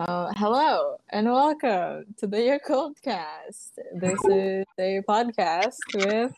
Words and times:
Uh, 0.00 0.32
hello 0.34 0.96
and 1.10 1.30
welcome 1.30 2.06
to 2.16 2.26
the 2.26 2.38
Yacult 2.38 2.94
Cast. 3.02 3.78
This 3.94 4.18
is 4.30 4.64
a 4.78 5.02
podcast 5.06 5.76
with 5.94 6.32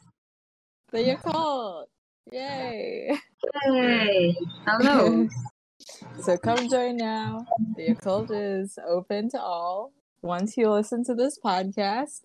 the 0.90 0.98
Yacult. 0.98 1.84
Yay! 2.32 3.16
Hey, 3.62 4.36
hello. 4.66 5.28
so 6.22 6.36
come 6.38 6.68
join 6.68 6.96
now. 6.96 7.46
The 7.76 7.94
Yacult 7.94 8.30
is 8.32 8.80
open 8.84 9.30
to 9.30 9.40
all. 9.40 9.92
Once 10.22 10.56
you 10.56 10.68
listen 10.68 11.04
to 11.04 11.14
this 11.14 11.38
podcast, 11.38 12.22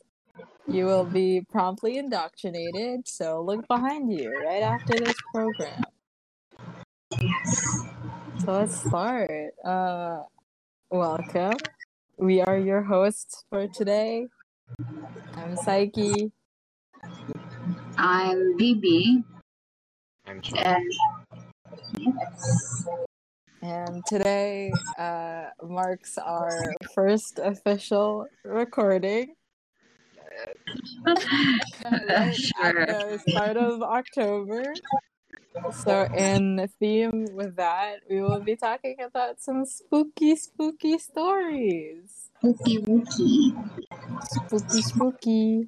you 0.68 0.86
will 0.86 1.06
be 1.06 1.46
promptly 1.52 2.00
indoctrinated. 2.00 3.08
So 3.08 3.44
look 3.44 3.68
behind 3.68 4.12
you 4.12 4.36
right 4.44 4.64
after 4.64 4.98
this 4.98 5.14
program. 5.32 5.84
Yes. 7.22 7.82
So 8.44 8.54
let's 8.54 8.82
start. 8.82 9.52
Uh, 9.64 10.24
welcome. 10.90 11.58
We 12.18 12.42
are 12.42 12.58
your 12.58 12.82
hosts 12.82 13.44
for 13.50 13.68
today. 13.68 14.28
I'm 15.36 15.58
Psyche. 15.58 16.32
I'm 17.98 18.58
BB. 18.58 19.24
I'm 20.26 20.42
Sean. 20.42 20.58
And 20.60 20.94
yes. 21.98 22.86
And 23.62 24.06
today 24.06 24.72
uh, 24.98 25.48
marks 25.64 26.18
our 26.18 26.74
first 26.96 27.40
official 27.44 28.28
recording. 28.46 29.34
Right 31.06 32.34
sure. 32.34 32.82
At 32.82 33.10
the 33.10 33.24
start 33.28 33.58
of 33.58 33.82
October. 33.82 34.74
So, 35.74 36.04
in 36.16 36.56
the 36.56 36.68
theme 36.80 37.28
with 37.34 37.56
that, 37.56 38.02
we 38.10 38.22
will 38.22 38.40
be 38.40 38.56
talking 38.56 38.98
about 39.02 39.42
some 39.42 39.66
spooky, 39.66 40.36
spooky 40.36 40.98
stories. 40.98 42.30
Spooky, 42.40 42.80
wookie. 42.80 43.70
Spooky, 44.24 44.82
spooky. 44.82 45.68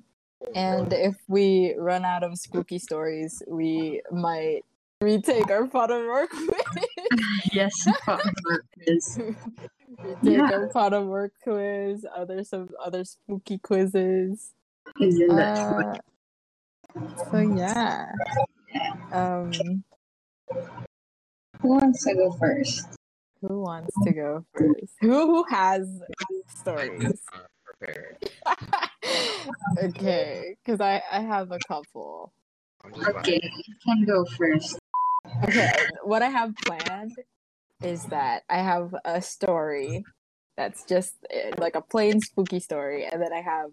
And 0.56 0.94
if 0.94 1.16
we 1.28 1.76
run 1.78 2.06
out 2.06 2.24
of 2.24 2.38
spooky 2.38 2.80
stories, 2.80 3.44
we 3.48 4.02
might 4.12 4.62
retake 5.02 5.50
our 5.50 5.68
Pottermore 5.68 6.28
quiz. 6.30 6.86
Yes, 7.52 7.88
is. 8.88 9.18
retake 9.18 10.24
Yeah. 10.24 10.50
our 10.54 10.70
Pottermore 10.70 11.30
quiz, 11.44 12.06
other 12.16 12.44
some 12.44 12.70
other 12.84 13.04
spooky 13.04 13.58
quizzes. 13.58 14.54
Uh, 15.02 15.96
so 17.32 17.40
yeah. 17.40 18.06
Um, 19.12 19.84
Who 21.62 21.70
wants 21.70 22.04
to 22.06 22.14
go 22.16 22.32
first? 22.34 22.88
who 23.42 23.62
wants 23.62 23.96
to 24.04 24.14
go 24.14 24.46
first? 24.54 24.94
Who 25.02 25.28
who 25.28 25.46
has 25.50 26.02
stories? 26.48 27.22
Okay, 29.82 30.56
because 30.64 30.82
I 30.82 31.02
I 31.12 31.22
have 31.22 31.52
a 31.52 31.60
couple. 31.68 32.34
Okay, 33.08 33.40
you 33.66 33.76
can 33.86 34.04
go 34.06 34.26
first. 34.26 34.78
Okay, 35.44 35.68
what 36.04 36.22
I 36.22 36.30
have 36.30 36.54
planned 36.66 37.16
is 37.84 38.04
that 38.08 38.44
I 38.50 38.58
have 38.58 38.94
a 39.06 39.22
story 39.22 40.04
that's 40.58 40.84
just 40.84 41.14
eh, 41.30 41.52
like 41.58 41.76
a 41.76 41.82
plain 41.82 42.20
spooky 42.20 42.60
story, 42.60 43.06
and 43.06 43.22
then 43.22 43.32
I 43.32 43.42
have 43.42 43.72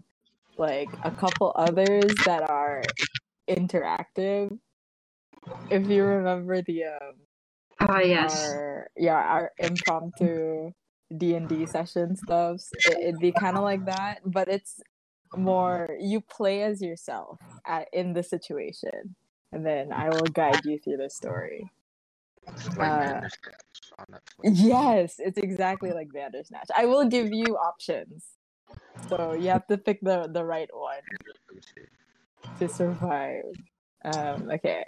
like 0.56 0.88
a 1.04 1.10
couple 1.10 1.52
others 1.56 2.14
that 2.24 2.48
are 2.48 2.82
interactive. 3.48 4.58
If 5.70 5.88
you 5.88 6.04
remember 6.04 6.62
the 6.62 6.84
um, 6.84 7.14
Oh, 7.80 8.00
yes. 8.00 8.62
our 8.72 8.88
yeah 8.96 9.16
our 9.16 9.52
impromptu 9.58 10.72
D 11.16 11.34
and 11.34 11.48
D 11.48 11.66
session 11.66 12.16
stuff. 12.16 12.62
It, 12.84 12.98
it'd 13.02 13.20
be 13.20 13.32
kind 13.32 13.56
of 13.56 13.62
like 13.64 13.84
that, 13.86 14.20
but 14.24 14.48
it's 14.48 14.80
more 15.36 15.88
you 16.00 16.20
play 16.20 16.62
as 16.62 16.82
yourself 16.82 17.40
at, 17.66 17.88
in 17.92 18.14
the 18.14 18.22
situation, 18.22 19.16
and 19.52 19.64
then 19.66 19.92
I 19.92 20.10
will 20.10 20.28
guide 20.28 20.64
you 20.64 20.78
through 20.78 20.98
the 20.98 21.10
story. 21.10 21.72
like 22.76 22.88
uh, 22.90 22.98
Bandersnatch 22.98 23.92
on 23.98 24.06
Netflix. 24.10 24.50
Yes, 24.54 25.16
it's 25.18 25.38
exactly 25.38 25.92
like 25.92 26.12
Bandersnatch. 26.12 26.68
I 26.76 26.86
will 26.86 27.06
give 27.08 27.32
you 27.32 27.56
options, 27.56 28.26
so 29.08 29.32
you 29.32 29.50
have 29.50 29.66
to 29.68 29.78
pick 29.78 30.00
the 30.02 30.28
the 30.32 30.44
right 30.44 30.70
one 30.72 31.02
Let 31.48 31.56
me 31.56 31.60
see. 31.62 31.86
to 32.58 32.68
survive. 32.68 33.44
Um, 34.04 34.50
okay. 34.50 34.84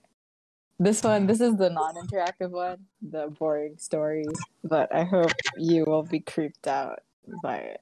This 0.81 1.03
one, 1.03 1.27
this 1.27 1.41
is 1.41 1.57
the 1.57 1.71
non-interactive 1.71 2.51
one, 2.51 2.87
the 3.03 3.35
boring 3.37 3.79
story, 3.79 4.27
but 4.63 4.95
I 4.95 5.03
hope 5.03 5.33
you 5.57 5.85
will 5.85 6.05
be 6.05 6.21
creeped 6.21 6.69
out 6.69 7.01
by 7.43 7.57
it. 7.57 7.81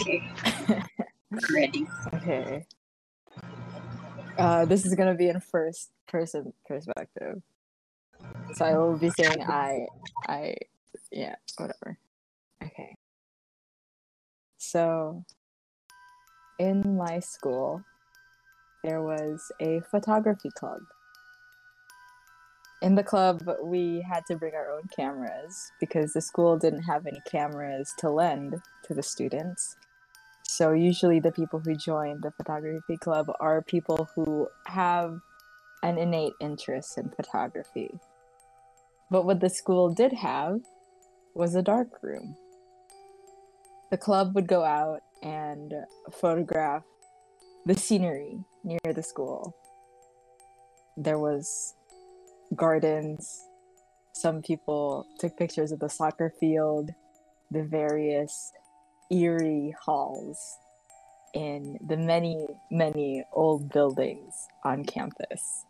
Okay. 0.00 0.22
Ready. 1.52 1.86
Okay. 2.14 2.66
Uh, 4.38 4.64
this 4.64 4.86
is 4.86 4.94
gonna 4.94 5.14
be 5.14 5.28
in 5.28 5.40
first 5.40 5.90
person 6.06 6.52
perspective. 6.66 7.42
So 8.54 8.64
I 8.64 8.78
will 8.78 8.96
be 8.96 9.10
saying 9.10 9.42
I, 9.42 9.86
I, 10.26 10.54
yeah, 11.10 11.34
whatever. 11.56 11.98
Okay. 12.62 12.94
So, 14.58 15.24
in 16.60 16.96
my 16.96 17.18
school, 17.18 17.82
there 18.84 19.02
was 19.02 19.50
a 19.60 19.80
photography 19.90 20.50
club. 20.50 20.80
In 22.80 22.94
the 22.94 23.02
club, 23.02 23.42
we 23.60 24.04
had 24.08 24.24
to 24.26 24.36
bring 24.36 24.54
our 24.54 24.70
own 24.70 24.84
cameras 24.94 25.72
because 25.80 26.12
the 26.12 26.20
school 26.20 26.56
didn't 26.56 26.82
have 26.82 27.06
any 27.06 27.20
cameras 27.28 27.92
to 27.98 28.08
lend 28.08 28.54
to 28.84 28.94
the 28.94 29.02
students. 29.02 29.76
So 30.44 30.72
usually 30.72 31.18
the 31.18 31.32
people 31.32 31.58
who 31.58 31.74
join 31.74 32.20
the 32.20 32.30
photography 32.30 32.96
club 32.96 33.32
are 33.40 33.62
people 33.62 34.08
who 34.14 34.46
have 34.66 35.18
an 35.82 35.98
innate 35.98 36.34
interest 36.40 36.98
in 36.98 37.10
photography. 37.10 37.90
But 39.10 39.24
what 39.24 39.40
the 39.40 39.50
school 39.50 39.92
did 39.92 40.12
have 40.12 40.60
was 41.34 41.56
a 41.56 41.62
dark 41.62 41.88
room. 42.00 42.36
The 43.90 43.98
club 43.98 44.36
would 44.36 44.46
go 44.46 44.64
out 44.64 45.00
and 45.20 45.74
photograph 46.12 46.84
the 47.66 47.74
scenery 47.74 48.38
near 48.62 48.92
the 48.94 49.02
school. 49.02 49.56
There 50.96 51.18
was 51.18 51.74
gardens. 52.54 53.44
Some 54.12 54.42
people 54.42 55.06
took 55.18 55.36
pictures 55.36 55.72
of 55.72 55.80
the 55.80 55.88
soccer 55.88 56.32
field, 56.40 56.90
the 57.50 57.62
various 57.62 58.52
eerie 59.10 59.74
halls 59.84 60.58
in 61.34 61.78
the 61.86 61.96
many, 61.96 62.46
many 62.70 63.24
old 63.32 63.70
buildings 63.72 64.34
on 64.64 64.84
campus. 64.84 65.64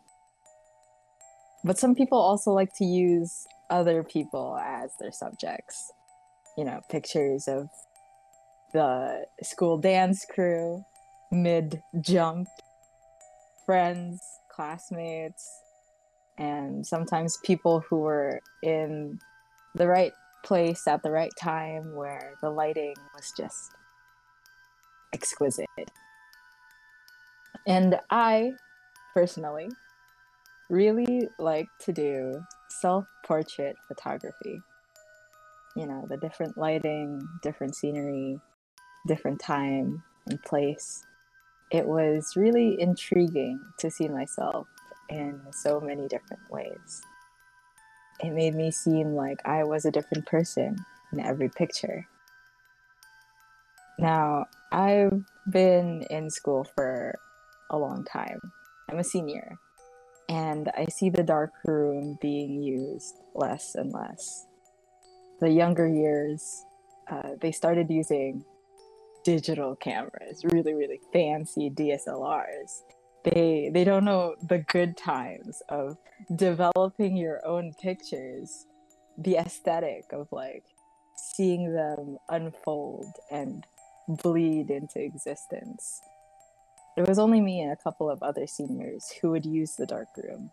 But 1.63 1.77
some 1.77 1.93
people 1.93 2.17
also 2.17 2.51
like 2.51 2.73
to 2.77 2.85
use 2.85 3.45
other 3.69 4.03
people 4.03 4.57
as 4.57 4.91
their 4.99 5.11
subjects. 5.11 5.91
You 6.57 6.65
know, 6.65 6.81
pictures 6.89 7.47
of 7.47 7.69
the 8.73 9.25
school 9.43 9.77
dance 9.77 10.25
crew, 10.25 10.83
mid 11.31 11.81
jump, 12.01 12.47
friends, 13.65 14.21
classmates, 14.51 15.47
and 16.39 16.87
sometimes 16.87 17.37
people 17.43 17.81
who 17.81 17.97
were 17.97 18.41
in 18.63 19.19
the 19.75 19.87
right 19.87 20.13
place 20.43 20.87
at 20.87 21.03
the 21.03 21.11
right 21.11 21.33
time 21.37 21.93
where 21.93 22.33
the 22.41 22.49
lighting 22.49 22.95
was 23.13 23.33
just 23.35 23.73
exquisite. 25.13 25.67
And 27.67 27.99
I, 28.09 28.53
personally, 29.13 29.69
really 30.69 31.27
like 31.39 31.67
to 31.81 31.91
do 31.91 32.41
self 32.69 33.05
portrait 33.25 33.75
photography. 33.87 34.61
You 35.75 35.87
know, 35.87 36.05
the 36.09 36.17
different 36.17 36.57
lighting, 36.57 37.21
different 37.43 37.75
scenery, 37.75 38.39
different 39.07 39.41
time 39.41 40.03
and 40.27 40.41
place. 40.43 41.03
It 41.69 41.85
was 41.85 42.33
really 42.35 42.79
intriguing 42.79 43.59
to 43.79 43.91
see 43.91 44.07
myself 44.07 44.67
in 45.09 45.41
so 45.51 45.79
many 45.79 46.07
different 46.07 46.41
ways 46.49 47.01
it 48.21 48.31
made 48.31 48.55
me 48.55 48.71
seem 48.71 49.15
like 49.15 49.39
I 49.45 49.63
was 49.63 49.85
a 49.85 49.91
different 49.91 50.25
person 50.25 50.75
in 51.11 51.19
every 51.19 51.49
picture. 51.49 52.07
Now, 53.97 54.45
I've 54.71 55.23
been 55.49 56.05
in 56.09 56.29
school 56.29 56.65
for 56.75 57.17
a 57.69 57.77
long 57.77 58.05
time. 58.05 58.39
I'm 58.89 58.99
a 58.99 59.03
senior, 59.03 59.57
and 60.27 60.69
I 60.75 60.85
see 60.85 61.09
the 61.09 61.23
dark 61.23 61.51
room 61.65 62.17
being 62.21 62.61
used 62.61 63.15
less 63.33 63.75
and 63.75 63.91
less. 63.91 64.45
The 65.39 65.49
younger 65.49 65.87
years, 65.87 66.65
uh, 67.09 67.35
they 67.39 67.51
started 67.51 67.89
using 67.89 68.43
digital 69.23 69.75
cameras, 69.75 70.43
really, 70.43 70.73
really 70.73 70.99
fancy 71.13 71.69
DSLRs. 71.69 72.81
They 73.23 73.69
they 73.73 73.83
don't 73.83 74.05
know 74.05 74.35
the 74.41 74.59
good 74.59 74.97
times 74.97 75.61
of 75.69 75.97
developing 76.35 77.17
your 77.17 77.45
own 77.45 77.73
pictures, 77.81 78.65
the 79.17 79.37
aesthetic 79.37 80.05
of 80.11 80.27
like 80.31 80.63
seeing 81.17 81.73
them 81.73 82.17
unfold 82.29 83.11
and 83.29 83.65
bleed 84.07 84.71
into 84.71 85.01
existence. 85.01 86.01
It 86.97 87.07
was 87.07 87.19
only 87.19 87.41
me 87.41 87.61
and 87.61 87.71
a 87.71 87.83
couple 87.83 88.09
of 88.09 88.23
other 88.23 88.47
seniors 88.47 89.11
who 89.21 89.31
would 89.31 89.45
use 89.45 89.75
the 89.75 89.85
dark 89.85 90.07
room 90.17 90.51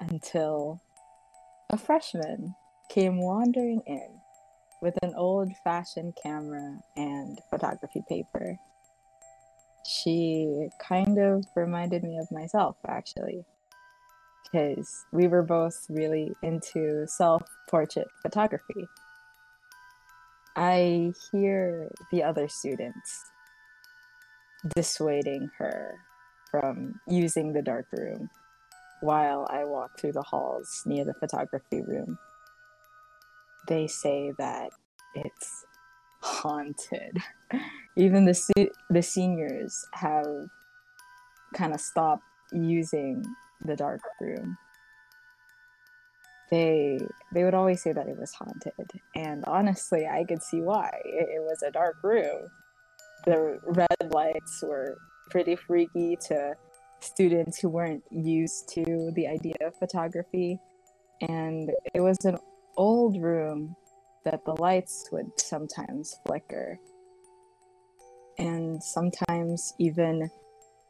until 0.00 0.80
a 1.70 1.76
freshman 1.76 2.54
came 2.88 3.18
wandering 3.18 3.82
in 3.86 4.20
with 4.80 4.94
an 5.02 5.14
old 5.16 5.52
fashioned 5.64 6.16
camera 6.22 6.78
and 6.96 7.40
photography 7.50 8.02
paper. 8.08 8.58
She 9.88 10.68
kind 10.86 11.18
of 11.18 11.44
reminded 11.56 12.02
me 12.02 12.18
of 12.18 12.30
myself, 12.30 12.76
actually, 12.86 13.42
because 14.44 15.06
we 15.12 15.26
were 15.28 15.42
both 15.42 15.86
really 15.88 16.34
into 16.42 17.06
self 17.06 17.42
portrait 17.70 18.08
photography. 18.20 18.86
I 20.54 21.14
hear 21.32 21.90
the 22.12 22.22
other 22.22 22.48
students 22.48 23.24
dissuading 24.74 25.48
her 25.56 25.94
from 26.50 27.00
using 27.06 27.54
the 27.54 27.62
dark 27.62 27.86
room 27.92 28.28
while 29.00 29.46
I 29.50 29.64
walk 29.64 29.98
through 29.98 30.12
the 30.12 30.22
halls 30.22 30.82
near 30.84 31.06
the 31.06 31.14
photography 31.14 31.80
room. 31.80 32.18
They 33.68 33.86
say 33.86 34.32
that 34.38 34.70
it's 35.14 35.64
haunted. 36.28 37.18
Even 37.96 38.24
the 38.24 38.34
se- 38.34 38.70
the 38.90 39.02
seniors 39.02 39.86
have 39.92 40.26
kind 41.54 41.72
of 41.72 41.80
stopped 41.80 42.22
using 42.52 43.24
the 43.64 43.74
dark 43.74 44.00
room. 44.20 44.56
They 46.50 46.98
they 47.32 47.44
would 47.44 47.54
always 47.54 47.82
say 47.82 47.92
that 47.92 48.08
it 48.08 48.18
was 48.18 48.32
haunted, 48.32 48.90
and 49.14 49.44
honestly, 49.46 50.06
I 50.06 50.24
could 50.24 50.42
see 50.42 50.60
why. 50.60 50.90
It, 51.04 51.28
it 51.36 51.42
was 51.42 51.62
a 51.62 51.70
dark 51.70 51.96
room. 52.02 52.48
The 53.26 53.58
red 53.66 54.12
lights 54.12 54.62
were 54.62 54.96
pretty 55.30 55.56
freaky 55.56 56.16
to 56.28 56.54
students 57.00 57.58
who 57.60 57.68
weren't 57.68 58.02
used 58.10 58.68
to 58.74 59.12
the 59.14 59.26
idea 59.26 59.56
of 59.60 59.74
photography, 59.78 60.58
and 61.20 61.70
it 61.94 62.00
was 62.00 62.18
an 62.24 62.38
old 62.76 63.20
room 63.20 63.76
that 64.30 64.44
the 64.44 64.60
lights 64.60 65.08
would 65.10 65.30
sometimes 65.40 66.18
flicker. 66.26 66.78
And 68.38 68.82
sometimes 68.82 69.72
even 69.78 70.30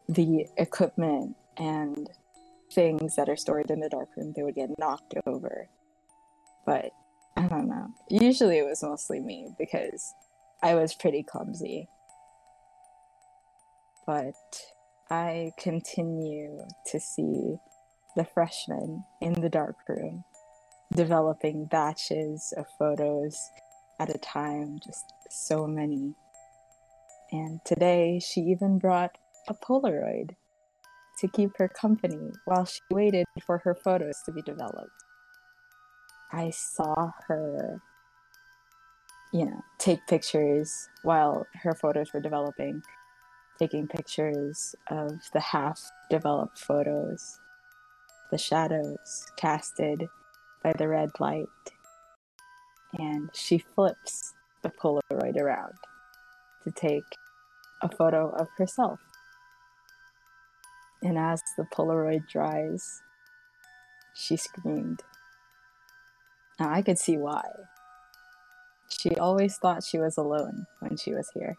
the 0.09 0.47
equipment 0.57 1.37
and 1.57 2.11
things 2.73 3.15
that 3.15 3.29
are 3.29 3.37
stored 3.37 3.71
in 3.71 3.79
the 3.79 3.89
dark 3.89 4.09
room, 4.17 4.33
they 4.35 4.43
would 4.43 4.57
get 4.57 4.77
knocked 4.77 5.15
over. 5.25 5.69
But 6.67 6.91
I 7.37 7.47
don't 7.47 7.69
know. 7.69 7.91
Usually 8.11 8.59
it 8.59 8.67
was 8.67 8.83
mostly 8.83 9.21
me 9.21 9.51
because 9.57 10.13
I 10.61 10.75
was 10.75 10.95
pretty 10.95 11.23
clumsy. 11.23 11.89
But 14.05 14.35
I 15.11 15.53
continue 15.59 16.67
to 16.87 16.99
see 16.99 17.57
the 18.17 18.25
freshmen 18.25 19.05
in 19.21 19.35
the 19.35 19.49
dark 19.49 19.77
room 19.89 20.25
developing 20.93 21.67
batches 21.67 22.53
of 22.57 22.67
photos 22.79 23.39
at 23.99 24.15
a 24.15 24.19
time, 24.19 24.79
just 24.85 25.05
so 25.31 25.67
many. 25.67 26.15
And 27.31 27.61
today 27.65 28.21
she 28.21 28.41
even 28.41 28.79
brought 28.79 29.19
a 29.49 29.55
Polaroid 29.55 30.31
to 31.19 31.29
keep 31.29 31.51
her 31.59 31.69
company 31.69 32.31
while 32.45 32.65
she 32.65 32.81
waited 32.91 33.27
for 33.45 33.59
her 33.59 33.75
photos 33.75 34.23
to 34.25 34.33
be 34.33 34.43
developed. 34.43 34.91
I 36.33 36.51
saw 36.51 37.11
her, 37.27 37.81
you 39.33 39.47
know, 39.47 39.63
take 39.79 40.07
pictures 40.07 40.89
while 41.03 41.47
her 41.63 41.75
photos 41.75 42.13
were 42.13 42.21
developing, 42.21 42.83
taking 43.59 43.89
pictures 43.89 44.75
of 44.91 45.21
the 45.33 45.41
half 45.41 45.81
developed 46.09 46.59
photos, 46.59 47.41
the 48.31 48.39
shadows 48.39 49.27
casted 49.37 50.09
by 50.63 50.73
the 50.73 50.89
red 50.89 51.11
light. 51.19 51.47
And 52.99 53.31
she 53.35 53.59
flips 53.59 54.35
the 54.63 54.71
Polaroid 54.71 55.37
around 55.37 55.75
to 56.65 56.71
take 56.71 57.05
a 57.83 57.89
photo 57.89 58.31
of 58.31 58.49
herself. 58.57 59.01
And 61.03 61.17
as 61.19 61.43
the 61.57 61.65
Polaroid 61.65 62.29
dries, 62.29 63.03
she 64.15 64.37
screamed. 64.37 65.03
Now 66.59 66.73
I 66.73 66.83
could 66.83 66.99
see 66.99 67.17
why. 67.17 67.45
She 68.89 69.15
always 69.17 69.57
thought 69.59 69.85
she 69.85 69.99
was 69.99 70.17
alone 70.17 70.67
when 70.81 70.97
she 70.97 71.13
was 71.13 71.31
here. 71.35 71.57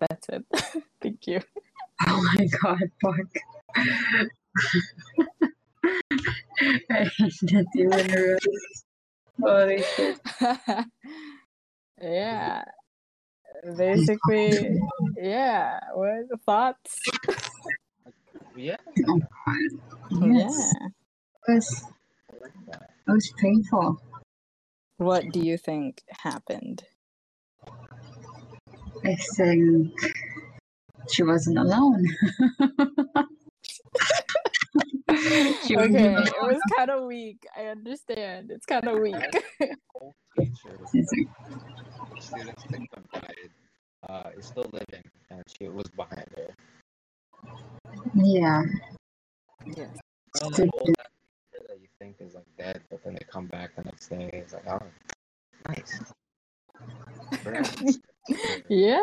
That's 0.00 0.28
it. 0.28 0.44
Thank 1.00 1.26
you. 1.26 1.40
Oh 2.08 2.22
my 2.36 2.46
god, 2.62 2.78
fuck. 3.02 3.26
I 6.90 7.10
didn't 7.46 7.68
even 7.76 8.06
realize. 8.12 8.84
Holy 9.42 9.82
shit. 9.96 10.20
yeah. 12.00 12.64
Basically, 13.76 14.78
yeah. 15.16 15.80
What 15.94 16.26
thoughts? 16.46 16.98
Yeah, 18.56 18.76
Oh, 19.08 19.20
Yes. 20.10 20.52
Yeah. 20.58 20.88
It 21.48 21.52
was, 21.54 21.84
I 22.32 22.36
like 22.42 22.52
that. 22.66 22.90
it 23.08 23.12
was 23.12 23.32
painful. 23.38 24.00
What 24.98 25.24
do 25.32 25.40
you 25.40 25.56
think 25.56 26.02
happened? 26.08 26.82
I 29.04 29.16
think 29.36 29.94
she 31.12 31.22
wasn't 31.22 31.58
alone. 31.58 32.04
she 35.66 35.76
wasn't 35.76 35.96
okay, 35.96 36.14
alone. 36.14 36.26
it 36.26 36.42
was 36.42 36.60
kind 36.76 36.90
of 36.90 37.04
weak. 37.04 37.46
I 37.56 37.66
understand. 37.66 38.50
It's 38.50 38.66
kind 38.66 38.86
of 38.88 38.98
weak. 39.00 39.14
Old 40.00 40.14
teacher, 40.38 40.78
It's 40.94 41.12
like, 41.12 41.28
the 42.14 42.20
student's 42.20 42.64
victim 42.70 43.04
died, 43.12 43.50
uh, 44.08 44.30
is 44.36 44.46
still 44.46 44.70
living, 44.72 45.04
and 45.30 45.42
she 45.58 45.68
was 45.68 45.86
behind 45.96 46.26
her. 46.36 46.54
yeah. 48.14 48.62
yes. 49.66 49.88
You 50.42 50.42
know, 50.42 50.50
Good 50.50 50.70
that 50.96 51.10
that 51.68 51.80
you 51.80 51.88
think 51.98 52.16
is 52.20 52.34
like 52.34 52.44
dead, 52.56 52.82
but 52.90 53.02
then 53.04 53.14
they 53.14 53.24
come 53.28 53.46
back 53.46 53.74
the 53.76 53.82
next 53.82 54.08
day. 54.08 54.30
It's 54.32 54.52
like, 54.52 54.66
oh, 54.68 54.80
nice. 55.68 56.00
Yeah. 58.68 59.00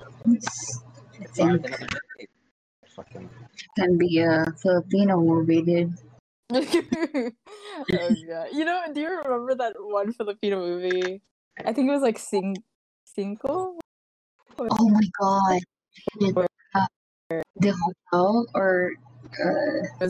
I 0.00 1.24
think 1.34 1.62
like 1.62 1.66
another 1.66 2.00
day. 2.18 2.26
Fucking 2.96 3.28
can 3.76 3.98
be 3.98 4.18
a 4.18 4.46
Filipino 4.62 5.20
movie, 5.20 5.62
dude. 5.62 5.94
oh 6.52 7.32
god. 8.28 8.48
You 8.52 8.64
know, 8.64 8.82
do 8.92 9.00
you 9.00 9.10
remember 9.24 9.54
that 9.54 9.74
one 9.78 10.12
Filipino 10.12 10.58
movie? 10.60 11.22
I 11.64 11.72
think 11.72 11.88
it 11.88 11.92
was 11.92 12.02
like 12.02 12.18
Sing 12.18 12.56
Cinco 13.04 13.78
Oh 14.58 14.88
my 14.88 15.08
god. 15.18 15.60
Uh, 16.74 16.86
the 17.56 17.72
hotel 17.72 18.46
or 18.54 18.92
uh, 19.24 20.08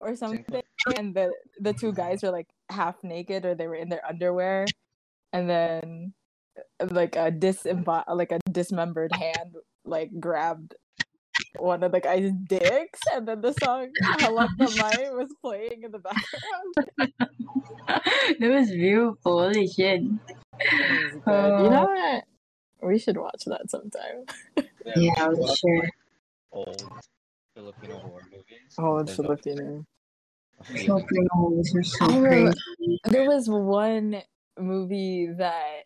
or 0.00 0.14
something, 0.14 0.62
and 0.96 1.14
the 1.14 1.32
the 1.60 1.72
two 1.72 1.92
guys 1.92 2.22
were 2.22 2.30
like 2.30 2.48
half 2.68 3.02
naked 3.02 3.44
or 3.44 3.54
they 3.54 3.66
were 3.66 3.74
in 3.74 3.88
their 3.88 4.04
underwear, 4.06 4.66
and 5.32 5.48
then 5.48 6.14
like 6.90 7.16
a 7.16 7.30
disembo- 7.30 8.04
like 8.08 8.32
a 8.32 8.38
dismembered 8.50 9.12
hand 9.14 9.56
like 9.84 10.10
grabbed 10.20 10.74
one 11.58 11.82
of 11.82 11.92
the 11.92 12.00
guy's 12.00 12.30
dicks, 12.46 13.00
and 13.12 13.26
then 13.26 13.40
the 13.40 13.52
song 13.52 13.88
"Halak 14.20 14.50
Mai" 14.58 15.10
was 15.10 15.32
playing 15.42 15.82
in 15.82 15.90
the 15.90 15.98
background. 15.98 17.12
that 18.38 18.50
was 18.50 18.70
beautiful. 18.70 19.40
Holy 19.40 19.66
shit. 19.66 20.02
It 20.60 21.14
was 21.14 21.22
good. 21.24 21.64
you 21.64 21.70
know 21.70 21.84
what? 21.84 22.24
We 22.82 22.98
should 22.98 23.16
watch 23.16 23.44
that 23.46 23.70
sometime. 23.70 24.24
we 24.56 24.64
Yeah, 24.96 25.14
should 25.16 25.38
watch, 25.38 25.58
sure. 25.58 25.88
Old 26.52 26.84
Filipino 27.56 27.98
horror 27.98 28.22
movies. 28.30 28.74
Oh, 28.78 29.02
There's 29.02 29.16
Filipino. 29.16 29.84
a. 30.60 30.64
Filipino 30.64 31.28
movies 31.34 31.74
are 31.74 31.82
so 31.82 32.04
I 32.06 32.20
crazy. 32.20 33.00
There 33.04 33.28
was 33.28 33.48
one 33.48 34.22
movie 34.58 35.28
that 35.38 35.84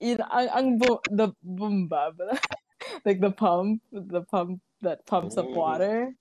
you 0.00 0.16
know, 0.16 0.26
ang, 0.32 0.48
ang 0.48 0.78
bu- 0.78 1.04
the 1.10 1.32
boomba, 1.44 2.12
like 3.04 3.20
the 3.20 3.30
pump, 3.30 3.82
the 3.92 4.22
pump 4.22 4.60
that 4.82 5.06
pumps 5.06 5.36
up 5.36 5.48
water. 5.48 6.14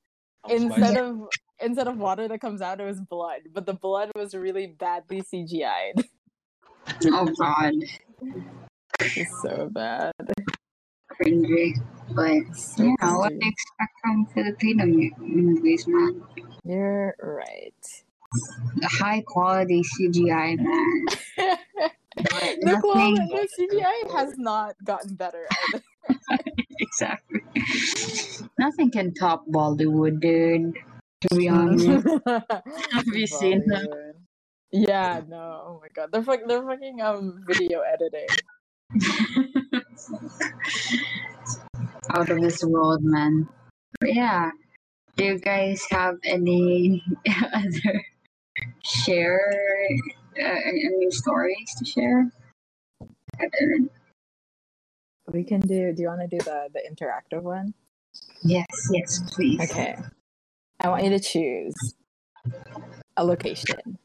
Instead 0.49 0.95
spicy. 0.95 0.99
of 0.99 1.15
instead 1.59 1.87
of 1.87 1.97
water 1.97 2.27
that 2.27 2.41
comes 2.41 2.61
out, 2.61 2.79
it 2.79 2.85
was 2.85 2.99
blood, 2.99 3.41
but 3.53 3.65
the 3.65 3.73
blood 3.73 4.11
was 4.15 4.35
really 4.35 4.67
badly 4.67 5.21
CGI'd. 5.21 6.03
Oh 7.05 7.27
god. 7.39 7.73
It's 8.99 9.41
so 9.41 9.69
bad. 9.71 10.11
Cringy. 11.11 11.79
But 12.11 12.43
yeah, 12.77 13.15
what 13.15 13.29
do 13.29 13.35
you 13.35 13.51
expect 13.51 13.93
from 14.01 14.25
Filipino 14.33 14.85
mu- 14.85 15.11
movies, 15.17 15.87
man? 15.87 16.21
You're 16.65 17.15
right. 17.21 17.73
The 18.77 18.87
high 18.87 19.23
quality 19.25 19.83
CGI, 19.83 20.57
man. 20.59 21.57
But 22.15 22.57
the 22.61 22.77
quality 22.81 23.13
nothing 23.13 23.27
the 23.29 23.47
CGI 23.59 24.11
has 24.15 24.37
not 24.37 24.75
gotten 24.83 25.15
better 25.15 25.47
exactly. 26.79 27.41
Nothing 28.59 28.91
can 28.91 29.13
top 29.13 29.47
Bollywood, 29.47 30.19
dude. 30.19 30.77
To 31.21 31.35
be 31.35 31.47
honest. 31.47 32.07
Have 32.27 33.07
you 33.07 33.27
seen 33.27 33.63
them? 33.67 33.87
Yeah, 34.71 35.21
no. 35.27 35.63
Oh 35.65 35.79
my 35.81 35.87
god. 35.93 36.11
They're 36.11 36.23
fuck, 36.23 36.41
they're 36.47 36.63
fucking 36.63 37.01
um 37.01 37.43
video 37.47 37.81
editing. 37.81 38.27
Out 42.09 42.29
of 42.29 42.41
this 42.41 42.63
world, 42.63 43.03
man. 43.03 43.47
But 43.99 44.13
yeah. 44.13 44.51
Do 45.15 45.25
you 45.25 45.37
guys 45.37 45.85
have 45.91 46.17
any 46.25 47.03
other 47.53 48.05
share 48.83 49.87
uh, 50.39 50.59
any 50.65 51.11
stories 51.11 51.75
to 51.77 51.85
share? 51.85 52.31
We 55.31 55.43
can 55.43 55.61
do 55.61 55.93
do 55.93 56.01
you 56.03 56.07
wanna 56.07 56.27
do 56.27 56.37
the 56.39 56.69
the 56.73 56.81
interactive 56.89 57.43
one? 57.43 57.73
Yes, 58.43 58.67
yes, 58.91 59.21
please. 59.33 59.59
Okay. 59.61 59.95
I 60.79 60.89
want 60.89 61.03
you 61.03 61.09
to 61.11 61.19
choose 61.19 61.95
a 63.15 63.23
location. 63.23 63.97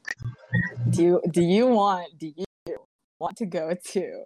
Do 0.91 1.03
you 1.03 1.23
do 1.31 1.43
you 1.43 1.67
want 1.67 2.19
do 2.19 2.33
you 2.37 2.77
want 3.19 3.37
to 3.39 3.47
go 3.47 3.75
to 3.93 4.23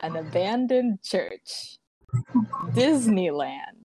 an 0.00 0.16
abandoned 0.16 1.02
church, 1.02 1.78
Disneyland, 2.72 3.84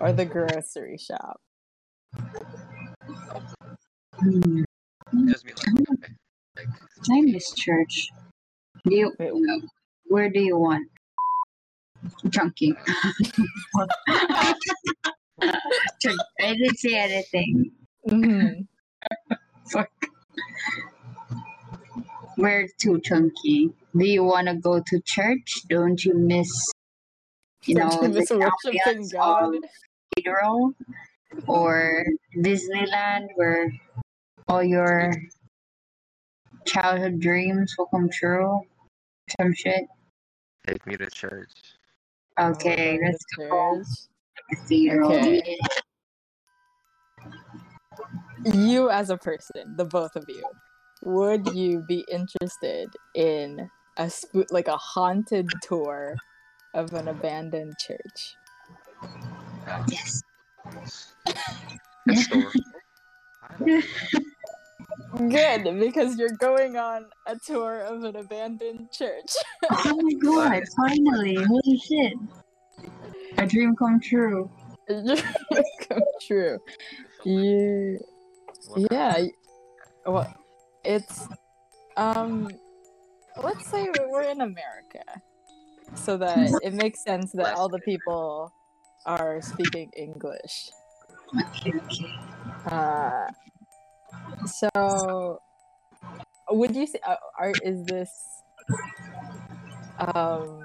or 0.00 0.12
the 0.12 0.24
grocery 0.24 0.98
shop? 0.98 1.40
Hmm. 4.18 4.62
Just 6.56 6.66
be 6.66 6.72
like, 6.72 6.80
like 7.08 7.18
I 7.18 7.20
miss 7.22 7.54
church. 7.54 8.08
Do 8.84 8.94
you, 8.94 9.12
Wait, 9.18 9.32
where 10.06 10.30
do 10.30 10.40
you 10.40 10.56
want? 10.58 10.88
Chunky. 12.30 12.74
I 13.78 14.54
didn't 16.38 16.78
say 16.78 16.94
anything. 16.94 17.72
mhm. 18.08 18.66
Fuck. 19.70 19.90
Where 22.36 22.68
too 22.78 23.00
Chunky? 23.00 23.70
Do 23.96 24.04
you 24.06 24.22
want 24.22 24.46
to 24.48 24.54
go 24.54 24.80
to 24.86 25.00
church? 25.00 25.62
Don't 25.68 26.04
you 26.04 26.14
miss, 26.16 26.70
you 27.64 27.74
know, 27.74 27.88
Don't 27.88 28.02
you 28.02 28.08
miss 28.20 28.28
the 28.28 28.38
worshiping 28.38 29.08
God? 29.12 29.54
of 29.56 29.62
cathedral 30.14 30.74
or 31.46 32.04
Disneyland, 32.36 33.26
where 33.36 33.72
all 34.48 34.62
your 34.62 35.12
childhood 36.66 37.20
dreams 37.20 37.74
will 37.78 37.86
come 37.86 38.10
true? 38.10 38.60
Some 39.40 39.54
shit. 39.54 39.84
take 40.66 40.86
me 40.86 40.96
to 40.96 41.06
church. 41.06 41.50
Okay, 42.38 42.98
Oh, 42.98 43.06
let's 43.06 43.24
go. 43.36 43.82
Cathedral. 44.50 45.12
Okay. 45.12 45.58
You 48.44 48.90
as 48.90 49.10
a 49.10 49.16
person, 49.16 49.74
the 49.76 49.84
both 49.84 50.14
of 50.14 50.24
you, 50.28 50.44
would 51.02 51.52
you 51.54 51.84
be 51.88 52.04
interested 52.08 52.88
in 53.14 53.68
a 53.96 54.04
spo- 54.04 54.46
like 54.50 54.68
a 54.68 54.76
haunted 54.76 55.48
tour 55.62 56.14
of 56.74 56.92
an 56.92 57.08
abandoned 57.08 57.74
church? 57.78 58.36
Yes. 59.88 60.22
Good 65.16 65.30
story. 65.30 65.42
I- 65.44 65.58
Good, 65.58 65.80
because 65.80 66.18
you're 66.18 66.36
going 66.38 66.76
on 66.76 67.06
a 67.26 67.36
tour 67.36 67.80
of 67.80 68.04
an 68.04 68.16
abandoned 68.16 68.90
church. 68.92 69.32
Oh 69.70 70.00
my 70.02 70.12
god, 70.22 70.62
finally. 70.76 71.36
Holy 71.36 71.78
shit. 71.78 72.14
A 73.38 73.46
dream 73.46 73.74
come 73.76 74.00
true. 74.00 74.50
Come 74.88 76.00
true. 76.26 76.58
You, 77.24 77.98
what- 78.68 78.86
yeah. 78.92 79.24
Well, 80.06 80.32
it's 80.84 81.26
um, 81.96 82.48
let's 83.42 83.68
say 83.68 83.88
we're 84.08 84.22
in 84.22 84.40
America, 84.42 85.02
so 85.94 86.16
that 86.18 86.50
it 86.62 86.74
makes 86.74 87.02
sense 87.02 87.32
that 87.32 87.56
all 87.56 87.68
the 87.68 87.80
people 87.80 88.52
are 89.06 89.42
speaking 89.42 89.90
English. 89.96 90.70
Okay, 91.36 91.72
okay. 91.74 92.14
Uh, 92.66 93.26
so 94.46 95.40
would 96.50 96.74
you 96.74 96.86
say 96.86 96.98
uh, 97.06 97.16
are 97.38 97.52
is 97.62 97.84
this 97.86 98.10
um 99.98 100.64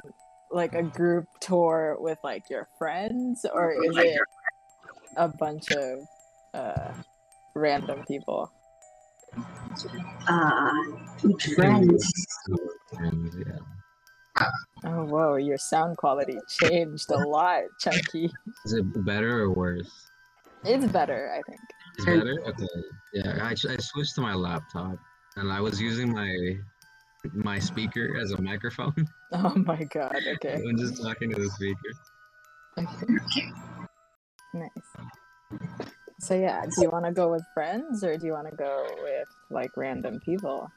like 0.52 0.74
a 0.74 0.84
group 0.84 1.26
tour 1.40 1.98
with 2.00 2.18
like 2.24 2.44
your 2.50 2.68
friends 2.78 3.46
or 3.54 3.72
is 3.72 3.98
it 3.98 4.20
a 5.18 5.28
bunch 5.28 5.72
of 5.72 6.00
uh 6.54 6.94
random 7.56 8.04
people 8.08 8.52
Uh, 10.28 10.70
friends. 11.56 12.14
Friends, 12.96 13.36
oh 14.86 15.06
whoa 15.06 15.36
your 15.36 15.58
sound 15.58 15.98
quality 15.98 16.38
changed 16.50 17.10
a 17.12 17.18
lot 17.18 17.64
chunky 17.80 18.32
Is 18.66 18.74
it 18.74 19.06
better 19.06 19.42
or 19.44 19.52
worse? 19.52 19.90
it's 20.64 20.86
better 20.92 21.32
i 21.34 21.42
think 21.50 21.60
It's 21.98 22.06
better. 22.06 22.42
Okay. 22.48 22.68
Yeah, 23.14 23.40
I, 23.42 23.52
I 23.52 23.78
switched 23.78 24.16
to 24.16 24.22
my 24.22 24.34
laptop, 24.34 24.98
and 25.36 25.52
I 25.52 25.60
was 25.62 25.82
using 25.82 26.12
my 26.12 26.58
my 27.34 27.60
speaker 27.60 28.18
as 28.20 28.32
a 28.32 28.42
microphone 28.42 28.96
oh 29.34 29.54
my 29.56 29.84
god 29.84 30.18
okay 30.28 30.56
I'm 30.56 30.76
just 30.76 31.02
talking 31.04 31.32
to 31.32 31.40
the 31.40 31.50
speaker. 31.50 31.78
Okay. 32.80 33.52
Nice. 34.54 34.70
So 36.20 36.36
yeah, 36.36 36.62
do 36.64 36.82
you 36.82 36.90
want 36.90 37.06
to 37.06 37.12
go 37.12 37.32
with 37.32 37.44
friends 37.54 38.04
or 38.04 38.18
do 38.18 38.26
you 38.26 38.34
want 38.34 38.50
to 38.50 38.56
go 38.56 38.86
with 39.04 39.28
like 39.50 39.76
random 39.76 40.20
people? 40.20 40.70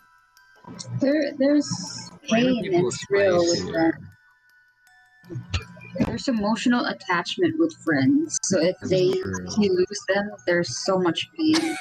There, 1.01 1.33
there's 1.39 2.11
pain 2.29 2.65
and 2.65 2.87
is 2.87 2.99
thrill 3.09 3.39
with 3.39 3.59
spicier. 3.59 3.99
That. 5.99 6.07
There's 6.07 6.29
emotional 6.29 6.87
attachment 6.87 7.55
with 7.59 7.75
friends. 7.85 8.39
So 8.43 8.61
if 8.61 8.77
That's 8.81 8.91
they 8.91 9.11
true. 9.11 9.47
you 9.59 9.75
lose 9.75 10.01
them, 10.09 10.31
there's 10.47 10.85
so 10.85 10.99
much 10.99 11.29
pain. 11.37 11.77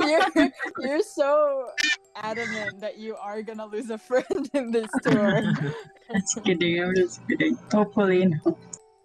You're 0.00 0.50
you're 0.80 1.02
so 1.02 1.68
adamant 2.16 2.80
that 2.80 2.98
you 2.98 3.16
are 3.16 3.42
gonna 3.42 3.66
lose 3.66 3.90
a 3.90 3.98
friend 3.98 4.50
in 4.54 4.70
this 4.70 4.88
tour. 5.02 5.42
Just 6.12 6.44
kidding. 6.44 6.82
I'm 6.82 6.94
just 6.94 7.20
kidding. 7.28 7.58
Hopefully, 7.72 8.26
no. 8.26 8.58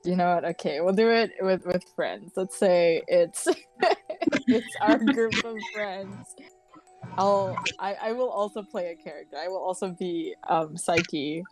you 0.03 0.15
know 0.15 0.35
what? 0.35 0.45
Okay, 0.45 0.81
we'll 0.81 0.93
do 0.93 1.09
it 1.09 1.31
with 1.41 1.65
with 1.65 1.83
friends. 1.95 2.31
Let's 2.35 2.57
say 2.57 3.01
it's 3.07 3.47
it's 4.47 4.75
our 4.81 4.97
group 4.97 5.33
of 5.43 5.57
friends. 5.73 6.15
I'll 7.17 7.55
I, 7.79 7.95
I 8.01 8.11
will 8.13 8.29
also 8.29 8.63
play 8.63 8.87
a 8.91 8.95
character. 8.95 9.37
I 9.37 9.47
will 9.47 9.63
also 9.63 9.89
be 9.89 10.35
um 10.47 10.77
Psyche. 10.77 11.43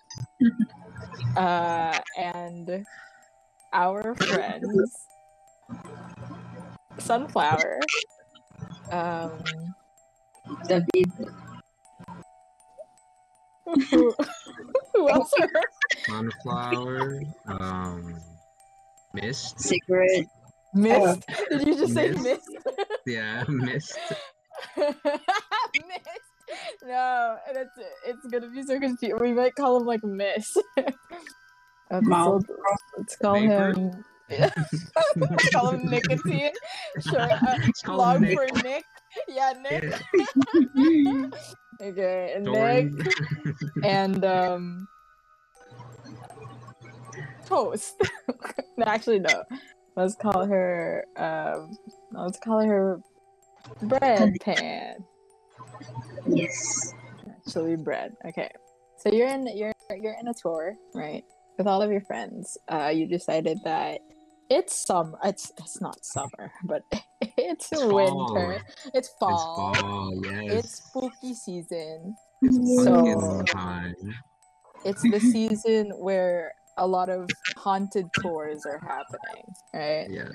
Uh 1.35 1.99
and 2.17 2.83
our 3.71 4.15
friends 4.15 4.91
Sunflower. 6.99 7.79
Um 8.91 9.37
David. 10.67 11.29
who, 13.91 14.15
who 14.93 15.09
else 15.09 15.31
are 15.39 15.61
Sunflower. 16.07 17.19
Um, 17.47 18.21
mist. 19.13 19.59
Secret. 19.59 20.27
Mist? 20.73 21.21
Did 21.49 21.67
you 21.67 21.75
just 21.75 21.93
say 21.93 22.09
Mist. 22.11 22.23
mist? 22.23 22.57
Yeah, 23.05 23.43
mist. 23.47 23.97
Mist. 24.77 26.27
No, 26.85 27.37
that's 27.53 27.77
it's 28.05 28.25
gonna 28.27 28.49
be 28.49 28.63
so 28.63 28.79
confusing. 28.79 29.19
We 29.19 29.33
might 29.33 29.55
call 29.55 29.77
him 29.77 29.85
like 29.85 30.03
Miss. 30.03 30.57
So 31.89 32.41
let's 32.97 33.15
call 33.15 33.39
Vapor? 33.39 33.73
him. 33.73 34.05
let's 35.15 35.49
call 35.51 35.69
him 35.69 35.89
nicotine. 35.89 36.51
Sure. 36.99 37.21
Uh, 37.21 37.57
long 37.87 38.21
Nick. 38.21 38.37
for 38.37 38.61
Nick. 38.61 38.83
Yeah, 39.27 39.53
Nick. 39.61 39.83
Yeah. 40.75 41.29
Okay, 41.81 42.33
and. 42.35 42.45
Nick 42.45 43.13
and 43.83 44.25
um. 44.25 44.87
Toast. 47.45 47.95
no, 48.77 48.85
actually 48.85 49.19
no. 49.19 49.43
Let's 49.95 50.15
call 50.15 50.45
her. 50.45 51.05
Um, 51.15 51.77
let's 52.11 52.37
call 52.39 52.65
her 52.65 52.99
bread 53.83 54.35
pan. 54.41 54.95
yes. 56.27 56.93
Actually, 57.45 57.75
bread. 57.77 58.15
Okay. 58.25 58.49
So 58.97 59.11
you're 59.11 59.27
in 59.27 59.47
you're 59.55 59.73
you're 60.01 60.15
in 60.19 60.27
a 60.27 60.33
tour, 60.33 60.75
right, 60.93 61.23
with 61.57 61.67
all 61.67 61.81
of 61.81 61.91
your 61.91 62.01
friends. 62.01 62.57
Uh, 62.67 62.91
you 62.93 63.07
decided 63.07 63.59
that 63.63 64.01
it's 64.49 64.75
summer. 64.75 65.17
It's 65.23 65.51
it's 65.59 65.79
not 65.81 66.03
summer, 66.03 66.51
but 66.63 66.81
it's, 67.21 67.71
It's 67.71 67.83
winter. 67.83 68.61
It's 68.93 69.09
fall. 69.19 69.71
It's 69.71 69.79
fall, 69.81 70.21
yes. 70.25 70.53
It's 70.53 70.83
spooky 70.85 71.33
season. 71.33 72.15
It's 72.41 72.83
So- 72.83 73.43
time. 73.43 73.95
It's 74.85 75.01
the 75.01 75.19
season 75.19 75.89
where 75.97 76.53
a 76.77 76.85
lot 76.85 77.09
of 77.09 77.27
haunted 77.57 78.05
tours 78.21 78.63
are 78.65 78.79
happening, 78.79 79.43
right? 79.73 80.07
Yeah. 80.09 80.29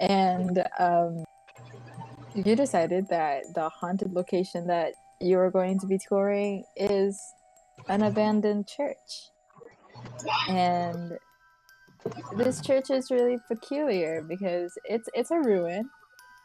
And 0.00 0.62
um, 0.78 1.24
you 2.44 2.54
decided 2.54 3.08
that 3.08 3.44
the 3.54 3.68
haunted 3.68 4.12
location 4.12 4.66
that 4.66 4.92
you 5.20 5.38
are 5.38 5.50
going 5.50 5.78
to 5.80 5.86
be 5.86 5.98
touring 5.98 6.64
is 6.76 7.18
an 7.88 8.02
abandoned 8.02 8.66
church. 8.66 9.30
And 10.48 11.18
this 12.36 12.60
church 12.60 12.90
is 12.90 13.10
really 13.10 13.38
peculiar 13.48 14.22
because 14.22 14.78
it's 14.84 15.08
it's 15.14 15.30
a 15.30 15.38
ruin 15.38 15.88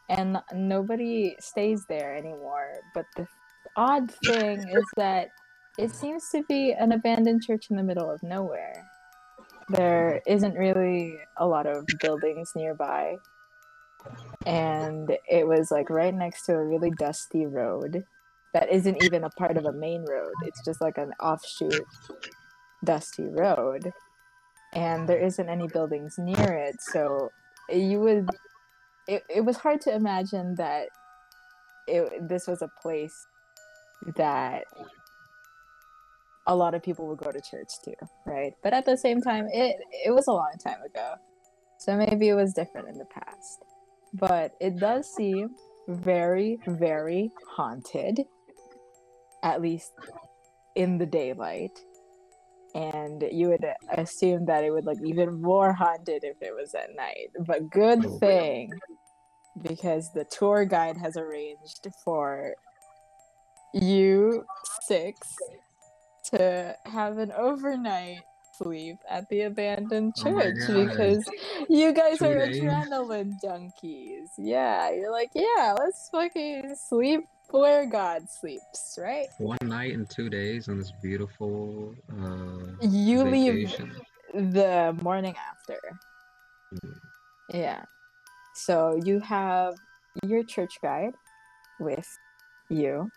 and 0.08 0.38
nobody 0.54 1.36
stays 1.38 1.84
there 1.88 2.16
anymore. 2.16 2.80
But 2.94 3.04
the 3.16 3.26
odd 3.76 4.10
thing 4.24 4.58
is 4.68 4.84
that 4.96 5.28
it 5.78 5.94
seems 5.94 6.28
to 6.30 6.42
be 6.48 6.72
an 6.72 6.92
abandoned 6.92 7.42
church 7.42 7.66
in 7.70 7.76
the 7.76 7.82
middle 7.82 8.10
of 8.10 8.22
nowhere. 8.22 8.86
There 9.68 10.20
isn't 10.26 10.54
really 10.54 11.14
a 11.36 11.46
lot 11.46 11.66
of 11.66 11.86
buildings 12.00 12.52
nearby 12.56 13.16
and 14.46 15.16
it 15.28 15.46
was 15.46 15.70
like 15.70 15.90
right 15.90 16.14
next 16.14 16.46
to 16.46 16.54
a 16.54 16.64
really 16.64 16.90
dusty 16.90 17.46
road 17.46 18.04
that 18.54 18.70
isn't 18.70 19.02
even 19.02 19.24
a 19.24 19.30
part 19.30 19.56
of 19.56 19.64
a 19.64 19.72
main 19.72 20.04
road. 20.08 20.34
It's 20.44 20.64
just 20.64 20.80
like 20.80 20.98
an 20.98 21.12
offshoot 21.20 21.86
dusty 22.84 23.24
road. 23.24 23.92
And 24.74 25.08
there 25.08 25.18
isn't 25.18 25.48
any 25.48 25.68
buildings 25.68 26.16
near 26.18 26.52
it. 26.52 26.76
So 26.80 27.30
you 27.70 28.00
would 28.00 28.28
it, 29.08 29.24
it 29.28 29.44
was 29.44 29.56
hard 29.56 29.80
to 29.82 29.94
imagine 29.94 30.54
that 30.56 30.88
it, 31.86 32.28
this 32.28 32.46
was 32.46 32.62
a 32.62 32.70
place 32.80 33.26
that 34.16 34.64
a 36.46 36.54
lot 36.54 36.74
of 36.74 36.82
people 36.82 37.06
would 37.08 37.18
go 37.18 37.30
to 37.30 37.40
church 37.40 37.68
to 37.84 37.94
right? 38.26 38.52
But 38.62 38.72
at 38.72 38.84
the 38.84 38.96
same 38.96 39.20
time 39.20 39.48
it 39.52 39.76
it 40.04 40.10
was 40.10 40.26
a 40.26 40.32
long 40.32 40.54
time 40.62 40.82
ago. 40.82 41.14
So 41.78 41.96
maybe 41.96 42.28
it 42.28 42.34
was 42.34 42.52
different 42.52 42.88
in 42.88 42.98
the 42.98 43.06
past 43.06 43.64
but 44.14 44.52
it 44.60 44.78
does 44.78 45.12
seem 45.14 45.50
very, 45.88 46.58
very 46.66 47.30
haunted, 47.48 48.20
at 49.42 49.60
least 49.60 49.92
in 50.74 50.98
the 50.98 51.06
daylight. 51.06 51.78
And 52.74 53.22
you 53.30 53.48
would 53.48 53.66
assume 53.90 54.46
that 54.46 54.64
it 54.64 54.70
would 54.70 54.86
look 54.86 54.98
even 55.04 55.42
more 55.42 55.72
haunted 55.72 56.24
if 56.24 56.40
it 56.40 56.54
was 56.54 56.74
at 56.74 56.94
night. 56.96 57.30
But 57.46 57.68
good 57.68 58.06
Oh. 58.06 58.18
thing, 58.18 58.72
because 59.60 60.10
the 60.12 60.24
tour 60.24 60.64
guide 60.64 60.96
has 60.96 61.16
arranged 61.16 61.86
for 62.02 62.54
you 63.74 64.46
six 64.82 65.18
to 66.24 66.76
have 66.86 67.18
an 67.18 67.32
overnight 67.32 68.22
sleep 68.52 68.98
at 69.08 69.28
the 69.28 69.42
abandoned 69.42 70.14
Oh 70.18 70.22
church 70.22 70.56
God. 70.66 70.88
because 70.88 71.24
you 71.68 71.92
guys 71.92 72.18
Two 72.18 72.26
are 72.26 72.46
days? 72.46 72.60
adrenaline 72.62 73.40
junkies. 73.42 74.28
Yeah, 74.38 74.90
you're 74.90 75.10
like, 75.12 75.30
yeah, 75.34 75.74
let's 75.78 76.08
fucking 76.10 76.74
sleep 76.88 77.20
where 77.50 77.86
God 77.86 78.22
sleeps, 78.28 78.98
right? 78.98 79.26
One 79.38 79.58
night 79.62 79.94
and 79.94 80.08
two 80.08 80.28
days 80.30 80.68
on 80.68 80.78
this 80.78 80.92
beautiful 81.02 81.94
uh, 82.10 82.86
You 82.86 83.24
vacation. 83.24 83.92
leave 84.34 84.52
the 84.54 84.96
morning 85.02 85.34
after. 85.36 85.78
Mm. 86.74 86.94
Yeah. 87.52 87.82
So 88.54 89.00
you 89.04 89.20
have 89.20 89.74
your 90.24 90.42
church 90.44 90.74
guide 90.82 91.14
with 91.80 92.08
you. 92.70 93.10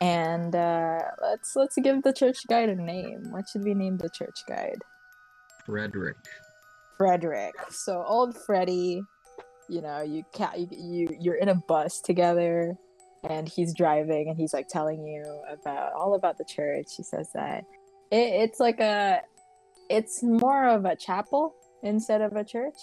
And 0.00 0.54
uh, 0.54 0.98
let's 1.20 1.54
let's 1.56 1.76
give 1.82 2.02
the 2.02 2.12
church 2.12 2.46
guide 2.48 2.70
a 2.70 2.74
name. 2.74 3.30
What 3.30 3.48
should 3.48 3.64
we 3.64 3.74
name 3.74 3.98
the 3.98 4.08
church 4.08 4.40
guide? 4.48 4.82
Frederick. 5.66 6.16
Frederick. 6.96 7.54
So 7.70 8.02
old 8.06 8.36
Freddy, 8.46 9.02
you 9.68 9.82
know, 9.82 10.02
you 10.02 10.24
ca- 10.34 10.54
you, 10.56 10.68
you 10.70 11.08
you're 11.20 11.36
in 11.36 11.48
a 11.48 11.54
bus 11.54 12.00
together 12.00 12.74
and 13.28 13.48
he's 13.48 13.74
driving 13.74 14.28
and 14.28 14.36
he's 14.36 14.54
like 14.54 14.68
telling 14.68 15.06
you 15.06 15.24
about 15.52 15.92
all 15.92 16.14
about 16.14 16.38
the 16.38 16.44
church. 16.44 16.86
He 16.96 17.02
says 17.02 17.28
that 17.34 17.64
it, 18.10 18.42
it's 18.42 18.60
like 18.60 18.80
a 18.80 19.20
it's 19.90 20.22
more 20.22 20.66
of 20.66 20.86
a 20.86 20.96
chapel 20.96 21.54
instead 21.82 22.22
of 22.22 22.36
a 22.36 22.44
church. 22.44 22.76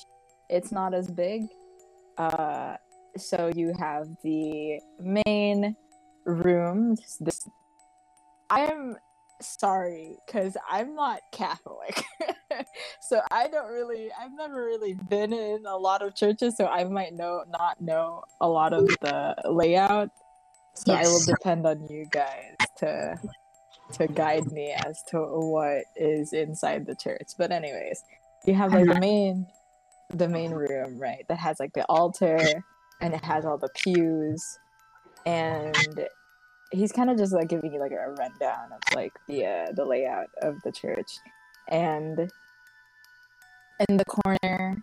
It's 0.49 0.71
not 0.71 0.93
as 0.93 1.09
big. 1.09 1.43
Uh 2.17 2.75
so 3.17 3.51
you 3.55 3.73
have 3.79 4.07
the 4.23 4.79
main 4.99 5.75
room 6.27 6.97
this 7.19 7.47
I'm 8.49 8.97
sorry 9.41 10.17
cuz 10.27 10.57
I'm 10.69 10.95
not 10.95 11.21
Catholic. 11.31 12.03
so 13.01 13.21
I 13.31 13.47
don't 13.47 13.71
really 13.71 14.11
I've 14.19 14.33
never 14.33 14.65
really 14.65 14.93
been 14.93 15.33
in 15.33 15.65
a 15.65 15.77
lot 15.77 16.01
of 16.01 16.15
churches 16.15 16.57
so 16.57 16.67
I 16.67 16.83
might 16.85 17.13
know 17.13 17.43
not 17.47 17.79
know 17.81 18.23
a 18.41 18.47
lot 18.47 18.73
of 18.73 18.87
the 19.01 19.35
layout. 19.45 20.09
So 20.73 20.93
I 20.93 21.03
will 21.03 21.23
depend 21.25 21.65
on 21.65 21.87
you 21.87 22.05
guys 22.11 22.55
to 22.77 23.17
to 23.93 24.07
guide 24.07 24.51
me 24.51 24.73
as 24.85 25.01
to 25.09 25.19
what 25.19 25.85
is 25.95 26.33
inside 26.33 26.85
the 26.85 26.95
church. 26.95 27.29
But 27.37 27.51
anyways, 27.51 28.03
you 28.45 28.53
have 28.53 28.73
like 28.73 28.85
the 28.85 28.91
uh-huh. 28.91 28.99
main 28.99 29.47
the 30.09 30.27
main 30.27 30.51
room, 30.51 30.99
right? 30.99 31.25
That 31.27 31.37
has 31.39 31.59
like 31.59 31.73
the 31.73 31.85
altar 31.85 32.39
and 33.01 33.13
it 33.13 33.23
has 33.23 33.45
all 33.45 33.57
the 33.57 33.69
pews 33.75 34.59
and 35.27 36.07
he's 36.71 36.91
kind 36.93 37.09
of 37.09 37.17
just 37.17 37.33
like 37.33 37.49
giving 37.49 37.73
you 37.73 37.79
like 37.79 37.91
a 37.91 38.11
rundown 38.11 38.71
of 38.71 38.81
like 38.93 39.13
the 39.27 39.45
uh, 39.45 39.71
the 39.73 39.85
layout 39.85 40.29
of 40.41 40.61
the 40.63 40.71
church. 40.71 41.19
And 41.69 42.31
in 43.89 43.97
the 43.97 44.05
corner 44.05 44.81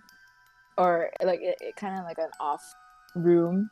or 0.76 1.10
like 1.22 1.40
it, 1.40 1.56
it 1.60 1.76
kind 1.76 1.98
of 1.98 2.04
like 2.04 2.18
an 2.18 2.30
off 2.40 2.62
room 3.14 3.70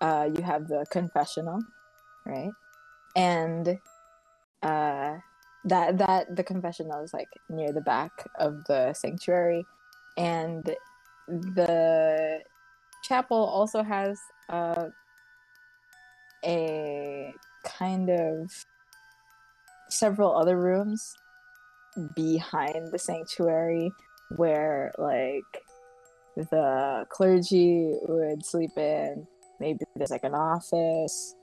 uh 0.00 0.28
you 0.36 0.42
have 0.42 0.68
the 0.68 0.84
confessional 0.90 1.60
right? 2.26 2.52
And 3.14 3.78
uh 4.62 5.16
that 5.64 5.98
that 5.98 6.36
the 6.36 6.44
confessional 6.44 7.02
is 7.02 7.14
like 7.14 7.28
near 7.48 7.72
the 7.72 7.80
back 7.80 8.12
of 8.38 8.64
the 8.64 8.92
sanctuary. 8.92 9.64
And 10.18 10.70
the 11.26 12.40
chapel 13.02 13.38
also 13.38 13.82
has 13.82 14.18
uh 14.50 14.88
a 16.46 17.34
kind 17.64 18.10
of 18.10 18.50
several 19.88 20.36
other 20.36 20.58
rooms 20.58 21.14
behind 22.14 22.92
the 22.92 22.98
sanctuary 22.98 23.90
where 24.36 24.92
like 24.98 25.62
the 26.36 27.06
clergy 27.08 27.94
would 28.02 28.44
sleep 28.44 28.76
in. 28.76 29.26
Maybe 29.60 29.84
there's 29.94 30.10
like 30.10 30.24
an 30.24 30.34
office. 30.34 31.34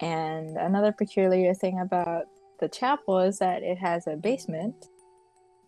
And 0.00 0.56
another 0.56 0.92
peculiar 0.92 1.54
thing 1.54 1.80
about 1.80 2.24
the 2.58 2.68
chapel 2.68 3.20
is 3.20 3.38
that 3.38 3.62
it 3.62 3.78
has 3.78 4.06
a 4.06 4.16
basement 4.16 4.86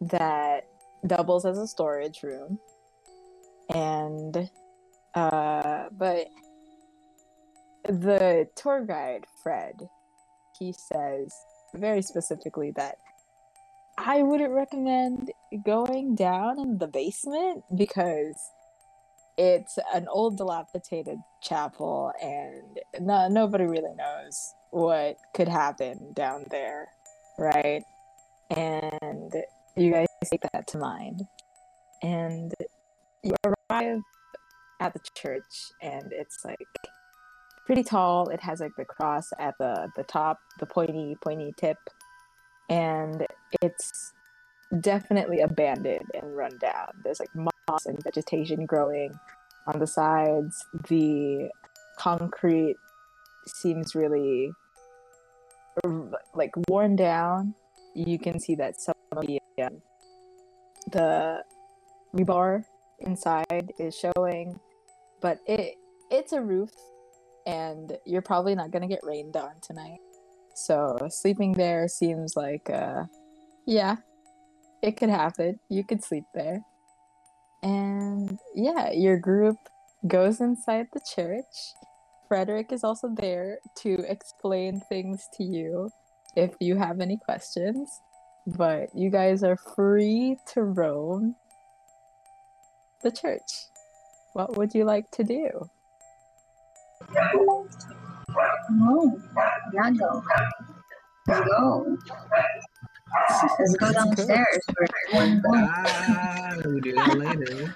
that 0.01 0.66
doubles 1.07 1.44
as 1.44 1.59
a 1.59 1.66
storage 1.66 2.23
room. 2.23 2.59
And 3.73 4.51
uh 5.14 5.85
but 5.92 6.27
the 7.87 8.49
tour 8.57 8.85
guide 8.85 9.25
fred 9.42 9.75
he 10.59 10.73
says 10.73 11.35
very 11.75 12.03
specifically 12.03 12.70
that 12.70 12.97
i 13.99 14.23
wouldn't 14.23 14.53
recommend 14.53 15.31
going 15.64 16.14
down 16.14 16.59
in 16.59 16.79
the 16.79 16.87
basement 16.87 17.62
because 17.77 18.37
it's 19.37 19.79
an 19.92 20.07
old 20.09 20.37
dilapidated 20.37 21.18
chapel 21.42 22.12
and 22.23 22.79
no, 23.05 23.29
nobody 23.29 23.64
really 23.64 23.94
knows 23.97 24.55
what 24.70 25.16
could 25.35 25.49
happen 25.49 26.12
down 26.14 26.44
there 26.51 26.88
right? 27.38 27.83
And 28.51 29.33
you 29.77 29.92
guys 29.92 30.07
take 30.31 30.42
that 30.53 30.66
to 30.68 30.79
mind. 30.79 31.23
And 32.03 32.53
you 33.23 33.35
arrive 33.44 34.01
at 34.81 34.92
the 34.92 35.01
church 35.16 35.42
and 35.83 36.12
it's 36.12 36.44
like 36.44 36.59
pretty 37.64 37.83
tall. 37.83 38.29
It 38.29 38.40
has 38.40 38.61
like 38.61 38.74
the 38.77 38.85
cross 38.85 39.33
at 39.38 39.57
the 39.59 39.90
the 39.96 40.05
top 40.05 40.38
the 40.59 40.66
pointy 40.66 41.16
pointy 41.22 41.53
tip. 41.57 41.79
And 42.70 43.27
it's 43.61 44.12
definitely 44.81 45.40
abandoned 45.40 46.07
and 46.14 46.37
run 46.37 46.57
down. 46.59 46.88
There's 47.05 47.20
like 47.20 47.35
moss 47.35 47.87
and 47.87 48.03
vegetation 48.03 48.66
growing 48.66 49.12
on 49.66 49.79
the 49.79 49.87
sides. 49.87 50.64
The 50.88 51.50
concrete 51.98 52.77
seems 53.46 53.94
really 53.94 54.50
like 56.35 56.53
worn 56.68 56.96
down. 56.96 57.55
You 57.94 58.18
can 58.18 58.40
see 58.40 58.55
that 58.57 58.81
some 58.81 58.94
of 59.12 59.27
the 59.27 59.40
um, 59.62 59.83
the 60.90 61.44
rebar 62.14 62.64
inside 63.00 63.72
is 63.79 63.96
showing, 63.96 64.59
but 65.20 65.38
it 65.46 65.74
it's 66.11 66.33
a 66.33 66.40
roof, 66.40 66.70
and 67.46 67.96
you're 68.04 68.22
probably 68.22 68.54
not 68.54 68.70
gonna 68.70 68.88
get 68.88 69.00
rained 69.02 69.37
on 69.37 69.52
tonight. 69.61 69.98
So 70.54 71.09
sleeping 71.11 71.52
there 71.52 71.88
seems 71.88 72.37
like, 72.37 72.70
uh, 72.70 73.04
yeah, 73.66 73.96
it 74.83 74.96
could 74.96 75.11
happen. 75.11 75.59
You 75.68 75.85
could 75.85 76.04
sleep 76.04 76.24
there, 76.35 76.61
and 77.62 78.38
yeah, 78.54 78.92
your 78.92 79.18
group 79.18 79.57
goes 80.07 80.40
inside 80.40 80.87
the 80.92 81.00
church. 81.14 81.74
Frederick 82.28 82.72
is 82.72 82.85
also 82.85 83.09
there 83.09 83.59
to 83.76 84.04
explain 84.09 84.80
things 84.88 85.28
to 85.35 85.44
you 85.44 85.90
if 86.37 86.54
you 86.61 86.76
have 86.76 87.00
any 87.00 87.16
questions. 87.16 88.00
But 88.46 88.94
you 88.94 89.09
guys 89.11 89.42
are 89.42 89.57
free 89.57 90.37
to 90.52 90.62
roam 90.62 91.35
the 93.02 93.11
church. 93.11 93.68
What 94.35 94.57
would 94.57 94.74
you 94.74 94.85
like 94.85 95.11
to 95.12 95.24
do? 95.24 95.70
Oh, 97.16 97.68
yeah, 99.72 99.90
go. 99.90 100.22
Let's 101.27 101.48
go. 101.48 101.96
Let's 103.59 103.77
go 103.77 103.92
downstairs 103.92 104.64
for. 104.66 104.87
Ah, 105.14 106.55
we 106.66 106.81
do 106.81 106.94
that 106.94 107.14
later. 107.14 107.74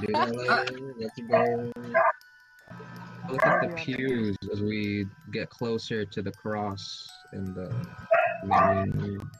do 0.00 0.06
that 0.12 0.34
later. 0.36 0.94
Let's 0.98 1.20
go. 1.28 1.72
Look 3.30 3.46
at 3.46 3.60
the 3.60 3.68
pews 3.76 4.36
as 4.52 4.60
we 4.60 5.06
get 5.32 5.48
closer 5.48 6.04
to 6.04 6.22
the 6.22 6.32
cross 6.32 7.08
in 7.32 7.54
the 7.54 7.72
main 8.44 8.90
room. 8.90 9.30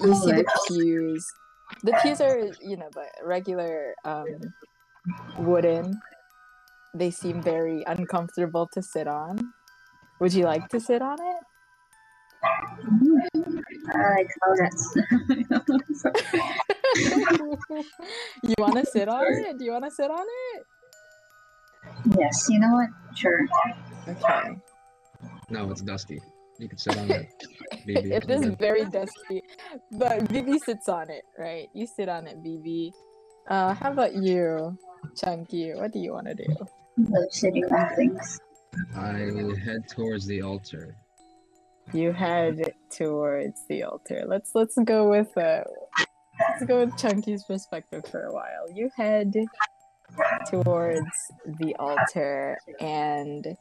You 0.00 0.14
see 0.14 0.32
the 0.32 0.44
pews. 0.68 1.32
The 1.82 1.98
pews 2.02 2.20
are, 2.20 2.38
you 2.60 2.76
know, 2.76 2.88
the 2.94 3.06
regular 3.22 3.94
um, 4.04 4.26
wooden. 5.38 6.00
They 6.94 7.10
seem 7.10 7.42
very 7.42 7.82
uncomfortable 7.86 8.68
to 8.72 8.82
sit 8.82 9.08
on. 9.08 9.52
Would 10.20 10.32
you 10.32 10.44
like 10.44 10.68
to 10.68 10.78
sit 10.78 11.02
on 11.02 11.18
it? 11.20 11.42
I 13.92 14.14
like 14.16 14.30
how 14.40 14.54
that's. 14.56 14.96
you 18.42 18.54
want 18.58 18.76
to 18.76 18.86
sit 18.86 19.08
on 19.08 19.24
it? 19.26 19.58
Do 19.58 19.64
you 19.64 19.72
want 19.72 19.84
to 19.84 19.90
sit 19.90 20.10
on 20.10 20.24
it? 20.54 20.62
yes, 22.18 22.46
you 22.48 22.60
know 22.60 22.72
what? 22.72 22.88
Sure. 23.16 23.46
Okay. 24.08 24.56
No, 25.50 25.70
it's 25.70 25.80
dusty. 25.80 26.20
You 26.58 26.68
can 26.68 26.78
sit 26.78 26.96
on 26.96 27.10
it. 27.10 27.28
Baby. 27.86 28.12
it 28.12 28.30
is 28.30 28.46
very 28.58 28.84
dusty, 28.84 29.42
but 29.90 30.24
BB 30.28 30.60
sits 30.60 30.88
on 30.88 31.10
it, 31.10 31.24
right? 31.38 31.68
You 31.74 31.86
sit 31.86 32.08
on 32.08 32.26
it, 32.26 32.42
BB. 32.42 32.92
Uh, 33.48 33.74
how 33.74 33.92
about 33.92 34.14
you, 34.14 34.78
Chunky? 35.16 35.74
What 35.74 35.92
do 35.92 35.98
you 35.98 36.12
want 36.12 36.28
to 36.28 36.34
do? 36.34 36.46
Love 36.96 37.24
sitting 37.30 37.68
things. 37.96 38.40
I 38.96 39.30
head 39.64 39.88
towards 39.88 40.26
the 40.26 40.42
altar. 40.42 40.96
You 41.92 42.12
head 42.12 42.72
towards 42.90 43.66
the 43.68 43.82
altar. 43.82 44.24
Let's 44.26 44.54
let's 44.54 44.76
go 44.84 45.08
with 45.08 45.36
uh, 45.36 45.64
let's 46.40 46.64
go 46.64 46.84
with 46.84 46.96
Chunky's 46.96 47.44
perspective 47.44 48.04
for 48.10 48.24
a 48.24 48.32
while. 48.32 48.70
You 48.72 48.90
head 48.96 49.34
towards 50.48 51.32
the 51.60 51.74
altar, 51.76 52.58
and 52.80 53.56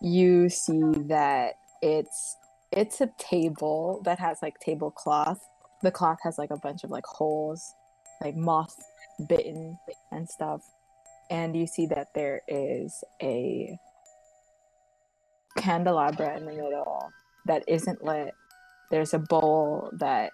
you 0.00 0.48
see 0.48 0.92
that 1.06 1.54
it's 1.80 2.36
it's 2.72 3.00
a 3.00 3.10
table 3.18 4.02
that 4.04 4.18
has 4.18 4.38
like 4.42 4.58
tablecloth. 4.60 5.40
The 5.82 5.90
cloth 5.90 6.18
has 6.22 6.38
like 6.38 6.50
a 6.50 6.56
bunch 6.56 6.84
of 6.84 6.90
like 6.90 7.06
holes, 7.06 7.74
like 8.20 8.36
moth 8.36 8.76
bitten 9.28 9.78
and 10.10 10.28
stuff. 10.28 10.62
And 11.32 11.56
you 11.56 11.66
see 11.66 11.86
that 11.86 12.08
there 12.14 12.42
is 12.46 12.92
a 13.22 13.74
candelabra 15.56 16.36
in 16.36 16.44
the 16.44 16.52
middle 16.52 17.10
that 17.46 17.64
isn't 17.66 18.04
lit. 18.04 18.34
There's 18.90 19.14
a 19.14 19.18
bowl 19.18 19.88
that 19.94 20.32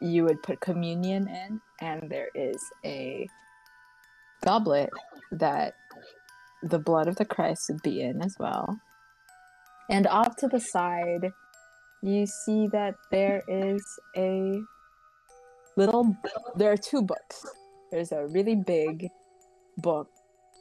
you 0.00 0.24
would 0.24 0.42
put 0.42 0.60
communion 0.60 1.28
in, 1.28 1.60
and 1.80 2.10
there 2.10 2.26
is 2.34 2.60
a 2.84 3.28
goblet 4.44 4.90
that 5.30 5.74
the 6.60 6.80
blood 6.80 7.06
of 7.06 7.14
the 7.14 7.24
Christ 7.24 7.70
would 7.70 7.82
be 7.82 8.00
in 8.00 8.20
as 8.20 8.34
well. 8.40 8.80
And 9.88 10.08
off 10.08 10.34
to 10.38 10.48
the 10.48 10.58
side, 10.58 11.30
you 12.02 12.26
see 12.26 12.66
that 12.72 12.96
there 13.12 13.44
is 13.46 13.84
a 14.16 14.60
little, 15.76 16.16
there 16.56 16.72
are 16.72 16.76
two 16.76 17.02
books. 17.02 17.46
There's 17.92 18.10
a 18.10 18.26
really 18.26 18.56
big 18.56 19.08
book, 19.80 20.08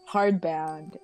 hardbound, 0.09 0.97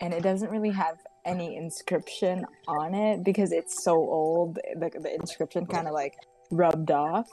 and 0.00 0.12
it 0.12 0.22
doesn't 0.22 0.50
really 0.50 0.70
have 0.70 0.98
any 1.24 1.56
inscription 1.56 2.44
on 2.66 2.94
it 2.94 3.24
because 3.24 3.52
it's 3.52 3.84
so 3.84 3.92
old. 3.94 4.56
The, 4.56 4.90
the 5.00 5.14
inscription 5.14 5.66
kind 5.66 5.86
of 5.86 5.94
like 5.94 6.14
rubbed 6.50 6.90
off, 6.90 7.28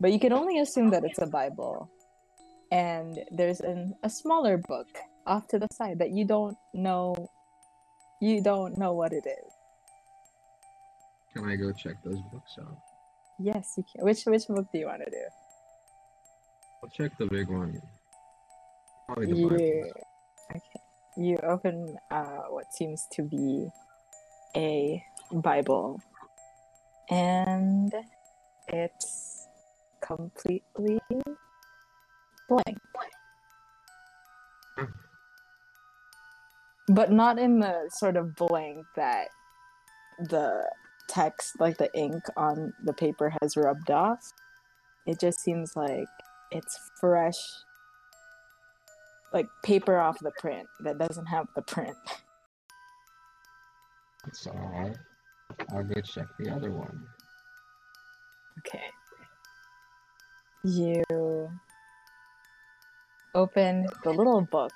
but 0.00 0.12
you 0.12 0.20
can 0.20 0.32
only 0.32 0.58
assume 0.60 0.90
that 0.90 1.04
it's 1.04 1.18
a 1.18 1.26
Bible. 1.26 1.90
And 2.70 3.18
there's 3.30 3.60
an, 3.60 3.94
a 4.02 4.10
smaller 4.10 4.58
book 4.58 4.88
off 5.26 5.48
to 5.48 5.58
the 5.58 5.68
side 5.72 5.98
that 5.98 6.10
you 6.10 6.24
don't 6.24 6.56
know. 6.72 7.30
You 8.20 8.42
don't 8.42 8.78
know 8.78 8.92
what 8.94 9.12
it 9.12 9.26
is. 9.26 9.52
Can 11.34 11.48
I 11.48 11.56
go 11.56 11.72
check 11.72 11.96
those 12.04 12.20
books 12.32 12.56
out? 12.60 12.78
Yes, 13.40 13.74
you 13.76 13.84
can. 13.92 14.04
Which 14.04 14.24
which 14.24 14.46
book 14.46 14.66
do 14.72 14.78
you 14.78 14.86
want 14.86 15.02
to 15.04 15.10
do? 15.10 15.24
I'll 16.82 16.90
check 16.90 17.16
the 17.18 17.26
big 17.26 17.48
one. 17.48 17.80
You 19.08 19.92
okay. 20.50 20.80
You 21.16 21.38
open 21.42 21.96
uh, 22.10 22.42
what 22.48 22.72
seems 22.72 23.06
to 23.12 23.22
be 23.22 23.68
a 24.56 25.04
Bible, 25.32 26.00
and 27.10 27.92
it's 28.68 29.46
completely 30.00 31.00
blank. 32.48 32.78
Hmm. 34.76 34.84
But 36.88 37.12
not 37.12 37.38
in 37.38 37.60
the 37.60 37.90
sort 37.90 38.16
of 38.16 38.34
blank 38.34 38.86
that 38.96 39.28
the 40.18 40.68
text, 41.08 41.60
like 41.60 41.76
the 41.76 41.90
ink 41.94 42.24
on 42.36 42.72
the 42.82 42.92
paper, 42.92 43.32
has 43.42 43.56
rubbed 43.56 43.90
off. 43.90 44.32
It 45.06 45.20
just 45.20 45.40
seems 45.40 45.76
like 45.76 46.08
it's 46.50 46.78
fresh 47.00 47.36
like 49.34 49.48
paper 49.64 49.98
off 49.98 50.18
the 50.20 50.30
print 50.38 50.66
that 50.80 50.96
doesn't 50.96 51.26
have 51.26 51.48
the 51.56 51.62
print. 51.62 51.96
It's 54.28 54.46
alright. 54.46 54.96
I'll 55.70 55.82
go 55.82 56.00
check 56.00 56.26
the 56.38 56.50
other 56.50 56.70
one. 56.70 57.04
Okay. 58.60 58.84
You 60.62 61.50
open 63.34 63.86
the 64.04 64.10
little 64.10 64.40
book 64.40 64.72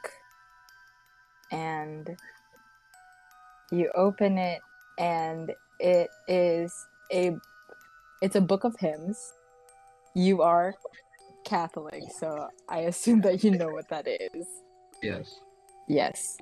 and 1.52 2.16
you 3.70 3.90
open 3.94 4.36
it 4.36 4.60
and 4.98 5.52
it 5.78 6.10
is 6.26 6.74
a 7.12 7.36
it's 8.20 8.34
a 8.34 8.40
book 8.40 8.64
of 8.64 8.74
hymns. 8.80 9.32
You 10.16 10.42
are 10.42 10.74
Catholic, 11.48 12.04
so 12.12 12.48
I 12.68 12.80
assume 12.92 13.22
that 13.22 13.42
you 13.42 13.52
know 13.56 13.72
what 13.72 13.88
that 13.88 14.06
is. 14.06 14.46
Yes. 15.02 15.40
Yes. 15.88 16.36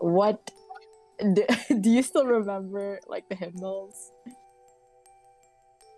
What 0.00 0.50
do, 1.20 1.46
do 1.80 1.90
you 1.90 2.02
still 2.02 2.26
remember 2.26 2.98
like 3.06 3.28
the 3.28 3.36
hymnals? 3.36 4.10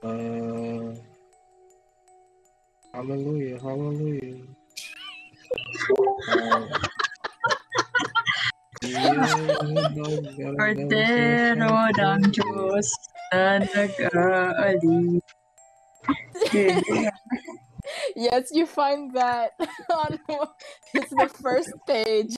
Uh. 0.02 0.92
Hallelujah, 2.92 3.56
hallelujah. 3.56 4.44
Uh, 6.28 6.68
Cordero 10.60 11.88
ng 11.96 12.22
Diyos 12.28 12.88
na 13.32 13.64
nag-aalip. 13.64 15.24
Yes, 18.16 18.50
you 18.52 18.66
find 18.66 19.14
that 19.14 19.52
on 19.90 20.18
it's 20.94 21.10
the 21.10 21.28
first 21.42 21.72
page. 21.86 22.34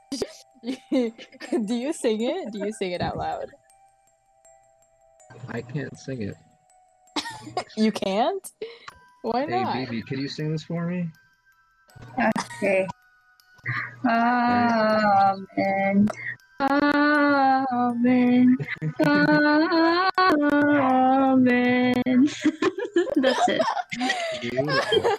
do 0.62 1.74
you 1.74 1.92
sing 1.92 2.22
it? 2.22 2.52
Do 2.52 2.58
you 2.58 2.72
sing 2.72 2.92
it 2.92 3.00
out 3.00 3.18
loud? 3.18 3.50
I 5.50 5.60
can't 5.60 5.96
sing 5.98 6.22
it. 6.22 6.36
You 7.76 7.92
can't? 7.92 8.50
Why 9.22 9.44
not? 9.44 9.50
Hey, 9.50 9.62
not? 9.62 9.74
baby, 9.74 10.02
can 10.02 10.20
you 10.20 10.28
sing 10.28 10.52
this 10.52 10.64
for 10.64 10.86
me? 10.86 11.10
Okay. 12.62 12.86
Amen. 14.06 16.08
Amen. 16.60 18.56
Amen. 19.06 20.08
Amen. 20.40 22.28
That's 23.16 23.48
it. 23.48 23.62
Beautiful. 24.40 25.18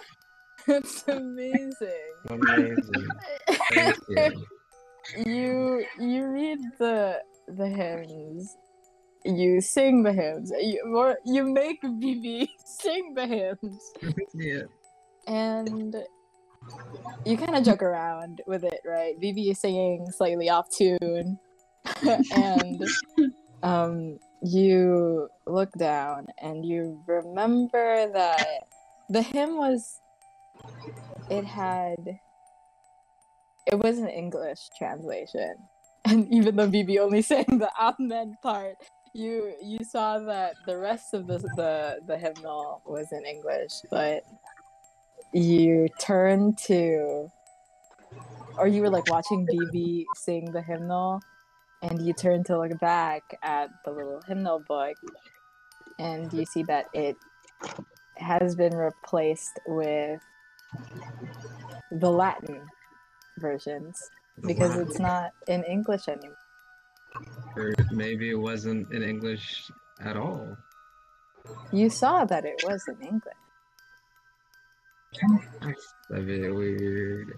It's 0.68 1.04
amazing. 1.08 2.12
Amazing. 2.28 3.08
You. 4.08 4.46
You 5.14 5.84
you 6.00 6.26
read 6.26 6.58
the 6.78 7.20
the 7.46 7.68
hymns. 7.68 8.56
You 9.24 9.60
sing 9.60 10.02
the 10.02 10.12
hymns. 10.12 10.52
You 10.60 10.82
or 10.96 11.16
you 11.24 11.44
make 11.44 11.80
BB 11.84 12.48
sing 12.64 13.14
the 13.14 13.26
hymns. 13.26 13.92
yeah. 14.34 14.62
and 15.28 15.94
you 17.24 17.36
kind 17.36 17.56
of 17.56 17.64
joke 17.64 17.82
around 17.82 18.42
with 18.46 18.64
it, 18.64 18.80
right? 18.84 19.14
BB 19.20 19.52
is 19.52 19.60
singing 19.60 20.06
slightly 20.10 20.48
off 20.50 20.68
tune, 20.70 21.38
and 22.34 22.82
um, 23.62 24.18
you 24.42 25.28
look 25.46 25.72
down 25.72 26.26
and 26.38 26.64
you 26.64 27.00
remember 27.06 28.10
that 28.12 28.46
the 29.08 29.22
hymn 29.22 29.56
was 29.56 30.00
it 31.30 31.44
had 31.44 32.18
it 33.66 33.78
was 33.78 33.98
an 33.98 34.08
English 34.08 34.60
translation, 34.78 35.54
and 36.04 36.32
even 36.32 36.56
though 36.56 36.68
BB 36.68 36.98
only 36.98 37.22
sang 37.32 37.44
the 37.46 37.70
Amen 37.80 38.36
part. 38.42 38.76
You 39.14 39.54
you 39.62 39.78
saw 39.82 40.18
that 40.18 40.56
the 40.66 40.76
rest 40.76 41.14
of 41.14 41.26
the 41.26 41.38
the, 41.56 42.00
the 42.06 42.18
hymnal 42.18 42.82
was 42.86 43.12
in 43.12 43.24
English, 43.24 43.72
but 43.90 44.22
you 45.32 45.88
turn 45.98 46.54
to 46.66 47.30
or 48.58 48.66
you 48.66 48.82
were 48.82 48.90
like 48.90 49.10
watching 49.10 49.46
BB 49.46 50.04
sing 50.16 50.50
the 50.52 50.62
hymnal 50.62 51.20
and 51.82 52.06
you 52.06 52.12
turn 52.12 52.42
to 52.44 52.58
look 52.58 52.78
back 52.80 53.22
at 53.42 53.68
the 53.84 53.90
little 53.90 54.20
hymnal 54.26 54.62
book 54.66 54.96
and 55.98 56.32
you 56.32 56.44
see 56.46 56.62
that 56.64 56.86
it 56.94 57.16
has 58.16 58.54
been 58.54 58.74
replaced 58.74 59.58
with 59.66 60.20
the 61.90 62.10
Latin 62.10 62.60
versions 63.38 64.10
because 64.42 64.76
it's 64.76 64.98
not 64.98 65.32
in 65.48 65.62
English 65.64 66.08
anymore. 66.08 66.36
Or 67.56 67.72
maybe 67.90 68.30
it 68.30 68.38
wasn't 68.38 68.92
in 68.92 69.02
English 69.02 69.70
at 70.00 70.16
all. 70.16 70.56
You 71.72 71.88
saw 71.88 72.24
that 72.24 72.44
it 72.44 72.62
was 72.64 72.84
in 72.88 73.00
English. 73.06 73.34
That's 75.60 75.94
a 76.10 76.20
bit 76.20 76.54
weird. 76.54 77.32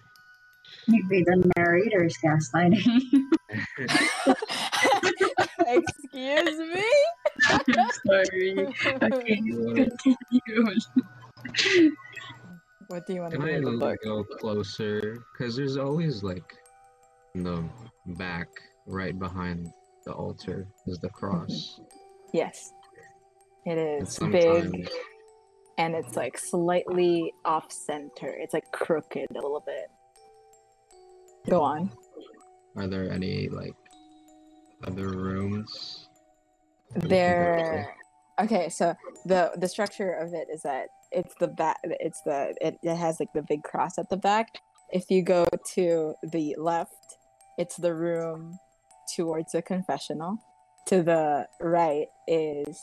Maybe 0.86 1.24
the 1.24 1.50
narrator's 1.56 2.16
gaslighting. 2.24 3.00
Excuse 5.66 6.58
me? 6.58 6.84
I'm 7.48 7.60
sorry. 8.06 8.66
Okay, 9.02 9.36
continue. 9.40 9.86
What 12.88 13.06
do 13.06 13.12
you 13.14 13.20
want 13.20 13.32
to 13.32 13.38
Can 13.38 13.46
do 13.46 13.52
I 13.52 13.56
in 13.56 13.64
the 13.64 13.72
l- 13.72 13.78
book? 13.78 13.98
go 14.02 14.24
closer? 14.24 15.18
Because 15.32 15.54
there's 15.56 15.76
always 15.76 16.22
like 16.22 16.54
in 17.34 17.44
the 17.44 17.62
back, 18.16 18.48
right 18.86 19.16
behind 19.18 19.70
the 20.04 20.12
altar, 20.12 20.66
is 20.86 20.98
the 20.98 21.10
cross. 21.10 21.80
Yes. 22.32 22.72
it 23.66 23.76
is 23.78 24.18
And 24.18 24.32
big 24.32 24.90
and 25.76 25.94
it's 25.94 26.16
like 26.16 26.36
slightly 26.38 27.32
off 27.44 27.70
center. 27.70 28.28
It's 28.28 28.54
like 28.54 28.70
crooked 28.72 29.28
a 29.30 29.34
little 29.34 29.62
bit. 29.64 29.90
Go 31.48 31.62
on. 31.62 31.90
are 32.76 32.86
there 32.86 33.10
any 33.12 33.48
like 33.48 33.76
other 34.86 35.08
rooms? 35.10 36.08
Or 36.94 36.96
you 36.96 37.00
think 37.00 37.10
that's 37.10 37.10
There 37.10 37.94
Okay, 38.40 38.68
so 38.70 38.94
the 39.26 39.52
the 39.56 39.68
structure 39.68 40.12
of 40.12 40.32
it 40.32 40.48
is 40.52 40.62
that 40.62 40.88
it's 41.10 41.34
the 41.40 41.48
back 41.48 41.78
it's 41.84 42.20
the 42.22 42.54
it, 42.60 42.78
it 42.82 42.96
has 42.96 43.20
like 43.20 43.32
the 43.34 43.42
big 43.42 43.62
cross 43.62 43.98
at 43.98 44.10
the 44.10 44.16
back. 44.16 44.58
If 44.90 45.10
you 45.10 45.22
go 45.22 45.46
to 45.74 46.14
the 46.22 46.54
left, 46.58 47.18
it's 47.58 47.76
the 47.76 47.94
room 47.94 48.58
towards 49.14 49.52
the 49.52 49.62
confessional. 49.62 50.38
To 50.86 51.02
the 51.02 51.46
right 51.60 52.06
is 52.26 52.80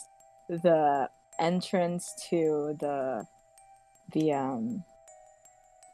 the 0.50 1.10
entrance 1.40 2.14
to 2.30 2.76
the 2.80 3.26
the 4.14 4.32
um 4.32 4.84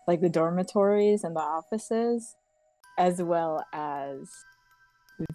like 0.08 0.20
the 0.20 0.30
dormitories 0.30 1.24
and 1.24 1.36
the 1.36 1.42
offices 1.42 2.36
as 2.98 3.22
well 3.22 3.66
as 3.74 4.30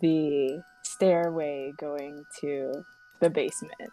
the 0.01 0.63
stairway 0.85 1.73
going 1.79 2.25
to 2.41 2.73
the 3.21 3.31
basement. 3.31 3.91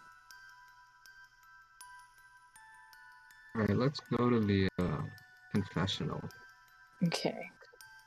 Alright, 3.56 3.78
let's 3.78 4.00
go 4.18 4.30
to 4.30 4.40
the 4.40 4.68
uh, 4.80 5.02
confessional. 5.54 6.22
Okay. 7.06 7.50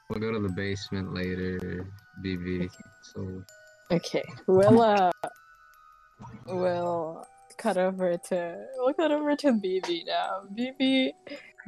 We'll 0.09 0.21
go 0.21 0.33
to 0.33 0.41
the 0.41 0.53
basement 0.53 1.15
later, 1.15 1.87
BB. 2.25 2.71
So 3.03 3.43
Okay. 3.91 4.25
We'll 4.47 4.83
uh 4.83 5.13
we'll 6.47 7.27
cut 7.57 7.77
over 7.77 8.17
to 8.17 8.67
we'll 8.77 8.95
cut 8.95 9.13
over 9.13 9.37
to 9.37 9.53
BB 9.53 10.07
now. 10.07 10.43
BB 10.57 11.11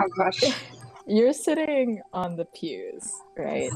Oh 0.01 0.09
gosh. 0.17 0.43
you're 1.07 1.33
sitting 1.33 2.01
on 2.13 2.37
the 2.37 2.45
pews, 2.47 3.13
right? 3.37 3.71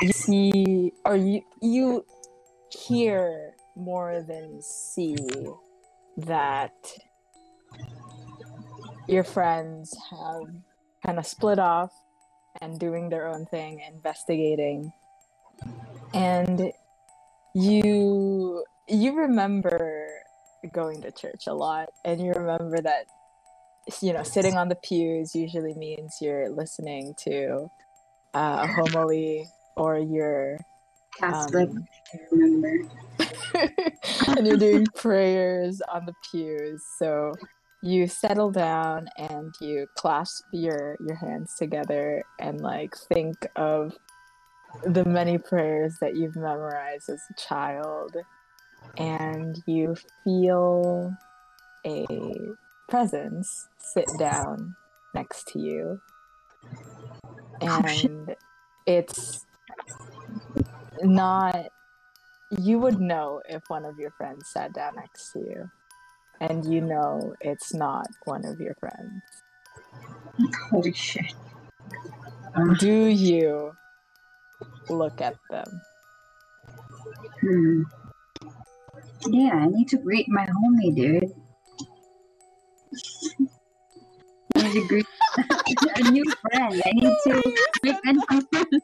You 0.00 0.12
see 0.12 0.92
or 1.04 1.16
you 1.16 1.42
you 1.60 2.04
hear 2.70 3.54
more 3.76 4.22
than 4.22 4.60
see 4.60 5.16
that 6.16 6.74
your 9.06 9.24
friends 9.24 9.96
have 10.10 10.48
kind 11.04 11.18
of 11.18 11.26
split 11.26 11.58
off 11.58 11.92
and 12.60 12.78
doing 12.78 13.08
their 13.08 13.28
own 13.28 13.46
thing, 13.46 13.82
investigating. 13.88 14.92
And 16.14 16.72
you 17.54 18.64
you 18.88 19.16
remember 19.16 20.08
going 20.72 21.00
to 21.02 21.10
church 21.10 21.46
a 21.46 21.54
lot 21.54 21.88
and 22.04 22.20
you 22.20 22.32
remember 22.32 22.80
that 22.80 23.06
you 24.02 24.12
know 24.12 24.22
sitting 24.22 24.56
on 24.56 24.68
the 24.68 24.74
pews 24.74 25.34
usually 25.34 25.74
means 25.74 26.18
you're 26.20 26.50
listening 26.50 27.14
to 27.16 27.70
uh, 28.34 28.58
a 28.62 28.66
homily 28.66 29.46
or 29.76 29.98
you're 29.98 30.58
Catholic, 31.18 31.70
um, 31.70 31.86
remember. 32.30 32.90
and 34.36 34.46
you're 34.46 34.56
doing 34.58 34.86
prayers 34.94 35.80
on 35.88 36.04
the 36.04 36.12
pews. 36.30 36.84
So 36.98 37.32
you 37.86 38.08
settle 38.08 38.50
down 38.50 39.08
and 39.16 39.54
you 39.60 39.86
clasp 39.94 40.44
your 40.52 40.96
your 40.98 41.14
hands 41.14 41.54
together 41.54 42.24
and 42.40 42.60
like 42.60 42.96
think 43.12 43.46
of 43.54 43.94
the 44.84 45.04
many 45.04 45.38
prayers 45.38 45.94
that 46.00 46.16
you've 46.16 46.34
memorized 46.34 47.08
as 47.08 47.22
a 47.30 47.40
child. 47.40 48.16
And 48.98 49.62
you 49.66 49.96
feel 50.24 51.14
a 51.86 52.06
presence 52.88 53.68
sit 53.78 54.08
down 54.18 54.74
next 55.14 55.48
to 55.48 55.60
you. 55.60 56.00
Oh, 57.62 57.82
and 57.84 58.34
it's 58.86 59.46
not 61.02 61.66
you 62.58 62.78
would 62.78 63.00
know 63.00 63.42
if 63.48 63.62
one 63.68 63.84
of 63.84 63.98
your 63.98 64.10
friends 64.12 64.48
sat 64.48 64.72
down 64.72 64.94
next 64.96 65.32
to 65.32 65.40
you 65.40 65.70
and 66.40 66.64
you 66.64 66.80
know 66.80 67.34
it's 67.40 67.72
not 67.74 68.06
one 68.24 68.44
of 68.44 68.60
your 68.60 68.74
friends 68.74 69.22
Holy 70.70 70.92
shit. 70.92 71.32
Do 72.78 73.06
you 73.06 73.72
look 74.88 75.20
at 75.20 75.36
them 75.50 75.80
hmm. 77.40 77.82
Yeah, 79.28 79.54
I 79.54 79.66
need 79.66 79.88
to 79.88 79.98
greet 79.98 80.28
my 80.28 80.46
homie, 80.46 80.94
dude. 80.94 81.32
I 84.56 84.62
need 84.62 84.72
to 84.74 84.88
greet 84.88 85.06
a 85.96 86.10
new 86.10 86.24
friend. 86.42 86.82
I 86.86 86.90
need 86.92 87.16
to 87.24 87.42
greet 87.82 87.96
a 88.04 88.12
new 88.12 88.24
friend. 88.50 88.82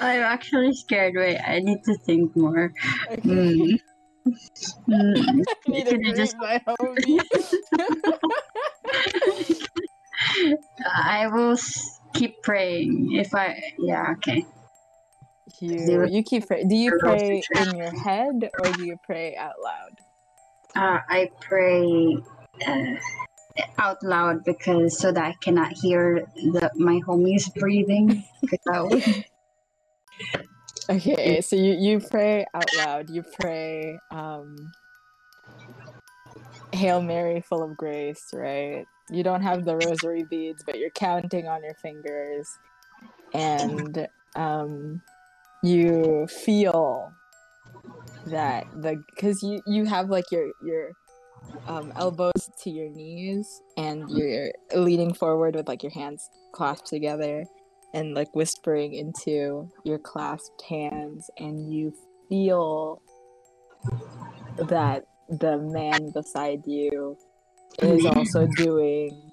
I'm 0.00 0.22
actually 0.22 0.72
scared. 0.74 1.14
Wait, 1.16 1.38
I 1.38 1.60
need 1.60 1.82
to 1.84 1.94
think 1.98 2.34
more. 2.36 2.72
Hmm. 3.22 3.74
Hmm. 4.86 4.86
I 4.88 5.42
need 5.68 5.86
to 5.86 5.98
Can 5.98 6.06
I 6.06 6.12
just- 6.14 6.36
my 6.38 6.60
homie. 6.68 7.20
I 10.94 11.28
will 11.28 11.56
keep 12.14 12.42
praying. 12.42 13.12
If 13.12 13.34
I, 13.34 13.60
yeah, 13.78 14.12
okay. 14.18 14.44
you 15.60 16.06
you 16.06 16.22
keep 16.22 16.46
pray- 16.46 16.64
do 16.64 16.74
you 16.76 16.92
pray 16.98 17.42
in 17.56 17.74
your 17.76 17.90
head 17.90 18.50
or 18.62 18.72
do 18.72 18.84
you 18.84 18.96
pray 19.04 19.34
out 19.36 19.54
loud 19.62 19.92
Uh, 20.76 21.00
I 21.08 21.30
pray 21.40 22.16
uh, 22.66 22.94
out 23.78 24.02
loud 24.02 24.44
because 24.44 24.98
so 24.98 25.10
that 25.12 25.24
I 25.24 25.34
cannot 25.40 25.72
hear 25.72 26.26
the 26.36 26.70
my 26.76 27.00
homies 27.06 27.52
breathing. 27.54 28.24
'Cause 28.48 28.58
that 28.66 28.82
would- 28.84 29.24
Okay, 30.90 31.40
so 31.42 31.54
you, 31.54 31.76
you 31.78 32.00
pray 32.00 32.46
out 32.54 32.74
loud. 32.74 33.10
You 33.10 33.22
pray, 33.38 33.98
um, 34.10 34.56
Hail 36.72 37.02
Mary, 37.02 37.42
full 37.42 37.62
of 37.62 37.76
grace, 37.76 38.24
right? 38.32 38.86
You 39.10 39.22
don't 39.22 39.42
have 39.42 39.64
the 39.64 39.76
rosary 39.76 40.24
beads, 40.24 40.62
but 40.64 40.78
you're 40.78 40.90
counting 40.90 41.46
on 41.46 41.62
your 41.62 41.74
fingers. 41.74 42.48
And 43.34 44.08
um, 44.34 45.02
you 45.62 46.26
feel 46.26 47.12
that 48.26 48.66
the 48.80 49.02
because 49.14 49.42
you 49.42 49.60
you 49.66 49.84
have 49.84 50.10
like 50.10 50.30
your 50.30 50.50
your 50.62 50.92
um, 51.66 51.92
elbows 51.96 52.50
to 52.62 52.70
your 52.70 52.88
knees 52.90 53.60
and 53.76 54.10
you're 54.10 54.50
leaning 54.74 55.12
forward 55.12 55.54
with 55.54 55.68
like 55.68 55.82
your 55.82 55.92
hands 55.92 56.30
clasped 56.52 56.88
together 56.88 57.44
and 57.94 58.14
like 58.14 58.34
whispering 58.34 58.94
into 58.94 59.70
your 59.84 59.98
clasped 59.98 60.62
hands 60.68 61.30
and 61.38 61.72
you 61.72 61.92
feel 62.28 63.00
that 64.68 65.04
the 65.28 65.58
man 65.58 66.10
beside 66.12 66.66
you 66.66 67.16
is 67.80 68.04
also 68.04 68.46
doing 68.56 69.30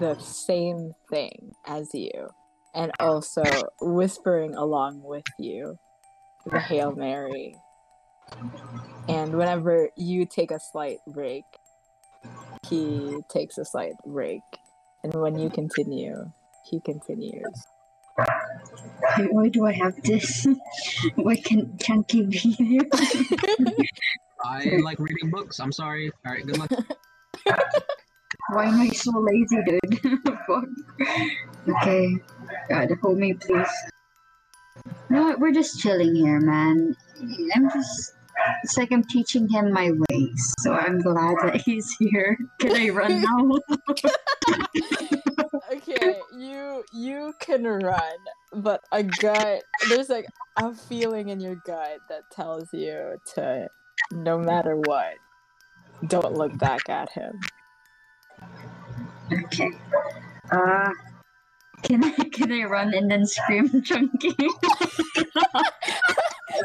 the 0.00 0.16
same 0.18 0.92
thing 1.10 1.52
as 1.66 1.88
you 1.94 2.28
and 2.74 2.90
also 2.98 3.42
whispering 3.80 4.54
along 4.54 5.02
with 5.02 5.24
you 5.38 5.78
the 6.46 6.60
Hail 6.60 6.94
Mary. 6.94 7.56
And 9.08 9.36
whenever 9.36 9.90
you 9.96 10.26
take 10.26 10.50
a 10.50 10.58
slight 10.58 10.98
break, 11.06 11.44
he 12.68 13.18
takes 13.30 13.58
a 13.58 13.64
slight 13.64 13.92
break. 14.06 14.40
And 15.02 15.14
when 15.14 15.38
you 15.38 15.50
continue, 15.50 16.32
he 16.64 16.80
continues. 16.80 17.66
Why, 18.16 19.26
why 19.30 19.48
do 19.48 19.66
I 19.66 19.72
have 19.72 20.00
this? 20.02 20.46
Why 21.16 21.36
can't 21.36 21.80
Chunky 21.80 22.22
be 22.26 22.38
here? 22.38 22.80
I 24.44 24.76
like 24.82 24.98
reading 24.98 25.30
books. 25.30 25.58
I'm 25.58 25.72
sorry. 25.72 26.10
All 26.24 26.32
right, 26.32 26.46
good 26.46 26.58
luck. 26.58 26.70
Why 28.50 28.66
am 28.66 28.80
I 28.80 28.88
so 28.88 29.12
lazy, 29.18 29.58
dude? 29.66 30.20
Fuck. 30.46 30.64
Okay. 31.68 32.16
God, 32.68 32.90
hold 33.02 33.18
me, 33.18 33.34
please. 33.34 33.68
No, 35.10 35.34
we're 35.38 35.52
just 35.52 35.80
chilling 35.80 36.14
here, 36.14 36.40
man. 36.40 36.96
I'm 37.54 37.70
just. 37.70 38.12
It's 38.62 38.76
like 38.76 38.92
I'm 38.92 39.04
teaching 39.04 39.48
him 39.48 39.72
my 39.72 39.90
ways, 39.90 40.54
so 40.60 40.72
I'm 40.72 41.00
glad 41.00 41.36
that 41.42 41.62
he's 41.64 41.88
here. 41.98 42.36
Can 42.60 42.76
I 42.76 42.88
run 42.90 43.22
now? 43.22 45.18
Okay, 45.72 46.20
you 46.36 46.84
you 46.92 47.34
can 47.40 47.64
run, 47.64 48.18
but 48.54 48.82
a 48.92 49.02
gut 49.02 49.62
there's 49.88 50.08
like 50.08 50.26
a 50.56 50.74
feeling 50.74 51.28
in 51.28 51.40
your 51.40 51.56
gut 51.66 51.98
that 52.08 52.22
tells 52.30 52.72
you 52.72 53.16
to 53.34 53.68
no 54.12 54.38
matter 54.38 54.76
what, 54.76 55.14
don't 56.06 56.34
look 56.34 56.56
back 56.58 56.88
at 56.88 57.10
him. 57.10 57.40
okay. 59.32 59.70
Uh, 60.50 60.90
can 61.82 62.04
I 62.04 62.10
can 62.10 62.52
I 62.52 62.64
run 62.64 62.94
and 62.94 63.10
then 63.10 63.26
scream, 63.26 63.82
Chunky? 63.84 64.36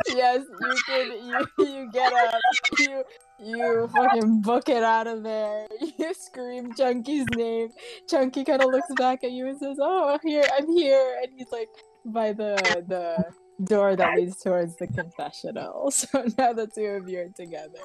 yes, 0.07 0.45
you 0.61 0.75
can. 0.87 1.11
You 1.25 1.47
you 1.65 1.89
get 1.91 2.13
up. 2.13 2.39
You 2.79 3.03
you 3.43 3.89
fucking 3.95 4.41
book 4.41 4.69
it 4.69 4.83
out 4.83 5.07
of 5.07 5.23
there. 5.23 5.67
You 5.97 6.13
scream 6.13 6.73
Chunky's 6.75 7.25
name. 7.35 7.69
Chunky 8.09 8.43
kind 8.45 8.61
of 8.61 8.69
looks 8.71 8.87
back 8.95 9.23
at 9.23 9.31
you 9.31 9.47
and 9.47 9.57
says, 9.59 9.77
"Oh, 9.81 10.17
here 10.23 10.43
I'm 10.57 10.69
here," 10.71 11.19
and 11.21 11.31
he's 11.37 11.51
like 11.51 11.69
by 12.05 12.31
the 12.33 12.55
the 12.87 13.65
door 13.65 13.95
that 13.95 14.15
leads 14.17 14.37
towards 14.41 14.75
the 14.77 14.87
confessional. 14.87 15.91
So 15.91 16.23
now 16.37 16.53
the 16.53 16.67
two 16.67 16.85
of 16.85 17.09
you 17.09 17.19
are 17.19 17.29
together. 17.29 17.79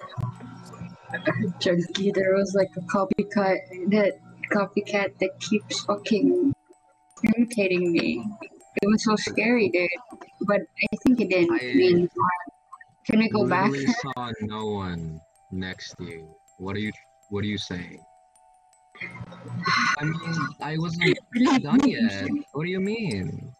Chunky, 1.60 2.10
there 2.12 2.34
was 2.34 2.54
like 2.54 2.70
a 2.76 2.80
copycat 2.82 3.58
that 3.90 4.14
copycat 4.52 5.18
that 5.20 5.38
keeps 5.40 5.84
fucking 5.84 6.54
irritating 7.22 7.92
me. 7.92 8.24
It 8.82 8.86
was 8.86 9.04
so 9.04 9.16
scary, 9.16 9.68
dude. 9.70 9.88
But 10.42 10.62
I 10.62 10.96
think 11.06 11.20
it 11.20 11.30
didn't 11.30 11.52
I- 11.60 11.74
mean. 11.74 12.08
Can 13.06 13.18
we 13.18 13.28
go 13.28 13.46
back? 13.46 13.70
Literally 13.70 13.94
saw 14.16 14.32
no 14.40 14.66
one 14.66 15.20
next 15.54 15.94
to 15.98 16.04
you. 16.04 16.28
What 16.58 16.76
are 16.76 16.80
you? 16.80 16.92
What 17.30 17.44
are 17.44 17.48
you 17.48 17.58
saying? 17.58 18.00
I 19.98 20.04
mean, 20.04 20.48
I 20.60 20.76
wasn't 20.78 21.18
done 21.62 21.88
yet. 21.88 22.28
What 22.52 22.64
do 22.64 22.70
you 22.70 22.80
mean? 22.80 23.52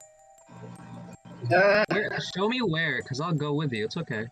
Uh, 1.52 1.84
Where, 1.90 2.18
show 2.34 2.48
me 2.48 2.60
where, 2.60 3.02
cause 3.02 3.20
I'll 3.20 3.34
go 3.34 3.54
with 3.54 3.72
you. 3.72 3.84
It's 3.84 3.96
okay. 3.96 4.26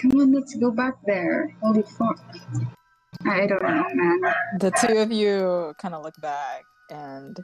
come 0.00 0.20
on, 0.20 0.32
let's 0.32 0.54
go 0.54 0.70
back 0.70 0.94
there. 1.04 1.54
Holy 1.62 1.82
fuck. 1.82 2.20
I 3.26 3.46
don't 3.46 3.62
know, 3.62 3.84
man. 3.94 4.34
The 4.60 4.70
two 4.80 4.98
of 4.98 5.10
you 5.10 5.74
kind 5.78 5.94
of 5.94 6.04
look 6.04 6.14
back 6.20 6.62
and 6.90 7.36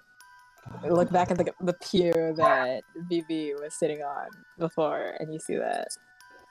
look 0.89 1.11
back 1.11 1.31
at 1.31 1.39
the 1.39 1.53
the 1.61 1.75
pew 1.75 2.13
that 2.13 2.83
BB 3.11 3.61
was 3.61 3.75
sitting 3.75 4.03
on 4.03 4.29
before, 4.59 5.17
and 5.19 5.33
you 5.33 5.41
see 5.41 5.57
that 5.57 5.89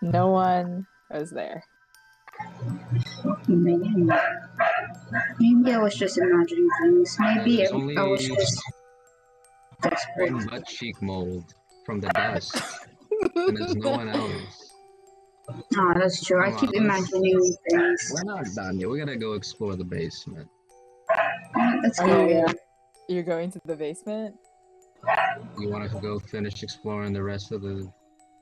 no 0.02 0.28
one 0.28 0.86
was 1.10 1.30
there. 1.30 1.64
Maybe, 3.48 4.08
maybe 5.40 5.72
I 5.74 5.78
was 5.78 5.96
just 5.96 6.18
imagining 6.18 6.70
things. 6.82 7.18
Maybe 7.20 7.68
I, 7.68 7.70
I 7.72 8.08
was 8.08 8.26
just 8.26 8.62
desperate. 9.82 10.34
one 10.34 10.48
butt 10.48 10.68
cheek 10.68 11.02
mold 11.02 11.54
from 11.86 12.00
the 12.00 12.08
dust, 12.10 12.56
and 13.36 13.58
there's 13.58 13.76
no 13.76 13.92
one 13.92 14.10
else. 14.10 14.70
Ah, 15.78 15.94
that's 15.96 16.24
true. 16.24 16.42
I 16.42 16.52
keep 16.58 16.70
on, 16.70 16.76
imagining 16.86 17.56
things. 17.70 18.12
We're 18.16 18.24
not 18.24 18.46
done 18.56 18.80
yet. 18.80 18.90
We 18.90 18.98
gotta 18.98 19.18
go 19.18 19.34
explore 19.34 19.76
the 19.76 19.84
basement. 19.84 20.48
Let's 21.84 22.00
Oh, 22.00 22.06
go. 22.08 22.28
yeah. 22.30 22.46
You're 23.10 23.24
going 23.24 23.52
to 23.52 23.60
the 23.66 23.76
basement. 23.76 24.36
You 25.60 25.68
want 25.70 25.92
to 25.92 26.00
go 26.00 26.18
finish 26.18 26.64
exploring 26.64 27.12
the 27.12 27.22
rest 27.22 27.52
of 27.52 27.62
the 27.62 27.92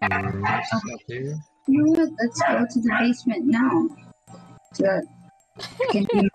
rooms 0.03 0.47
up 0.47 0.99
here? 1.07 1.35
You 1.67 1.83
know 1.83 1.91
what? 1.91 2.09
Let's 2.19 2.41
go 2.41 2.65
to 2.69 2.79
the 2.81 2.95
basement 2.99 3.45
now. 3.45 3.89
So 4.73 4.83
that 4.83 5.05
can 5.91 6.05
be 6.11 6.21
more 6.21 6.29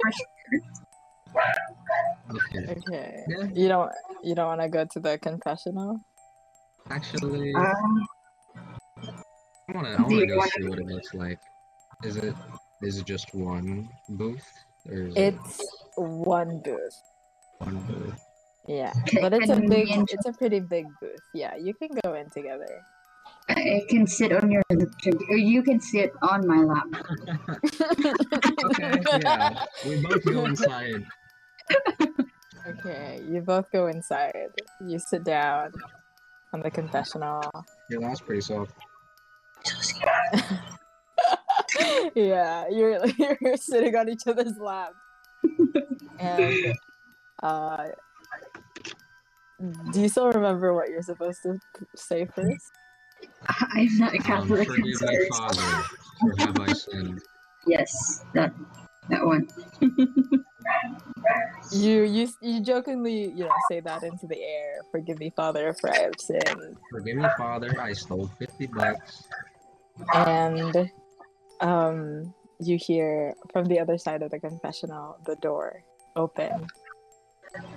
Okay. 2.31 2.67
Okay. 2.69 3.25
Yeah. 3.29 3.45
You 3.55 3.69
don't 3.69 3.93
you 4.23 4.35
don't 4.35 4.47
want 4.47 4.61
to 4.61 4.69
go 4.69 4.85
to 4.85 5.01
the 5.01 5.19
confessional? 5.19 6.01
Actually, 6.91 7.55
Um, 7.55 8.07
I 9.69 9.73
wanna, 9.75 9.97
I 9.99 10.03
wanna 10.03 10.27
go 10.27 10.41
see 10.47 10.69
what 10.69 10.79
it 10.79 10.87
looks 10.87 11.15
like. 11.15 11.39
Is 12.05 12.17
it, 12.17 12.35
is 12.83 12.99
it 12.99 13.07
just 13.07 13.35
one 13.35 13.89
booth, 14.11 14.47
or 14.89 14.95
is 14.95 15.15
It's 15.17 15.67
one 15.97 16.61
booth. 16.63 17.03
one 17.59 17.79
booth? 17.89 18.21
Yeah, 18.69 18.93
but 19.21 19.33
it's 19.33 19.51
a 19.51 19.57
big 19.57 19.89
it's 20.11 20.27
a 20.27 20.33
pretty 20.33 20.61
big 20.61 20.87
booth. 21.01 21.19
Yeah, 21.35 21.57
you 21.57 21.75
can 21.75 21.89
go 22.05 22.15
in 22.15 22.31
together. 22.31 22.83
I 23.49 23.85
can 23.89 24.07
sit 24.07 24.33
on 24.33 24.51
your 24.51 24.63
or 25.29 25.37
you 25.37 25.63
can 25.63 25.81
sit 25.81 26.13
on 26.21 26.47
my 26.47 26.63
lap. 26.63 26.87
Okay, 28.65 29.03
yeah. 29.23 29.65
We 29.87 30.03
both 30.03 30.25
go 30.25 30.45
inside. 30.47 31.07
Okay, 32.67 33.23
you 33.29 33.43
both 33.43 33.71
go 33.71 33.87
inside. 33.87 34.51
You 34.85 34.99
sit 34.99 35.23
down 35.23 35.73
on 36.53 36.61
the 36.61 36.71
confessional. 36.71 37.43
Yeah, 37.89 37.99
that 38.01 38.11
was 38.11 38.21
pretty 38.21 38.41
soft. 38.41 38.73
yeah, 42.15 42.69
you're 42.69 43.07
you're 43.41 43.57
sitting 43.57 43.95
on 43.95 44.09
each 44.09 44.27
other's 44.27 44.59
lap. 44.59 44.93
and 46.19 46.75
uh 47.43 47.89
do 49.93 50.01
you 50.01 50.09
still 50.09 50.33
remember 50.33 50.75
what 50.75 50.89
you're 50.89 51.03
supposed 51.03 51.43
to 51.43 51.59
say 51.95 52.27
first? 52.27 52.73
I'm 53.49 53.99
not 53.99 54.15
a 54.15 54.19
Um, 54.19 54.23
Catholic. 54.23 54.69
forgive 54.69 54.85
me, 54.85 54.93
sorry. 54.95 55.29
Father, 55.29 55.85
for 56.21 56.35
have 56.39 56.61
I 56.61 56.73
sinned. 56.73 57.21
Yes, 57.67 58.25
that 58.35 58.53
that 59.09 59.25
one. 59.25 59.49
You 61.73 62.03
you 62.05 62.29
you 62.41 62.61
jokingly 62.61 63.29
you 63.31 63.45
know 63.45 63.51
say 63.69 63.81
that 63.81 64.05
into 64.05 64.27
the 64.29 64.41
air. 64.41 64.79
Forgive 64.93 65.19
me, 65.19 65.33
Father, 65.35 65.75
for 65.75 65.91
I 65.91 65.99
have 65.99 66.15
sinned. 66.21 66.77
Forgive 66.93 67.17
me, 67.17 67.27
Father, 67.37 67.81
I 67.81 67.93
stole 67.93 68.31
50 68.39 68.67
bucks. 68.69 69.25
And 70.15 70.91
um, 71.61 72.33
you 72.61 72.79
hear 72.81 73.35
from 73.53 73.65
the 73.65 73.81
other 73.81 73.99
side 73.99 74.23
of 74.23 74.31
the 74.31 74.39
confessional 74.39 75.19
the 75.27 75.35
door 75.37 75.83
open, 76.15 76.69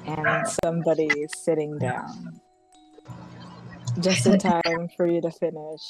and 0.05 0.47
somebody 0.63 1.07
is 1.07 1.31
sitting 1.43 1.79
down. 1.79 2.39
Just 3.99 4.25
in 4.27 4.39
time 4.39 4.87
for 4.95 5.07
you 5.07 5.19
to 5.21 5.31
finish. 5.31 5.81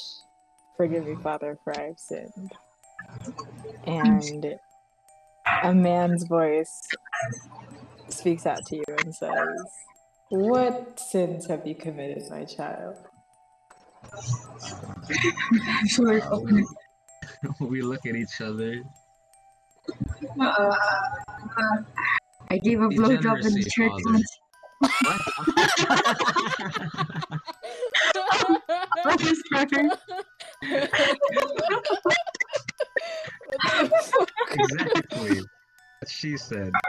Forgive 0.76 1.06
me, 1.06 1.16
Father, 1.22 1.56
for 1.62 1.78
I 1.78 1.88
have 1.88 1.98
sinned. 1.98 2.52
And 3.86 4.56
a 5.62 5.74
man's 5.74 6.24
voice 6.24 6.88
speaks 8.08 8.46
out 8.46 8.64
to 8.66 8.76
you 8.76 8.84
and 9.04 9.14
says, 9.14 9.32
What 10.30 10.98
sins 10.98 11.46
have 11.46 11.66
you 11.66 11.74
committed, 11.74 12.22
my 12.30 12.44
child? 12.44 12.96
I'm 15.62 15.88
sorry. 15.88 16.22
Uh, 16.22 16.38
we, 16.38 16.66
we 17.60 17.82
look 17.82 18.06
at 18.06 18.16
each 18.16 18.40
other. 18.40 18.82
Uh, 20.40 20.74
I 22.50 22.58
gave 22.58 22.80
a 22.80 22.88
blowjob 22.88 23.44
in 23.44 23.54
the 23.54 23.70
church 23.70 23.92
once. 24.04 24.38
What? 29.02 29.20
I'm 29.22 29.36
sorry. 29.50 29.88
exactly. 34.52 35.40
What 36.00 36.08
she 36.08 36.36
said. 36.36 36.72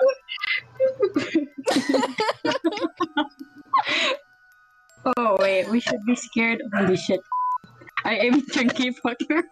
Oh 5.18 5.36
wait, 5.40 5.68
we 5.70 5.80
should 5.80 6.04
be 6.06 6.16
scared. 6.16 6.62
Holy 6.76 6.96
shit. 6.96 7.22
I 8.06 8.16
am 8.18 8.46
chunky 8.48 8.92
fucker. 8.92 9.44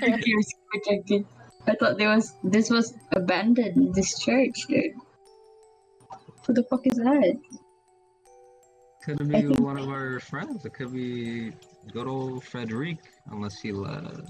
Chunky 0.00 0.36
was 0.36 0.46
super 0.46 0.78
chunky. 0.86 1.26
I 1.66 1.74
thought 1.74 1.98
there 1.98 2.14
was 2.14 2.32
this 2.44 2.70
was 2.70 2.94
abandoned, 3.12 3.94
this 3.94 4.18
church, 4.18 4.54
dude. 4.68 4.92
Who 6.46 6.52
the 6.54 6.62
fuck 6.64 6.86
is 6.86 6.96
that? 6.96 7.36
Could 9.04 9.20
I 9.20 9.24
be 9.24 9.32
think- 9.42 9.58
one 9.60 9.78
of 9.78 9.88
our 9.88 10.20
friends. 10.20 10.64
It 10.64 10.74
could 10.74 10.92
be 10.92 11.52
good 11.92 12.06
old 12.06 12.44
Frederic, 12.44 12.98
unless 13.30 13.60
he 13.60 13.72
left. 13.72 14.20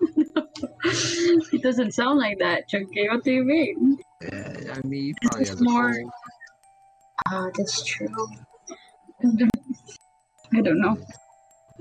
it 1.52 1.62
doesn't 1.62 1.92
sound 1.92 2.18
like 2.18 2.38
that, 2.38 2.68
Chunky. 2.68 3.08
What 3.08 3.24
do 3.24 3.32
you 3.32 3.44
mean? 3.44 3.98
Yeah, 4.22 4.74
I 4.74 4.86
mean, 4.86 4.92
he 5.02 5.12
This 5.12 5.18
probably 5.22 5.42
is 5.42 5.48
has 5.50 5.60
more- 5.62 5.94
soul. 5.94 6.10
Ah, 7.28 7.50
that's 7.56 7.84
true. 7.84 8.08
I 9.22 10.60
don't 10.62 10.80
know. 10.80 10.96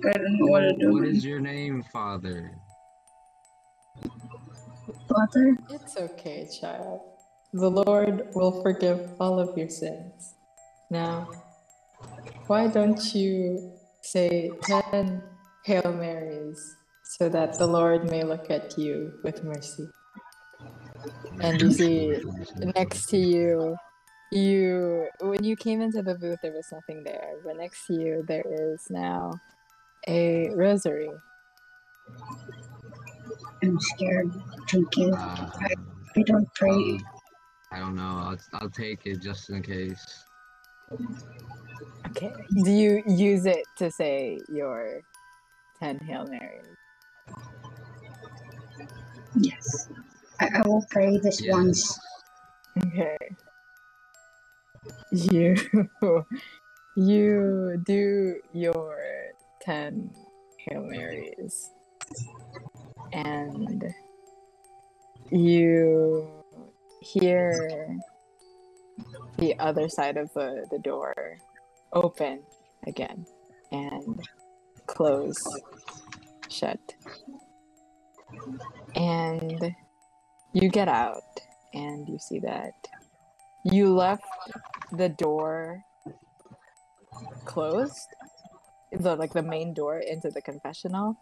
I 0.05 0.11
don't 0.13 0.37
know 0.39 0.45
what 0.51 0.61
to 0.61 0.73
do. 0.77 0.91
What 0.93 1.05
is 1.07 1.23
your 1.25 1.39
name, 1.39 1.83
father? 1.93 2.51
Father? 5.07 5.57
It's 5.69 5.97
okay, 5.97 6.47
child. 6.59 7.01
The 7.53 7.69
Lord 7.69 8.29
will 8.35 8.61
forgive 8.61 9.11
all 9.19 9.39
of 9.39 9.57
your 9.57 9.69
sins. 9.69 10.35
Now, 10.91 11.29
why 12.47 12.67
don't 12.67 13.13
you 13.13 13.71
say 14.01 14.51
10 14.63 15.21
Hail 15.65 15.93
Marys 15.93 16.75
so 17.03 17.29
that 17.29 17.57
the 17.57 17.67
Lord 17.67 18.09
may 18.09 18.23
look 18.23 18.49
at 18.49 18.77
you 18.77 19.13
with 19.23 19.43
mercy? 19.43 19.87
And 21.41 21.61
you 21.61 21.71
see, 21.71 22.17
next 22.75 23.07
to 23.09 23.17
you, 23.17 23.75
you 24.31 25.07
when 25.21 25.43
you 25.43 25.55
came 25.55 25.81
into 25.81 26.01
the 26.01 26.15
booth 26.15 26.39
there 26.41 26.51
was 26.51 26.67
nothing 26.71 27.03
there, 27.03 27.35
but 27.43 27.57
next 27.57 27.87
to 27.87 27.93
you 27.93 28.23
there 28.27 28.45
is 28.47 28.87
now 28.89 29.39
a 30.07 30.49
rosary. 30.55 31.11
I'm 33.63 33.79
scared, 33.79 34.31
Chunky. 34.67 35.11
Uh, 35.11 35.49
I 36.17 36.21
don't 36.25 36.47
pray. 36.55 36.71
um, 36.71 37.05
I 37.71 37.79
don't 37.79 37.95
know. 37.95 38.01
I'll, 38.01 38.37
I'll 38.53 38.69
take 38.69 39.05
it 39.05 39.21
just 39.21 39.49
in 39.49 39.61
case. 39.61 40.25
Okay. 42.07 42.33
Do 42.63 42.71
you 42.71 43.03
use 43.07 43.45
it 43.45 43.65
to 43.77 43.91
say 43.91 44.39
your 44.49 45.01
10 45.79 45.99
Hail 45.99 46.25
Marys? 46.27 46.65
Yes. 49.35 49.89
I, 50.39 50.49
I 50.55 50.67
will 50.67 50.85
pray 50.89 51.17
this 51.17 51.41
Yes. 51.41 51.53
once. 51.53 51.99
Okay. 52.87 53.17
You 55.11 55.55
you 56.95 57.81
do 57.85 58.35
your 58.53 58.97
10 59.61 60.11
Hail 60.57 60.81
Marys. 60.81 61.71
And 63.13 63.83
you 65.31 66.29
hear 67.01 67.97
the 69.39 69.57
other 69.59 69.87
side 69.87 70.17
of 70.17 70.31
the, 70.33 70.65
the 70.69 70.79
door 70.79 71.37
open 71.93 72.41
again 72.85 73.25
and 73.71 74.19
close 74.85 75.41
shut. 76.49 76.79
And 78.95 79.75
you 80.53 80.69
get 80.69 80.87
out 80.87 81.23
and 81.73 82.07
you 82.07 82.17
see 82.19 82.39
that 82.39 82.73
you 83.63 83.93
left 83.93 84.23
the 84.91 85.09
door 85.09 85.83
closed 87.45 88.07
the 88.91 89.15
like 89.15 89.33
the 89.33 89.43
main 89.43 89.73
door 89.73 89.99
into 89.99 90.29
the 90.29 90.41
confessional 90.41 91.15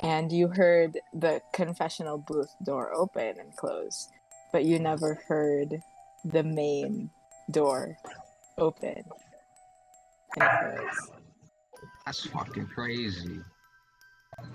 and 0.00 0.32
you 0.32 0.48
heard 0.48 0.98
the 1.14 1.40
confessional 1.52 2.18
booth 2.18 2.52
door 2.64 2.92
open 2.94 3.38
and 3.38 3.54
close 3.56 4.08
but 4.52 4.64
you 4.64 4.78
never 4.78 5.22
heard 5.28 5.80
the 6.24 6.42
main 6.42 7.10
door 7.50 7.96
open 8.58 8.94
and 10.38 10.74
close 10.76 11.10
That's 12.04 12.26
fucking 12.26 12.66
crazy. 12.66 13.40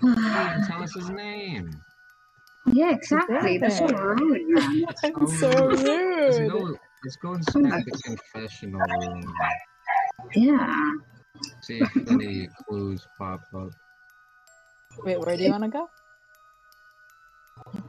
Tell 0.02 0.82
us 0.82 0.94
his 0.94 1.10
name. 1.10 1.70
yeah, 2.72 2.92
exactly. 2.92 3.58
That's 3.62 3.78
so 3.78 3.86
rude, 3.86 4.48
man. 4.48 4.84
That's 5.02 5.40
so 5.40 5.48
Let's 5.48 6.38
rude 6.38 6.50
go. 6.50 6.76
Let's 7.04 7.16
go 7.16 7.34
inspect 7.34 7.84
the 7.86 8.00
confessional 8.04 8.80
room. 8.80 9.34
Yeah. 10.34 10.92
See 11.62 11.78
if 11.78 12.10
any 12.10 12.48
clues 12.68 13.04
pop 13.18 13.40
up. 13.56 13.70
wait 15.04 15.18
where 15.18 15.36
do 15.36 15.42
you 15.42 15.50
want 15.50 15.64
to 15.64 15.70
go 15.70 15.88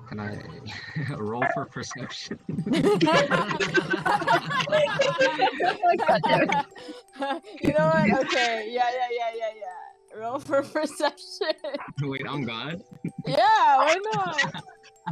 Can 0.07 0.19
I 0.19 0.37
roll 1.17 1.43
for 1.53 1.65
perception? 1.65 2.39
you 2.47 2.63
know 7.73 7.87
what? 7.87 8.25
Okay, 8.25 8.69
yeah, 8.69 8.89
yeah, 8.91 9.07
yeah, 9.11 9.31
yeah, 9.35 9.51
yeah. 9.55 10.19
Roll 10.19 10.39
for 10.39 10.61
perception. 10.61 11.47
Wait, 12.03 12.23
I'm 12.29 12.43
God. 12.43 12.81
yeah, 13.25 13.37
why 13.77 13.95
not? 14.13 14.63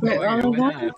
Wait, 0.04 0.20
Wait, 0.20 0.28
oh, 0.28 0.50
what 0.52 0.58
what? 0.58 0.94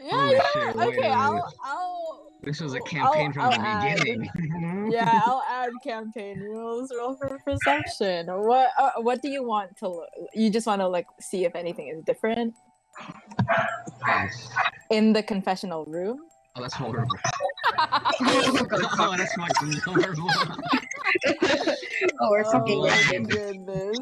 Yeah, 0.00 0.10
Holy 0.16 0.34
yeah. 0.34 0.42
shit, 0.52 0.76
wait 0.76 0.88
okay, 0.88 0.96
minute. 1.00 1.16
I'll, 1.16 1.52
I'll. 1.64 2.30
This 2.42 2.60
was 2.60 2.74
a 2.74 2.76
I'll- 2.76 2.82
campaign 2.84 3.32
from 3.32 3.42
I'll 3.42 3.50
the 3.50 3.58
add. 3.60 3.98
beginning. 3.98 4.92
Yeah, 4.92 5.20
I'll 5.26 5.42
add 5.50 5.70
campaign 5.82 6.38
rules. 6.40 6.92
Roll 6.96 7.16
for 7.16 7.38
perception. 7.44 8.26
What? 8.28 8.70
Uh, 8.78 8.92
what 8.98 9.22
do 9.22 9.28
you 9.28 9.42
want 9.42 9.76
to? 9.78 9.88
Look? 9.88 10.08
You 10.34 10.50
just 10.50 10.66
want 10.66 10.80
to 10.82 10.88
like 10.88 11.06
see 11.20 11.44
if 11.44 11.56
anything 11.56 11.88
is 11.88 12.04
different 12.04 12.54
Yes. 14.06 14.48
in 14.90 15.12
the 15.12 15.22
confessional 15.22 15.84
room. 15.86 16.18
Oh, 16.56 16.62
that's 16.62 16.74
horrible. 16.74 17.16
oh, 18.20 19.14
that's 19.16 19.34
fucking 19.34 19.80
horrible. 19.84 20.30
Oh, 22.20 22.30
we're 22.30 22.44
Oh 22.46 22.82
my 22.86 23.24
goodness. 23.28 23.98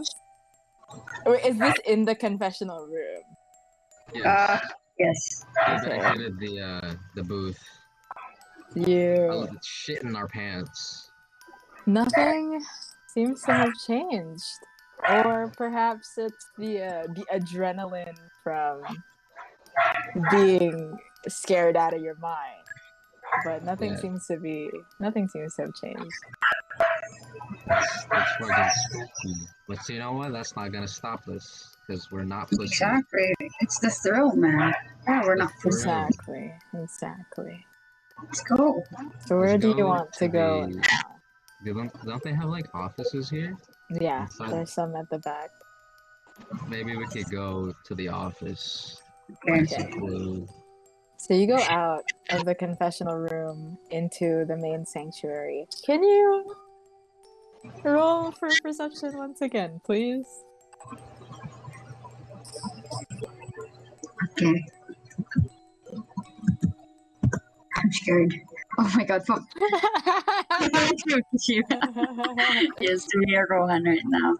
Wait, 1.26 1.44
is 1.44 1.58
this 1.58 1.74
in 1.86 2.04
the 2.04 2.14
confessional 2.14 2.86
room? 2.86 3.22
Yeah, 4.14 4.32
Uh, 4.32 4.58
yes. 4.98 5.44
we 5.66 5.72
okay. 5.74 5.98
exited 5.98 6.38
the 6.38 6.60
uh, 6.60 6.94
the 7.14 7.22
booth. 7.22 7.58
You. 8.74 9.28
Oh, 9.30 9.48
shit 9.64 10.02
in 10.02 10.14
our 10.14 10.28
pants. 10.28 11.10
Nothing 11.86 12.60
seems 13.08 13.42
to 13.42 13.52
have 13.52 13.72
changed. 13.86 14.44
Or 15.08 15.52
perhaps 15.56 16.16
it's 16.18 16.46
the 16.58 16.82
uh, 16.82 17.06
the 17.14 17.24
adrenaline 17.32 18.16
from 18.42 18.82
being 20.30 20.98
scared 21.28 21.76
out 21.76 21.94
of 21.94 22.00
your 22.02 22.16
mind. 22.16 22.62
But 23.44 23.64
nothing 23.64 23.92
Yeah. 23.92 23.98
seems 24.00 24.26
to 24.28 24.38
be 24.38 24.70
nothing 25.00 25.28
seems 25.28 25.54
to 25.56 25.62
have 25.62 25.74
changed. 25.74 26.10
That's, 27.66 28.04
that's 28.06 28.32
fucking 28.36 28.70
spooky. 28.90 29.34
But 29.68 29.88
you 29.88 29.98
know 29.98 30.12
what? 30.12 30.32
That's 30.32 30.54
not 30.56 30.72
gonna 30.72 30.88
stop 30.88 31.28
us 31.28 31.76
because 31.86 32.10
we're 32.10 32.24
not 32.24 32.48
pussy. 32.50 32.64
Exactly. 32.64 33.34
It's 33.60 33.78
the 33.80 33.90
thrill, 33.90 34.34
man. 34.36 34.72
Yeah, 35.06 35.22
we're 35.24 35.36
not 35.36 35.50
The 35.62 35.70
pussy. 35.70 35.78
Exactly. 35.88 36.54
Exactly. 36.74 37.66
Let's 38.22 38.40
go. 38.42 38.82
So 39.26 39.36
where 39.38 39.50
Let's 39.50 39.62
do 39.62 39.74
you 39.76 39.86
want 39.86 40.12
to 40.14 40.18
to 40.20 40.28
go 40.28 40.66
the- 40.66 40.76
now? 40.76 41.12
Don't, 41.64 42.04
don't 42.04 42.22
they 42.22 42.32
have 42.32 42.48
like 42.48 42.72
offices 42.74 43.28
here? 43.28 43.56
Yeah, 43.90 44.22
Inside. 44.22 44.50
there's 44.52 44.72
some 44.72 44.96
at 44.96 45.08
the 45.10 45.18
back. 45.18 45.50
Maybe 46.68 46.96
we 46.96 47.06
could 47.06 47.30
go 47.30 47.72
to 47.84 47.94
the 47.94 48.08
office. 48.08 49.00
Okay. 49.30 49.52
Find 49.52 49.70
some 49.70 50.00
clue. 50.00 50.48
So 51.18 51.34
you 51.34 51.46
go 51.46 51.56
out 51.56 52.04
of 52.30 52.44
the 52.44 52.54
confessional 52.54 53.16
room 53.16 53.78
into 53.90 54.44
the 54.46 54.56
main 54.56 54.84
sanctuary. 54.84 55.66
Can 55.84 56.02
you 56.02 56.54
roll 57.82 58.32
for 58.32 58.50
perception 58.62 59.16
once 59.16 59.40
again, 59.40 59.80
please? 59.84 60.26
Okay. 64.38 64.64
I'm 67.76 67.92
scared. 67.92 68.34
Oh 68.78 68.92
my 68.94 69.04
god, 69.04 69.24
fuck. 69.26 69.42
yes, 72.80 73.06
we 73.16 73.36
are 73.36 73.46
Rohan 73.48 73.84
right 73.84 74.02
now. 74.04 74.34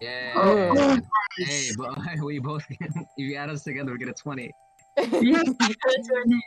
Yeah. 0.00 0.32
Oh, 0.36 0.98
Hey, 1.38 1.70
but 1.76 1.98
we 2.24 2.38
both 2.38 2.66
get, 2.68 2.90
if 2.96 3.06
you 3.16 3.36
add 3.36 3.50
us 3.50 3.62
together, 3.64 3.92
we 3.92 3.98
get 3.98 4.08
a 4.08 4.14
20. 4.14 4.50
yes, 4.96 5.44
that's 5.58 6.10
right. 6.10 6.40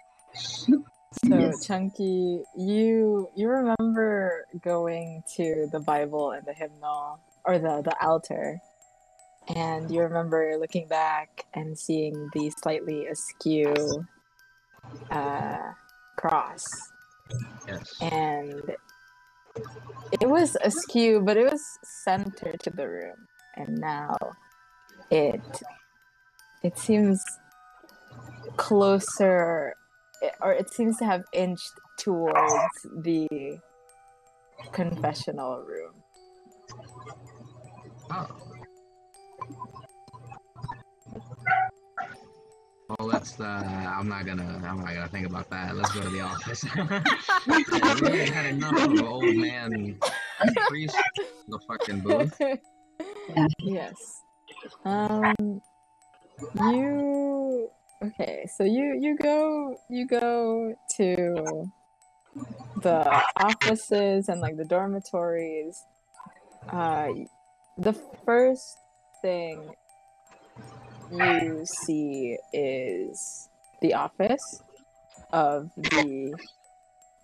So 1.25 1.35
Yes. 1.39 1.65
Chunky, 1.65 2.43
you 2.55 3.29
you 3.35 3.49
remember 3.49 4.45
going 4.61 5.23
to 5.35 5.67
the 5.71 5.79
Bible 5.79 6.31
and 6.31 6.45
the 6.45 6.53
hymnal 6.53 7.19
or 7.45 7.57
the 7.59 7.81
the 7.83 7.95
altar, 8.05 8.59
and 9.55 9.89
you 9.89 10.01
remember 10.01 10.57
looking 10.59 10.87
back 10.87 11.45
and 11.53 11.77
seeing 11.77 12.29
the 12.33 12.51
slightly 12.61 13.07
askew 13.07 14.05
uh, 15.09 15.57
cross, 16.17 16.63
Yes. 17.67 18.01
and 18.01 18.75
it 20.21 20.29
was 20.29 20.57
askew, 20.63 21.21
but 21.21 21.37
it 21.37 21.49
was 21.51 21.63
center 21.83 22.53
to 22.63 22.69
the 22.69 22.87
room, 22.87 23.27
and 23.55 23.77
now 23.77 24.15
it 25.11 25.61
it 26.63 26.77
seems 26.77 27.23
closer 28.57 29.75
or 30.41 30.51
it 30.51 30.69
seems 30.73 30.97
to 30.97 31.05
have 31.05 31.23
inched 31.33 31.73
towards 31.97 32.81
the 33.03 33.59
confessional 34.73 35.61
room. 35.61 35.93
Oh. 38.11 38.46
Well, 42.89 43.09
that's 43.09 43.33
the. 43.33 43.45
I'm 43.45 44.07
not 44.07 44.25
gonna. 44.25 44.61
I'm 44.65 44.79
not 44.79 44.93
gonna 44.93 45.09
think 45.09 45.27
about 45.27 45.49
that. 45.49 45.75
Let's 45.75 45.91
go 45.91 46.01
to 46.01 46.09
the 46.09 46.21
office. 46.21 46.63
we 47.47 47.65
already 47.81 48.31
had 48.31 48.45
enough 48.45 48.81
of 48.81 48.91
an 48.91 49.01
old 49.01 49.35
man 49.35 49.99
priest 50.67 50.95
in 51.17 51.25
the 51.49 51.59
fucking 51.67 51.99
booth. 52.01 52.41
Yes. 53.61 54.21
Um 54.85 55.61
you 56.55 57.69
okay, 58.03 58.47
so 58.55 58.63
you 58.63 58.97
you 58.99 59.17
go 59.17 59.77
you 59.89 60.07
go 60.07 60.73
to 60.95 61.71
the 62.81 63.21
offices 63.35 64.29
and 64.29 64.39
like 64.39 64.55
the 64.57 64.65
dormitories. 64.65 65.83
Uh 66.71 67.09
the 67.77 67.93
first 68.25 68.77
thing 69.21 69.71
you 71.11 71.65
see 71.65 72.37
is 72.53 73.49
the 73.81 73.93
office 73.93 74.63
of 75.31 75.69
the 75.75 76.33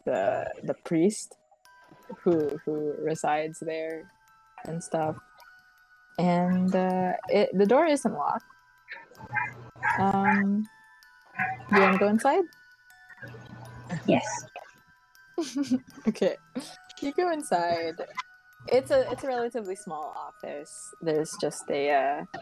the 0.06 0.46
the 0.64 0.74
priest 0.86 1.38
who 2.24 2.60
who 2.66 2.94
resides 3.00 3.60
there 3.60 4.12
and 4.66 4.84
stuff 4.84 5.16
and 6.20 6.76
uh, 6.76 7.14
it 7.30 7.50
the 7.58 7.66
door 7.66 7.86
isn't 7.86 8.14
locked. 8.14 8.46
Um, 10.00 10.68
you 11.72 11.80
want 11.80 11.94
to 11.94 12.00
go 12.00 12.08
inside? 12.08 12.44
Yes. 14.08 14.26
Okay, 16.08 16.36
you 17.02 17.12
go 17.14 17.32
inside. 17.32 17.96
It's 18.68 18.92
a 18.92 19.10
it's 19.12 19.24
a 19.24 19.28
relatively 19.28 19.76
small 19.76 20.14
office. 20.16 20.72
There's 21.02 21.36
just 21.42 21.64
a. 21.72 21.92
Uh, 21.92 22.40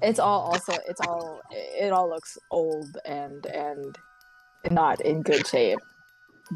it's 0.00 0.18
all 0.18 0.40
also 0.40 0.72
it's 0.88 1.00
all 1.00 1.40
it 1.50 1.92
all 1.92 2.08
looks 2.08 2.38
old 2.50 2.96
and 3.04 3.44
and 3.46 3.96
not 4.70 5.00
in 5.00 5.22
good 5.22 5.46
shape. 5.46 5.78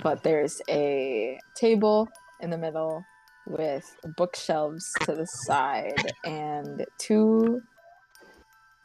But 0.03 0.23
there's 0.23 0.61
a 0.69 1.39
table 1.55 2.09
in 2.41 2.51
the 2.51 2.59
middle 2.59 3.03
with 3.47 3.85
bookshelves 4.17 4.93
to 5.03 5.15
the 5.15 5.27
side 5.27 6.13
and 6.25 6.85
two 6.99 7.61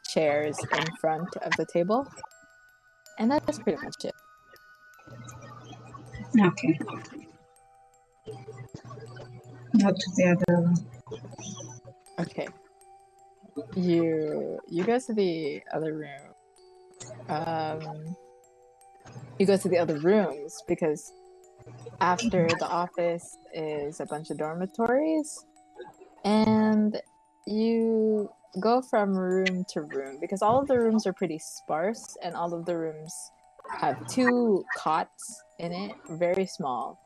chairs 0.08 0.56
in 0.58 0.86
front 1.00 1.28
of 1.42 1.52
the 1.58 1.66
table. 1.72 2.06
And 3.18 3.30
that's 3.30 3.58
pretty 3.58 3.82
much 3.82 4.04
it. 4.04 4.14
Okay. 6.40 6.78
Not 9.74 9.94
the 10.16 10.36
other 10.48 10.60
one. 10.60 10.76
Okay. 12.20 12.48
You 13.76 14.58
you 14.68 14.84
go 14.84 14.98
to 14.98 15.14
the 15.14 15.62
other 15.72 15.94
room. 15.94 16.34
Um 17.28 18.16
you 19.38 19.46
go 19.46 19.56
to 19.56 19.68
the 19.68 19.78
other 19.78 19.98
rooms 19.98 20.62
because 20.68 21.12
after 22.00 22.48
the 22.58 22.68
office 22.68 23.38
is 23.54 24.00
a 24.00 24.06
bunch 24.06 24.30
of 24.30 24.38
dormitories 24.38 25.44
and 26.24 27.00
you 27.46 28.28
go 28.60 28.82
from 28.82 29.16
room 29.16 29.64
to 29.70 29.82
room 29.82 30.18
because 30.20 30.42
all 30.42 30.60
of 30.60 30.68
the 30.68 30.78
rooms 30.78 31.06
are 31.06 31.12
pretty 31.12 31.38
sparse 31.38 32.16
and 32.22 32.34
all 32.34 32.52
of 32.52 32.66
the 32.66 32.76
rooms 32.76 33.14
have 33.80 33.96
two 34.06 34.64
cots 34.76 35.42
in 35.58 35.72
it, 35.72 35.92
very 36.10 36.46
small, 36.46 37.00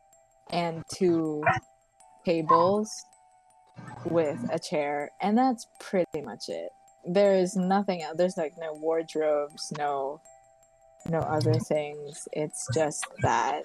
and 0.51 0.83
two 0.93 1.43
tables 2.25 2.91
with 4.05 4.39
a 4.53 4.59
chair, 4.59 5.11
and 5.20 5.37
that's 5.37 5.66
pretty 5.81 6.22
much 6.22 6.49
it. 6.49 6.70
There 7.05 7.35
is 7.35 7.57
nothing 7.57 8.03
else. 8.03 8.16
There's 8.16 8.37
like 8.37 8.55
no 8.59 8.72
wardrobes, 8.74 9.72
no 9.79 10.20
no 11.09 11.18
other 11.18 11.55
things. 11.55 12.27
It's 12.33 12.66
just 12.74 13.07
that. 13.22 13.62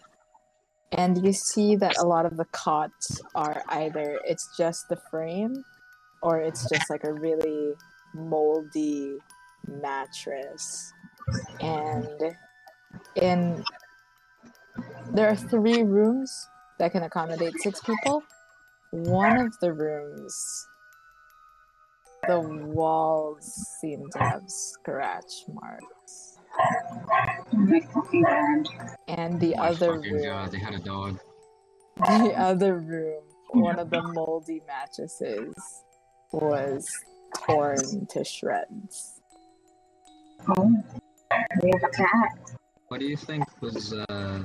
And 0.92 1.26
you 1.26 1.34
see 1.34 1.76
that 1.78 1.98
a 1.98 2.06
lot 2.06 2.26
of 2.26 2.38
the 2.38 2.46
cots 2.46 3.22
are 3.34 3.64
either 3.70 4.20
it's 4.26 4.48
just 4.58 4.90
the 4.90 4.98
frame 5.10 5.64
or 6.22 6.40
it's 6.40 6.70
just 6.70 6.90
like 6.90 7.04
a 7.04 7.14
really 7.14 7.74
moldy 8.14 9.18
mattress. 9.68 10.92
And 11.62 12.36
in 13.16 13.64
there 15.14 15.30
are 15.30 15.36
three 15.36 15.84
rooms 15.84 16.48
that 16.80 16.92
can 16.92 17.04
accommodate 17.04 17.54
six 17.62 17.80
people. 17.82 18.24
One 18.92 19.38
of 19.38 19.58
the 19.62 19.72
rooms 19.74 20.68
the 22.28 22.40
walls 22.40 23.46
seem 23.80 24.06
to 24.12 24.20
have 24.20 24.44
scratch 24.48 25.46
marks. 25.52 26.38
Oh 26.60 27.58
my 27.58 27.80
fucking 27.94 28.24
god. 28.24 28.68
And 29.08 29.40
the 29.40 29.56
other 29.56 30.00
room 30.00 30.24
god, 30.24 30.52
they 30.52 30.60
had 30.60 30.74
a 30.74 30.80
dog. 30.80 31.20
the 31.98 32.34
other 32.38 32.78
room, 32.78 33.24
one 33.52 33.80
of 33.80 33.90
the 33.90 34.02
moldy 34.02 34.62
mattresses 34.68 35.56
was 36.32 36.90
torn 37.46 38.06
to 38.10 38.24
shreds. 38.24 39.22
Oh. 40.48 40.72
We 41.64 41.72
have 41.72 41.84
a 41.84 41.90
cat. 41.96 42.58
What 42.90 43.00
do 43.00 43.08
you 43.08 43.16
think 43.18 43.46
was 43.62 43.94
uh 43.94 44.42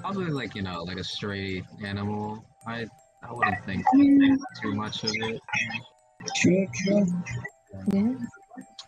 probably 0.00 0.30
like 0.30 0.54
you 0.54 0.62
know 0.62 0.82
like 0.82 0.98
a 0.98 1.04
stray 1.04 1.62
animal? 1.82 2.44
I 2.66 2.86
I 3.22 3.32
wouldn't 3.32 3.64
think 3.64 3.84
Mm, 3.94 4.36
too 4.60 4.74
much 4.74 5.04
of 5.04 5.10
it. 5.14 5.40
True, 6.36 6.66
true. 6.84 7.06
Yeah. 7.92 8.00
All 8.02 8.18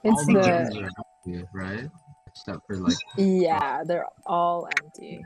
It's 0.04 0.26
the 0.26 0.32
the 0.32 0.82
are 0.82 0.90
empty, 1.26 1.44
right? 1.54 1.88
Except 2.26 2.60
for 2.66 2.76
like 2.76 2.96
yeah, 3.16 3.82
they're 3.84 4.06
all 4.26 4.68
empty. 4.82 5.22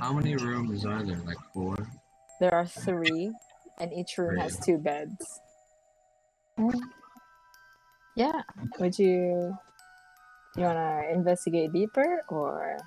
how 0.00 0.12
many 0.12 0.36
rooms 0.36 0.84
are 0.86 1.02
there? 1.02 1.18
Like 1.26 1.36
four. 1.52 1.76
There 2.40 2.54
are 2.54 2.66
three, 2.66 3.32
and 3.78 3.92
each 3.92 4.16
room 4.16 4.38
has 4.38 4.58
two 4.64 4.78
beds. 4.78 5.40
Yeah, 8.16 8.42
would 8.78 8.98
you 8.98 9.56
you 10.56 10.62
wanna 10.64 11.02
investigate 11.12 11.72
deeper 11.72 12.22
or 12.28 12.78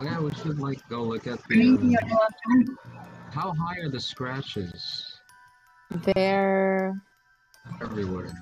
Yeah, 0.00 0.20
we 0.20 0.32
should 0.34 0.58
like 0.58 0.80
go 0.88 1.02
look 1.02 1.26
at 1.26 1.38
the. 1.48 1.60
a 1.60 2.06
lot 2.06 2.32
of 2.56 2.68
How 3.30 3.52
high 3.52 3.78
are 3.78 3.88
the 3.88 4.00
scratches? 4.00 5.20
they're 6.14 6.96
Everywhere. 7.80 8.32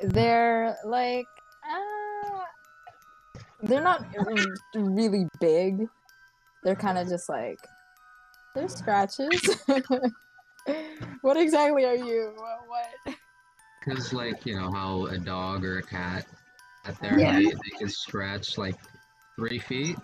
they're 0.00 0.76
like 0.84 1.26
uh, 1.64 2.42
they're 3.62 3.82
not 3.82 4.04
really 4.74 5.28
big. 5.40 5.88
They're 6.62 6.76
kind 6.76 6.98
of 6.98 7.08
just 7.08 7.28
like 7.28 7.68
they're 8.54 8.68
scratches. 8.68 9.56
what 11.20 11.36
exactly 11.36 11.84
are 11.84 11.96
you? 11.96 12.32
What? 12.36 12.68
what? 13.06 13.16
Because 13.80 14.12
like 14.12 14.46
you 14.46 14.56
know 14.56 14.70
how 14.70 15.06
a 15.06 15.18
dog 15.18 15.64
or 15.64 15.78
a 15.78 15.82
cat 15.82 16.26
at 16.84 17.00
their 17.00 17.18
Yeah. 17.18 17.32
height 17.32 17.54
they 17.64 17.78
can 17.78 17.88
scratch 17.88 18.58
like 18.58 18.76
three 19.36 19.58
feet, 19.58 19.96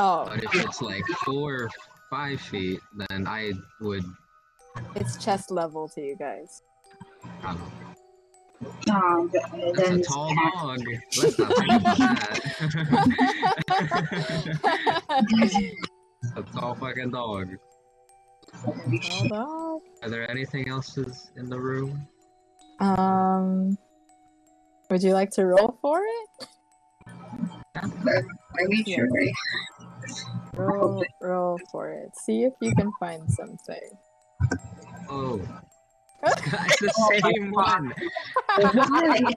Oh, 0.00 0.26
but 0.26 0.44
if 0.44 0.54
it's 0.54 0.80
like 0.80 1.02
four 1.24 1.64
or 1.64 1.70
five 2.08 2.40
feet, 2.40 2.78
then 3.08 3.26
I 3.26 3.52
would 3.80 4.04
it's 4.94 5.16
chest 5.22 5.50
level 5.50 5.88
to 5.88 6.00
you 6.00 6.14
guys. 6.16 6.62
I 7.42 7.54
don't 7.54 7.58
know. 7.58 7.64
Um, 8.94 9.30
That's 9.74 9.90
a 9.90 10.02
tall 10.02 10.32
cat. 10.34 10.52
dog. 10.54 10.80
Let's 11.18 11.38
not 11.38 11.56
think 11.56 11.72
about 11.72 11.98
that. 11.98 12.40
a 16.36 16.42
tall 16.42 16.74
fucking 16.76 17.10
dog. 17.10 17.48
Hold 18.64 19.32
on. 19.32 19.80
Are 20.02 20.08
there 20.10 20.30
anything 20.30 20.68
else 20.68 20.96
is 20.96 21.30
in 21.36 21.48
the 21.48 21.58
room? 21.58 22.06
Um, 22.80 23.76
would 24.90 25.02
you 25.02 25.12
like 25.12 25.30
to 25.32 25.44
roll 25.46 25.76
for 25.82 26.00
it? 26.02 26.46
Are 27.76 28.68
we 28.68 28.82
Yeah. 28.86 28.96
sure? 28.96 29.08
Roll, 30.54 31.04
roll 31.20 31.58
for 31.70 31.90
it. 31.90 32.10
See 32.16 32.44
if 32.44 32.52
you 32.60 32.74
can 32.74 32.90
find 32.98 33.22
something. 33.30 33.90
Oh. 35.08 35.40
It's 36.26 36.80
the 36.80 37.20
same 37.22 37.52
one. 37.52 37.94
Why? 38.56 39.20
I 39.24 39.32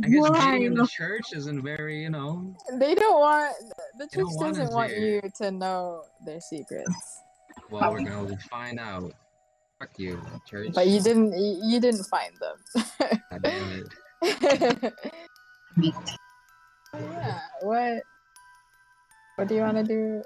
guess 0.00 0.30
Why? 0.30 0.50
being 0.52 0.62
in 0.64 0.74
the 0.74 0.86
church 0.86 1.26
isn't 1.34 1.62
very, 1.62 2.02
you 2.02 2.08
know. 2.08 2.54
They 2.78 2.94
don't 2.94 3.20
want 3.20 3.54
the 3.98 4.06
church 4.06 4.24
want 4.28 4.56
doesn't 4.56 4.72
want 4.72 4.96
you 4.96 5.20
to 5.36 5.50
know 5.50 6.04
their 6.24 6.40
secrets. 6.40 7.20
Well, 7.70 7.92
we're 7.92 8.04
gonna 8.04 8.36
find 8.50 8.80
out. 8.80 9.12
Fuck 9.78 9.98
you, 9.98 10.20
church. 10.46 10.70
But 10.74 10.88
you 10.88 11.00
didn't 11.00 11.32
you, 11.38 11.60
you 11.64 11.80
didn't 11.80 12.04
find 12.04 12.32
them. 12.40 12.56
God 13.30 13.42
damn 13.42 13.86
it. 14.22 14.94
yeah. 16.94 17.40
What 17.62 18.02
what 19.40 19.48
do 19.48 19.54
you 19.54 19.62
want 19.62 19.78
to 19.78 19.82
do? 19.84 20.22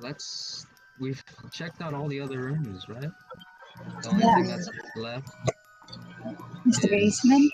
Let's. 0.00 0.66
We've 0.98 1.22
checked 1.52 1.82
out 1.82 1.92
all 1.92 2.08
the 2.08 2.18
other 2.18 2.38
rooms, 2.40 2.88
right? 2.88 3.10
The 4.02 4.08
only 4.08 4.24
Yeah. 4.24 4.34
thing 4.36 4.46
that's 4.46 4.70
left 4.96 5.28
It's 6.64 6.80
the 6.80 6.88
basement. 6.88 7.52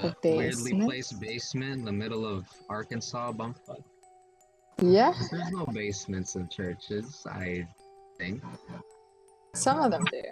the 0.00 0.14
The 0.22 0.36
weirdly 0.36 0.80
placed 0.80 1.18
basement 1.20 1.72
in 1.80 1.84
the 1.84 1.90
middle 1.92 2.24
of 2.24 2.46
Arkansas 2.68 3.32
bumfuck. 3.32 3.82
Yeah, 4.80 5.12
There's 5.32 5.50
no 5.50 5.66
basements 5.66 6.36
in 6.36 6.48
churches, 6.48 7.24
I 7.28 7.66
think. 8.18 8.44
some 9.56 9.80
of 9.80 9.90
them 9.90 10.04
do. 10.04 10.22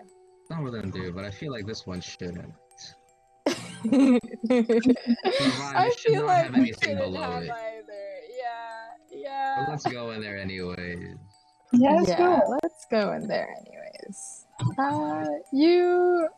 Some 0.46 0.66
of 0.66 0.72
them 0.72 0.92
do, 0.92 1.12
but 1.12 1.24
I 1.24 1.32
feel 1.32 1.50
like 1.50 1.66
this 1.66 1.84
one 1.84 2.00
shouldn't. 2.00 2.54
I 4.50 5.90
feel 5.98 6.26
like 6.26 6.44
have 6.46 6.54
we 6.54 6.60
anything 6.60 6.96
couldn't 6.96 6.98
below 6.98 7.20
have 7.22 7.42
it. 7.42 7.50
either. 7.50 8.10
Yeah, 8.38 8.86
But 9.10 9.18
yeah. 9.18 9.66
let's 9.68 9.84
go 9.86 10.10
in 10.10 10.20
there 10.20 10.38
anyways. 10.38 11.16
Yeah, 11.72 11.94
let's 11.96 12.08
yeah, 12.08 12.18
go. 12.18 12.58
let's 12.62 12.86
go 12.90 13.12
in 13.12 13.28
there 13.28 13.54
anyways. 13.60 14.46
Uh, 14.78 15.26
you 15.52 16.28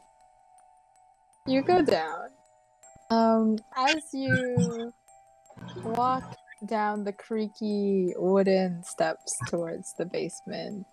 you 1.47 1.63
go 1.63 1.83
down. 1.83 2.29
Um, 3.11 3.59
as 3.77 4.03
you 4.13 4.93
walk 5.85 6.37
down 6.67 7.05
the 7.05 7.13
creaky 7.13 8.15
wooden 8.17 8.83
steps 8.85 9.33
towards 9.49 9.93
the 9.99 10.05
basement, 10.07 10.87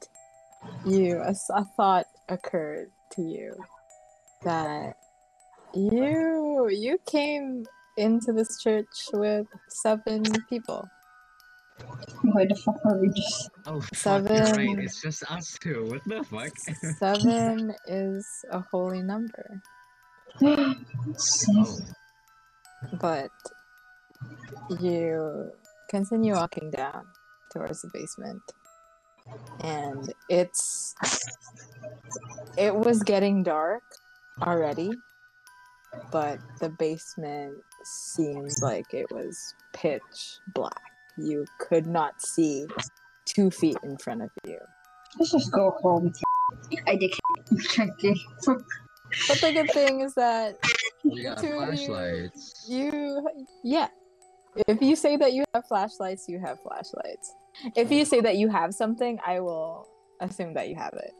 you 0.86 1.18
a, 1.22 1.30
s- 1.30 1.50
a 1.54 1.64
thought 1.78 2.06
occurred 2.28 2.92
to 3.12 3.22
you 3.22 3.56
that 4.44 4.96
you 5.74 6.70
you 6.72 6.98
came 7.06 7.66
into 7.98 8.32
this 8.34 8.62
church 8.62 9.10
with 9.14 9.48
seven 9.68 10.24
people. 10.50 10.88
Why 12.24 12.46
the 12.46 12.56
fuck 12.56 12.80
are 12.86 12.98
we 12.98 13.10
just? 13.10 13.50
Oh, 13.66 13.82
fuck, 13.94 14.30
you're 14.30 14.44
right. 14.52 14.80
It's 14.80 15.02
just 15.02 15.24
us 15.32 15.58
two. 15.60 15.86
What 15.86 16.02
the 16.06 16.24
fuck? 16.24 16.52
Seven 16.98 17.74
is 17.88 18.28
a 18.52 18.62
holy 18.72 19.02
number, 19.02 19.62
oh, 20.44 20.76
but 23.00 23.32
you 24.80 25.52
continue 25.90 26.34
walking 26.34 26.72
down 26.72 27.06
towards 27.52 27.82
the 27.82 27.90
basement, 27.94 28.42
and 29.62 30.14
it's 30.30 30.96
it 32.58 32.76
was 32.76 33.04
getting 33.04 33.44
dark 33.44 33.84
already, 34.42 34.92
but 36.12 36.40
the 36.60 36.70
basement 36.70 37.56
seems 37.84 38.62
like 38.62 38.94
it 38.94 39.12
was 39.12 39.54
pitch 39.74 40.38
black. 40.54 40.82
You 41.18 41.46
could 41.60 41.86
not 41.88 42.22
see 42.22 42.66
two 43.26 43.52
feet 43.52 43.78
in 43.84 43.98
front 43.98 44.22
of 44.22 44.30
you. 44.46 44.58
Let's 45.18 45.32
just 45.32 45.52
go 45.52 45.72
home. 45.82 46.14
I 46.88 46.96
did. 46.96 47.14
Okay. 47.80 48.16
But 49.28 49.42
the 49.42 49.52
good 49.54 49.72
thing 49.72 50.02
is 50.02 50.14
that 50.16 50.58
we 51.04 51.24
got 51.24 51.40
Two 51.40 51.60
of 51.60 51.74
you- 51.74 52.30
You, 52.68 53.28
yeah. 53.64 53.88
If 54.68 54.82
you 54.82 54.96
say 54.96 55.18
that 55.18 55.34
you 55.34 55.44
have 55.54 55.66
flashlights, 55.68 56.28
you 56.30 56.40
have 56.40 56.60
flashlights. 56.62 57.34
If 57.76 57.92
you 57.92 58.06
say 58.06 58.22
that 58.22 58.38
you 58.38 58.50
have 58.50 58.74
something, 58.74 59.20
I 59.26 59.40
will 59.40 59.88
assume 60.22 60.54
that 60.54 60.70
you 60.70 60.76
have 60.76 60.94
it. 60.94 61.14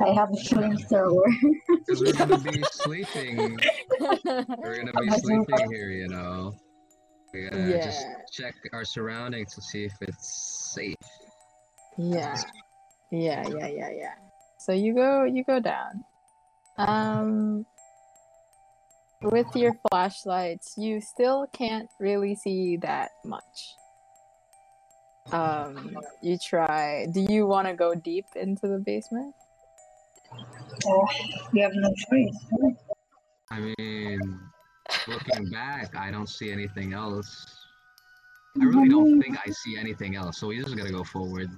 I 0.00 0.08
have 0.14 0.30
a 0.30 0.36
flamethrower. 0.36 1.22
Because 1.68 2.00
we're 2.02 2.12
gonna 2.14 2.38
be 2.38 2.62
sleeping. 2.72 3.58
We're 4.00 4.78
gonna 4.78 4.92
be 5.00 5.10
sleeping 5.18 5.70
here, 5.70 5.90
you 5.90 6.08
know. 6.08 6.54
We 7.32 7.44
gotta 7.44 7.78
just 7.78 8.00
Yeah. 8.00 8.14
check 8.32 8.54
our 8.72 8.84
surroundings 8.84 9.54
to 9.54 9.62
see 9.62 9.84
if 9.84 9.92
it's 10.00 10.72
safe. 10.74 10.94
yeah, 11.96 12.36
yeah, 13.12 13.46
yeah, 13.48 13.68
yeah, 13.68 13.90
yeah. 13.90 14.14
So 14.58 14.72
you 14.72 14.94
go, 14.94 15.24
you 15.24 15.44
go 15.44 15.60
down. 15.60 16.04
Um, 16.76 17.66
with 19.22 19.54
your 19.54 19.74
flashlights, 19.90 20.74
you 20.76 21.00
still 21.00 21.46
can't 21.52 21.88
really 21.98 22.34
see 22.34 22.78
that 22.78 23.10
much. 23.24 23.74
Um, 25.32 25.94
you 26.20 26.38
try. 26.38 27.06
Do 27.12 27.20
you 27.28 27.46
want 27.46 27.68
to 27.68 27.74
go 27.74 27.94
deep 27.94 28.26
into 28.36 28.66
the 28.68 28.78
basement? 28.78 29.34
Oh, 30.86 31.06
we 31.52 31.60
have 31.60 31.72
no 31.74 31.88
choice. 32.10 32.74
I 33.50 33.72
mean, 33.78 34.40
looking 35.06 35.50
back, 35.50 35.94
I 35.96 36.10
don't 36.10 36.28
see 36.28 36.50
anything 36.50 36.92
else. 36.92 37.46
I 38.60 38.64
really 38.64 38.88
don't 38.88 39.20
think 39.20 39.38
I 39.46 39.50
see 39.50 39.76
anything 39.76 40.16
else, 40.16 40.38
so 40.38 40.48
we 40.48 40.60
just 40.60 40.76
gotta 40.76 40.90
go 40.90 41.04
forward. 41.04 41.48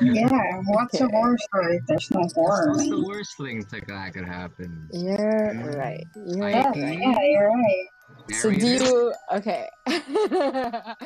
Yeah, 0.00 0.26
what's 0.64 0.94
a 1.00 1.04
Okay. 1.04 1.14
horror 1.14 1.36
story? 1.38 1.80
There's 1.86 2.10
no 2.10 2.26
horror. 2.34 2.72
What's 2.72 2.88
the 2.88 3.04
worst 3.04 3.36
thing 3.36 3.66
that 3.70 3.86
that 3.86 4.14
could 4.14 4.24
happen? 4.24 4.88
You're 4.92 5.52
Mm. 5.54 5.76
right. 5.76 6.06
You're 6.14 6.48
Yeah, 6.48 6.68
right. 6.68 6.76
yeah, 6.76 7.22
you're 7.22 7.48
right. 7.48 7.86
So 8.32 8.50
do 8.50 8.66
you 8.66 9.14
okay. 9.32 9.68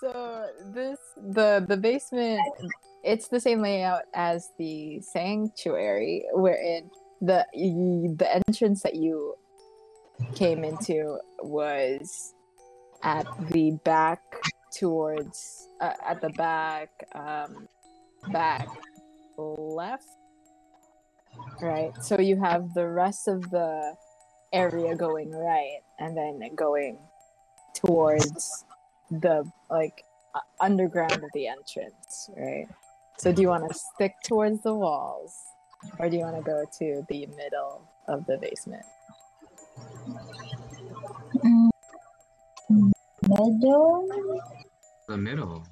so 0.00 0.46
this 0.72 0.98
the 1.16 1.64
the 1.68 1.76
basement 1.76 2.40
it's 3.02 3.28
the 3.28 3.40
same 3.40 3.60
layout 3.60 4.02
as 4.14 4.50
the 4.58 5.00
sanctuary 5.00 6.24
wherein 6.32 6.90
the 7.20 7.44
the 8.16 8.40
entrance 8.48 8.82
that 8.82 8.94
you 8.94 9.34
came 10.34 10.64
into 10.64 11.18
was 11.40 12.34
at 13.02 13.26
the 13.50 13.72
back 13.84 14.20
towards 14.76 15.68
uh, 15.80 15.92
at 16.06 16.20
the 16.20 16.30
back 16.30 16.90
um 17.14 17.68
back 18.32 18.68
left 19.36 20.04
right? 21.60 21.92
So 22.02 22.20
you 22.20 22.40
have 22.40 22.74
the 22.74 22.86
rest 22.86 23.28
of 23.28 23.50
the 23.50 23.94
area 24.52 24.96
going 24.96 25.30
right 25.30 25.80
and 25.98 26.16
then 26.16 26.40
going 26.56 26.98
towards 27.74 28.64
the 29.10 29.44
like 29.70 30.04
uh, 30.34 30.40
underground 30.60 31.12
of 31.12 31.30
the 31.34 31.46
entrance 31.46 32.30
right 32.36 32.66
so 33.18 33.32
do 33.32 33.42
you 33.42 33.48
want 33.48 33.66
to 33.70 33.78
stick 33.94 34.12
towards 34.24 34.62
the 34.62 34.74
walls 34.74 35.34
or 35.98 36.08
do 36.08 36.16
you 36.16 36.22
want 36.22 36.36
to 36.36 36.42
go 36.42 36.64
to 36.78 37.02
the 37.08 37.26
middle 37.26 37.82
of 38.08 38.24
the 38.26 38.38
basement 38.38 38.84
Middle? 43.22 44.08
The 45.08 45.16
middle. 45.16 45.66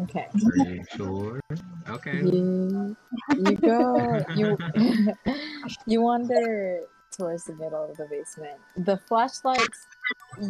okay 0.00 0.28
Are 0.34 0.68
you 0.68 0.84
sure? 0.96 1.40
Okay. 1.88 2.18
you 2.18 2.96
you 3.36 3.56
go 3.56 4.22
you 4.34 4.56
you 5.86 6.02
wander 6.02 6.82
towards 7.10 7.44
the 7.44 7.54
middle 7.54 7.84
of 7.90 7.96
the 7.96 8.06
basement 8.06 8.58
the 8.76 8.96
flashlights 9.08 9.86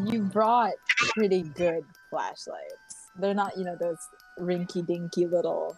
you 0.05 0.23
brought 0.23 0.73
pretty 0.97 1.43
good 1.43 1.85
flashlights 2.11 3.11
they're 3.19 3.35
not 3.35 3.57
you 3.57 3.65
know 3.65 3.77
those 3.77 3.99
rinky 4.39 4.85
dinky 4.87 5.27
little 5.27 5.77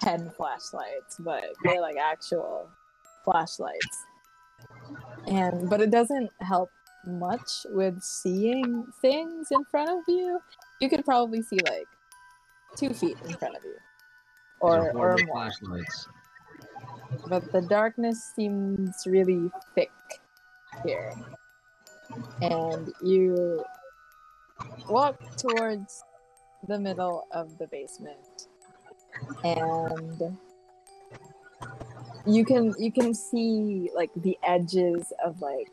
pen 0.00 0.30
flashlights 0.36 1.16
but 1.18 1.44
they're 1.64 1.80
like 1.80 1.96
actual 1.96 2.68
flashlights 3.24 4.04
and 5.26 5.68
but 5.68 5.80
it 5.80 5.90
doesn't 5.90 6.30
help 6.40 6.70
much 7.06 7.66
with 7.70 8.00
seeing 8.02 8.84
things 9.00 9.48
in 9.50 9.64
front 9.64 9.90
of 9.90 10.02
you 10.08 10.40
you 10.80 10.88
could 10.88 11.04
probably 11.04 11.42
see 11.42 11.58
like 11.68 11.86
two 12.76 12.90
feet 12.90 13.16
in 13.24 13.34
front 13.34 13.56
of 13.56 13.64
you 13.64 13.74
or 14.62 14.90
or 14.90 14.92
more 14.94 15.18
flashlights. 15.18 16.08
but 17.28 17.50
the 17.52 17.60
darkness 17.62 18.32
seems 18.34 18.94
really 19.06 19.50
thick 19.74 19.90
here. 20.84 21.12
And 22.40 22.92
you 23.02 23.64
walk 24.88 25.18
towards 25.36 26.04
the 26.66 26.78
middle 26.78 27.26
of 27.32 27.58
the 27.58 27.66
basement. 27.66 28.48
And 29.44 30.38
you 32.26 32.44
can 32.44 32.74
you 32.78 32.92
can 32.92 33.14
see 33.14 33.90
like 33.94 34.10
the 34.16 34.38
edges 34.42 35.12
of 35.24 35.40
like 35.40 35.72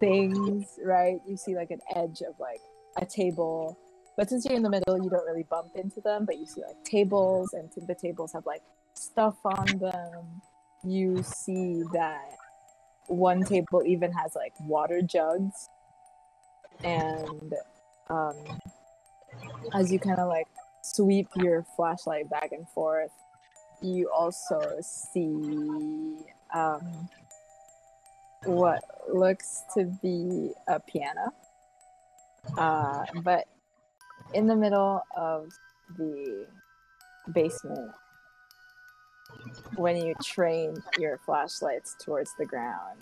things, 0.00 0.78
right? 0.84 1.20
You 1.26 1.36
see 1.36 1.54
like 1.56 1.70
an 1.70 1.80
edge 1.94 2.22
of 2.22 2.38
like 2.38 2.60
a 2.96 3.06
table. 3.06 3.78
But 4.16 4.30
since 4.30 4.46
you're 4.46 4.56
in 4.56 4.62
the 4.62 4.70
middle, 4.70 5.02
you 5.02 5.10
don't 5.10 5.26
really 5.26 5.42
bump 5.42 5.72
into 5.74 6.00
them, 6.00 6.24
but 6.24 6.38
you 6.38 6.46
see 6.46 6.62
like 6.62 6.82
tables 6.84 7.52
and 7.52 7.68
the 7.86 7.94
tables 7.94 8.32
have 8.32 8.46
like 8.46 8.62
stuff 8.94 9.36
on 9.44 9.66
them. 9.78 10.42
You 10.84 11.22
see 11.22 11.82
that 11.92 12.36
one 13.08 13.44
table 13.44 13.82
even 13.84 14.12
has 14.12 14.34
like 14.34 14.52
water 14.60 15.02
jugs. 15.02 15.68
And 16.84 17.54
um 18.08 18.36
as 19.74 19.92
you 19.92 19.98
kind 19.98 20.18
of 20.18 20.28
like 20.28 20.46
sweep 20.82 21.28
your 21.36 21.64
flashlight 21.76 22.30
back 22.30 22.52
and 22.52 22.68
forth 22.68 23.10
you 23.82 24.10
also 24.10 24.60
see 24.80 26.18
um 26.54 27.08
what 28.44 28.82
looks 29.12 29.62
to 29.74 29.84
be 30.02 30.52
a 30.68 30.78
piano. 30.80 31.32
Uh 32.56 33.04
but 33.22 33.46
in 34.34 34.46
the 34.46 34.56
middle 34.56 35.02
of 35.16 35.50
the 35.98 36.46
basement 37.32 37.90
when 39.76 39.96
you 39.96 40.14
train 40.22 40.74
your 40.98 41.18
flashlights 41.18 41.96
towards 42.00 42.30
the 42.38 42.46
ground 42.46 43.00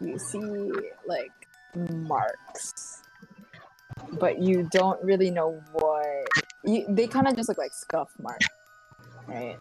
you 0.00 0.18
see 0.18 0.70
like 1.06 1.32
marks 1.90 3.02
but 4.18 4.40
you 4.40 4.68
don't 4.72 5.02
really 5.02 5.30
know 5.30 5.60
what 5.72 6.28
you, 6.64 6.84
they 6.88 7.06
kind 7.06 7.26
of 7.26 7.36
just 7.36 7.48
look 7.48 7.58
like 7.58 7.72
scuff 7.72 8.08
marks 8.20 8.46
right 9.28 9.58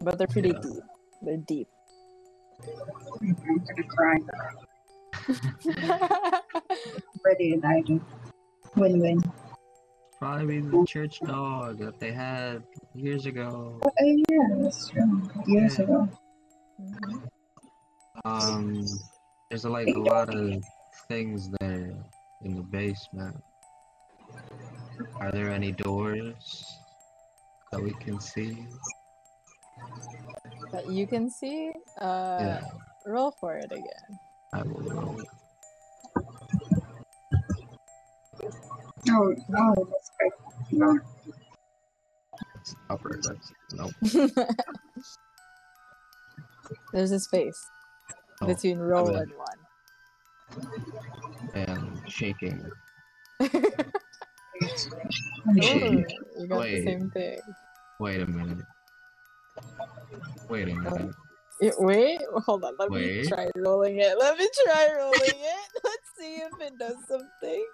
but 0.00 0.16
they're 0.18 0.26
pretty 0.26 0.52
deep 0.52 0.82
they're 1.22 1.36
deep 1.36 1.68
I'm 3.20 3.34
gonna 3.34 3.84
cry. 3.88 4.18
Ready 7.24 7.52
to 7.52 7.60
die. 7.60 7.80
dude. 7.82 8.02
Win-win. 8.76 9.22
Probably 10.18 10.60
the 10.60 10.84
church 10.86 11.20
dog 11.20 11.78
that 11.78 11.98
they 12.00 12.10
had 12.10 12.64
years 12.94 13.26
ago. 13.26 13.78
Oh 13.84 13.90
yeah, 14.28 14.48
that's 14.58 14.90
true. 14.90 15.22
Years 15.46 15.78
Yeah. 15.78 15.84
ago. 15.84 16.08
Um, 18.24 18.84
there's 19.48 19.64
like 19.64 19.94
a 19.94 19.98
lot 19.98 20.34
of 20.34 20.64
things 21.08 21.48
there 21.60 21.94
in 22.42 22.56
the 22.56 22.62
basement. 22.62 23.36
Are 25.20 25.30
there 25.30 25.50
any 25.50 25.70
doors 25.72 26.78
that 27.70 27.80
we 27.80 27.92
can 27.94 28.20
see? 28.20 28.66
that 30.72 30.88
you 30.88 31.06
can 31.06 31.30
see 31.30 31.72
uh 32.00 32.36
Yeah, 32.40 32.60
roll 33.06 33.30
for 33.40 33.56
it 33.56 33.72
again 33.72 34.18
I 34.52 34.62
will 34.62 34.82
roll. 34.82 35.16
Oh, 39.10 39.34
oh, 39.56 39.88
that's 39.90 40.10
great. 40.18 40.32
No. 40.72 40.98
It's 42.60 42.74
upper, 42.90 43.18
but 43.22 43.36
there's 46.92 47.12
a 47.12 47.20
space 47.20 47.66
Oh, 48.40 48.46
between 48.46 48.78
roll 48.78 49.16
and 49.16 49.32
one 49.32 49.58
and 51.54 52.00
shaking. 52.08 52.64
I'm 53.40 53.50
Ooh, 55.58 55.62
shaking. 55.62 56.06
you 56.38 56.46
got 56.48 56.60
Wait. 56.60 56.76
the 56.76 56.84
same 56.84 57.10
thing 57.10 57.40
Wait 57.98 58.20
a 58.20 58.26
minute. 58.26 58.64
Wait 60.48 60.68
a 60.68 60.72
oh. 60.72 60.74
minute. 60.74 61.14
Yeah, 61.60 61.72
wait, 61.78 62.20
hold 62.46 62.64
on. 62.64 62.74
Let 62.78 62.90
Wait. 62.90 63.22
me 63.22 63.28
try 63.28 63.50
rolling 63.56 63.98
it. 63.98 64.16
Let 64.18 64.38
me 64.38 64.48
try 64.64 64.88
rolling 64.96 65.20
it. 65.20 65.68
Let's 65.84 66.10
see 66.16 66.36
if 66.36 66.52
it 66.60 66.78
does 66.78 66.96
something 67.08 67.66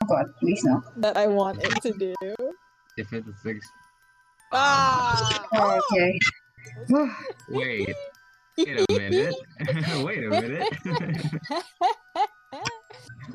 Oh 0.00 0.04
god, 0.04 0.26
please 0.38 0.62
no. 0.64 0.82
that 0.98 1.16
I 1.16 1.26
want 1.26 1.62
it 1.62 1.80
to 1.82 1.92
do. 1.92 2.14
If 2.96 3.12
it's 3.12 3.28
six, 3.42 3.66
Ah! 4.52 5.46
Oh, 5.54 5.80
okay. 5.92 6.18
wait. 7.50 7.94
Wait 8.56 8.80
a 8.80 8.86
minute. 8.92 9.34
Wait 10.04 10.24
a 10.24 10.30
minute. 10.30 10.74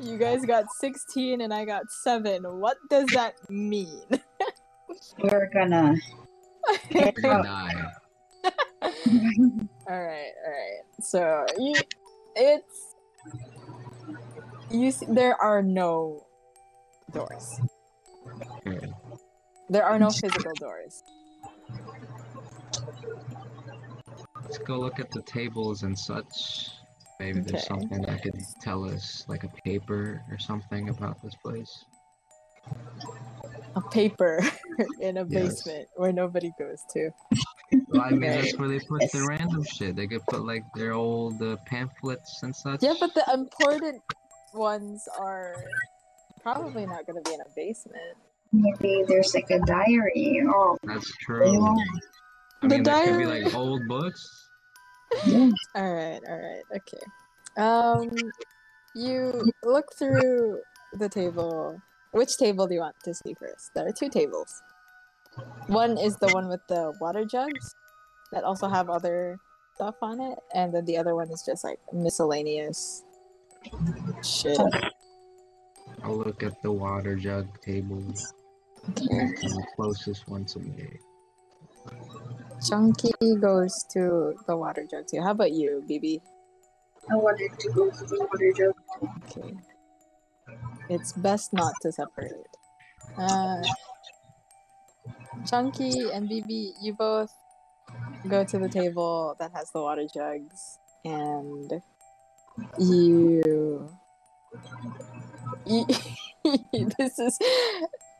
you 0.00 0.18
guys 0.18 0.44
got 0.44 0.66
16 0.72 1.40
and 1.40 1.54
I 1.54 1.64
got 1.64 1.90
7. 1.90 2.42
What 2.42 2.76
does 2.90 3.06
that 3.14 3.34
mean? 3.48 4.02
We're 5.18 5.48
gonna. 5.54 5.94
You're 6.90 7.12
gonna 7.22 7.42
die. 7.42 7.92
alright, 9.88 10.32
alright. 10.46 10.84
So, 11.00 11.46
you, 11.58 11.74
it's. 12.36 12.94
You 14.70 14.90
see, 14.90 15.06
there 15.08 15.40
are 15.40 15.62
no 15.62 16.23
doors. 17.14 17.60
Okay. 18.66 18.92
There 19.68 19.84
are 19.84 19.98
no 19.98 20.10
physical 20.10 20.52
doors. 20.58 21.02
Let's 24.42 24.58
go 24.58 24.78
look 24.78 25.00
at 25.00 25.10
the 25.10 25.22
tables 25.22 25.82
and 25.82 25.98
such. 25.98 26.70
Maybe 27.20 27.40
there's 27.40 27.66
something 27.66 28.02
that 28.02 28.22
could 28.22 28.34
tell 28.60 28.84
us, 28.84 29.24
like 29.28 29.44
a 29.44 29.48
paper 29.64 30.22
or 30.30 30.38
something 30.38 30.88
about 30.90 31.22
this 31.22 31.34
place. 31.42 31.84
A 33.76 33.80
paper 33.90 34.40
in 35.00 35.18
a 35.18 35.24
Yes. 35.24 35.62
basement 35.62 35.88
where 35.96 36.12
nobody 36.12 36.52
goes 36.58 36.82
to. 36.92 37.10
Well, 37.88 38.02
I 38.02 38.10
mean, 38.10 38.30
Okay. 38.30 38.40
that's 38.42 38.58
where 38.58 38.68
they 38.68 38.80
put 38.80 39.10
the 39.12 39.24
random 39.28 39.64
shit. 39.64 39.96
They 39.96 40.06
could 40.06 40.24
put 40.26 40.44
like 40.44 40.64
their 40.74 40.92
old 40.92 41.40
uh, 41.42 41.56
pamphlets 41.66 42.42
and 42.42 42.54
such. 42.54 42.82
Yeah, 42.82 42.94
but 43.00 43.14
the 43.14 43.24
important 43.32 44.02
ones 44.52 45.08
are 45.18 45.54
probably 46.44 46.84
not 46.86 47.06
going 47.06 47.20
to 47.20 47.28
be 47.28 47.34
in 47.34 47.40
a 47.40 47.50
basement. 47.56 48.16
Maybe 48.52 49.02
there's 49.08 49.34
like 49.34 49.50
a 49.50 49.58
diary. 49.60 50.40
Oh, 50.46 50.76
That's 50.84 51.10
true. 51.16 51.52
Yeah. 51.52 51.74
I 52.62 52.68
The 52.68 52.68
mean, 52.68 52.82
there 52.84 53.04
could 53.06 53.18
be 53.18 53.24
diary- 53.24 53.44
like 53.44 53.54
old 53.54 53.88
books. 53.88 54.22
All 55.26 55.52
right, 55.94 56.20
all 56.28 56.38
right, 56.40 56.62
okay. 56.76 57.04
Um, 57.56 58.10
you 58.94 59.44
look 59.64 59.86
through 59.98 60.60
the 60.92 61.08
table. 61.08 61.80
Which 62.12 62.36
table 62.36 62.66
do 62.68 62.74
you 62.74 62.80
want 62.80 62.94
to 63.04 63.14
see 63.14 63.34
first? 63.34 63.70
There 63.74 63.86
are 63.88 63.92
two 63.92 64.08
tables. 64.08 64.62
One 65.66 65.98
is 65.98 66.16
the 66.18 66.28
one 66.28 66.48
with 66.48 66.60
the 66.68 66.92
water 67.00 67.24
jugs 67.24 67.74
that 68.32 68.44
also 68.44 68.68
have 68.68 68.88
other 68.90 69.38
stuff 69.74 69.96
on 70.02 70.20
it, 70.20 70.38
and 70.54 70.72
then 70.72 70.84
the 70.84 70.96
other 70.96 71.14
one 71.16 71.30
is 71.30 71.42
just 71.44 71.64
like 71.64 71.78
miscellaneous 71.92 73.02
shit. 74.22 74.58
I'll 76.04 76.18
look 76.18 76.42
at 76.42 76.60
the 76.60 76.70
water 76.70 77.16
jug 77.16 77.48
table. 77.62 78.04
Okay. 78.90 79.32
The 79.40 79.66
closest 79.74 80.28
one 80.28 80.44
to 80.52 80.58
me. 80.58 81.00
Chunky 82.60 83.10
goes 83.40 83.84
to 83.92 84.34
the 84.46 84.54
water 84.54 84.86
jug 84.90 85.06
too. 85.08 85.22
How 85.22 85.30
about 85.30 85.52
you, 85.52 85.82
BB? 85.88 86.20
I 87.10 87.16
wanted 87.16 87.58
to 87.58 87.72
go 87.72 87.90
to 87.90 88.04
the 88.04 88.18
water 88.20 88.52
jug. 88.52 88.74
Okay. 89.24 89.56
It's 90.90 91.12
best 91.14 91.54
not 91.54 91.72
to 91.80 91.92
separate. 91.92 92.52
Uh, 93.16 93.62
Chunky 95.48 96.10
and 96.12 96.28
BB, 96.28 96.72
you 96.82 96.92
both 96.92 97.32
go 98.28 98.44
to 98.44 98.58
the 98.58 98.68
table 98.68 99.36
that 99.38 99.52
has 99.52 99.70
the 99.70 99.80
water 99.80 100.06
jugs, 100.12 100.78
and 101.04 101.80
you. 102.78 103.88
You 105.66 105.86
this 106.98 107.18
is. 107.18 107.38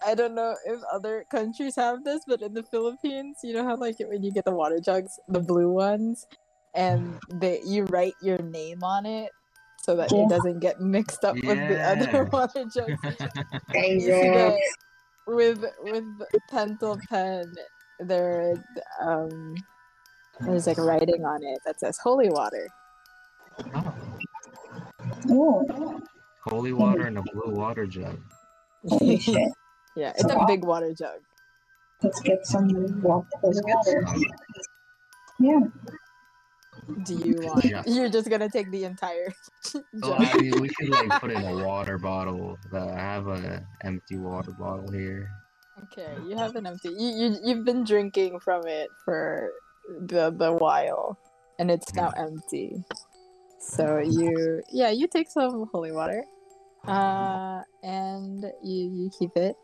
I 0.07 0.15
don't 0.15 0.35
know 0.35 0.55
if 0.67 0.81
other 0.93 1.25
countries 1.31 1.77
have 1.77 2.05
this, 2.05 2.23
but 2.27 2.43
in 2.43 2.55
the 2.55 2.63
Philippines, 2.63 3.39
you 3.43 3.55
know 3.55 3.65
how 3.65 3.77
like 3.77 3.97
when 4.01 4.23
you 4.23 4.33
get 4.33 4.45
the 4.45 4.53
water 4.53 4.79
jugs, 4.85 5.19
the 5.29 5.41
blue 5.41 5.71
ones, 5.71 6.27
and 6.75 7.19
they 7.33 7.61
you 7.65 7.85
write 7.85 8.15
your 8.21 8.39
name 8.39 8.83
on 8.85 9.07
it 9.07 9.33
so 9.83 9.97
that 9.97 10.13
Yeah. 10.13 10.23
it 10.23 10.29
doesn't 10.29 10.61
get 10.61 10.81
mixed 10.81 11.25
up 11.25 11.37
with 11.45 11.59
the 11.69 11.81
other 11.87 12.25
water 12.33 12.65
jugs. 12.65 13.01
You 13.75 14.01
Guys, 14.01 14.21
see 14.21 14.29
that 14.31 14.61
with 15.27 15.65
with 15.81 16.05
pencil 16.51 17.01
pen, 17.09 17.53
there 18.01 18.55
um 19.01 19.55
there's 20.47 20.67
like 20.67 20.79
writing 20.79 21.25
on 21.25 21.43
it 21.43 21.61
that 21.65 21.81
says 21.81 21.99
holy 21.99 22.29
water. 22.31 22.69
Oh, 25.31 25.67
oh, 25.71 26.01
holy 26.45 26.73
water 26.73 27.07
and 27.07 27.19
a 27.19 27.23
blue 27.23 27.55
water 27.55 27.87
jug. 27.87 28.19
holy 28.89 29.19
shit. 29.19 29.53
Yeah, 29.97 30.13
it's 30.17 30.25
a 30.25 30.45
big 30.47 30.65
water 30.65 30.93
jug. 30.93 31.21
Let's 32.03 32.21
get 32.21 32.47
some 32.47 32.69
water. 33.03 33.27
Let's 33.43 33.61
get 33.61 33.85
some. 33.85 34.23
Yeah. 35.39 35.61
Do 37.05 37.15
you 37.15 37.37
want? 37.41 37.65
Yeah. 37.65 37.83
You're 37.87 38.11
just 38.11 38.29
gonna 38.29 38.49
take 38.49 38.71
the 38.71 38.85
entire. 38.85 39.33
Jug. 39.73 39.83
I 40.03 40.37
mean, 40.39 40.61
we 40.61 40.69
could 40.69 40.91
like 40.91 41.21
put 41.21 41.31
in 41.31 41.43
a 41.43 41.65
water 41.65 41.99
bottle. 41.99 42.59
Uh, 42.73 42.89
I 42.89 42.99
have 42.99 43.27
an 43.29 43.67
empty 43.83 44.19
water 44.19 44.53
bottle 44.53 44.91
here. 44.93 45.31
Okay, 45.85 46.13
you 46.29 46.37
have 46.37 46.55
an 46.57 46.67
empty. 46.67 46.91
You 46.91 47.09
you 47.09 47.39
you've 47.43 47.65
been 47.65 47.85
drinking 47.85 48.41
from 48.41 48.67
it 48.67 48.91
for 49.05 49.51
the 49.89 50.31
the 50.31 50.53
while, 50.53 51.19
and 51.59 51.71
it's 51.71 51.95
now 51.95 52.11
empty. 52.17 52.85
So 53.59 53.99
you 53.99 54.63
yeah 54.71 54.91
you 54.91 55.09
take 55.09 55.31
some 55.31 55.69
holy 55.73 55.91
water, 55.91 56.25
uh, 56.89 57.63
and 57.83 58.45
you 58.63 58.91
you 58.91 59.11
keep 59.19 59.37
it, 59.37 59.57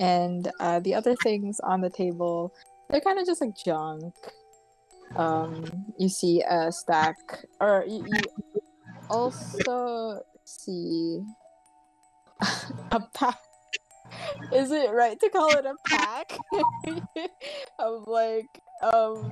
and 0.00 0.50
uh, 0.60 0.80
the 0.80 0.94
other 0.94 1.14
things 1.16 1.60
on 1.60 1.80
the 1.80 1.90
table 1.90 2.52
they're 2.92 3.00
kind 3.00 3.18
of 3.18 3.26
just 3.26 3.40
like 3.40 3.56
junk. 3.56 4.14
Um, 5.16 5.64
you 5.98 6.08
see 6.08 6.42
a 6.48 6.70
stack, 6.70 7.16
or 7.60 7.84
you, 7.88 8.04
you 8.06 8.22
also 9.08 10.20
see 10.44 11.20
a 12.90 13.00
pack. 13.14 13.38
Is 14.52 14.70
it 14.70 14.90
right 14.92 15.18
to 15.18 15.28
call 15.30 15.54
it 15.56 15.64
a 15.64 15.74
pack 15.88 16.38
of 17.78 18.06
like 18.06 18.60
um 18.82 19.30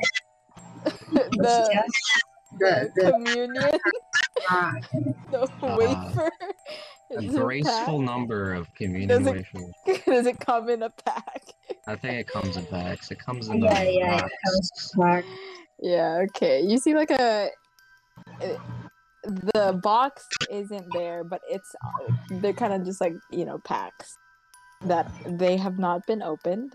the 1.12 1.80
the, 2.58 2.90
The, 2.94 3.12
communion, 3.12 3.78
the 4.48 5.48
Uh, 5.62 5.76
wafer? 5.76 6.30
A 7.12 7.14
Is 7.24 7.34
a 7.34 7.40
graceful 7.40 7.98
pack? 7.98 8.06
number 8.06 8.54
of 8.54 8.72
communion 8.76 9.08
Does 9.08 9.26
it- 9.26 9.32
wafers. 9.54 10.02
Does 10.06 10.26
it 10.26 10.38
come 10.38 10.68
in 10.68 10.84
a 10.84 10.90
pack? 10.90 11.42
I 11.88 11.96
think 11.96 12.20
it 12.20 12.28
comes 12.28 12.56
in 12.56 12.64
packs. 12.66 13.10
It 13.10 13.18
comes 13.18 13.48
in 13.48 13.60
yeah, 13.62 13.80
a 13.80 13.92
yeah, 13.98 14.16
it 14.16 14.30
comes 14.46 14.92
back. 14.96 15.24
Yeah. 15.80 16.24
Okay. 16.28 16.60
You 16.62 16.78
see 16.78 16.94
like 16.94 17.10
a. 17.10 17.50
it- 18.40 18.60
the 19.52 19.78
box 19.82 20.26
isn't 20.50 20.86
there, 20.94 21.24
but 21.24 21.42
it's 21.50 21.74
uh, 21.84 22.12
they're 22.30 22.54
kind 22.54 22.72
of 22.72 22.84
just 22.84 23.00
like 23.02 23.12
you 23.30 23.44
know 23.44 23.58
packs 23.64 24.16
that 24.82 25.10
they 25.26 25.56
have 25.58 25.78
not 25.78 26.06
been 26.06 26.22
opened. 26.22 26.72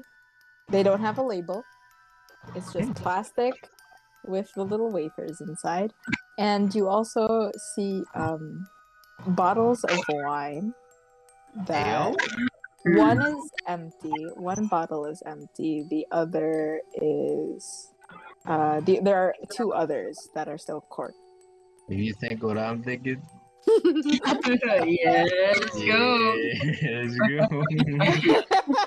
They 0.70 0.84
don't 0.84 1.00
have 1.02 1.18
a 1.18 1.24
label. 1.24 1.64
It's 2.54 2.72
just 2.72 2.94
plastic 2.94 3.54
with 4.28 4.52
the 4.56 4.64
little 4.64 4.92
wafers 4.92 5.42
inside, 5.42 5.92
and 6.38 6.74
you 6.74 6.88
also 6.88 7.52
see 7.76 8.04
um, 8.16 8.68
bottles 9.28 9.84
of 9.84 10.00
wine. 10.10 10.74
That 11.68 12.14
one 12.86 13.22
is 13.22 13.52
empty. 13.68 14.30
One 14.36 14.68
bottle 14.68 15.06
is 15.06 15.24
empty. 15.26 15.86
The 15.90 16.06
other 16.12 16.82
is. 16.96 17.92
Uh, 18.46 18.80
the, 18.82 19.00
there 19.02 19.18
are 19.18 19.34
two 19.52 19.74
others 19.74 20.30
that 20.36 20.48
are 20.48 20.58
still 20.58 20.82
corked. 20.82 21.18
If 21.90 21.98
you 22.00 22.14
think 22.20 22.44
what 22.44 22.58
I'm 22.58 22.84
thinking, 22.84 23.22
yeah, 24.86 25.26
let's 25.26 25.74
go. 25.86 26.36
Yeah, 26.82 27.02
let's 27.02 27.16
go. 27.18 27.64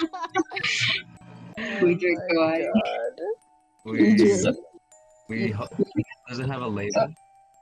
We 1.82 1.94
drink 1.96 2.18
Oh 2.32 2.40
wine. 2.40 2.70
God. 2.72 3.20
we, 3.84 4.12
Yeah. 4.14 4.52
we 5.28 5.50
ho- 5.50 5.66
does 6.28 6.38
it 6.38 6.46
have 6.48 6.62
a 6.62 6.68
label? 6.68 7.08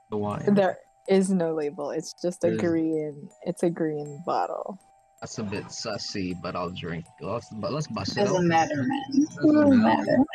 The 0.09 0.17
wine. 0.17 0.53
There 0.53 0.77
is 1.09 1.29
no 1.29 1.53
label. 1.53 1.91
It's 1.91 2.13
just 2.21 2.43
a 2.43 2.47
There's- 2.47 2.61
green. 2.61 3.29
It's 3.45 3.63
a 3.63 3.69
green 3.69 4.21
bottle. 4.25 4.79
That's 5.21 5.37
a 5.39 5.43
bit 5.43 5.65
sussy, 5.65 6.39
but 6.41 6.55
I'll 6.55 6.69
drink. 6.69 7.05
Let's, 7.21 7.49
but 7.49 7.71
let's 7.73 7.87
bust 7.87 8.17
it 8.17 8.25
Doesn't 8.25 8.47
matter, 8.47 8.75
man. 8.75 9.03
Doesn't 9.09 9.53
Doesn't 9.55 9.81
matter. 9.81 10.05
matter. 10.05 10.25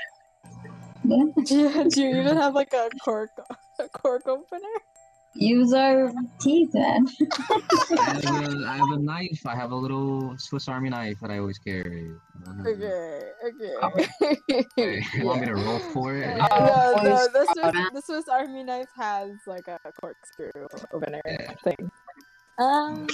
Yeah. 1.05 1.25
Do 1.45 1.59
you, 1.59 1.91
do 1.91 2.01
you 2.03 2.21
even 2.21 2.37
have 2.37 2.55
like 2.55 2.73
a 2.73 2.89
cork 3.05 3.31
a 3.81 3.89
cork 3.89 4.27
opener? 4.29 4.61
Use 5.35 5.73
our 5.73 6.13
teeth, 6.41 6.71
man. 6.75 7.07
I 7.99 8.03
have, 8.03 8.25
a, 8.25 8.65
I 8.67 8.77
have 8.77 8.91
a 8.93 8.99
knife. 8.99 9.41
I 9.47 9.55
have 9.57 9.71
a 9.73 9.77
little 9.77 10.37
Swiss 10.39 10.69
Army 10.69 10.91
knife 10.91 11.19
that 11.21 11.31
I 11.31 11.39
always 11.39 11.59
carry. 11.59 12.13
Uh, 12.47 12.53
Okay, 12.69 13.23
okay. 13.45 14.67
hey, 14.77 15.03
you 15.15 15.25
want 15.27 15.41
me 15.41 15.47
to 15.47 15.55
roll 15.55 15.79
for 15.93 16.17
it? 16.17 16.37
no, 16.37 16.47
Oh, 16.53 17.01
no, 17.03 17.29
the 17.33 17.47
Swiss, 17.53 17.73
the 17.95 18.03
Swiss 18.05 18.29
Army 18.29 18.63
knife 18.63 18.89
has 18.97 19.31
like 19.47 19.67
a 19.69 19.79
corkscrew 20.01 20.51
opener 20.93 21.21
Yeah. 21.27 21.55
thing. 21.65 21.91
Um, 22.59 23.09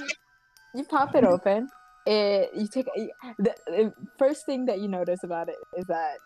you 0.74 0.84
pop 0.84 1.14
it 1.14 1.24
open. 1.24 1.68
It 2.06 2.50
you 2.54 2.66
take 2.68 2.88
you- 2.96 3.10
the, 3.38 3.54
the 3.66 3.92
first 4.18 4.44
thing 4.44 4.66
that 4.66 4.80
you 4.80 4.88
notice 4.88 5.20
about 5.22 5.48
it 5.48 5.56
is 5.76 5.84
that 5.86 6.16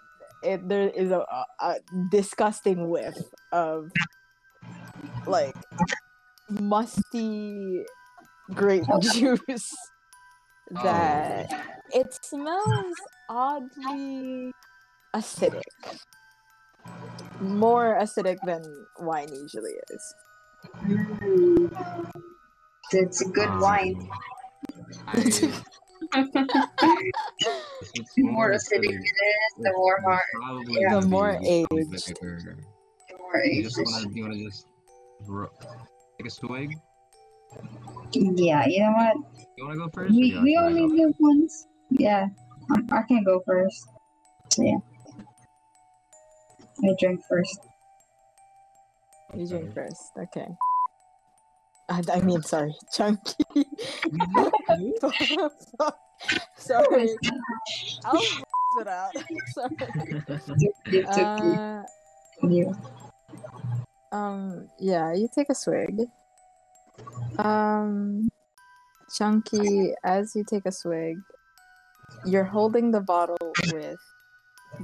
it 0.43 0.69
there 0.69 0.89
is 0.89 1.11
a, 1.11 1.19
a, 1.21 1.45
a 1.61 1.75
disgusting 2.11 2.89
whiff 2.89 3.17
of 3.53 3.91
like 5.27 5.55
musty 6.51 7.85
grape 8.55 8.85
juice 9.01 9.75
that 10.83 11.53
it 11.91 12.07
smells 12.25 12.97
oddly 13.29 14.53
acidic. 15.15 15.63
More 17.41 17.99
acidic 18.01 18.39
than 18.45 18.63
wine 19.01 19.29
usually 19.33 19.73
is. 19.91 20.15
Mm. 20.85 22.13
It's 22.93 23.21
a 23.23 23.29
good 23.29 23.51
wine. 23.59 24.09
I, 25.09 25.19
if 25.19 26.29
it's 27.95 28.15
The 28.15 28.23
more 28.23 28.51
acidic 28.53 28.91
it 28.91 29.03
is, 29.03 29.55
the 29.59 29.73
more 29.75 30.01
hard. 30.05 30.23
Yeah. 30.69 31.01
The 31.01 31.07
more 31.09 31.39
be 31.41 31.49
aged. 31.49 31.71
The 31.71 32.37
more 33.19 33.45
You 33.45 33.63
just 33.63 33.79
wanna, 33.79 34.09
you 34.13 34.23
wanna 34.23 34.37
just 34.37 34.67
ro- 34.67 34.72
take 36.19 36.27
a 36.27 36.31
swig? 36.31 36.79
Yeah, 38.13 38.67
you 38.67 38.81
know 38.81 38.93
what? 38.93 39.17
You 39.57 39.65
wanna 39.65 39.79
go 39.79 39.89
first? 39.93 40.15
We, 40.15 40.39
we 40.43 40.57
wanna 40.57 40.67
only 40.69 40.89
go? 40.89 40.95
live 41.05 41.15
once. 41.19 41.67
Yeah, 41.91 42.29
um, 42.75 42.89
I 42.93 43.03
can 43.03 43.25
go 43.25 43.43
first. 43.47 43.89
So 44.51 44.63
yeah, 44.63 44.79
I 46.85 46.95
drink 46.99 47.21
first. 47.29 47.59
You 49.35 49.47
drink 49.47 49.75
first. 49.75 50.13
Okay. 50.19 50.49
I, 51.89 52.03
I 52.13 52.21
mean, 52.21 52.43
sorry, 52.43 52.75
chunky. 52.93 53.35
sorry, 56.57 57.17
I'll 58.05 58.21
it 58.81 58.89
out. 58.89 59.13
Sorry. 59.47 59.77
Uh, 61.09 61.83
you. 62.49 62.75
Um, 64.13 64.69
yeah, 64.79 65.13
you 65.15 65.29
take 65.35 65.49
a 65.51 65.55
swig. 65.55 66.03
Um, 67.39 68.31
chunky, 69.17 69.95
as 70.05 70.37
you 70.37 70.45
take 70.45 70.67
a 70.67 70.73
swig, 70.73 71.19
you're 72.27 72.45
holding 72.45 72.91
the 72.91 73.01
bottle 73.01 73.53
with 73.73 73.99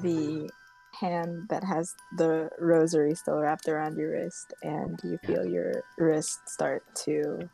the 0.03 0.51
hand 0.99 1.47
that 1.51 1.63
has 1.63 1.95
the 2.17 2.51
rosary 2.59 3.15
still 3.15 3.39
wrapped 3.39 3.69
around 3.69 3.97
your 3.97 4.13
wrist, 4.13 4.55
and 4.63 4.99
you 5.05 5.19
feel 5.27 5.47
your 5.47 5.85
wrist 5.99 6.49
start 6.49 6.83
to 6.95 7.49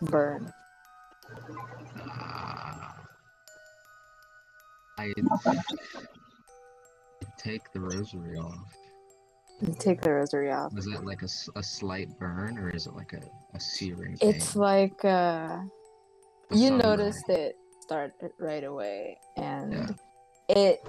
burn. 0.00 0.52
I 4.98 5.12
take 7.38 7.72
the 7.72 7.80
rosary 7.80 8.36
off. 8.36 8.81
You 9.62 9.76
take 9.78 10.00
the 10.00 10.12
rosary 10.12 10.50
off. 10.50 10.76
Is 10.76 10.88
it 10.88 11.04
like 11.04 11.22
a, 11.22 11.28
a 11.56 11.62
slight 11.62 12.18
burn 12.18 12.58
or 12.58 12.70
is 12.70 12.88
it 12.88 12.94
like 12.94 13.12
a, 13.12 13.20
a 13.54 13.60
searing 13.60 14.18
It's 14.20 14.54
pain? 14.54 14.60
like 14.60 15.04
uh, 15.04 15.58
you 16.50 16.68
sunburn. 16.68 16.78
noticed 16.78 17.28
it 17.28 17.56
start 17.80 18.12
right 18.40 18.64
away, 18.64 19.18
and 19.36 19.96
it 20.48 20.80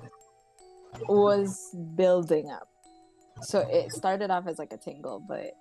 was 1.07 1.75
building 1.95 2.49
up. 2.49 2.67
So 3.41 3.59
it 3.69 3.91
started 3.91 4.31
off 4.31 4.47
as 4.47 4.57
like 4.57 4.73
a 4.73 4.77
tingle, 4.77 5.23
but 5.27 5.51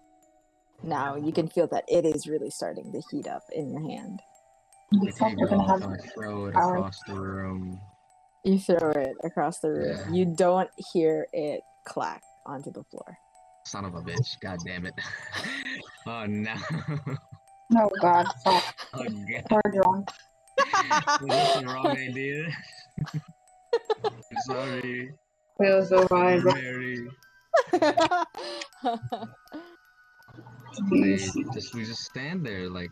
now 0.83 1.17
you 1.17 1.33
can 1.33 1.49
feel 1.49 1.67
that 1.69 1.85
it 1.89 2.07
is 2.07 2.27
really 2.27 2.51
starting 2.51 2.93
to 2.93 3.03
heat 3.11 3.27
up 3.27 3.43
in 3.53 3.71
your 3.73 3.83
hand. 3.83 4.21
I 4.95 5.07
I 5.07 5.11
take 5.11 5.39
it 5.39 5.53
off 5.53 5.83
and 5.83 5.95
I 5.95 5.97
throw 6.15 6.47
it 6.47 6.51
across 6.51 6.99
the 7.07 7.15
room. 7.15 7.79
You 8.45 8.59
throw 8.59 8.91
it 8.91 9.17
across 9.23 9.59
the 9.61 9.71
room. 9.71 9.97
Yeah. 9.97 10.13
You 10.13 10.25
don't 10.37 10.71
hear 10.93 11.27
it 11.33 11.61
clack 11.87 12.23
onto 12.47 12.70
the 12.70 12.82
floor. 12.84 13.16
Son 13.66 13.84
of 13.84 13.95
a 13.95 14.01
bitch. 14.01 14.40
God 14.40 14.59
damn 14.66 14.86
it. 14.86 14.95
oh 16.07 16.26
no. 16.26 16.55
Oh 17.76 17.90
god, 18.01 18.26
fuck. 18.45 18.64
oh 18.95 19.05
god. 19.05 19.62
We're 19.64 19.82
drunk. 19.82 20.09
The 21.20 21.64
wrong 21.66 21.97
idea? 21.97 22.47
Sorry. 24.47 25.11
Feels 25.59 25.88
so 25.88 26.07
bad. 26.09 26.45
Mary. 26.45 27.09
We 30.90 31.16
just 31.53 31.74
we 31.74 31.84
just 31.84 32.05
stand 32.05 32.45
there 32.45 32.68
like 32.68 32.90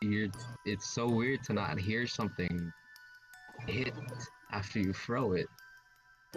you're 0.00 0.28
it's 0.64 0.94
so 0.94 1.08
weird 1.08 1.42
to 1.44 1.52
not 1.52 1.78
hear 1.78 2.06
something 2.06 2.72
hit 3.66 3.92
after 4.52 4.78
you 4.78 4.92
throw 4.92 5.32
it. 5.32 5.46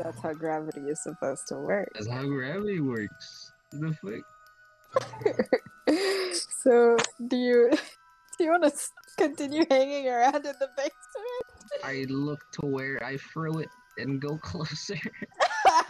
That's 0.03 0.21
how 0.21 0.33
gravity 0.33 0.81
is 0.81 1.01
supposed 1.03 1.47
to 1.49 1.55
work. 1.57 1.89
That's 1.93 2.09
how 2.09 2.23
gravity 2.25 2.79
works. 2.79 3.51
The 3.71 3.93
fuck? 4.01 4.25
so, 6.63 6.97
do 7.27 7.35
you 7.37 7.69
do 8.37 8.43
you 8.43 8.51
want 8.51 8.63
to 8.63 8.71
continue 9.17 9.63
hanging 9.69 10.07
around 10.07 10.45
in 10.45 10.53
the 10.59 10.69
basement? 10.75 11.83
I 11.83 12.05
look 12.09 12.39
to 12.59 12.65
where 12.65 13.03
I 13.03 13.17
threw 13.17 13.59
it 13.59 13.69
and 13.97 14.19
go 14.21 14.37
closer. 14.41 14.97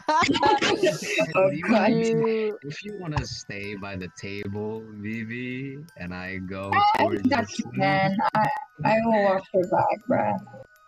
Oh, 0.10 1.50
You- 1.52 1.64
God. 1.70 1.92
you, 1.92 2.58
If 2.64 2.84
you 2.84 2.98
want 3.00 3.16
to 3.18 3.26
stay 3.26 3.76
by 3.76 3.96
the 3.96 4.10
table, 4.20 4.82
BB, 5.02 5.84
and 5.98 6.14
I 6.14 6.38
go 6.38 6.72
I 6.74 7.04
towards 7.04 7.22
got 7.30 7.48
the 7.48 7.56
you, 7.58 7.72
food- 7.72 8.18
I, 8.36 8.50
I 8.86 8.98
will 9.06 9.24
watch 9.24 9.48
your 9.54 9.68
back, 9.68 10.00
bruh. 10.10 10.40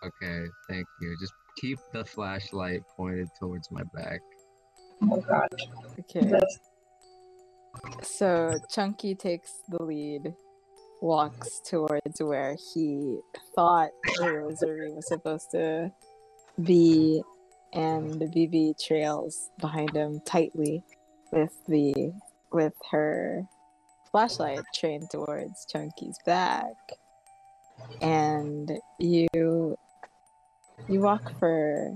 Okay, 0.04 0.46
thank 0.68 0.86
you. 1.00 1.16
Just 1.20 1.32
keep 1.56 1.78
the 1.92 2.04
flashlight 2.04 2.82
pointed 2.96 3.28
towards 3.38 3.70
my 3.70 3.82
back. 3.94 4.20
Oh 5.02 5.20
god. 5.20 5.48
okay. 6.00 6.26
That's 6.26 6.58
So 8.02 8.54
Chunky 8.70 9.14
takes 9.14 9.50
the 9.68 9.82
lead, 9.82 10.34
walks 11.00 11.60
towards 11.64 12.20
where 12.20 12.56
he 12.72 13.18
thought 13.54 13.90
the 14.18 14.32
rosary 14.32 14.92
was 14.92 15.08
supposed 15.08 15.50
to 15.52 15.90
be, 16.62 17.22
and 17.72 18.12
the 18.20 18.26
BB 18.26 18.82
trails 18.84 19.50
behind 19.60 19.94
him 19.94 20.20
tightly 20.24 20.82
with 21.32 21.52
the 21.66 22.12
with 22.52 22.74
her 22.90 23.42
flashlight 24.10 24.60
trained 24.72 25.10
towards 25.10 25.66
Chunky's 25.66 26.16
back. 26.24 26.76
And 28.00 28.70
you 29.00 29.76
you 30.88 31.00
walk 31.00 31.32
for 31.38 31.92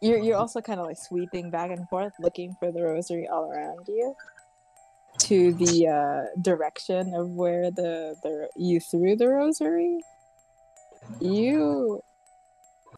you're 0.00 0.18
you're 0.18 0.36
also 0.36 0.60
kind 0.60 0.80
of 0.80 0.86
like 0.86 0.98
sweeping 0.98 1.50
back 1.50 1.70
and 1.70 1.88
forth 1.88 2.12
looking 2.20 2.54
for 2.58 2.70
the 2.72 2.82
rosary 2.82 3.26
all 3.28 3.50
around 3.50 3.86
you 3.88 4.14
to 5.18 5.52
the 5.54 5.88
uh, 5.88 6.40
direction 6.40 7.14
of 7.14 7.30
where 7.30 7.70
the, 7.70 8.16
the 8.22 8.48
you 8.56 8.80
threw 8.80 9.16
the 9.16 9.28
rosary. 9.28 10.00
You 11.20 12.00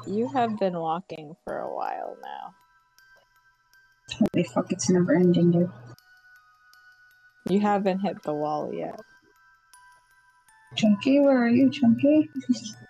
you 0.06 0.28
have 0.32 0.58
been 0.58 0.78
walking 0.78 1.36
for 1.44 1.58
a 1.58 1.74
while 1.74 2.16
now. 2.22 2.54
holy 4.18 4.44
fuck, 4.44 4.72
it's 4.72 4.88
never 4.90 5.14
ending, 5.14 5.50
dude. 5.50 5.72
You 7.48 7.60
haven't 7.60 8.00
hit 8.00 8.22
the 8.22 8.34
wall 8.34 8.72
yet. 8.72 9.00
Chunky, 10.74 11.20
where 11.20 11.44
are 11.44 11.48
you, 11.48 11.70
Chunky? 11.70 12.30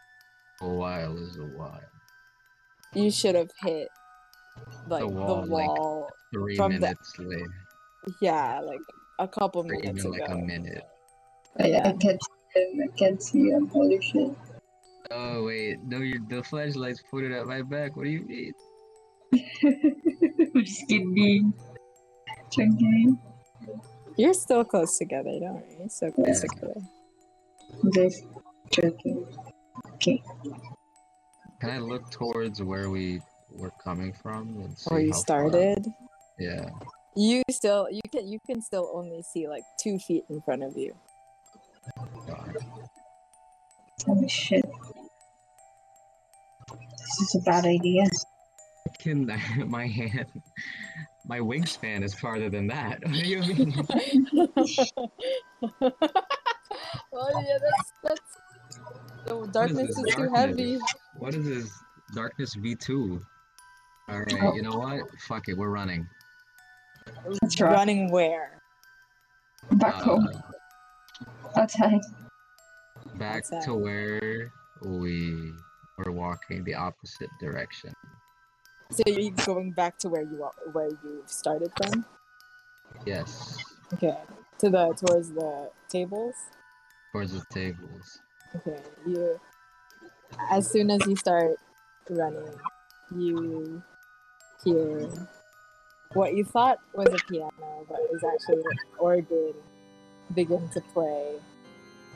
A 0.62 0.68
while 0.68 1.16
is 1.18 1.36
a 1.36 1.42
while. 1.58 1.80
You 2.94 3.10
should 3.10 3.34
have 3.34 3.50
hit 3.62 3.88
like 4.88 5.00
the 5.02 5.08
wall, 5.08 5.46
wall. 5.46 6.00
like- 6.02 6.10
Three 6.32 6.56
From 6.56 6.72
the- 6.72 6.80
minutes 6.80 7.18
later, 7.18 7.54
Yeah, 8.20 8.60
like 8.60 8.80
a 9.18 9.28
couple 9.28 9.62
or 9.62 9.64
minutes 9.64 10.00
even 10.00 10.10
like 10.12 10.22
ago. 10.22 10.32
a 10.34 10.38
minute. 10.38 10.84
I, 11.60 11.66
Yeah. 11.68 11.88
I 11.88 11.92
can't 11.92 12.20
see 12.22 12.60
him. 12.60 12.80
I 12.82 12.96
can't 12.98 13.22
see 13.22 13.48
him. 13.50 13.68
Holy 13.68 14.00
shit. 14.02 14.32
Oh 15.10 15.44
wait, 15.44 15.78
no, 15.84 15.98
your 15.98 16.18
the 16.28 16.42
flashlight's 16.42 17.02
pointed 17.10 17.32
at 17.32 17.46
my 17.46 17.62
back. 17.62 17.96
What 17.96 18.04
do 18.04 18.10
you 18.10 18.24
mean? 18.26 18.52
I'm 19.32 20.64
just 20.64 20.88
kidding. 20.88 21.52
Chunky. 22.50 23.14
You're 24.16 24.34
still 24.34 24.64
close 24.64 24.98
together, 24.98 25.30
don't 25.40 25.54
worry. 25.54 25.76
You're 25.78 25.88
so 25.88 26.10
close 26.10 26.42
Yeah. 26.42 26.48
together. 26.48 26.80
This 27.84 28.22
Chunky. 28.72 29.14
Okay. 29.94 30.22
Can 31.60 31.70
I 31.70 31.78
look 31.78 32.10
towards 32.10 32.62
where 32.62 32.90
we 32.90 33.20
were 33.50 33.72
coming 33.82 34.12
from 34.12 34.48
and 34.60 34.78
see 34.78 34.90
Where 34.90 35.00
you 35.00 35.08
how 35.08 35.12
far- 35.14 35.22
started. 35.22 35.86
Yeah. 36.38 36.70
You 37.16 37.42
still 37.50 37.88
you 37.90 38.02
can 38.12 38.28
you 38.28 38.38
can 38.46 38.60
still 38.60 38.90
only 38.92 39.22
see 39.22 39.48
like 39.48 39.62
two 39.80 39.98
feet 39.98 40.24
in 40.28 40.42
front 40.42 40.62
of 40.62 40.76
you. 40.76 40.94
Oh 41.98 42.04
god. 42.26 42.56
Holy 44.04 44.28
shit. 44.28 44.64
This 46.70 47.20
is 47.20 47.34
a 47.36 47.44
bad 47.44 47.64
idea. 47.64 48.04
Can 48.98 49.26
my 49.66 49.86
hand, 49.86 50.26
my 51.26 51.38
wingspan 51.40 52.02
is 52.02 52.14
farther 52.14 52.50
than 52.50 52.66
that. 52.68 53.00
What 53.06 53.12
do 53.14 53.28
you 53.28 53.40
mean? 53.40 53.86
well, 55.80 55.92
oh, 57.12 57.44
yeah, 57.46 57.58
that's 57.60 57.92
that's. 58.04 58.20
The 59.26 59.48
darkness 59.52 59.88
this 59.88 59.98
is 59.98 60.14
too 60.14 60.28
darkness? 60.28 60.38
heavy. 60.38 60.78
What 61.18 61.34
is 61.34 61.44
this? 61.46 61.72
Darkness 62.14 62.54
V2. 62.56 63.20
All 64.08 64.18
right, 64.20 64.34
Oh. 64.40 64.54
you 64.54 64.62
know 64.62 64.76
what? 64.78 65.00
Fuck 65.26 65.48
it, 65.48 65.54
we're 65.56 65.70
running. 65.70 66.06
That's 67.42 67.60
right. 67.60 67.72
Running 67.72 68.10
where? 68.10 68.60
Back 69.72 69.94
home. 69.94 70.28
Uh, 70.28 71.60
Outside. 71.60 72.00
back 73.16 73.38
Outside. 73.38 73.62
to 73.64 73.74
where 73.74 74.52
we 74.82 75.52
were 75.98 76.12
walking 76.12 76.62
the 76.64 76.74
opposite 76.74 77.30
direction. 77.40 77.92
So 78.92 79.02
you're 79.06 79.32
going 79.44 79.72
back 79.72 79.98
to 79.98 80.08
where 80.08 80.22
you 80.22 80.44
are, 80.44 80.52
where 80.72 80.88
you 80.90 81.22
started 81.26 81.72
from? 81.76 82.04
Yes, 83.04 83.58
Okay. 83.94 84.16
To 84.58 84.70
the 84.70 84.92
towards 84.94 85.32
the 85.32 85.70
tables. 85.88 86.34
towards 87.12 87.32
the 87.32 87.44
tables. 87.52 88.20
Okay. 88.56 88.82
You. 89.06 89.40
As 90.50 90.70
soon 90.70 90.90
as 90.90 91.00
you 91.06 91.16
start 91.16 91.56
running, 92.10 92.54
you 93.14 93.82
hear 94.64 95.08
what 96.12 96.34
you 96.34 96.44
thought 96.44 96.78
was 96.94 97.08
a 97.08 97.18
piano, 97.30 97.86
but 97.88 97.98
is 98.12 98.22
actually 98.24 98.62
an 98.62 98.78
organ 98.98 99.54
begin 100.34 100.68
to 100.70 100.80
play. 100.92 101.36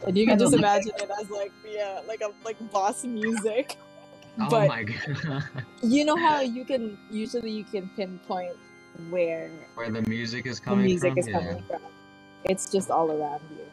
And 0.07 0.16
you 0.16 0.26
can 0.26 0.38
just 0.38 0.55
imagine 0.55 0.93
it 0.97 1.11
as 1.20 1.30
like 1.30 1.53
yeah, 1.68 2.01
like 2.09 2.20
a 2.22 2.32
like 2.45 2.57
boss 2.70 3.05
music. 3.05 3.76
Oh 4.41 4.49
But 4.49 4.68
my 4.68 4.84
god. 4.84 5.45
you 5.82 6.05
know 6.05 6.16
how 6.16 6.41
you 6.41 6.64
can 6.64 6.97
usually 7.11 7.51
you 7.51 7.64
can 7.64 7.91
pinpoint 7.97 8.57
where 9.11 9.51
Where 9.74 9.91
the 9.91 10.03
music 10.03 10.47
is 10.47 10.61
coming 10.61 10.84
the 10.84 10.88
music 10.88 11.11
from? 11.11 11.18
is 11.18 11.26
yeah. 11.28 11.38
coming 11.38 11.62
from. 11.68 11.82
It's 12.45 12.70
just 12.72 12.91
all 12.91 13.11
around 13.11 13.43
you. 13.51 13.66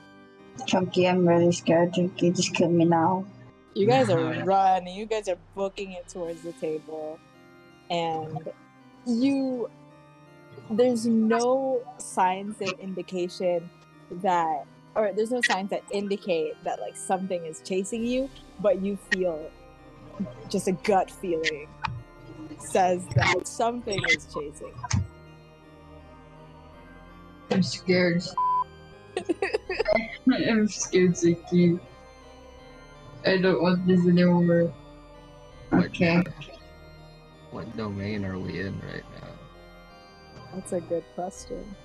Chunky, 0.66 1.08
I'm 1.08 1.28
really 1.28 1.51
scared. 1.51 1.93
Chunky, 1.93 2.32
just 2.32 2.53
kill 2.53 2.70
me 2.70 2.86
now. 2.86 3.26
You 3.74 3.86
guys 3.88 4.10
are 4.10 4.43
running. 4.43 4.95
You 4.95 5.05
guys 5.05 5.28
are 5.28 5.38
booking 5.55 5.91
it 5.91 6.08
towards 6.08 6.41
the 6.41 6.53
table, 6.53 7.20
and 7.89 8.49
you. 9.05 9.70
There's 10.70 11.05
no 11.05 11.82
signs 11.97 12.60
and 12.60 12.74
indication 12.80 13.70
that, 14.12 14.66
or 14.95 15.14
there's 15.14 15.32
no 15.32 15.39
signs 15.41 15.70
that 15.70 15.84
indicate 15.91 16.62
that 16.64 16.82
like 16.82 16.97
something 16.97 17.45
is 17.45 17.62
chasing 17.62 18.05
you, 18.05 18.30
but 18.60 18.82
you 18.82 18.97
feel 19.12 19.49
just 20.49 20.68
a 20.68 20.74
gut 20.74 21.12
feeling 21.12 21.68
says 22.60 23.05
that 23.16 23.47
something 23.47 24.01
is 24.10 24.28
chasing. 24.34 24.74
I'm 27.51 27.64
scared. 27.64 28.24
I'm 30.49 30.68
scared, 30.68 31.11
Ziki. 31.11 31.80
I 33.26 33.38
don't 33.38 33.61
want 33.61 33.86
this 33.88 34.05
anymore. 34.05 34.74
Okay. 35.74 36.24
What 37.51 37.76
domain 37.76 38.26
are 38.26 38.38
we 38.38 38.59
in 38.59 38.80
right 38.82 39.03
now? 39.22 39.28
That's 40.53 40.74
a 40.74 40.82
good 40.82 41.03
question. 41.15 41.76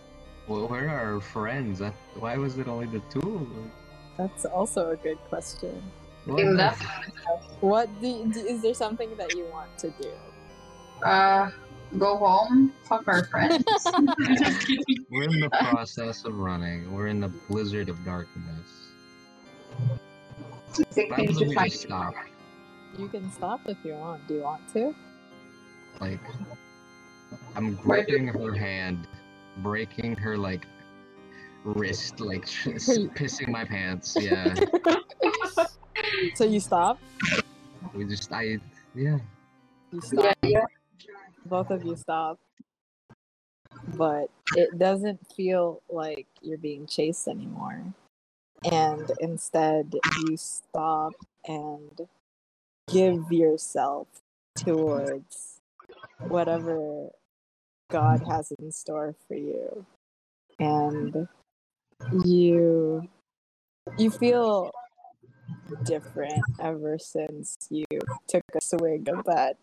Well, 0.48 0.68
where 0.68 0.88
are 0.88 1.14
our 1.14 1.20
friends? 1.20 1.80
Why 2.18 2.36
was 2.36 2.58
it 2.58 2.68
only 2.68 2.86
the 2.86 3.00
two? 3.10 3.48
That's 4.18 4.44
also 4.44 4.90
a 4.90 4.96
good 4.96 5.18
question. 5.28 5.82
What 6.26 6.40
In 6.40 6.56
What 7.60 7.88
do, 8.00 8.32
do 8.32 8.40
is 8.40 8.62
there 8.62 8.74
something 8.74 9.16
that 9.16 9.34
you 9.34 9.46
want 9.52 9.76
to 9.78 9.90
do? 10.00 10.10
Uh, 11.04 11.50
go 11.98 12.16
home. 12.16 12.72
Fuck 12.84 13.06
our 13.08 13.24
friends. 13.24 13.64
We're 15.10 15.24
in 15.24 15.40
the 15.40 15.50
process 15.50 16.24
of 16.24 16.34
running. 16.36 16.92
We're 16.92 17.08
in 17.08 17.20
the 17.20 17.28
blizzard 17.48 17.88
of 17.88 18.02
darkness. 18.04 18.66
They 20.94 21.06
Why 21.06 21.16
can 21.16 21.34
would 21.34 21.48
we 21.48 21.54
find- 21.54 21.70
just 21.70 21.82
stop? 21.84 22.14
You 22.98 23.08
can 23.08 23.30
stop 23.32 23.60
if 23.66 23.76
you 23.84 23.94
want. 23.94 24.26
Do 24.28 24.34
you 24.34 24.40
want 24.42 24.68
to? 24.74 24.94
Like, 26.00 26.20
I'm 27.56 27.76
Why 27.78 28.00
do- 28.02 28.06
gripping 28.18 28.28
her 28.28 28.52
hand, 28.54 29.06
breaking 29.58 30.16
her 30.16 30.36
like 30.36 30.66
wrist, 31.64 32.20
like 32.20 32.44
pissing 33.14 33.48
my 33.48 33.64
pants. 33.64 34.16
Yeah, 34.20 34.54
so 36.34 36.44
you 36.44 36.60
stop. 36.60 36.98
we 37.94 38.04
just 38.04 38.30
I 38.32 38.58
yeah. 38.94 39.18
You 39.90 40.00
stop. 40.00 40.36
Yeah, 40.42 40.48
yeah. 40.50 40.64
Both 41.46 41.70
of 41.70 41.84
you 41.84 41.96
stop. 41.96 42.38
But 43.96 44.30
it 44.54 44.78
doesn't 44.78 45.20
feel 45.34 45.82
like 45.90 46.26
you're 46.40 46.58
being 46.58 46.86
chased 46.86 47.26
anymore. 47.28 47.82
And 48.70 49.10
instead, 49.20 49.94
you 50.26 50.36
stop 50.36 51.14
and 51.46 52.00
give 52.88 53.32
yourself 53.32 54.06
towards 54.56 55.60
whatever 56.18 57.08
God 57.90 58.22
has 58.28 58.52
in 58.52 58.70
store 58.70 59.14
for 59.26 59.34
you. 59.34 59.84
And 60.58 61.26
you 62.24 63.08
you 63.98 64.10
feel 64.10 64.70
different 65.84 66.42
ever 66.60 66.98
since 66.98 67.56
you 67.70 67.84
took 68.28 68.42
a 68.54 68.60
swig 68.60 69.08
of 69.08 69.24
that 69.24 69.56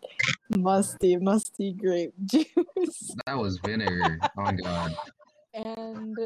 musty, 0.56 1.16
musty 1.16 1.72
grape 1.72 2.14
juice. 2.24 3.14
That 3.26 3.38
was 3.38 3.58
vinegar. 3.58 4.18
Oh 4.22 4.42
my 4.42 4.52
god. 4.52 4.96
And 5.54 6.16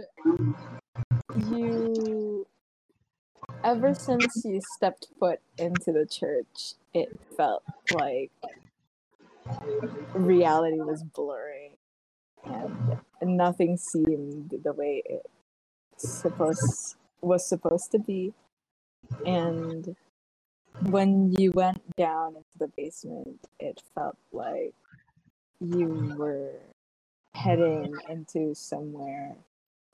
you, 1.50 2.46
ever 3.62 3.94
since 3.94 4.44
you 4.44 4.60
stepped 4.76 5.08
foot 5.18 5.40
into 5.58 5.92
the 5.92 6.06
church, 6.06 6.74
it 6.92 7.18
felt 7.36 7.62
like 7.92 8.30
reality 10.14 10.80
was 10.80 11.02
blurring 11.02 11.72
and 12.44 13.00
nothing 13.22 13.76
seemed 13.76 14.54
the 14.62 14.72
way 14.72 15.02
it 15.04 15.26
supposed 15.96 16.96
was 17.20 17.46
supposed 17.46 17.90
to 17.92 17.98
be 17.98 18.32
and 19.26 19.96
when 20.90 21.32
you 21.38 21.50
went 21.52 21.82
down 21.96 22.36
into 22.36 22.58
the 22.58 22.68
basement 22.76 23.40
it 23.60 23.82
felt 23.94 24.16
like 24.32 24.74
you 25.60 26.14
were 26.16 26.52
heading 27.34 27.94
into 28.08 28.54
somewhere 28.54 29.36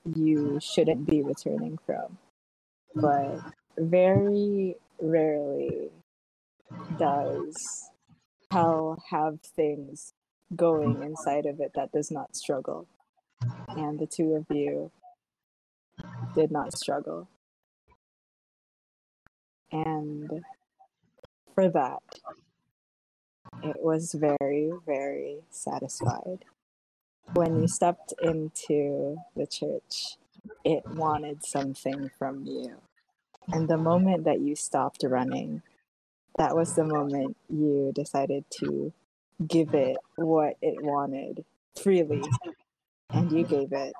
you 0.05 0.59
shouldn't 0.61 1.05
be 1.05 1.21
returning 1.21 1.77
from. 1.85 2.17
But 2.95 3.39
very 3.77 4.75
rarely 4.99 5.89
does 6.97 7.89
hell 8.51 9.01
have 9.09 9.39
things 9.41 10.13
going 10.55 11.01
inside 11.01 11.45
of 11.45 11.59
it 11.59 11.71
that 11.75 11.91
does 11.91 12.11
not 12.11 12.35
struggle. 12.35 12.87
And 13.69 13.99
the 13.99 14.07
two 14.07 14.33
of 14.33 14.45
you 14.55 14.91
did 16.35 16.51
not 16.51 16.77
struggle 16.77 17.27
and 19.71 20.43
for 21.55 21.69
that, 21.69 22.01
it 23.63 23.77
was 23.79 24.13
very, 24.13 24.71
very 24.85 25.39
satisfied. 25.49 26.45
When 27.33 27.61
you 27.61 27.67
stepped 27.67 28.13
into 28.21 29.17
the 29.35 29.47
church, 29.47 30.17
it 30.63 30.83
wanted 30.85 31.45
something 31.45 32.09
from 32.17 32.45
you. 32.45 32.77
And 33.47 33.67
the 33.67 33.77
moment 33.77 34.25
that 34.25 34.39
you 34.39 34.55
stopped 34.55 35.03
running, 35.03 35.61
that 36.37 36.55
was 36.55 36.75
the 36.75 36.83
moment 36.83 37.37
you 37.49 37.91
decided 37.93 38.45
to 38.59 38.93
give 39.47 39.73
it 39.73 39.97
what 40.15 40.57
it 40.61 40.83
wanted 40.83 41.45
freely. 41.75 42.23
And 43.09 43.31
you 43.31 43.43
gave 43.43 43.71
it. 43.71 43.93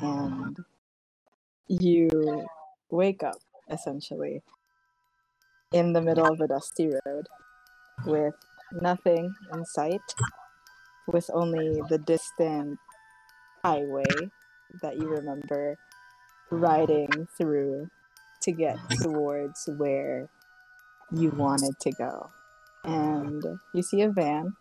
And 0.00 0.56
you 1.68 2.46
wake 2.90 3.22
up 3.22 3.36
essentially, 3.70 4.42
in 5.72 5.92
the 5.92 6.00
middle 6.00 6.26
of 6.26 6.40
a 6.40 6.48
dusty 6.48 6.90
road 7.04 7.26
with 8.04 8.34
nothing 8.80 9.34
in 9.52 9.64
sight, 9.64 10.00
with 11.06 11.30
only 11.32 11.80
the 11.88 11.98
distant 11.98 12.78
highway 13.62 14.04
that 14.82 14.96
you 14.96 15.08
remember 15.08 15.76
riding 16.50 17.26
through 17.36 17.88
to 18.42 18.52
get 18.52 18.78
towards 19.02 19.68
where 19.76 20.28
you 21.12 21.30
wanted 21.30 21.72
to 21.80 21.90
go. 21.92 22.30
And 22.84 23.42
you 23.74 23.82
see 23.82 24.02
a 24.02 24.10
van 24.10 24.52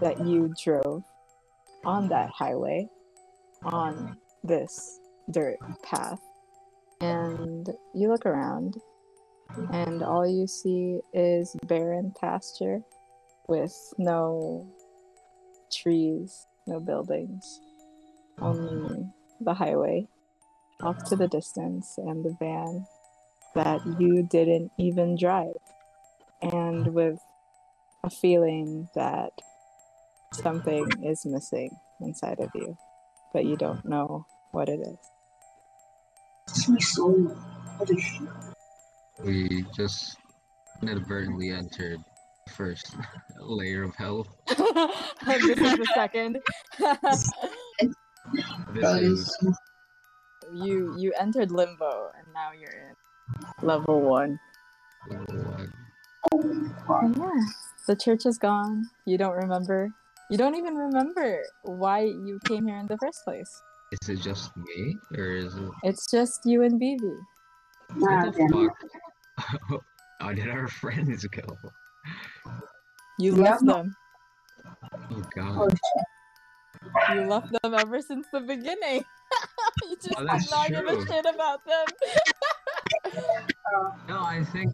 that 0.00 0.24
you 0.24 0.54
drove 0.62 1.02
on 1.84 2.08
that 2.08 2.30
highway 2.30 2.88
on 3.62 4.16
this 4.42 4.98
dirt 5.30 5.58
path 5.82 6.20
and 7.00 7.68
you 7.94 8.08
look 8.08 8.26
around 8.26 8.76
and 9.72 10.02
all 10.02 10.26
you 10.26 10.46
see 10.46 11.00
is 11.12 11.56
barren 11.66 12.12
pasture 12.20 12.80
with 13.48 13.74
no 13.98 14.66
trees, 15.72 16.46
no 16.66 16.80
buildings, 16.80 17.60
only 18.40 19.06
the 19.40 19.54
highway 19.54 20.06
off 20.82 21.04
to 21.04 21.16
the 21.16 21.28
distance 21.28 21.94
and 21.98 22.24
the 22.24 22.36
van 22.38 22.86
that 23.54 23.80
you 23.98 24.26
didn't 24.30 24.70
even 24.78 25.16
drive. 25.16 25.54
And 26.42 26.92
with 26.92 27.18
a 28.04 28.10
feeling 28.10 28.88
that 28.94 29.30
something 30.32 30.86
is 31.02 31.24
missing 31.24 31.70
inside 32.00 32.40
of 32.40 32.50
you, 32.54 32.76
but 33.32 33.46
you 33.46 33.56
don't 33.56 33.84
know 33.84 34.26
what 34.52 34.68
it 34.68 34.80
is. 34.80 35.15
It's 36.48 36.68
my 36.68 36.78
soul. 36.78 37.36
Holy 37.78 38.00
shit. 38.00 38.28
We 39.24 39.64
just 39.74 40.16
inadvertently 40.82 41.50
entered 41.50 42.00
the 42.46 42.52
first 42.52 42.96
layer 43.40 43.82
of 43.82 43.94
hell. 43.96 44.26
this 44.48 45.58
is 45.58 45.78
the 45.78 45.88
second. 45.94 46.38
This 48.74 49.02
is 49.02 49.38
you 50.52 50.96
you 50.98 51.12
entered 51.18 51.52
limbo 51.52 52.10
and 52.18 52.26
now 52.34 52.50
you're 52.50 52.90
in 52.90 53.66
level 53.66 54.00
one. 54.00 54.38
level 55.08 55.44
one. 55.44 55.72
And 56.32 57.16
yeah, 57.16 57.40
the 57.86 57.94
church 57.94 58.26
is 58.26 58.36
gone. 58.38 58.90
You 59.04 59.16
don't 59.16 59.36
remember. 59.36 59.90
You 60.28 60.38
don't 60.38 60.56
even 60.56 60.74
remember 60.74 61.42
why 61.62 62.00
you 62.00 62.40
came 62.44 62.66
here 62.66 62.78
in 62.78 62.86
the 62.86 62.98
first 62.98 63.24
place. 63.24 63.62
Is 64.02 64.08
it 64.08 64.20
just 64.20 64.56
me, 64.56 64.96
or 65.16 65.24
is 65.32 65.54
it? 65.56 65.70
It's 65.84 66.10
just 66.10 66.40
you 66.44 66.62
and 66.62 66.78
Vivi. 66.78 66.98
Nah, 67.94 68.26
What 68.26 68.34
the 68.34 68.68
fuck? 69.38 69.82
How 70.20 70.32
did 70.32 70.48
our 70.48 70.68
friends 70.80 71.24
go? 71.26 71.42
You 73.18 73.36
Yeah. 73.36 73.42
left 73.50 73.64
them. 73.66 73.96
Oh 75.10 75.16
Oh 75.16 75.22
god. 75.34 75.78
You 77.14 77.20
left 77.28 77.52
them 77.62 77.74
ever 77.74 78.00
since 78.02 78.26
the 78.32 78.40
beginning. 78.40 79.04
you 79.82 79.92
oh, 79.92 79.96
just 80.02 80.14
Oh, 80.16 80.20
did 80.20 80.28
that's 80.28 80.50
not 80.50 80.68
give 80.68 80.86
a 80.86 80.92
true. 80.92 81.06
shit 81.08 81.26
about 81.26 81.60
them. 81.64 81.86
No, 84.08 84.18
I 84.22 84.44
think 84.52 84.72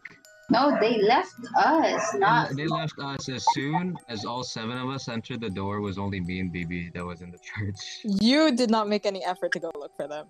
No, 0.52 0.76
they 0.80 1.00
left 1.02 1.32
us, 1.56 2.14
not. 2.16 2.54
they 2.56 2.66
left 2.66 2.92
us 3.02 3.28
as 3.30 3.44
soon 3.54 3.96
as 4.08 4.24
all 4.26 4.42
seven 4.44 4.76
of 4.76 4.88
us 4.90 5.08
entered 5.08 5.40
the 5.40 5.48
door. 5.50 5.78
It 5.78 5.80
Was 5.80 5.98
only 5.98 6.20
me 6.20 6.40
and 6.40 6.52
BB 6.52 6.92
that 6.94 7.04
was 7.04 7.22
in 7.22 7.30
the 7.30 7.38
church. 7.38 8.00
you 8.04 8.54
did 8.54 8.70
not 8.70 8.86
make 8.88 9.06
any 9.06 9.24
effort 9.24 9.52
to 9.52 9.60
go 9.60 9.70
look 9.74 9.92
for 9.96 10.06
them. 10.08 10.26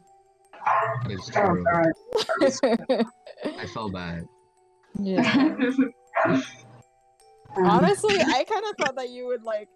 That 1.03 1.11
is 1.11 1.31
Oh 1.35 1.47
true. 1.47 1.65
god. 1.65 3.07
I 3.59 3.67
felt 3.67 3.93
bad. 3.93 4.25
yeah. 5.01 5.57
Honestly, 7.57 8.17
I 8.19 8.45
kind 8.45 8.65
of 8.71 8.77
thought 8.79 8.97
that 8.97 9.11
you 9.11 9.27
would 9.27 9.43
like 9.43 9.69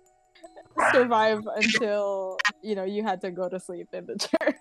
survive 0.92 1.40
until 1.56 2.38
you 2.62 2.74
know 2.74 2.84
you 2.84 3.02
had 3.02 3.20
to 3.22 3.30
go 3.30 3.48
to 3.48 3.58
sleep 3.60 3.88
in 3.92 4.06
the 4.06 4.16
church, 4.18 4.56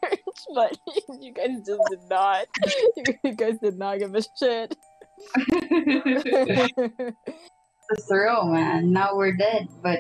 but 0.54 0.76
you 1.22 1.32
guys 1.32 1.58
just 1.66 1.82
did 1.90 2.00
not. 2.10 2.48
You 3.24 3.34
guys 3.36 3.58
did 3.62 3.78
not 3.78 4.00
give 4.00 4.16
a 4.16 4.22
shit. 4.38 4.76
The 5.36 7.14
thrill, 8.08 8.46
man. 8.48 8.92
Now 8.92 9.16
we're 9.16 9.36
dead, 9.36 9.68
but 9.84 10.00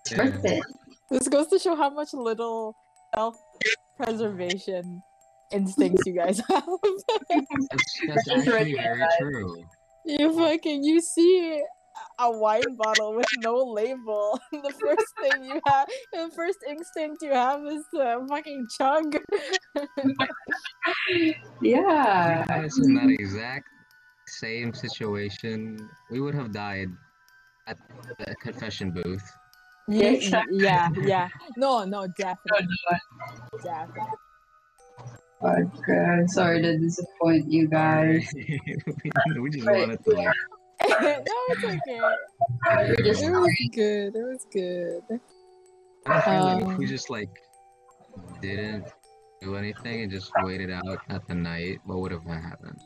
it's 0.00 0.12
Yeah. 0.12 0.24
worth 0.24 0.44
it. 0.44 0.62
this 1.10 1.28
goes 1.28 1.46
to 1.48 1.58
show 1.58 1.76
how 1.76 1.90
much 1.90 2.12
little 2.14 2.74
self-preservation 3.14 5.02
instincts 5.52 6.02
you 6.06 6.12
guys 6.14 6.40
have. 6.48 6.66
That's, 7.28 8.00
that's 8.08 8.28
actually 8.30 8.74
very 8.74 9.04
true. 9.18 9.64
you 10.04 10.32
fucking 10.36 10.82
you 10.82 11.00
see 11.00 11.62
a 12.18 12.30
wine 12.30 12.76
bottle 12.76 13.14
with 13.14 13.26
no 13.38 13.54
label. 13.56 14.38
the 14.52 14.72
first 14.80 15.06
thing 15.20 15.44
you 15.44 15.60
have, 15.66 15.86
the 16.12 16.30
first 16.34 16.58
instinct 16.68 17.22
you 17.22 17.32
have 17.32 17.64
is 17.66 17.84
to 17.94 18.26
fucking 18.28 18.66
chug. 18.76 19.16
Yeah. 21.62 22.44
Us 22.48 22.78
in 22.78 22.94
that 22.94 23.10
exact 23.10 23.66
same 24.38 24.74
situation, 24.74 25.88
we 26.10 26.20
would 26.20 26.34
have 26.34 26.52
died 26.52 26.88
at 27.66 27.78
the 28.18 28.34
confession 28.42 28.90
booth. 28.90 29.22
Yeah, 29.88 30.08
Exactly. 30.10 30.58
yeah, 30.64 30.88
yeah. 31.02 31.28
No, 31.56 31.84
no, 31.84 32.06
definitely, 32.06 32.66
definitely. 33.62 34.02
Oh 35.42 35.70
god, 35.86 36.30
sorry 36.30 36.62
to 36.62 36.78
disappoint 36.78 37.50
you 37.50 37.68
guys. 37.68 38.26
we 39.40 39.50
just 39.50 39.66
Right. 39.66 39.80
wanted 39.80 40.04
to 40.04 40.10
like. 40.10 40.32
no, 40.88 41.24
it's 41.48 41.64
okay. 41.64 42.00
We're 42.76 42.94
It 42.94 43.06
was 43.06 43.68
good. 43.74 44.16
It 44.16 44.22
was 44.22 44.46
good. 44.52 45.20
I 46.06 46.20
feel 46.20 46.44
like 46.44 46.62
if 46.62 46.78
we 46.78 46.84
Um, 46.84 46.90
just 46.90 47.10
like 47.10 47.28
didn't 48.40 48.86
do 49.42 49.56
anything 49.56 50.02
and 50.02 50.10
just 50.10 50.32
waited 50.42 50.70
out 50.70 50.98
at 51.10 51.26
the 51.28 51.34
night, 51.34 51.80
what 51.84 51.98
would 51.98 52.12
have 52.12 52.24
happened? 52.24 52.80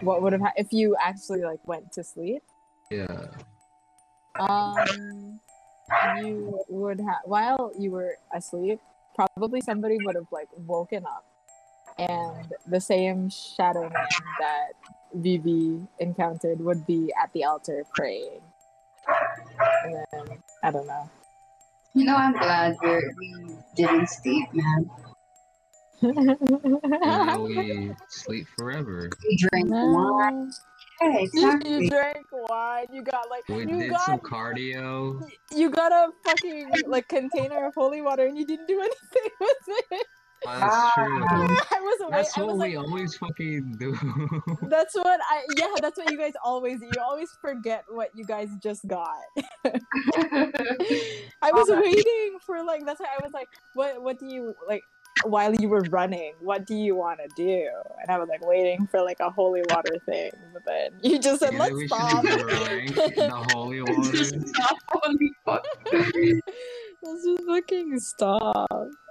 What 0.00 0.22
would 0.22 0.32
have 0.32 0.42
ha- 0.42 0.52
if 0.56 0.72
you 0.72 0.96
actually 1.00 1.42
like 1.42 1.66
went 1.66 1.92
to 1.92 2.04
sleep? 2.04 2.42
Yeah. 2.90 3.28
Um, 4.38 5.40
you 6.18 6.60
would 6.68 7.00
have 7.00 7.20
while 7.24 7.72
you 7.78 7.90
were 7.90 8.18
asleep, 8.34 8.80
probably 9.14 9.60
somebody 9.60 9.98
would 10.04 10.14
have 10.14 10.30
like 10.30 10.48
woken 10.56 11.04
up, 11.06 11.24
and 11.98 12.52
the 12.66 12.80
same 12.80 13.30
shadow 13.30 13.82
man 13.82 14.06
that 14.38 14.72
Vivi 15.14 15.80
encountered 15.98 16.60
would 16.60 16.86
be 16.86 17.12
at 17.20 17.32
the 17.32 17.44
altar 17.44 17.84
praying. 17.94 18.40
And 19.84 19.94
then 19.94 20.38
I 20.62 20.70
don't 20.70 20.86
know. 20.86 21.08
You 21.94 22.04
know, 22.04 22.16
I'm 22.16 22.32
glad 22.32 22.76
we're, 22.82 23.10
we 23.18 23.56
didn't 23.74 24.08
sleep, 24.08 24.52
man. 24.52 24.90
Now 26.02 27.42
we 27.44 27.92
sleep 28.08 28.46
forever. 28.56 29.10
We 29.24 29.36
drank 29.36 29.68
wine. 29.70 30.50
Yeah, 31.00 31.08
You, 31.10 31.18
exactly. 31.20 31.84
you 31.84 31.90
drank 31.90 32.26
wine. 32.32 32.86
You 32.92 33.02
got 33.02 33.28
like 33.30 33.48
We 33.48 33.60
you 33.60 33.66
did 33.80 33.90
got 33.90 34.00
some 34.02 34.18
cardio. 34.20 35.28
you 35.54 35.70
got 35.70 35.92
a 35.92 36.08
fucking 36.24 36.70
like 36.86 37.08
container 37.08 37.66
of 37.66 37.74
holy 37.74 38.00
water 38.02 38.26
and 38.26 38.36
you 38.36 38.46
didn't 38.46 38.66
do 38.66 38.80
anything 38.80 39.30
with 39.40 39.68
it. 39.92 40.06
That's 40.44 40.62
ah. 40.74 40.92
true. 40.94 41.24
I 41.24 41.80
was 41.80 42.00
away. 42.02 42.10
That's 42.12 42.36
I 42.38 42.40
what 42.42 42.56
was 42.56 42.62
we 42.62 42.76
like, 42.76 42.86
always 42.86 43.16
fucking 43.16 43.76
do. 43.78 43.98
that's 44.68 44.94
what 44.94 45.18
I 45.28 45.42
yeah. 45.58 45.66
That's 45.80 45.96
what 45.98 46.10
you 46.10 46.18
guys 46.18 46.34
always 46.44 46.78
do. 46.80 46.86
You 46.94 47.02
always 47.02 47.30
forget 47.40 47.84
what 47.88 48.10
you 48.14 48.24
guys 48.24 48.50
just 48.62 48.86
got. 48.86 49.16
I 49.64 51.50
was 51.52 51.68
Oh, 51.70 51.80
waiting 51.82 52.38
for 52.44 52.62
like 52.64 52.84
that's 52.86 53.00
why 53.00 53.06
I 53.18 53.24
was 53.24 53.32
like, 53.32 53.48
what 53.74 54.02
what 54.02 54.18
do 54.18 54.26
you 54.26 54.54
like 54.68 54.82
while 55.24 55.54
you 55.54 55.68
were 55.68 55.82
running? 55.90 56.32
What 56.40 56.66
do 56.66 56.74
you 56.74 56.94
want 56.94 57.20
to 57.20 57.28
do? 57.36 57.68
And 58.02 58.10
I 58.10 58.18
was 58.18 58.28
like 58.28 58.44
waiting 58.46 58.86
for 58.90 59.02
like 59.02 59.18
a 59.20 59.30
holy 59.30 59.62
water 59.70 59.96
thing, 60.06 60.30
but 60.52 60.62
then 60.66 60.90
you 61.02 61.18
just 61.18 61.40
said 61.40 61.54
Yeah, 61.54 61.58
let's 61.60 61.86
stop. 61.86 62.26
should 62.26 62.46
the 62.46 63.46
holy 63.52 63.80
water. 63.82 64.12
Just 64.12 64.48
stop, 64.48 64.76
holy 64.88 65.30
fuck. 65.44 65.66
Let's 65.92 67.24
just 67.24 67.44
fucking 67.46 67.98
stop. 68.00 68.68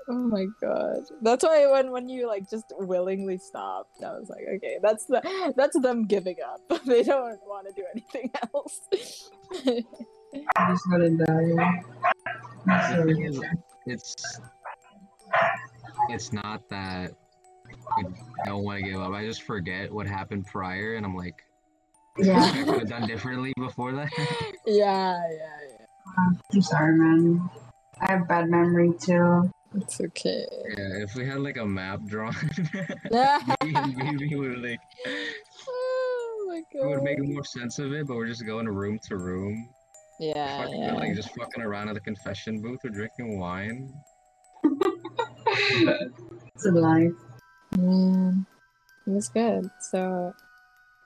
Oh 0.08 0.14
my 0.14 0.46
god. 0.62 1.00
That's 1.22 1.44
why 1.44 1.66
when 1.72 1.92
when 1.92 2.08
you 2.10 2.28
like 2.28 2.50
just 2.50 2.66
willingly 2.78 3.38
stopped, 3.40 4.04
I 4.04 4.12
was 4.12 4.30
like, 4.30 4.46
okay, 4.58 4.78
that's 4.82 5.06
the 5.06 5.54
that's 5.58 5.80
them 5.80 6.06
giving 6.06 6.36
up. 6.46 6.62
they 6.86 7.02
don't 7.04 7.40
want 7.48 7.68
to 7.68 7.74
do 7.74 7.86
anything 7.92 8.32
else. 8.54 8.82
I'm 10.58 10.74
just 10.76 10.90
gotta 10.92 11.10
die. 11.10 11.82
The 12.66 13.06
thing 13.06 13.24
is, 13.26 13.42
it's 13.88 14.16
it's 16.10 16.32
not 16.34 16.68
that 16.70 17.12
I 17.98 18.04
don't 18.46 18.64
want 18.64 18.84
to 18.84 18.90
give 18.90 19.00
up. 19.02 19.12
I 19.14 19.26
just 19.26 19.44
forget 19.44 19.92
what 19.92 20.08
happened 20.08 20.46
prior, 20.48 20.96
and 20.96 21.06
I'm 21.06 21.16
like, 21.16 21.36
I 22.18 22.24
Yeah, 22.24 22.64
could 22.64 22.80
have 22.80 22.90
done 22.90 23.08
differently 23.08 23.54
before 23.58 23.92
that. 23.94 24.10
yeah, 24.66 25.20
yeah, 25.30 25.60
yeah. 25.70 25.86
I'm 26.54 26.62
sorry, 26.62 26.98
man. 26.98 27.50
I 28.02 28.12
have 28.12 28.28
bad 28.28 28.50
memory 28.50 28.94
too. 29.00 29.50
It's 29.76 30.00
okay. 30.00 30.46
yeah, 30.70 31.04
if 31.04 31.16
we 31.16 31.26
had 31.26 31.40
like 31.40 31.58
a 31.58 31.66
map 31.66 32.00
drawn, 32.06 32.34
oh 33.12 33.40
maybe, 33.64 33.96
maybe 33.96 34.36
we 34.36 34.50
would 34.50 34.62
like 34.62 34.80
oh 35.68 36.46
my 36.48 36.62
it 36.72 36.88
would 36.88 37.04
make 37.04 37.18
more 37.22 37.44
sense 37.44 37.80
of 37.80 37.92
it. 37.92 38.08
But 38.08 38.16
we're 38.16 38.28
just 38.28 38.46
going 38.46 38.68
room 38.68 39.00
to 39.08 39.18
room, 39.18 39.68
Yeah, 40.20 40.58
fucking, 40.64 40.82
yeah. 40.82 40.94
like 40.94 41.14
just 41.16 41.36
fucking 41.36 41.62
around 41.62 41.90
at 41.90 41.96
the 41.96 42.00
confession 42.02 42.62
booth 42.62 42.80
or 42.86 42.90
drinking 42.90 43.38
wine. 43.40 43.94
It's 46.56 46.66
a 46.66 46.72
life. 46.72 47.12
Man, 47.78 48.46
it 49.08 49.10
was 49.12 49.28
good. 49.30 49.70
So, 49.92 50.34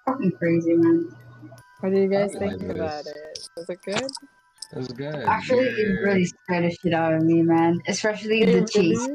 Fucking 0.05 0.31
crazy, 0.33 0.73
man. 0.73 1.09
what 1.79 1.93
do 1.93 1.99
you 1.99 2.07
guys 2.09 2.35
I 2.35 2.39
think 2.39 2.61
like 2.61 2.71
about 2.77 3.03
this. 3.05 3.13
it? 3.15 3.49
Was 3.57 3.69
it 3.69 3.79
good? 3.85 4.03
It 4.71 4.77
was 4.77 4.87
good. 4.89 5.15
Actually, 5.15 5.65
it 5.65 6.01
really 6.03 6.25
scared 6.25 6.65
the 6.65 6.71
shit 6.75 6.93
out 6.93 7.13
of 7.13 7.23
me, 7.23 7.41
man. 7.41 7.79
Especially 7.87 8.45
the 8.45 8.65
chase. 8.67 9.07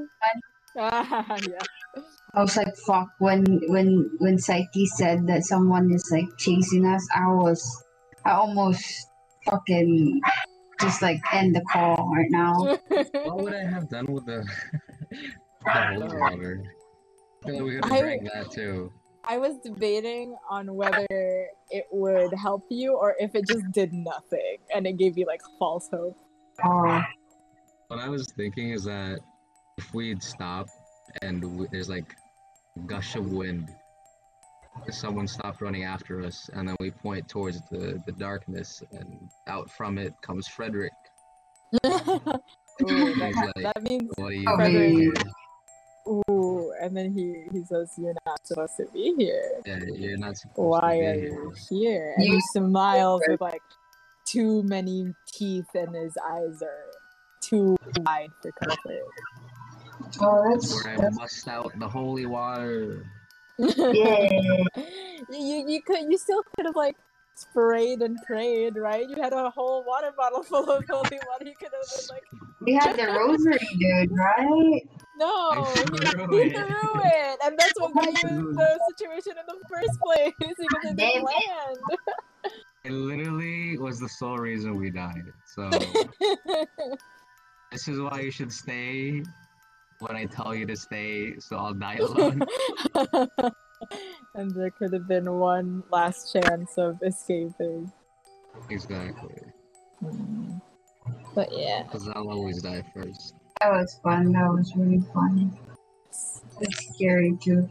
Ah, 0.76 1.36
yeah. 1.48 2.02
I 2.34 2.42
was 2.42 2.56
like, 2.56 2.74
fuck. 2.86 3.08
When 3.18 3.44
when 3.68 4.10
when 4.18 4.38
Psyche 4.38 4.86
said 4.86 5.26
that 5.28 5.44
someone 5.44 5.92
is 5.92 6.08
like 6.10 6.26
chasing 6.38 6.84
us, 6.84 7.06
I 7.14 7.26
was, 7.32 7.62
I 8.24 8.32
almost 8.32 8.82
fucking 9.48 10.20
just 10.80 11.00
like 11.02 11.20
end 11.32 11.54
the 11.54 11.60
call 11.72 12.10
right 12.12 12.30
now. 12.30 12.54
What 12.88 13.36
would 13.44 13.54
I 13.54 13.62
have 13.64 13.88
done 13.88 14.06
with 14.06 14.26
the, 14.26 14.44
the 15.64 16.16
water? 16.18 16.62
I 17.42 17.46
feel 17.46 17.54
like 17.56 17.64
we 17.64 17.74
could 17.80 17.84
have 17.84 18.00
drank 18.00 18.28
that 18.32 18.50
too. 18.50 18.92
I 19.26 19.38
was 19.38 19.56
debating 19.58 20.36
on 20.50 20.74
whether 20.74 21.06
it 21.10 21.86
would 21.90 22.32
help 22.34 22.64
you 22.70 22.94
or 22.94 23.14
if 23.18 23.34
it 23.34 23.46
just 23.46 23.70
did 23.72 23.92
nothing 23.92 24.58
and 24.74 24.86
it 24.86 24.98
gave 24.98 25.16
you 25.16 25.24
like 25.26 25.40
false 25.58 25.88
hope. 25.90 26.16
Oh, 26.62 27.02
What 27.88 28.00
I 28.00 28.08
was 28.08 28.26
thinking 28.36 28.70
is 28.70 28.84
that 28.84 29.20
if 29.78 29.92
we'd 29.94 30.22
stop 30.22 30.68
and 31.22 31.40
w- 31.40 31.68
there's 31.72 31.88
like 31.88 32.14
a 32.76 32.80
gush 32.80 33.16
of 33.16 33.32
wind, 33.32 33.74
if 34.86 34.94
someone 34.94 35.26
stopped 35.26 35.62
running 35.62 35.84
after 35.84 36.22
us, 36.22 36.50
and 36.52 36.68
then 36.68 36.76
we 36.80 36.90
point 36.90 37.28
towards 37.28 37.60
the, 37.70 38.02
the 38.06 38.12
darkness, 38.12 38.82
and 38.92 39.30
out 39.46 39.70
from 39.70 39.98
it 39.98 40.12
comes 40.20 40.48
Frederick. 40.48 40.92
Ooh, 42.82 43.14
that, 43.14 43.52
like, 43.56 43.74
that 43.74 43.82
means 43.88 44.10
What 44.16 44.30
do 44.30 44.34
you 44.34 44.48
Oh, 44.48 44.56
Frederick. 44.56 45.24
ooh, 46.08 46.72
and 46.82 46.96
then 46.96 47.12
he 47.12 47.46
he 47.52 47.64
says 47.64 47.92
you're 47.96 48.14
not 48.26 48.46
supposed 48.46 48.76
to 48.78 48.86
be 48.92 49.14
here. 49.16 49.62
Yeah, 49.64 49.78
you're 49.94 50.18
not 50.18 50.36
supposed 50.36 50.58
Why 50.58 50.80
to 50.80 50.86
are 51.06 51.14
be 51.14 51.20
you 51.20 51.30
here. 51.30 51.52
here? 51.70 52.14
And 52.16 52.26
You- 52.26 52.34
he 52.34 52.40
smiles 52.52 53.22
with 53.28 53.40
like 53.40 53.62
too 54.26 54.62
many 54.64 55.14
teeth 55.32 55.66
and 55.74 55.94
his 55.94 56.16
eyes 56.16 56.60
are 56.62 56.90
too 57.40 57.76
wide 58.04 58.30
for 58.42 58.50
comfort. 58.52 59.02
oh, 60.20 60.50
that's, 60.50 60.84
Where 60.84 60.94
I 60.94 60.96
that's 60.96 61.16
must 61.16 61.48
out 61.48 61.72
the 61.78 61.88
holy 61.88 62.26
water. 62.26 63.06
yeah. 63.58 64.28
you 65.30 65.64
you 65.68 65.80
could 65.86 66.10
you 66.10 66.18
still 66.18 66.42
could 66.56 66.66
have 66.66 66.74
like 66.74 66.96
sprayed 67.34 68.02
and 68.02 68.16
prayed, 68.26 68.76
right? 68.76 69.08
You 69.08 69.16
had 69.20 69.32
a 69.32 69.50
whole 69.50 69.84
water 69.84 70.12
bottle 70.16 70.42
full 70.50 70.70
of 70.70 70.84
holy 70.88 71.18
water. 71.28 71.44
You 71.44 71.54
could 71.58 71.70
have 71.72 71.88
been 71.90 72.08
like, 72.10 72.24
We 72.60 72.72
had 72.74 72.96
the 72.96 73.12
rosary, 73.18 73.58
dude, 73.78 74.10
right? 74.12 74.82
no, 75.16 75.52
he, 75.74 75.82
threw 75.84 77.00
it. 77.04 77.38
and 77.44 77.58
that's 77.58 77.78
what 77.78 77.94
got 77.94 78.22
you 78.22 78.28
in 78.28 78.54
the 78.54 78.80
situation 78.96 79.32
in 79.38 79.46
the 79.46 79.58
first 79.68 80.00
place 80.00 80.32
because 80.38 80.56
it 80.90 80.96
didn't 80.96 81.24
land. 81.24 81.78
It 82.84 82.92
literally 82.92 83.78
was 83.78 83.98
the 83.98 84.08
sole 84.08 84.36
reason 84.36 84.76
we 84.76 84.90
died. 84.90 85.24
So 85.46 85.70
this 87.72 87.88
is 87.88 88.00
why 88.00 88.20
you 88.20 88.30
should 88.30 88.52
stay 88.52 89.22
when 90.00 90.16
I 90.16 90.26
tell 90.26 90.54
you 90.54 90.66
to 90.66 90.76
stay, 90.76 91.38
so 91.38 91.56
I'll 91.56 91.74
die 91.74 91.96
alone. 91.96 92.42
And 94.34 94.50
there 94.54 94.70
could 94.70 94.92
have 94.92 95.06
been 95.08 95.30
one 95.30 95.82
last 95.90 96.32
chance 96.32 96.76
of 96.78 97.02
escaping. 97.02 97.90
exactly. 98.70 99.42
Hmm. 100.00 100.58
But 101.34 101.48
yeah, 101.52 101.82
Because 101.82 102.08
I'll 102.08 102.30
always 102.30 102.62
die 102.62 102.84
first. 102.94 103.34
That 103.60 103.70
was 103.72 103.98
fun. 104.02 104.32
That 104.32 104.48
was 104.52 104.72
really 104.76 105.02
fun. 105.12 105.56
It's 106.60 106.94
scary 106.94 107.36
too. 107.42 107.68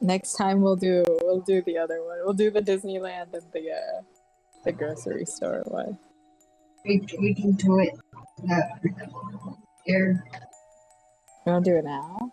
next 0.00 0.34
time 0.34 0.60
we'll 0.62 0.76
do 0.76 1.02
we'll 1.22 1.40
do 1.40 1.62
the 1.62 1.78
other 1.78 2.04
one. 2.04 2.18
We'll 2.24 2.34
do 2.34 2.50
the 2.50 2.60
Disneyland 2.62 3.32
and 3.34 3.42
the 3.52 3.70
uh, 3.70 4.02
the 4.64 4.72
grocery 4.72 5.24
store 5.24 5.62
one. 5.66 5.98
We, 6.84 7.04
we 7.20 7.34
can 7.34 7.52
do 7.52 7.78
it. 7.80 7.94
Yeah. 8.44 8.68
Here. 9.84 10.24
You 11.46 11.52
want 11.52 11.64
to 11.64 11.70
do 11.72 11.76
it 11.78 11.84
now? 11.84 12.32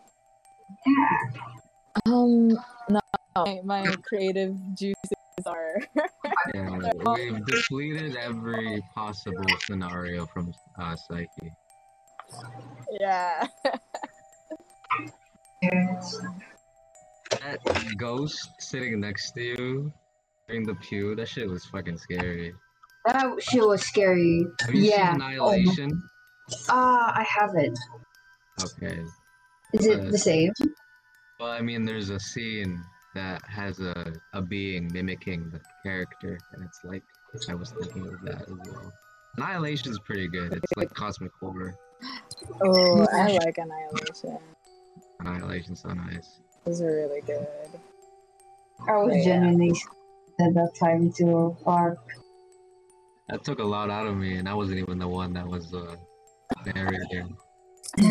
Yeah. 0.86 1.59
Um, 2.06 2.50
no, 2.90 3.00
my, 3.36 3.60
my 3.64 3.96
creative 4.04 4.56
juices 4.76 4.96
are. 5.46 5.76
Yeah, 6.54 6.78
we've 7.06 7.46
depleted 7.46 8.16
every 8.18 8.82
possible 8.94 9.46
scenario 9.66 10.26
from 10.28 10.52
uh, 10.80 10.96
Psyche. 10.96 11.28
yeah. 13.00 13.48
Yes. 15.62 16.18
That 17.42 17.60
ghost 17.98 18.50
sitting 18.60 19.00
next 19.00 19.32
to 19.32 19.42
you 19.42 19.94
in 20.50 20.64
the 20.64 20.76
pew, 20.76 21.16
that 21.16 21.28
shit 21.28 21.50
was 21.50 21.66
fucking 21.66 21.98
scary. 21.98 22.54
That 23.06 23.42
shit 23.42 23.66
was 23.66 23.82
scary. 23.82 24.46
Have 24.62 24.74
you 24.74 24.82
Yeah. 24.84 25.14
seen 25.14 25.22
Annihilation? 25.22 26.04
Ah, 26.70 27.14
I 27.16 27.24
haven't. 27.24 27.78
Okay. 28.62 29.04
Is 29.74 29.86
it 29.86 30.00
Uh, 30.00 30.10
the 30.10 30.18
same? 30.18 30.52
Well, 31.40 31.50
I 31.52 31.62
mean, 31.62 31.86
there's 31.86 32.10
a 32.10 32.20
scene 32.20 32.84
that 33.16 33.42
has 33.48 33.80
a, 33.80 34.14
a 34.34 34.42
being 34.42 34.92
mimicking 34.92 35.50
the 35.52 35.62
character, 35.84 36.38
and 36.54 36.64
it's 36.66 36.82
like, 36.84 37.02
I 37.50 37.56
was 37.56 37.72
thinking 37.72 38.08
of 38.08 38.22
that 38.24 38.42
as 38.42 38.50
well. 38.72 38.92
Annihilation's 39.38 40.00
pretty 40.00 40.28
good. 40.28 40.54
It's 40.54 40.74
like 40.76 40.94
cosmic 40.94 41.32
horror. 41.40 41.76
Oh, 42.62 43.08
I 43.14 43.38
like 43.46 43.58
Annihilation. 43.58 44.38
Annihilation's 45.22 45.82
so 45.82 45.90
nice. 45.90 46.40
Those 46.66 46.82
are 46.82 46.92
really 46.92 47.22
good. 47.22 47.48
I 48.88 48.98
was 48.98 49.16
Yeah. 49.18 49.24
genuinely 49.24 49.72
at 50.40 50.54
that 50.56 50.72
time 50.80 51.12
too. 51.12 51.56
Fuck. 51.64 51.98
That 53.30 53.44
took 53.44 53.60
a 53.60 53.64
lot 53.64 53.90
out 53.90 54.08
of 54.08 54.18
me, 54.18 54.38
and 54.38 54.50
I 54.50 54.54
wasn't 54.56 54.80
even 54.80 54.98
the 54.98 55.08
one 55.08 55.34
that 55.34 55.48
was 55.48 55.74
uh, 55.74 55.96
narrator. 56.74 57.28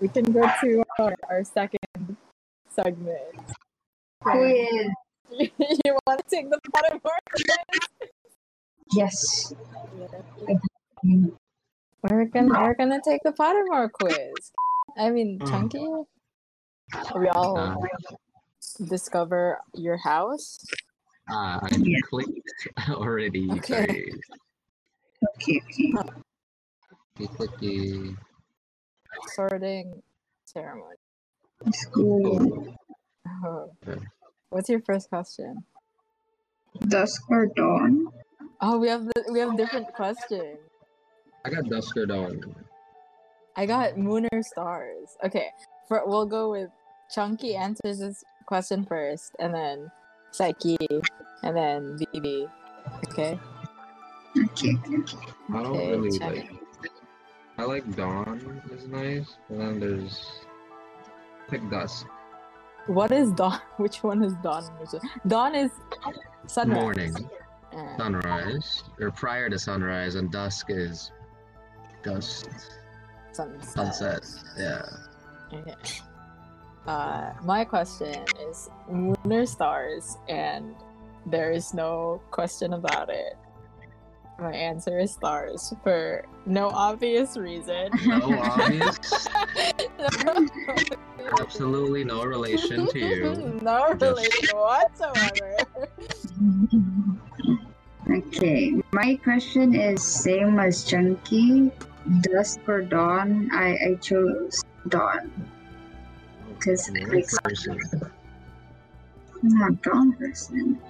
We 0.00 0.08
can 0.08 0.24
go 0.32 0.40
to 0.62 0.82
our, 0.98 1.14
our 1.28 1.44
second 1.44 2.16
segment. 2.70 3.20
Quiz. 4.22 4.88
you 5.38 5.96
want 6.06 6.20
to 6.20 6.24
take 6.30 6.50
the 6.50 6.58
Pottermore 6.74 7.18
Yes. 8.92 9.52
quiz? 10.34 10.58
We're 12.02 12.24
gonna 12.26 12.60
we're 12.62 12.74
gonna 12.74 13.00
take 13.04 13.20
the 13.24 13.32
Pottermore 13.32 13.92
quiz. 13.92 14.52
I 14.96 15.10
mean, 15.10 15.38
Mm. 15.38 15.50
Chunky. 15.50 15.86
We 17.14 17.28
all 17.28 17.58
Uh, 17.58 17.76
discover 18.86 19.60
your 19.74 19.96
house. 19.98 20.58
ah, 21.30 21.60
I 21.62 21.68
Yeah. 21.76 21.98
clicked 22.08 22.68
already. 22.90 23.50
Okay. 23.58 23.86
guys. 23.86 24.20
Okay, 25.36 25.60
okay. 25.60 25.92
Clicky, 27.18 27.28
clicky. 27.36 28.16
Sorting 29.34 30.02
ceremony. 30.44 30.96
School. 31.72 32.76
Oh. 33.44 33.70
Okay. 33.86 34.00
What's 34.50 34.68
your 34.68 34.80
first 34.80 35.08
question? 35.08 35.64
Dusk 36.88 37.22
or 37.30 37.46
dawn? 37.46 38.06
Oh, 38.60 38.78
we 38.78 38.88
have 38.88 39.04
the, 39.06 39.24
we 39.32 39.38
have 39.40 39.56
different 39.56 39.92
questions. 39.94 40.58
I 41.44 41.50
got 41.50 41.68
dusk 41.68 41.96
or 41.96 42.06
dawn. 42.06 42.54
I 43.56 43.66
got 43.66 43.98
moon 43.98 44.28
or 44.32 44.42
stars. 44.42 45.16
Okay, 45.24 45.48
for 45.88 46.02
we'll 46.06 46.26
go 46.26 46.50
with 46.50 46.70
Chunky 47.12 47.56
answers 47.56 47.98
this 47.98 48.22
question 48.46 48.84
first, 48.84 49.32
and 49.38 49.52
then 49.54 49.90
Psyche, 50.32 50.76
and 51.42 51.56
then 51.56 51.98
BB. 51.98 52.48
Okay. 53.08 53.38
Okay, 54.38 54.74
okay, 54.76 54.96
okay. 54.96 55.18
I 55.52 55.62
don't 55.62 55.66
Okay, 55.76 55.90
really 55.90 56.18
check. 56.18 56.36
like. 56.36 56.59
I 57.60 57.64
like 57.64 57.94
dawn 57.94 58.62
is 58.72 58.86
nice, 58.86 59.36
and 59.50 59.60
then 59.60 59.80
there's 59.80 60.32
like 61.52 61.70
dusk. 61.70 62.06
What 62.86 63.12
is 63.12 63.32
dawn? 63.32 63.60
Which 63.76 64.02
one 64.02 64.24
is 64.24 64.32
dawn? 64.42 64.64
Dawn 65.26 65.54
is 65.54 65.70
sunrise. 66.46 66.80
Morning, 66.82 67.14
Uh, 67.76 67.96
sunrise, 67.98 68.82
or 68.98 69.10
prior 69.10 69.50
to 69.50 69.58
sunrise, 69.58 70.14
and 70.14 70.32
dusk 70.32 70.70
is 70.70 71.12
dusk, 72.02 72.48
sunset. 73.32 73.68
sunset. 73.68 74.24
Yeah. 74.56 74.86
Okay. 75.52 75.76
Uh, 76.86 77.32
my 77.44 77.62
question 77.62 78.24
is 78.48 78.70
lunar 78.88 79.44
stars, 79.44 80.16
and 80.30 80.74
there 81.26 81.52
is 81.52 81.74
no 81.74 82.22
question 82.30 82.72
about 82.72 83.10
it. 83.10 83.36
My 84.40 84.52
answer 84.54 84.98
is 84.98 85.12
stars 85.12 85.74
for 85.82 86.24
no 86.46 86.70
obvious 86.70 87.36
reason. 87.36 87.90
No 88.06 88.40
obvious. 88.40 89.28
No 90.24 90.46
Absolutely 91.38 92.04
no 92.04 92.24
relation 92.24 92.86
to 92.88 92.98
you. 92.98 93.60
no 93.62 93.94
Just- 93.94 94.02
relation 94.02 94.56
whatsoever. 94.56 95.56
Okay, 98.10 98.82
my 98.92 99.16
question 99.22 99.74
is 99.74 100.02
same 100.02 100.58
as 100.58 100.84
Chunky. 100.84 101.70
Dusk 102.22 102.60
or 102.66 102.80
dawn? 102.80 103.50
I, 103.52 103.76
I 103.90 103.94
chose 104.00 104.64
dawn. 104.88 105.30
Because 106.48 106.88
I'm 106.88 107.10
like, 107.10 107.28
person. 107.44 107.78
I'm 109.44 109.62
a 109.62 109.72
dawn 109.82 110.12
person. 110.14 110.80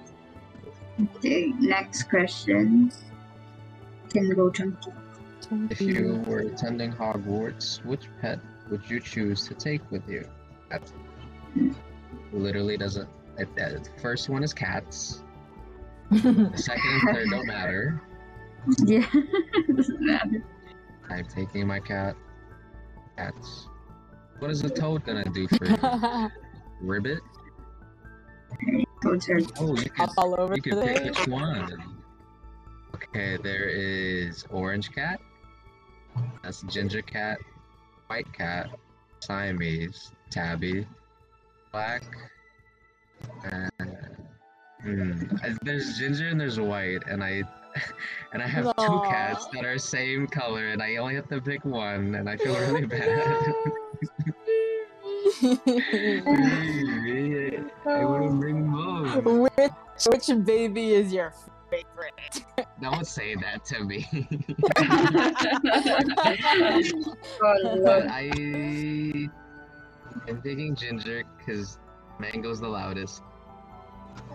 Okay, 1.17 1.53
next 1.59 2.03
question. 2.03 2.91
Can 4.11 4.29
go 4.29 4.49
Chunky. 4.49 4.91
If 5.69 5.81
you 5.81 6.23
were 6.27 6.39
attending 6.39 6.91
Hogwarts, 6.91 7.83
which 7.85 8.07
pet 8.21 8.39
would 8.69 8.89
you 8.89 8.99
choose 8.99 9.47
to 9.47 9.53
take 9.53 9.89
with 9.89 10.07
you? 10.07 10.25
That 10.69 10.81
literally 12.33 12.77
doesn't. 12.77 13.09
It, 13.37 13.47
uh, 13.59 13.69
the 13.69 13.89
first 14.01 14.29
one 14.29 14.43
is 14.43 14.53
cats. 14.53 15.23
The 16.09 16.51
second 16.55 16.83
and 16.85 17.15
third 17.15 17.29
don't 17.29 17.47
matter. 17.47 18.01
Yeah, 18.85 19.07
doesn't 19.75 20.01
matter. 20.01 20.43
I'm 21.09 21.25
taking 21.25 21.65
my 21.65 21.79
cat. 21.79 22.15
Cats. 23.17 23.67
What 24.37 24.51
is 24.51 24.63
a 24.63 24.69
toad 24.69 25.03
gonna 25.03 25.23
do 25.23 25.47
for 25.47 25.65
you? 25.65 26.29
Ribbit? 26.87 27.21
Toads 29.01 29.27
Oh, 29.59 29.75
you 29.75 29.89
can, 29.89 29.95
Hop 29.95 30.11
all 30.17 30.39
over 30.39 30.55
you 30.55 30.61
can 30.61 30.75
the 30.75 30.85
pick 30.85 31.03
which 31.05 31.27
one. 31.27 32.00
Okay, 33.13 33.37
there 33.43 33.67
is 33.67 34.45
orange 34.49 34.89
cat. 34.93 35.19
That's 36.43 36.61
ginger 36.63 37.01
cat, 37.01 37.39
white 38.07 38.31
cat, 38.31 38.69
Siamese, 39.19 40.11
tabby, 40.29 40.87
black. 41.73 42.03
And, 43.43 43.69
hmm, 44.81 45.23
I- 45.43 45.57
there's 45.61 45.97
ginger 45.97 46.29
and 46.29 46.39
there's 46.39 46.57
white, 46.59 47.03
and 47.07 47.21
I 47.21 47.43
and 48.33 48.41
I 48.41 48.47
have 48.47 48.73
two 48.77 49.01
cats 49.09 49.45
that 49.53 49.65
are 49.65 49.77
same 49.77 50.25
color, 50.27 50.69
and 50.69 50.81
I 50.81 50.95
only 50.95 51.15
have 51.15 51.27
to 51.29 51.41
pick 51.41 51.65
one, 51.65 52.15
and 52.15 52.29
I 52.29 52.37
feel 52.37 52.57
really 52.57 52.85
bad. 52.85 53.53
I 57.85 58.05
want 58.05 58.29
to 58.29 58.35
bring 58.39 58.71
both. 58.71 59.25
which, 59.57 59.71
which 60.07 60.45
baby 60.45 60.93
is 60.93 61.11
your 61.13 61.33
favorite? 61.69 62.67
Don't 62.81 63.05
say 63.05 63.35
that 63.35 63.63
to 63.65 63.83
me. 63.83 64.07
But 67.83 68.07
I 68.07 68.31
am 70.27 70.41
picking 70.41 70.75
ginger 70.75 71.23
because 71.37 71.77
mango's 72.19 72.59
the 72.59 72.67
loudest. 72.67 73.21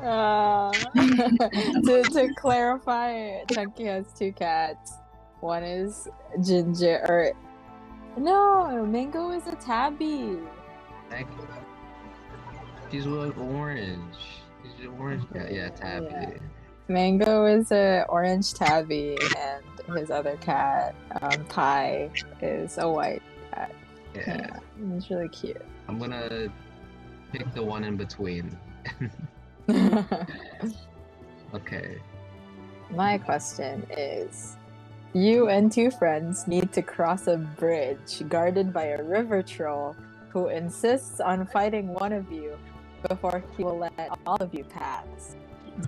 Uh, 0.03 0.73
to, 0.95 2.03
to 2.13 2.35
clarify, 2.37 3.45
Chunky 3.53 3.85
has 3.85 4.07
two 4.17 4.33
cats. 4.33 4.95
One 5.41 5.63
is 5.63 6.09
Ginger, 6.43 7.05
or 7.09 7.33
no, 8.17 8.85
Mango 8.87 9.31
is 9.31 9.47
a 9.47 9.55
tabby. 9.57 10.39
She's 12.91 13.07
what 13.07 13.37
orange. 13.37 14.15
She's 14.63 14.87
an 14.87 14.95
orange 14.99 15.25
cat. 15.33 15.53
Yeah, 15.53 15.69
tabby. 15.71 16.07
Yeah. 16.11 16.31
Mango 16.89 17.47
is 17.47 17.73
a 17.73 18.05
orange 18.09 18.55
tabby, 18.55 19.19
and 19.37 19.99
his 19.99 20.11
other 20.11 20.37
cat, 20.37 20.95
um, 21.21 21.45
Pie, 21.47 22.11
is 22.41 22.79
a 22.79 22.89
white. 22.89 23.23
Yeah. 23.53 23.69
Yeah, 24.15 24.59
it's 24.95 25.11
really 25.11 25.29
cute. 25.29 25.61
I'm 25.89 25.99
gonna 25.99 26.49
pick 27.33 27.53
the 27.55 27.63
one 27.63 27.85
in 27.85 27.97
between. 27.97 28.57
Okay. 31.55 31.99
My 32.91 33.19
question 33.19 33.87
is 33.97 34.57
You 35.13 35.49
and 35.49 35.71
two 35.71 35.91
friends 35.91 36.47
need 36.47 36.73
to 36.73 36.83
cross 36.83 37.29
a 37.29 37.37
bridge 37.37 38.23
guarded 38.29 38.73
by 38.73 38.87
a 38.87 39.03
river 39.03 39.43
troll 39.43 39.97
who 40.29 40.49
insists 40.49 41.21
on 41.21 41.47
fighting 41.47 41.89
one 41.89 42.13
of 42.13 42.31
you 42.31 42.59
before 43.09 43.43
he 43.57 43.65
will 43.65 43.79
let 43.79 44.11
all 44.27 44.37
of 44.37 44.53
you 44.53 44.65
pass. 44.65 45.37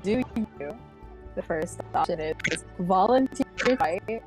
Do 0.02 0.22
you? 0.58 0.76
The 1.38 1.44
first 1.44 1.80
option 1.94 2.18
is 2.18 2.64
volunteer 2.80 3.46
to 3.58 3.76
fight. 3.76 4.24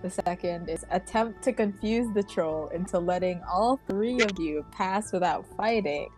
The 0.00 0.08
second 0.08 0.70
is 0.70 0.86
attempt 0.90 1.42
to 1.42 1.52
confuse 1.52 2.06
the 2.14 2.22
troll 2.22 2.68
into 2.68 2.98
letting 2.98 3.42
all 3.46 3.78
three 3.86 4.22
of 4.22 4.30
you 4.38 4.64
pass 4.72 5.12
without 5.12 5.44
fighting. 5.58 6.08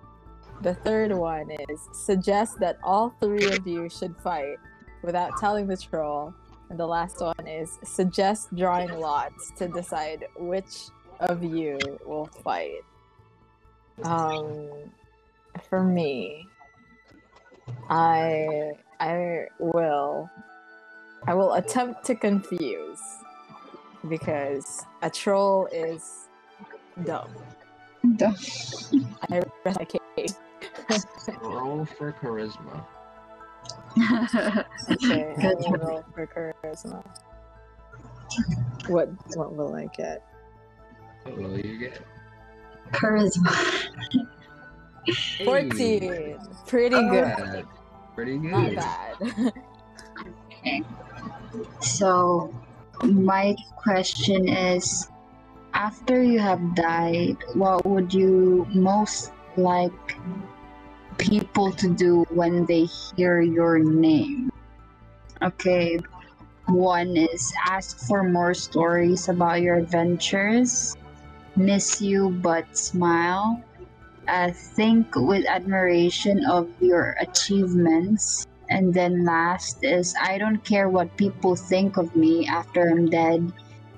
The 0.62 0.74
third 0.74 1.12
one 1.12 1.50
is 1.68 1.80
suggest 1.92 2.60
that 2.60 2.78
all 2.84 3.12
three 3.18 3.46
of 3.46 3.66
you 3.66 3.88
should 3.88 4.14
fight 4.18 4.58
without 5.02 5.32
telling 5.40 5.66
the 5.66 5.76
troll. 5.76 6.32
And 6.70 6.78
the 6.78 6.86
last 6.86 7.20
one 7.20 7.48
is 7.48 7.80
suggest 7.82 8.54
drawing 8.54 9.00
lots 9.00 9.50
to 9.56 9.66
decide 9.66 10.26
which 10.36 10.90
of 11.18 11.42
you 11.42 11.76
will 12.06 12.26
fight. 12.44 12.82
Um, 14.04 14.70
for 15.68 15.82
me, 15.82 16.46
I 17.90 18.76
I 19.00 19.46
will 19.58 20.30
I 21.26 21.34
will 21.34 21.54
attempt 21.54 22.04
to 22.06 22.14
confuse 22.14 23.00
because 24.08 24.84
a 25.02 25.10
troll 25.10 25.66
is 25.72 26.28
dumb. 27.04 27.28
Duh. 28.16 28.32
I 29.30 29.42
rest 29.64 29.78
my 29.78 29.86
case. 30.16 30.36
Roll 31.42 31.84
for 31.84 32.12
charisma. 32.12 32.84
Okay, 34.90 35.34
I 35.38 35.54
will 35.58 35.72
roll 35.78 36.04
for 36.14 36.26
charisma. 36.64 37.04
What 38.88 39.08
what 39.36 39.56
will 39.56 39.74
I 39.74 39.86
get? 39.86 40.22
What 41.24 41.36
will 41.38 41.58
you 41.58 41.78
get? 41.78 42.00
Charisma. 42.92 43.50
Fourteen. 45.44 46.38
Pretty 46.66 46.94
Oh, 46.94 47.10
good. 47.10 47.66
Bad. 48.16 48.24
Pretty 48.24 48.38
Not 48.38 48.70
good. 48.70 48.76
bad. 48.76 49.54
So, 51.80 52.52
my 53.04 53.54
question 53.76 54.48
is 54.48 55.08
after 55.74 56.22
you 56.22 56.38
have 56.40 56.74
died, 56.74 57.36
what 57.54 57.84
would 57.86 58.12
you 58.12 58.66
most 58.74 59.32
like 59.56 60.16
people 61.18 61.72
to 61.72 61.88
do 61.88 62.24
when 62.30 62.66
they 62.66 62.84
hear 62.84 63.40
your 63.40 63.78
name? 63.78 64.50
Okay, 65.42 65.98
one 66.66 67.16
is 67.16 67.52
ask 67.64 67.98
for 68.08 68.22
more 68.22 68.54
stories 68.54 69.28
about 69.28 69.60
your 69.60 69.76
adventures, 69.76 70.96
miss 71.54 72.00
you 72.00 72.30
but 72.30 72.76
smile, 72.76 73.62
uh, 74.28 74.50
think 74.50 75.14
with 75.14 75.46
admiration 75.46 76.44
of 76.46 76.68
your 76.80 77.16
achievements. 77.20 78.46
And 78.68 78.92
then 78.92 79.24
last 79.24 79.84
is 79.84 80.14
I 80.20 80.38
don't 80.38 80.62
care 80.64 80.88
what 80.88 81.16
people 81.16 81.54
think 81.54 81.96
of 81.96 82.14
me 82.16 82.46
after 82.48 82.88
I'm 82.90 83.08
dead. 83.08 83.52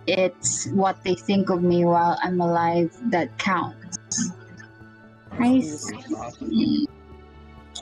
It's 0.07 0.67
what 0.69 1.03
they 1.05 1.15
think 1.15 1.51
of 1.51 1.63
me 1.63 1.85
while 1.85 2.19
I'm 2.23 2.41
alive 2.41 2.97
that 3.11 3.37
counts. 3.39 3.99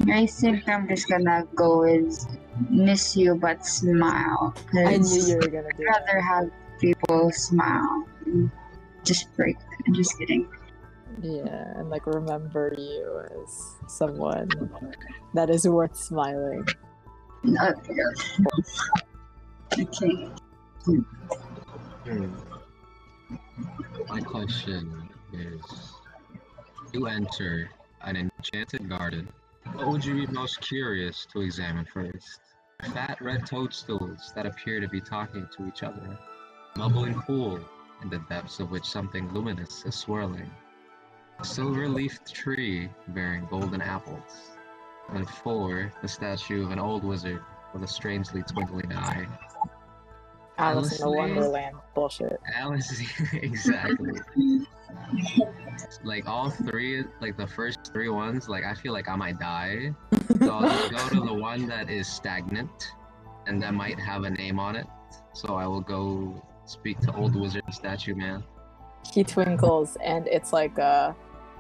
i 0.09 0.27
think 0.27 0.69
I'm 0.69 0.89
just 0.89 1.09
gonna 1.09 1.45
go 1.55 1.81
with 1.81 2.27
miss 2.71 3.17
you 3.17 3.35
but 3.35 3.65
smile. 3.67 4.55
I 4.75 4.97
knew 4.99 5.23
you 5.27 5.37
were 5.37 5.49
gonna 5.49 5.71
do 5.77 5.87
I'd 5.89 6.03
that. 6.05 6.07
rather 6.07 6.21
have 6.21 6.51
people 6.81 7.31
smile. 7.33 8.07
and 8.27 8.51
Just 9.05 9.35
break. 9.37 9.57
I'm 9.87 9.95
just 9.95 10.19
kidding. 10.19 10.49
Yeah, 11.23 11.73
and 11.77 11.89
like 11.89 12.07
remember 12.07 12.75
you 12.77 13.23
as 13.43 13.77
someone 13.87 14.49
that 15.35 15.51
is 15.51 15.67
worth 15.69 15.97
smiling. 15.97 16.67
Okay. 19.79 20.29
Hmm. 20.85 22.35
My 24.09 24.21
question 24.21 25.09
is 25.33 25.61
You 26.93 27.07
enter 27.07 27.71
an 28.03 28.17
enchanted 28.17 28.89
garden. 28.89 29.29
What 29.75 29.89
would 29.89 30.05
you 30.05 30.15
be 30.15 30.33
most 30.33 30.61
curious 30.61 31.27
to 31.33 31.41
examine 31.41 31.85
first? 31.85 32.41
Fat 32.93 33.21
red 33.21 33.47
toadstools 33.47 34.33
that 34.35 34.47
appear 34.47 34.81
to 34.81 34.89
be 34.89 35.01
talking 35.01 35.49
to 35.57 35.67
each 35.67 35.83
other. 35.83 36.19
A 36.75 36.79
bubbling 36.79 37.15
pool 37.23 37.59
in 38.03 38.11
the 38.11 38.19
depths 38.29 38.61
of 38.61 38.71
which 38.71 38.85
something 38.85 39.33
luminous 39.33 39.85
is 39.85 39.95
swirling. 39.95 40.51
A 41.39 41.45
silver 41.45 41.89
leafed 41.89 42.33
tree 42.33 42.89
bearing 43.09 43.47
golden 43.51 43.83
apples. 43.83 44.51
And 45.11 45.29
four, 45.29 45.93
the 46.03 46.09
statue 46.09 46.65
of 46.65 46.71
an 46.71 46.79
old 46.79 47.05
wizard 47.05 47.43
with 47.73 47.83
a 47.83 47.87
strangely 47.87 48.43
twinkling 48.43 48.93
eye. 48.93 49.27
Alice 50.59 50.99
in 50.99 51.05
the 51.05 51.17
Wonderland 51.17 51.77
bullshit. 51.95 52.41
Alice, 52.55 53.03
exactly. 53.35 54.19
like 56.03 56.27
all 56.27 56.49
three, 56.49 57.05
like 57.21 57.37
the 57.37 57.47
first 57.47 57.93
three 57.93 58.09
ones, 58.09 58.49
like 58.49 58.65
I 58.65 58.73
feel 58.75 58.95
like 58.95 59.09
I 59.09 59.17
might 59.17 59.39
die. 59.39 59.95
So 60.41 60.51
I'll 60.51 60.89
just 60.89 60.91
go 60.91 61.21
to 61.21 61.27
the 61.27 61.35
one 61.41 61.67
that 61.67 61.91
is 61.91 62.07
stagnant, 62.07 62.93
and 63.47 63.63
that 63.63 63.75
might 63.75 64.01
have 64.01 64.25
a 64.25 64.31
name 64.31 64.59
on 64.59 64.77
it. 64.77 64.87
So 65.35 65.55
I 65.55 65.67
will 65.67 65.83
go 65.83 66.43
speak 66.65 66.99
to 67.01 67.15
old 67.15 67.37
wizard 67.37 67.63
statue 67.71 68.15
man. 68.15 68.43
He 69.13 69.23
twinkles 69.23 69.97
and 70.03 70.27
it's 70.27 70.53
like 70.53 70.79
a 70.79 71.15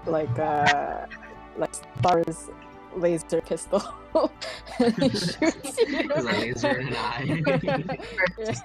like 0.06 0.38
a 0.38 1.08
like 1.56 1.74
stars 1.74 2.48
laser 2.96 3.40
pistol. 3.40 3.82
and 4.78 4.94
he 4.94 5.08
shoots 5.10 5.78
you. 5.86 6.08
Laser 6.08 6.78
in 6.80 6.88
an 6.88 6.96
eye 6.96 7.42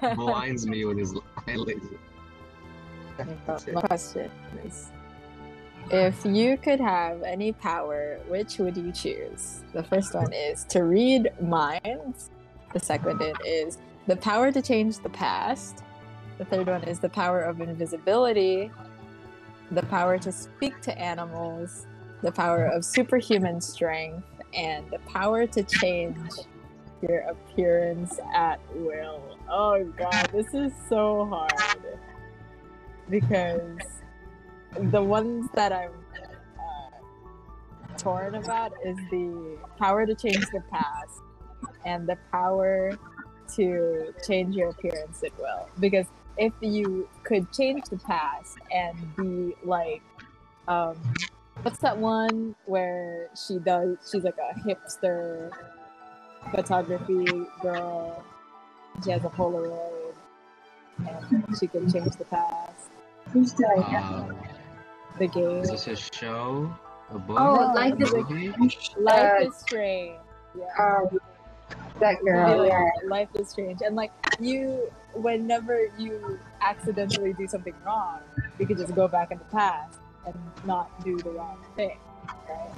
Yeah. 0.00 0.14
blinds 0.14 0.66
me 0.66 0.84
with 0.84 0.98
his 0.98 1.14
eye 1.46 1.54
laser. 1.56 1.98
My 3.72 3.82
question 3.82 4.30
is 4.64 4.90
if 5.90 6.24
you 6.24 6.56
could 6.56 6.80
have 6.80 7.22
any 7.22 7.52
power, 7.52 8.18
which 8.28 8.58
would 8.58 8.76
you 8.76 8.92
choose? 8.92 9.62
The 9.72 9.82
first 9.82 10.14
one 10.14 10.32
is 10.32 10.64
to 10.70 10.84
read 10.84 11.30
minds. 11.40 12.30
The 12.72 12.80
second 12.80 13.18
one 13.18 13.34
is 13.46 13.78
the 14.06 14.16
power 14.16 14.50
to 14.52 14.62
change 14.62 14.98
the 15.00 15.10
past. 15.10 15.82
The 16.38 16.44
third 16.46 16.66
one 16.68 16.84
is 16.84 16.98
the 16.98 17.08
power 17.10 17.42
of 17.42 17.60
invisibility. 17.60 18.70
The 19.72 19.82
power 19.84 20.18
to 20.18 20.30
speak 20.30 20.80
to 20.82 20.98
animals. 20.98 21.86
The 22.22 22.30
power 22.30 22.66
of 22.66 22.84
superhuman 22.84 23.60
strength. 23.60 24.26
And 24.54 24.88
the 24.90 24.98
power 25.00 25.46
to 25.46 25.62
change 25.62 26.18
your 27.02 27.20
appearance 27.20 28.20
at 28.34 28.60
will. 28.74 29.38
Oh 29.50 29.84
god, 29.96 30.30
this 30.32 30.54
is 30.54 30.72
so 30.88 31.24
hard 31.26 31.98
because 33.08 33.80
the 34.78 35.02
ones 35.02 35.48
that 35.54 35.72
I'm 35.72 35.90
uh, 36.58 37.98
torn 37.98 38.36
about 38.36 38.72
is 38.84 38.96
the 39.10 39.58
power 39.78 40.06
to 40.06 40.14
change 40.14 40.46
the 40.52 40.62
past 40.70 41.20
and 41.84 42.08
the 42.08 42.16
power 42.30 42.92
to 43.56 44.14
change 44.26 44.54
your 44.54 44.70
appearance 44.70 45.22
at 45.24 45.36
will. 45.38 45.68
Because 45.80 46.06
if 46.36 46.52
you 46.60 47.08
could 47.24 47.50
change 47.52 47.84
the 47.90 47.98
past 47.98 48.58
and 48.70 48.96
be 49.16 49.54
like, 49.64 50.02
um, 50.68 50.96
what's 51.62 51.78
that 51.78 51.96
one 51.96 52.54
where 52.66 53.28
she 53.46 53.58
does? 53.58 53.96
She's 54.10 54.24
like 54.24 54.36
a 54.38 54.58
hipster 54.60 55.50
photography 56.50 57.44
girl. 57.60 58.24
She 59.04 59.10
has 59.10 59.24
a 59.24 59.28
Polaroid 59.28 60.14
and 61.06 61.46
she 61.58 61.66
can 61.66 61.90
change 61.90 62.16
the 62.16 62.24
past. 62.24 62.90
Who's 63.32 63.52
that? 63.54 63.78
Um, 63.78 64.36
The 65.18 65.26
game. 65.28 65.58
is 65.58 65.70
this 65.70 65.86
a 65.88 65.96
show? 65.96 66.74
A 67.10 67.18
book? 67.18 67.36
Oh, 67.38 67.54
No, 67.54 67.72
like 67.74 67.94
a 67.94 67.96
the 67.96 68.22
movie? 68.22 68.48
Life 68.98 69.42
uh, 69.42 69.46
is 69.46 69.56
strange. 69.56 70.18
Yeah. 70.58 70.64
um, 70.78 71.18
that 72.00 72.22
girl. 72.24 72.66
Yeah. 72.66 72.88
Life 73.06 73.28
is 73.34 73.48
strange. 73.48 73.80
And 73.84 73.96
like 73.96 74.12
you 74.40 74.90
whenever 75.14 75.90
you 75.98 76.38
accidentally 76.60 77.32
do 77.34 77.46
something 77.46 77.74
wrong, 77.84 78.20
you 78.58 78.66
can 78.66 78.76
just 78.76 78.94
go 78.94 79.08
back 79.08 79.30
in 79.30 79.38
the 79.38 79.44
past 79.44 79.98
and 80.26 80.34
not 80.64 81.04
do 81.04 81.18
the 81.18 81.30
wrong 81.30 81.58
thing. 81.76 81.98
Right? 82.48 82.70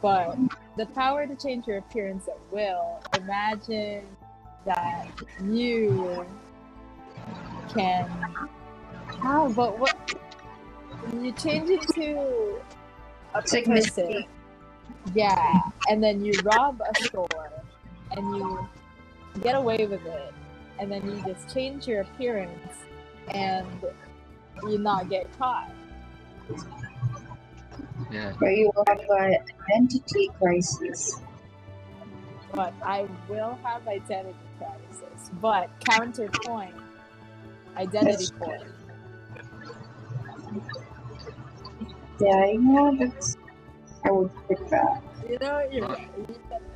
But 0.00 0.36
the 0.76 0.86
power 0.86 1.26
to 1.26 1.34
change 1.36 1.66
your 1.66 1.78
appearance 1.78 2.28
at 2.28 2.38
will, 2.50 3.02
imagine 3.18 4.04
that 4.64 5.08
you 5.44 6.26
can 7.74 8.08
how 9.22 9.48
but 9.50 9.78
what 9.78 10.14
you 11.12 11.32
change 11.32 11.68
it 11.70 11.82
to 11.94 12.60
a 13.34 13.46
Sickness. 13.46 13.90
person. 13.90 14.24
Yeah, 15.14 15.60
and 15.88 16.02
then 16.02 16.24
you 16.24 16.32
rob 16.44 16.80
a 16.80 17.04
store 17.04 17.61
and 18.16 18.36
you 18.36 18.68
get 19.42 19.54
away 19.54 19.86
with 19.86 20.04
it, 20.04 20.34
and 20.78 20.90
then 20.90 21.04
you 21.06 21.22
just 21.26 21.52
change 21.52 21.86
your 21.86 22.02
appearance 22.02 22.74
and 23.28 23.66
you 24.64 24.78
not 24.78 25.08
get 25.08 25.26
caught. 25.38 25.70
Yeah. 28.10 28.32
But 28.38 28.48
you 28.48 28.70
will 28.74 28.84
have 28.88 29.00
an 29.00 29.36
identity 29.70 30.30
crisis. 30.38 31.20
But 32.52 32.74
I 32.84 33.06
will 33.28 33.58
have 33.62 33.88
identity 33.88 34.36
crisis. 34.58 35.30
But 35.40 35.70
counterpoint, 35.84 36.74
identity 37.76 38.26
That's- 38.26 38.30
point. 38.32 38.62
Yeah, 42.20 42.44
yeah, 42.46 42.90
that's. 42.98 43.36
I 44.04 44.10
would 44.10 44.30
pick 44.48 44.68
that. 44.68 45.02
You 45.28 45.38
know, 45.38 45.66
you're, 45.72 45.96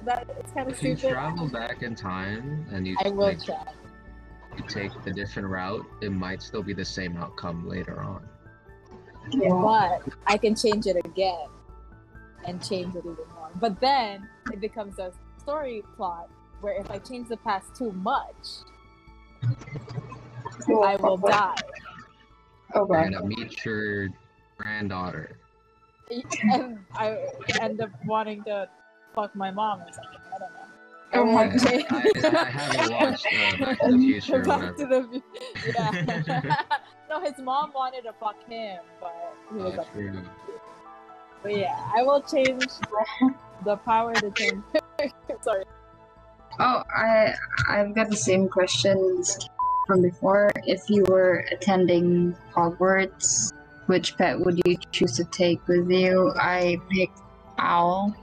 that 0.06 0.26
it's 0.38 0.52
kind 0.52 0.68
of 0.70 0.74
If 0.74 0.82
you 0.82 0.96
travel 0.96 1.48
back 1.48 1.82
in 1.82 1.94
time 1.94 2.66
and 2.70 2.86
you 2.86 2.96
I 3.04 3.10
will 3.10 3.26
like, 3.26 3.44
try. 3.44 3.62
you 4.56 4.64
take 4.68 4.92
the 5.04 5.12
different 5.12 5.48
route, 5.48 5.84
it 6.00 6.10
might 6.10 6.42
still 6.42 6.62
be 6.62 6.72
the 6.72 6.84
same 6.84 7.16
outcome 7.16 7.68
later 7.68 8.00
on. 8.00 8.26
Yeah. 9.30 9.50
But 9.50 10.02
I 10.26 10.38
can 10.38 10.54
change 10.54 10.86
it 10.86 10.96
again 11.04 11.48
and 12.46 12.62
change 12.66 12.94
it 12.94 13.00
even 13.00 13.16
more. 13.34 13.50
But 13.56 13.80
then 13.80 14.28
it 14.52 14.60
becomes 14.60 14.98
a 14.98 15.12
story 15.38 15.82
plot 15.96 16.30
where 16.60 16.80
if 16.80 16.90
I 16.90 16.98
change 16.98 17.28
the 17.28 17.36
past 17.38 17.74
too 17.76 17.92
much, 17.92 18.46
I 20.68 20.96
will 20.96 21.16
die. 21.18 21.54
Oh 22.74 22.86
You're 22.88 23.04
god. 23.04 23.12
gonna 23.12 23.26
meet 23.26 23.64
your 23.64 24.08
granddaughter. 24.56 25.38
And 26.52 26.78
I 26.94 27.18
end 27.60 27.80
up 27.80 27.90
wanting 28.04 28.44
to 28.44 28.68
fuck 29.16 29.34
my 29.34 29.50
mom 29.50 29.80
or 29.80 29.86
something. 29.92 30.20
I 30.34 30.38
don't 30.38 30.52
know. 30.52 30.68
Oh 31.14 31.24
my 31.24 31.46
god. 31.48 31.60
change- 31.68 31.86
I, 31.90 32.30
I 32.30 32.50
haven't 32.50 32.92
watched 33.00 33.26
uh, 33.26 33.64
Back 33.64 33.80
to 33.80 33.92
the 33.92 33.98
Future 33.98 34.42
Back 34.44 34.76
to 34.76 34.84
whatever. 34.84 35.06
the 35.08 35.22
Yeah. 35.74 36.56
no, 37.10 37.20
his 37.20 37.38
mom 37.38 37.72
wanted 37.74 38.02
to 38.02 38.12
fuck 38.20 38.36
him, 38.48 38.78
but 39.00 39.14
he 39.50 39.56
was 39.56 39.74
like, 39.76 39.92
true. 39.92 40.22
but 41.42 41.56
yeah, 41.56 41.74
I 41.96 42.02
will 42.02 42.20
change 42.22 42.64
the 43.64 43.76
power 43.78 44.14
to 44.14 44.30
change. 44.32 44.62
Sorry. 45.40 45.64
Oh, 46.60 46.82
I 46.94 47.34
I've 47.68 47.94
got 47.94 48.10
the 48.10 48.16
same 48.16 48.48
questions. 48.48 49.48
from 49.86 50.02
before. 50.02 50.50
If 50.66 50.90
you 50.90 51.04
were 51.08 51.44
attending 51.52 52.34
Hogwarts, 52.54 53.52
which 53.86 54.16
pet 54.18 54.38
would 54.40 54.60
you 54.66 54.76
choose 54.90 55.16
to 55.16 55.24
take 55.24 55.66
with 55.68 55.88
you? 55.90 56.32
I 56.36 56.76
picked 56.90 57.20
owl. 57.58 58.14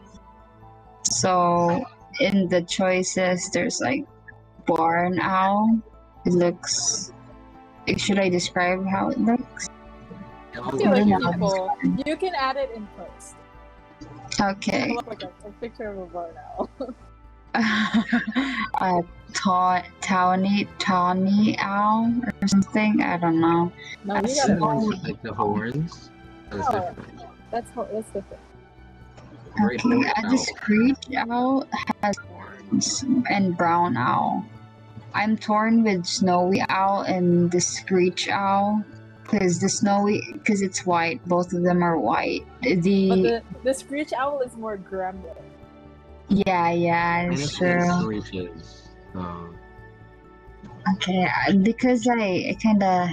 So 1.03 1.83
in 2.19 2.47
the 2.47 2.61
choices, 2.61 3.49
there's 3.51 3.79
like 3.81 4.05
barn 4.65 5.19
owl. 5.19 5.79
It 6.25 6.33
looks. 6.33 7.11
Should 7.97 8.19
I 8.19 8.29
describe 8.29 8.85
how 8.87 9.09
it 9.09 9.19
looks? 9.19 9.69
I 10.53 10.71
feel 10.71 10.91
like 10.91 11.05
Yeah. 11.07 11.17
people, 11.31 11.69
you 12.05 12.15
can 12.15 12.33
add 12.35 12.55
it 12.57 12.71
in 12.75 12.87
post. 12.97 13.35
Okay. 14.39 14.93
Look 14.93 15.07
like 15.07 15.23
a, 15.23 15.31
a 15.47 15.51
picture 15.59 15.89
of 15.89 15.97
a 15.97 16.05
barn 16.05 16.33
owl. 16.57 16.69
a 17.55 19.03
ta- 19.33 19.83
tawny 20.01 20.67
tawny 20.79 21.55
owl 21.59 22.11
or 22.41 22.47
something. 22.47 23.01
I 23.01 23.17
don't 23.17 23.39
know. 23.41 23.71
No, 24.05 24.15
you 24.15 24.21
got 24.21 24.47
the 24.47 24.89
it. 24.95 25.03
like 25.03 25.21
the 25.21 25.33
horns. 25.33 26.09
That's 26.49 26.67
Oh. 26.69 26.79
different. 26.79 27.21
That's 27.51 27.71
ho- 27.71 27.87
that's 27.91 28.07
different. 28.11 28.41
Great 29.55 29.79
Okay, 29.85 29.89
horned 29.95 30.05
uh, 30.05 30.21
the 30.21 30.27
owl. 30.27 30.37
screech 30.37 30.97
owl 31.17 31.67
has 32.01 32.17
horns 32.17 33.03
and 33.29 33.55
brown 33.57 33.97
owl. 33.97 34.45
I'm 35.13 35.37
torn 35.37 35.83
with 35.83 36.05
snowy 36.05 36.61
owl 36.69 37.01
and 37.01 37.51
the 37.51 37.61
screech 37.61 38.29
owl 38.29 38.83
because 39.23 39.59
the 39.59 39.69
snowy 39.69 40.21
because 40.33 40.61
it's 40.61 40.85
white. 40.85 41.23
Both 41.27 41.53
of 41.53 41.63
them 41.63 41.83
are 41.83 41.97
white. 41.99 42.43
But 42.61 42.81
The 42.81 43.09
the 43.09 43.43
the 43.63 43.73
screech 43.73 44.11
owl 44.13 44.41
is 44.41 44.55
more 44.57 44.77
gremlin. 44.77 45.37
yeah 46.29 46.71
yeah 46.71 47.29
it's 47.31 47.43
it's 47.43 47.57
true. 47.57 47.89
screeches. 48.01 48.87
Um, 49.15 49.55
Okay, 50.95 51.23
uh, 51.47 51.53
because 51.63 52.05
I, 52.11 52.49
I 52.51 52.57
kind 52.61 52.83
of 52.83 53.07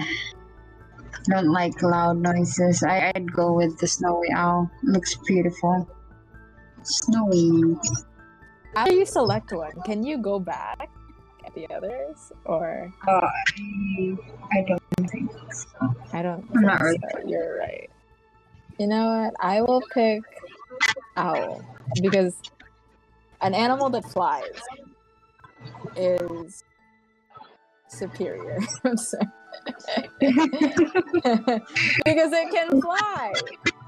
don't 1.31 1.53
like 1.53 1.81
loud 1.83 2.17
noises. 2.19 2.83
I, 2.83 3.13
I'd 3.15 3.33
go 3.33 3.53
with 3.53 3.79
the 3.79 3.87
snowy 3.87 4.27
owl. 4.35 4.69
looks 4.83 5.15
beautiful. 5.27 5.87
Snowy. 6.83 7.77
After 8.77 8.93
you 8.93 9.07
select 9.07 9.53
one, 9.53 9.73
can 9.85 10.03
you 10.03 10.19
go 10.19 10.39
back 10.39 10.89
at 11.45 11.55
the 11.55 11.69
others, 11.75 12.33
or 12.45 12.93
Uh, 13.09 13.13
I, 13.13 14.17
I 14.53 14.65
don't 14.67 15.11
think 15.11 15.31
so. 15.53 15.95
I 16.13 16.23
don't. 16.23 16.45
I'm 16.55 16.63
not 16.63 16.81
think 16.81 17.03
so. 17.13 17.19
You're 17.27 17.59
right. 17.59 17.91
You 18.79 18.87
know 18.87 19.07
what? 19.07 19.35
I 19.41 19.63
will 19.63 19.83
pick 19.93 20.23
owl 21.17 21.65
because 22.01 22.37
an 23.41 23.55
animal 23.55 23.91
that 23.91 24.05
flies 24.05 24.61
is 25.97 26.63
superior. 27.89 28.59
I'm 28.85 28.97
sorry. 28.97 29.27
because 30.21 32.33
it 32.33 32.51
can 32.51 32.81
fly. 32.81 33.33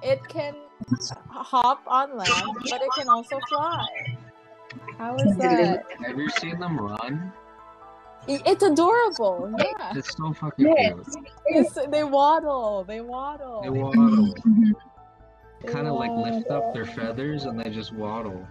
It 0.02 0.20
can 0.28 0.54
hop 1.28 1.82
on 1.86 2.16
land, 2.16 2.56
but 2.70 2.82
it 2.82 2.90
can 2.96 3.08
also 3.08 3.38
fly. 3.48 3.86
How 4.98 5.16
is 5.16 5.36
that? 5.38 5.84
have 6.04 6.18
you 6.18 6.28
seen 6.30 6.58
them 6.58 6.78
run? 6.78 7.32
It's 8.28 8.62
adorable. 8.62 9.52
Yeah. 9.58 9.92
It's 9.96 10.16
so 10.16 10.32
fucking 10.32 10.66
Yeah. 10.66 10.92
cute. 10.92 11.06
It's, 11.46 11.74
they 11.88 12.04
waddle. 12.04 12.84
They 12.84 13.00
waddle. 13.00 13.62
They 13.62 13.70
waddle. 13.70 14.34
They 15.64 15.72
Kind 15.72 15.86
of 15.86 15.94
like 15.94 16.10
lift 16.10 16.50
up 16.50 16.74
their 16.74 16.84
feathers 16.86 17.44
and 17.44 17.56
they 17.60 17.70
just 17.70 17.92
waddle. 17.94 18.44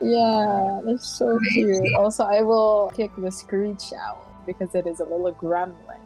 Yeah, 0.00 0.80
that's 0.86 1.06
so 1.06 1.38
cute. 1.52 1.92
Also, 1.94 2.24
I 2.24 2.40
will 2.40 2.90
kick 2.96 3.10
the 3.18 3.30
screech 3.30 3.92
owl 3.92 4.26
because 4.46 4.74
it 4.74 4.86
is 4.86 5.00
a 5.00 5.04
little 5.04 5.34
gremlin, 5.34 6.00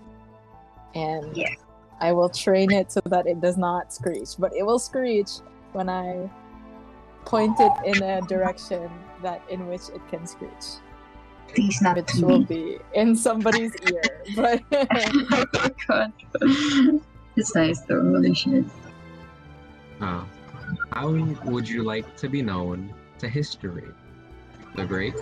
and 0.96 1.36
Yeah. 1.36 1.54
I 2.00 2.12
will 2.12 2.28
train 2.28 2.72
it 2.72 2.92
so 2.92 3.00
that 3.06 3.26
it 3.26 3.40
does 3.40 3.56
not 3.56 3.92
screech, 3.92 4.30
but 4.38 4.52
it 4.54 4.64
will 4.64 4.78
screech 4.78 5.30
when 5.72 5.88
I 5.88 6.30
point 7.24 7.56
it 7.58 7.72
in 7.84 8.02
a 8.02 8.20
direction 8.22 8.90
that 9.22 9.42
in 9.48 9.66
which 9.68 9.88
it 9.88 10.00
can 10.10 10.26
screech, 10.26 10.80
Please 11.48 11.80
not 11.80 11.96
which 11.96 12.12
will 12.16 12.40
me. 12.40 12.44
be 12.44 12.78
in 12.94 13.16
somebody's 13.16 13.72
ear. 13.90 14.02
But 14.36 14.62
oh 14.72 15.70
god. 15.88 16.12
It's 17.36 17.54
nice 17.54 17.80
though, 17.82 17.96
really 18.00 18.34
should. 18.34 18.68
Uh, 20.00 20.24
how 20.92 21.10
would 21.44 21.68
you 21.68 21.82
like 21.82 22.16
to 22.18 22.28
be 22.28 22.42
known 22.42 22.92
to 23.18 23.28
history? 23.28 23.88
The 24.76 24.84
great, 24.84 25.14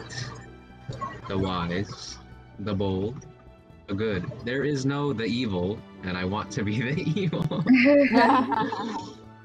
the 1.28 1.36
wise, 1.38 2.18
the 2.60 2.74
bold, 2.74 3.26
the 3.86 3.94
good. 3.94 4.30
There 4.44 4.64
is 4.64 4.86
no 4.86 5.12
the 5.12 5.24
evil, 5.24 5.78
and 6.04 6.16
I 6.16 6.24
want 6.24 6.50
to 6.52 6.62
be 6.64 6.80
the 6.80 7.00
evil. 7.20 7.46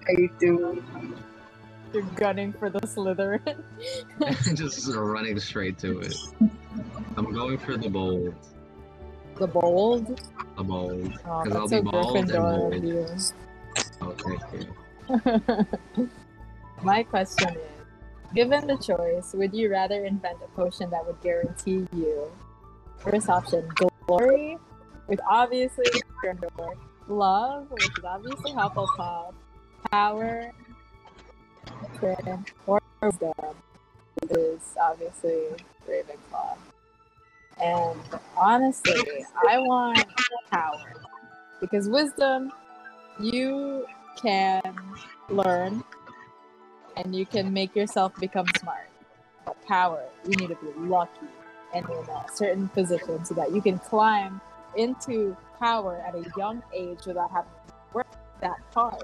I 0.09 0.29
do. 0.39 0.83
you're 1.93 2.03
gunning 2.15 2.53
for 2.53 2.69
the 2.69 2.79
Slytherin. 2.81 3.61
just 4.55 4.87
running 4.95 5.39
straight 5.39 5.77
to 5.79 5.99
it. 5.99 6.15
I'm 7.17 7.31
going 7.33 7.57
for 7.57 7.77
the 7.77 7.89
bold. 7.89 8.33
the 9.37 9.47
bold. 9.47 10.21
The 10.57 10.63
bold. 10.63 11.13
Oh, 11.25 11.43
'Cause 11.43 11.55
I'll 11.55 11.67
so 11.67 11.81
be 11.81 11.89
bald 11.91 12.17
and 12.17 12.29
Gryffindor 12.29 12.65
of 12.65 12.71
bold. 12.71 12.83
you. 12.83 13.05
Oh, 14.01 14.15
thank 14.25 14.41
you. 15.97 16.09
My 16.83 17.03
question 17.03 17.49
is 17.49 17.57
Given 18.35 18.67
the 18.67 18.75
choice, 18.77 19.33
would 19.33 19.53
you 19.53 19.71
rather 19.71 20.03
invent 20.05 20.37
a 20.43 20.47
potion 20.55 20.89
that 20.89 21.05
would 21.07 21.19
guarantee 21.21 21.87
you 21.95 22.29
first 22.97 23.29
option, 23.29 23.65
glory, 24.05 24.57
which 25.07 25.19
obviously 25.29 25.85
love, 27.07 27.71
which 27.71 27.83
is 27.83 28.03
obviously 28.03 28.51
Hufflepuff, 28.51 29.33
power, 29.91 30.51
or 32.67 32.81
wisdom, 33.01 33.33
which 34.21 34.31
is 34.31 34.61
obviously 34.79 35.43
Ravenclaw. 35.89 36.57
And 37.61 37.99
honestly, 38.35 39.25
I 39.47 39.57
want 39.59 40.05
power 40.51 40.93
because 41.59 41.89
wisdom, 41.89 42.51
you 43.19 43.85
can 44.21 44.61
learn 45.29 45.83
and 46.95 47.15
you 47.15 47.25
can 47.25 47.53
make 47.53 47.75
yourself 47.75 48.13
become 48.19 48.45
smart. 48.59 48.89
But 49.45 49.65
power, 49.65 50.03
you 50.27 50.35
need 50.37 50.49
to 50.49 50.55
be 50.55 50.71
lucky 50.77 51.27
and 51.73 51.85
in 51.85 51.95
a 51.95 52.25
certain 52.33 52.67
position 52.69 53.25
so 53.25 53.33
that 53.35 53.53
you 53.53 53.61
can 53.61 53.77
climb 53.79 54.39
into 54.75 55.35
power 55.59 56.03
at 56.07 56.15
a 56.15 56.23
young 56.37 56.61
age 56.73 57.05
without 57.05 57.31
having 57.31 57.51
to 57.67 57.73
work 57.93 58.07
that 58.41 58.57
hard. 58.73 59.03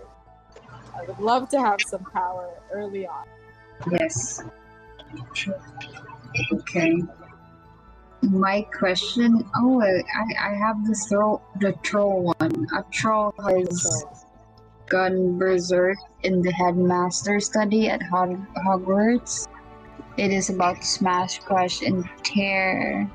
I 0.95 1.03
would 1.05 1.19
love 1.19 1.49
to 1.49 1.59
have 1.59 1.81
some 1.81 2.03
power 2.03 2.49
early 2.71 3.07
on. 3.07 3.25
Yes. 3.91 4.43
Okay. 6.51 7.03
My 8.21 8.61
question. 8.61 9.43
Oh, 9.55 9.81
I, 9.81 10.03
I 10.39 10.53
have 10.53 10.85
the 10.85 10.97
troll, 11.09 11.41
the 11.59 11.73
troll 11.83 12.33
one. 12.39 12.67
A 12.75 12.83
troll 12.91 13.33
has 13.45 14.05
gone 14.87 15.37
berserk 15.37 15.97
in 16.23 16.41
the 16.41 16.51
headmaster 16.51 17.39
study 17.39 17.89
at 17.89 18.01
Hog- 18.03 18.45
Hogwarts. 18.65 19.47
It 20.17 20.31
is 20.31 20.49
about 20.49 20.77
to 20.77 20.87
smash, 20.87 21.39
crush, 21.39 21.81
and 21.81 22.07
tear 22.23 23.09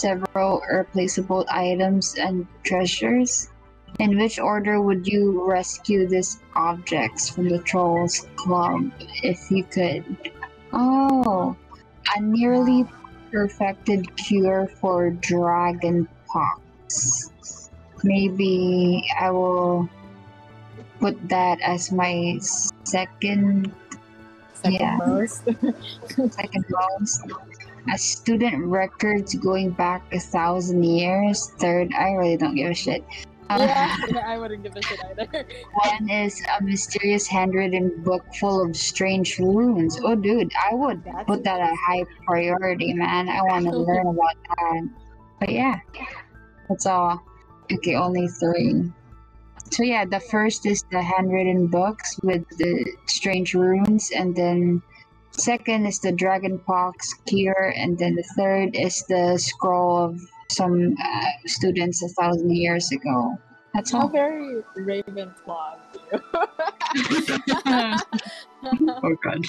several 0.00 0.62
irreplaceable 0.70 1.44
items 1.50 2.14
and 2.18 2.46
treasures. 2.64 3.48
In 3.98 4.18
which 4.18 4.38
order 4.38 4.80
would 4.80 5.06
you 5.06 5.44
rescue 5.46 6.06
these 6.08 6.40
objects 6.56 7.28
from 7.28 7.48
the 7.48 7.58
Trolls 7.58 8.26
Club 8.36 8.90
if 9.22 9.50
you 9.50 9.64
could? 9.64 10.04
Oh, 10.72 11.54
a 12.16 12.20
nearly 12.20 12.86
perfected 13.30 14.16
cure 14.16 14.66
for 14.80 15.10
dragon 15.10 16.08
pox. 16.26 17.30
Maybe 18.02 19.04
I 19.20 19.30
will 19.30 19.88
put 20.98 21.16
that 21.28 21.60
as 21.60 21.92
my 21.92 22.38
second 22.84 23.72
Second 24.62 24.80
Yeah. 24.80 24.96
most. 25.04 25.42
second 26.30 26.64
most. 26.70 27.22
A 27.92 27.98
student 27.98 28.64
records 28.66 29.34
going 29.34 29.70
back 29.70 30.02
a 30.12 30.20
thousand 30.20 30.84
years. 30.84 31.50
Third, 31.58 31.92
I 31.94 32.12
really 32.12 32.36
don't 32.36 32.54
give 32.54 32.70
a 32.70 32.74
shit. 32.74 33.04
Uh, 33.50 33.58
yeah, 33.58 33.96
yeah, 34.08 34.18
I 34.26 34.38
wouldn't 34.38 34.62
give 34.62 34.76
a 34.76 34.82
shit 34.82 35.00
either. 35.04 35.46
One 35.74 36.08
is 36.08 36.40
a 36.58 36.62
mysterious 36.62 37.26
handwritten 37.26 38.02
book 38.02 38.24
full 38.38 38.64
of 38.64 38.76
strange 38.76 39.38
runes. 39.38 39.98
Oh, 40.02 40.14
dude, 40.14 40.52
I 40.70 40.74
would 40.74 41.04
That's 41.04 41.26
put 41.26 41.44
that 41.44 41.60
a 41.60 41.74
high 41.74 42.04
priority, 42.24 42.92
man. 42.94 43.28
I 43.28 43.42
want 43.42 43.64
to 43.66 43.76
learn 43.76 44.06
about 44.06 44.36
that. 44.48 44.88
But 45.40 45.48
yeah, 45.50 45.80
that's 46.68 46.86
all. 46.86 47.20
Okay, 47.70 47.94
only 47.94 48.28
three. 48.28 48.92
So 49.70 49.82
yeah, 49.82 50.04
the 50.04 50.20
first 50.20 50.66
is 50.66 50.84
the 50.90 51.02
handwritten 51.02 51.66
books 51.66 52.18
with 52.22 52.46
the 52.58 52.84
strange 53.06 53.54
runes, 53.54 54.10
and 54.14 54.36
then 54.36 54.82
second 55.32 55.86
is 55.86 56.00
the 56.00 56.12
dragon 56.12 56.58
pox 56.58 57.14
cure, 57.26 57.72
and 57.76 57.98
then 57.98 58.14
the 58.14 58.24
third 58.36 58.76
is 58.76 59.04
the 59.08 59.38
scroll 59.38 59.96
of 59.98 60.20
some 60.50 60.94
uh, 61.02 61.26
students 61.46 62.02
a 62.02 62.08
thousand 62.08 62.54
years 62.54 62.90
ago. 62.92 63.36
That's 63.74 63.90
How 63.92 64.02
all. 64.02 64.08
very 64.08 64.62
Ravenclaw 64.76 65.78
of 65.78 65.96
you. 66.12 66.20
oh 69.02 69.16
god. 69.24 69.46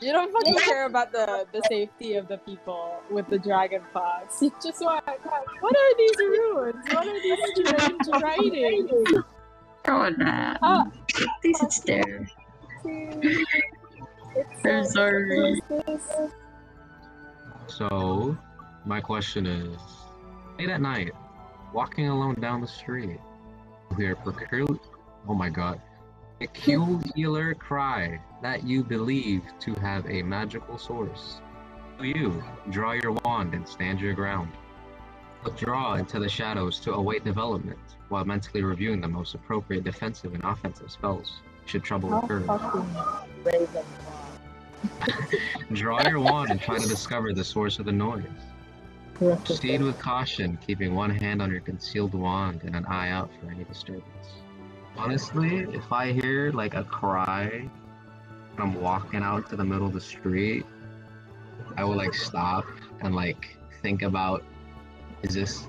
you 0.00 0.12
don't 0.12 0.32
fucking 0.32 0.56
care 0.60 0.86
about 0.86 1.12
the, 1.12 1.46
the 1.52 1.62
safety 1.68 2.14
of 2.14 2.28
the 2.28 2.38
people 2.38 3.00
with 3.10 3.28
the 3.28 3.38
dragon 3.38 3.82
pox. 3.92 4.40
You 4.40 4.50
just 4.62 4.80
want, 4.80 5.04
what 5.04 5.76
are 5.76 5.96
these 5.98 6.18
runes? 6.18 6.76
What 6.90 7.06
are 7.06 7.22
these 7.22 7.38
strange 7.54 8.22
writings? 8.22 8.90
Come 9.82 10.00
on, 10.00 10.18
man. 10.18 10.58
Ah. 10.62 10.86
At 11.20 11.28
least 11.44 11.62
it's 11.62 11.80
there. 11.80 12.28
I'm 14.36 14.84
so- 14.84 14.90
sorry. 14.90 15.40
what 15.40 15.84
is 15.88 16.02
this? 16.08 16.32
So, 17.66 18.36
my 18.84 19.00
question 19.00 19.46
is, 19.46 19.78
late 20.58 20.68
at 20.68 20.80
night, 20.80 21.12
walking 21.72 22.08
alone 22.08 22.34
down 22.40 22.60
the 22.60 22.66
street, 22.66 23.18
you 23.90 23.96
hear 23.96 24.16
peculiar, 24.16 24.78
oh 25.28 25.34
my 25.34 25.48
god, 25.48 25.80
A 26.40 26.46
peculiar 26.48 27.54
cry 27.54 28.20
that 28.42 28.64
you 28.64 28.82
believe 28.82 29.42
to 29.60 29.74
have 29.74 30.04
a 30.10 30.22
magical 30.22 30.76
source. 30.76 31.40
So 31.98 32.04
you 32.04 32.42
draw 32.70 32.92
your 32.92 33.12
wand 33.24 33.54
and 33.54 33.66
stand 33.66 34.00
your 34.00 34.12
ground. 34.14 34.50
Withdraw 35.44 35.94
into 35.94 36.18
the 36.18 36.28
shadows 36.28 36.80
to 36.80 36.94
await 36.94 37.24
development, 37.24 37.78
while 38.08 38.24
mentally 38.24 38.62
reviewing 38.64 39.00
the 39.00 39.08
most 39.08 39.34
appropriate 39.34 39.84
defensive 39.84 40.34
and 40.34 40.42
offensive 40.42 40.90
spells 40.90 41.42
should 41.64 41.84
trouble 41.84 42.12
occur. 42.18 42.40
Draw 45.72 46.08
your 46.08 46.20
wand 46.20 46.50
and 46.50 46.60
try 46.60 46.78
to 46.78 46.86
discover 46.86 47.32
the 47.32 47.44
source 47.44 47.78
of 47.78 47.86
the 47.86 47.92
noise. 47.92 48.24
Proceed 49.14 49.82
with 49.82 49.98
caution, 49.98 50.58
keeping 50.66 50.94
one 50.94 51.10
hand 51.10 51.40
on 51.40 51.50
your 51.50 51.60
concealed 51.60 52.14
wand 52.14 52.62
and 52.64 52.74
an 52.74 52.84
eye 52.86 53.10
out 53.10 53.30
for 53.40 53.50
any 53.50 53.64
disturbance. 53.64 54.04
Honestly, 54.96 55.60
if 55.72 55.92
I 55.92 56.12
hear 56.12 56.50
like 56.52 56.74
a 56.74 56.84
cry 56.84 57.68
when 58.54 58.68
I'm 58.68 58.80
walking 58.80 59.22
out 59.22 59.48
to 59.50 59.56
the 59.56 59.64
middle 59.64 59.86
of 59.86 59.92
the 59.92 60.00
street, 60.00 60.66
I 61.76 61.84
will 61.84 61.96
like 61.96 62.14
stop 62.14 62.66
and 63.00 63.14
like 63.14 63.56
think 63.80 64.02
about 64.02 64.44
is 65.22 65.34
this 65.34 65.66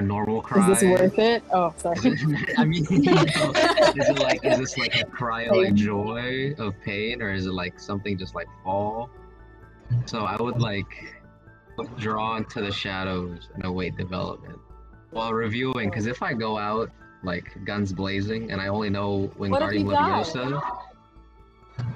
a 0.00 0.02
normal 0.02 0.40
cry? 0.40 0.70
Is 0.70 0.80
this 0.80 0.90
worth 0.90 1.18
it? 1.18 1.42
Oh, 1.52 1.72
sorry. 1.76 1.96
I 2.58 2.64
mean, 2.64 2.84
you 2.90 2.98
know, 3.02 3.22
is 3.22 4.08
it 4.08 4.18
like 4.18 4.44
is 4.44 4.58
this 4.58 4.78
like 4.78 4.98
a 5.00 5.04
cry 5.04 5.42
of 5.42 5.56
like 5.56 5.74
joy 5.74 6.54
of 6.58 6.74
pain, 6.82 7.22
or 7.22 7.32
is 7.32 7.46
it 7.46 7.52
like 7.52 7.78
something 7.78 8.16
just 8.18 8.34
like 8.34 8.48
fall? 8.64 9.10
So 10.06 10.20
I 10.20 10.40
would 10.40 10.60
like 10.60 11.14
withdraw 11.76 12.36
into 12.36 12.60
the 12.60 12.72
shadows 12.72 13.48
and 13.54 13.64
await 13.64 13.96
development 13.96 14.58
while 15.10 15.32
reviewing. 15.32 15.90
Because 15.90 16.06
if 16.06 16.22
I 16.22 16.32
go 16.32 16.56
out 16.58 16.90
like 17.22 17.52
guns 17.64 17.92
blazing 17.92 18.50
and 18.50 18.60
I 18.60 18.68
only 18.68 18.88
know 18.90 19.30
What 19.36 19.62
if 19.62 19.72
you 19.74 19.84
Wingardium 19.84 19.90
die? 19.92 20.22
Leviosa, 20.22 20.78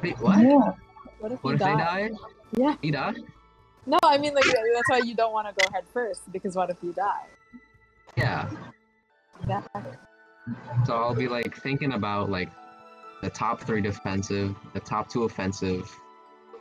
wait, 0.03 0.19
what? 0.21 0.39
Yeah. 0.41 0.73
What 1.21 1.33
if 1.33 1.43
What 1.43 1.51
you 1.51 1.55
if 1.55 1.59
they 1.61 1.65
die? 1.65 2.09
die? 2.09 2.11
Yeah. 2.57 2.77
He 2.83 2.91
die? 2.91 3.15
No, 3.87 3.99
I 4.03 4.19
mean 4.19 4.35
like 4.35 4.45
that's 4.45 4.89
why 4.89 4.99
you 5.05 5.15
don't 5.15 5.33
want 5.33 5.47
to 5.49 5.55
go 5.65 5.73
head 5.73 5.85
first 5.93 6.31
because 6.33 6.55
what 6.57 6.69
if 6.71 6.77
you 6.83 6.93
die? 6.93 7.27
Yeah. 8.17 8.49
Exactly. 9.43 9.83
So 10.85 10.95
I'll 10.95 11.15
be 11.15 11.29
like 11.29 11.57
thinking 11.57 11.93
about 11.93 12.31
like 12.31 12.51
the 13.23 13.31
top 13.31 13.61
three 13.61 13.81
defensive, 13.81 14.55
the 14.75 14.81
top 14.81 15.09
two 15.09 15.25
offensive, 15.25 15.91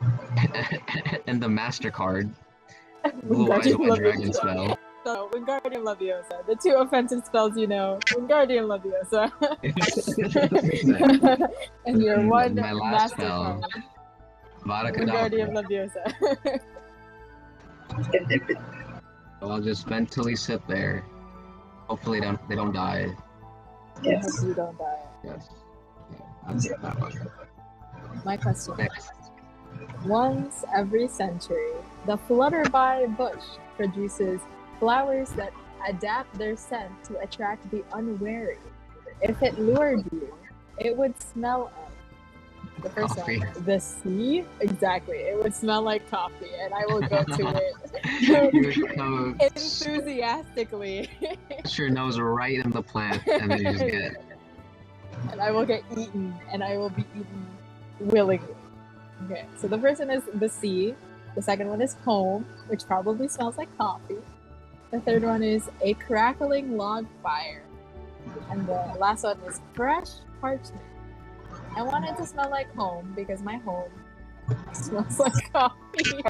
and 1.26 1.42
the 1.42 1.46
Mastercard 1.46 2.30
Blue 3.24 3.52
Eyes 3.52 3.76
White 3.76 3.98
Dragon 3.98 4.32
spell. 4.32 4.78
So, 5.04 5.28
Wingardium 5.34 5.84
Leviosa. 5.84 6.46
The 6.46 6.56
two 6.56 6.76
offensive 6.76 7.26
spells 7.26 7.58
you 7.58 7.66
know. 7.66 7.98
Wingardium 8.06 8.66
Leviosa. 8.72 9.30
and 11.86 12.02
your 12.02 12.26
one 12.26 12.54
my 12.54 12.72
last 12.72 13.18
master 13.18 13.22
spell. 13.22 13.62
Wingardium. 14.64 15.52
Leviosa. 15.52 16.60
So 19.40 19.50
I'll 19.50 19.60
just 19.60 19.90
mentally 19.90 20.36
sit 20.36 20.66
there. 20.66 21.04
Hopefully, 21.88 22.20
they 22.20 22.26
don't 22.26 22.48
they 22.48 22.56
don't 22.56 22.72
die. 22.72 23.14
Yes. 24.02 24.42
you 24.42 24.54
don't 24.54 24.76
die. 24.78 25.02
Yes. 25.24 25.48
Yeah, 26.12 26.18
that's 26.46 26.68
that 26.68 27.00
one. 27.00 27.30
My 28.24 28.36
question. 28.36 28.76
Next. 28.76 29.10
Once 30.06 30.64
every 30.74 31.08
century, 31.08 31.72
the 32.06 32.16
flutterby 32.16 33.16
bush 33.16 33.44
produces 33.76 34.40
flowers 34.78 35.30
that 35.30 35.52
adapt 35.88 36.36
their 36.38 36.56
scent 36.56 36.92
to 37.04 37.18
attract 37.20 37.70
the 37.70 37.84
unwary. 37.92 38.58
If 39.20 39.42
it 39.42 39.58
lured 39.58 40.04
you, 40.12 40.34
it 40.78 40.96
would 40.96 41.20
smell 41.20 41.72
of 41.83 41.83
the 42.82 42.90
first 42.90 43.16
Coffee. 43.16 43.38
one, 43.38 43.64
the 43.64 43.80
sea. 43.80 44.44
Exactly, 44.60 45.18
it 45.18 45.42
would 45.42 45.54
smell 45.54 45.82
like 45.82 46.08
coffee, 46.10 46.50
and 46.60 46.74
I 46.74 46.84
will 46.86 47.00
go 47.00 47.22
to 47.22 47.56
it 47.56 47.74
you 48.52 48.66
would 48.66 48.96
come, 48.96 49.36
enthusiastically, 49.40 51.10
Put 51.62 51.78
your 51.78 51.90
nose 51.90 52.18
right 52.18 52.64
in 52.64 52.70
the 52.70 52.82
plant, 52.82 53.22
and 53.26 53.50
then 53.50 53.58
you 53.58 53.72
just 53.72 53.86
get 53.86 54.22
and 55.30 55.40
I 55.40 55.50
will 55.50 55.64
get 55.64 55.82
eaten, 55.96 56.34
and 56.52 56.62
I 56.62 56.76
will 56.76 56.90
be 56.90 57.04
eaten 57.14 57.46
willingly. 58.00 58.54
Okay, 59.24 59.46
so 59.56 59.68
the 59.68 59.78
first 59.78 60.00
one 60.00 60.10
is 60.10 60.22
the 60.34 60.48
sea. 60.48 60.94
The 61.34 61.42
second 61.42 61.68
one 61.68 61.80
is 61.80 61.94
home, 62.04 62.46
which 62.68 62.84
probably 62.86 63.28
smells 63.28 63.56
like 63.56 63.74
coffee. 63.78 64.18
The 64.90 65.00
third 65.00 65.24
one 65.24 65.42
is 65.42 65.68
a 65.82 65.94
crackling 65.94 66.76
log 66.76 67.06
fire. 67.22 67.62
And 68.50 68.66
the 68.66 68.96
last 68.98 69.24
one 69.24 69.38
is 69.46 69.60
fresh 69.72 70.08
parchment. 70.40 70.80
I 71.76 71.82
want 71.82 72.04
it 72.04 72.16
to 72.16 72.26
smell 72.26 72.50
like 72.50 72.72
home 72.74 73.12
because 73.16 73.42
my 73.42 73.56
home 73.58 73.90
smells 74.72 75.18
like 75.18 75.52
coffee. 75.52 76.22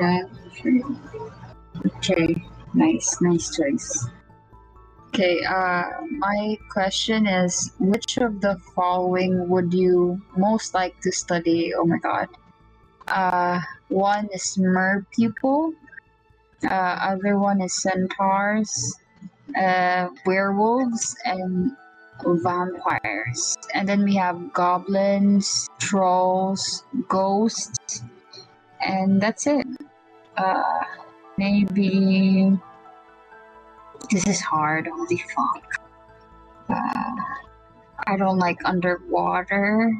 Yeah. 0.00 0.22
Okay. 1.86 2.44
Nice. 2.74 3.20
Nice 3.20 3.56
choice. 3.56 4.08
Okay. 5.08 5.44
Uh, 5.44 5.84
my 6.18 6.58
question 6.70 7.26
is, 7.26 7.72
which 7.78 8.16
of 8.18 8.40
the 8.40 8.56
following 8.74 9.48
would 9.48 9.72
you 9.74 10.20
most 10.36 10.74
like 10.74 10.98
to 11.00 11.12
study? 11.12 11.72
Oh 11.74 11.84
my 11.84 11.98
god. 11.98 12.28
Uh, 13.06 13.60
one 13.88 14.28
is 14.32 14.58
mer 14.58 15.04
people. 15.14 15.74
Uh, 16.62 17.14
other 17.14 17.38
one 17.38 17.60
is 17.62 17.74
centaurs, 17.82 18.94
uh, 19.56 20.08
werewolves, 20.26 21.16
and 21.24 21.72
vampires. 22.24 23.56
And 23.74 23.88
then 23.88 24.04
we 24.04 24.16
have 24.16 24.52
goblins, 24.52 25.68
trolls, 25.78 26.84
ghosts, 27.08 28.02
and 28.80 29.20
that's 29.20 29.46
it. 29.46 29.66
Uh, 30.36 30.84
maybe 31.36 32.56
this 34.10 34.26
is 34.26 34.40
hard. 34.40 34.86
Holy 34.86 35.22
fuck. 35.34 35.74
Uh, 36.68 37.16
I 38.06 38.16
don't 38.16 38.38
like 38.38 38.58
underwater, 38.64 39.92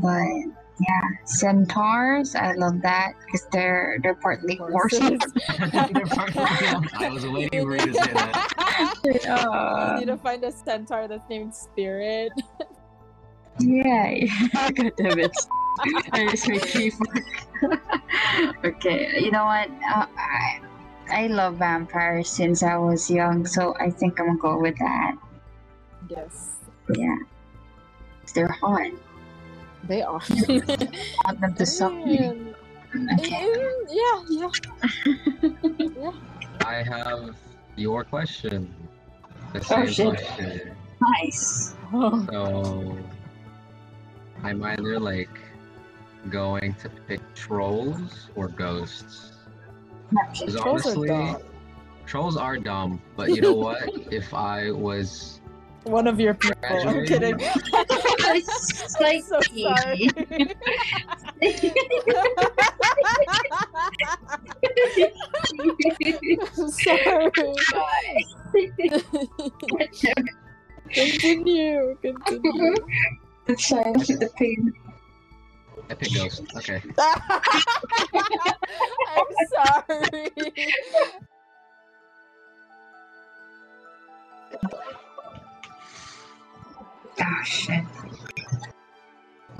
but 0.00 0.61
yeah, 0.82 1.08
centaurs. 1.24 2.34
I 2.34 2.52
love 2.54 2.82
that 2.82 3.12
because 3.24 3.46
they're 3.52 3.98
they're 4.02 4.14
partly 4.16 4.56
horses. 4.60 5.20
I 5.48 7.08
was 7.12 7.26
waiting 7.26 7.62
for 7.64 7.76
you 7.76 7.86
to 7.86 7.94
say 7.94 8.12
that. 8.12 8.94
you 9.04 9.30
Uh, 9.30 9.96
need 9.98 10.06
to 10.06 10.16
find 10.18 10.42
a 10.44 10.50
centaur 10.52 11.06
that's 11.08 11.28
named 11.30 11.54
Spirit. 11.54 12.32
yeah. 13.60 14.14
God 14.74 14.92
damn 14.96 15.18
it. 15.18 15.36
I 16.12 16.28
just 16.30 16.48
made 16.48 16.62
three 16.62 16.92
okay, 18.64 19.20
you 19.20 19.30
know 19.30 19.44
what? 19.44 19.70
Uh, 19.94 20.06
I 20.18 20.60
I 21.10 21.26
love 21.28 21.56
vampires 21.56 22.28
since 22.28 22.62
I 22.62 22.76
was 22.76 23.10
young, 23.10 23.46
so 23.46 23.74
I 23.78 23.90
think 23.90 24.18
I'm 24.20 24.26
gonna 24.26 24.38
go 24.38 24.58
with 24.60 24.76
that. 24.78 25.16
Yes, 26.08 26.56
Yeah. 26.94 27.16
They're 28.34 28.48
hot. 28.48 28.90
They 29.84 30.02
are. 30.02 30.20
I 30.48 30.60
want 31.26 31.40
them 31.40 31.54
to 31.54 31.66
suck 31.66 31.92
me. 31.92 32.18
Okay. 33.18 33.46
Mm, 33.46 33.86
Yeah, 33.90 34.50
yeah. 36.02 36.10
I 36.66 36.82
have 36.82 37.34
your 37.76 38.04
question. 38.04 38.72
The 39.52 39.58
Oh, 39.60 39.62
same 39.62 39.86
shit. 39.88 40.14
question. 40.16 40.76
Nice. 41.00 41.74
Oh, 41.92 42.26
So 42.30 42.98
I'm 44.42 44.62
either 44.62 44.98
like 45.00 45.30
going 46.30 46.74
to 46.74 46.88
pick 47.08 47.20
trolls 47.34 48.28
or 48.36 48.48
ghosts. 48.48 49.32
Because 50.10 50.54
Trolls 50.56 50.86
are 50.86 50.90
honestly, 50.90 51.08
dumb. 51.08 51.36
trolls 52.06 52.36
are 52.36 52.56
dumb. 52.58 53.00
But 53.16 53.30
you 53.30 53.40
know 53.40 53.54
what? 53.54 53.82
if 54.12 54.32
I 54.34 54.70
was 54.70 55.40
One 55.84 56.06
of 56.06 56.20
your 56.20 56.34
people. 56.34 56.56
I'm 56.70 57.04
kidding. 57.06 57.38
It's 58.34 59.00
like 59.00 59.22
so 59.24 59.40
sorry. 59.40 60.08
I'm 66.62 66.70
sorry. 67.52 67.54
continue. 70.92 71.96
Continue. 72.00 72.74
It's 73.48 73.68
fine. 73.68 73.92
The 73.92 74.30
pain. 74.36 74.72
Epic 75.90 76.14
Ghost. 76.14 76.42
Okay. 76.56 76.80
I'm 79.18 79.26
sorry. 79.52 80.30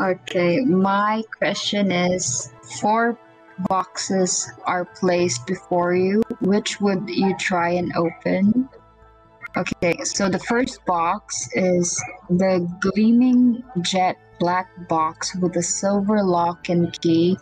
Okay, 0.01 0.60
my 0.60 1.22
question 1.39 1.93
is 1.93 2.52
four 2.80 3.18
boxes 3.68 4.51
are 4.64 4.84
placed 4.84 5.47
before 5.47 5.94
you. 5.94 6.22
Which 6.40 6.80
would 6.80 7.09
you 7.09 7.36
try 7.39 7.70
and 7.70 7.93
open? 7.94 8.68
Okay, 9.56 10.02
so 10.02 10.28
the 10.28 10.39
first 10.39 10.84
box 10.86 11.48
is 11.52 12.02
the 12.30 12.66
gleaming 12.80 13.62
jet 13.82 14.16
black 14.40 14.66
box 14.89 15.36
with 15.36 15.56
a 15.56 15.62
silver 15.62 16.22
lock 16.22 16.68
and 16.68 16.98
key 17.01 17.36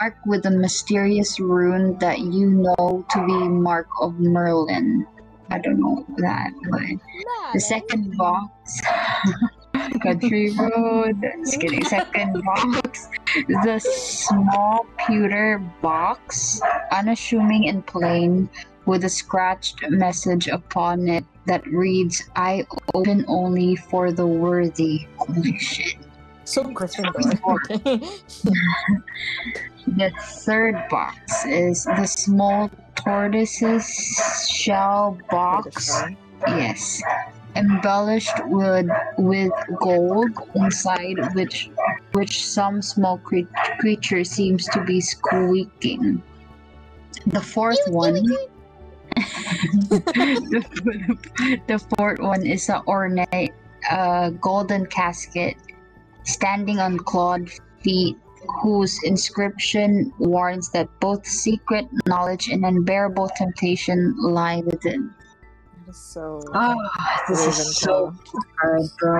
marked 0.00 0.26
with 0.26 0.44
a 0.46 0.50
mysterious 0.50 1.38
rune 1.40 1.96
that 1.98 2.18
you 2.18 2.50
know 2.50 3.04
to 3.10 3.26
be 3.26 3.48
mark 3.48 3.86
of 4.00 4.18
Merlin. 4.18 5.06
I 5.50 5.58
don't 5.58 5.80
know 5.80 6.04
that, 6.18 6.50
but 6.70 7.52
the 7.52 7.60
second 7.60 8.16
box, 8.16 8.80
Country 10.00 10.52
Road. 10.56 11.20
Just 11.44 11.60
kidding. 11.60 11.84
Second 11.84 12.42
box, 12.44 13.08
the 13.64 13.78
small 13.80 14.86
pewter 15.06 15.58
box, 15.80 16.60
unassuming 16.90 17.68
and 17.68 17.86
plain, 17.86 18.48
with 18.86 19.04
a 19.04 19.08
scratched 19.08 19.82
message 19.90 20.48
upon 20.48 21.08
it 21.08 21.24
that 21.46 21.66
reads, 21.66 22.28
"I 22.36 22.66
open 22.94 23.24
only 23.28 23.76
for 23.76 24.12
the 24.12 24.26
worthy." 24.26 25.06
Holy 25.16 25.58
shit! 25.58 25.96
So 26.44 26.64
Gryffindor. 26.64 27.58
The 29.86 30.10
third 30.44 30.76
box 30.88 31.44
is 31.44 31.84
the 31.84 32.06
small 32.06 32.70
tortoise's 32.94 33.84
shell 34.48 35.18
box. 35.28 36.02
Yes. 36.46 37.02
Embellished 37.54 38.32
with 38.46 38.88
with 39.18 39.52
gold 39.80 40.30
inside 40.54 41.16
which 41.34 41.70
which 42.12 42.46
some 42.46 42.80
small 42.80 43.18
cre- 43.18 43.50
creature 43.78 44.24
seems 44.24 44.66
to 44.68 44.82
be 44.84 45.00
squeaking. 45.00 46.22
The 47.26 47.40
fourth 47.40 47.80
one 47.88 48.24
the, 49.90 51.18
the 51.66 51.78
fourth 51.96 52.20
one 52.20 52.46
is 52.46 52.68
a 52.68 52.82
ornate 52.86 53.52
uh, 53.90 54.30
golden 54.30 54.86
casket 54.86 55.56
standing 56.24 56.78
on 56.78 56.98
clawed 56.98 57.50
feet 57.82 58.16
whose 58.62 58.98
inscription 59.04 60.12
warns 60.18 60.70
that 60.72 60.88
both 61.00 61.26
secret 61.26 61.86
knowledge 62.06 62.48
and 62.48 62.64
unbearable 62.64 63.30
temptation 63.36 64.14
lie 64.18 64.62
within. 64.66 65.14
So. 65.92 66.40
Oh, 66.54 66.88
this 67.28 67.46
is 67.46 67.76
so 67.78 68.14
hard, 68.60 68.82
bro. 68.98 69.18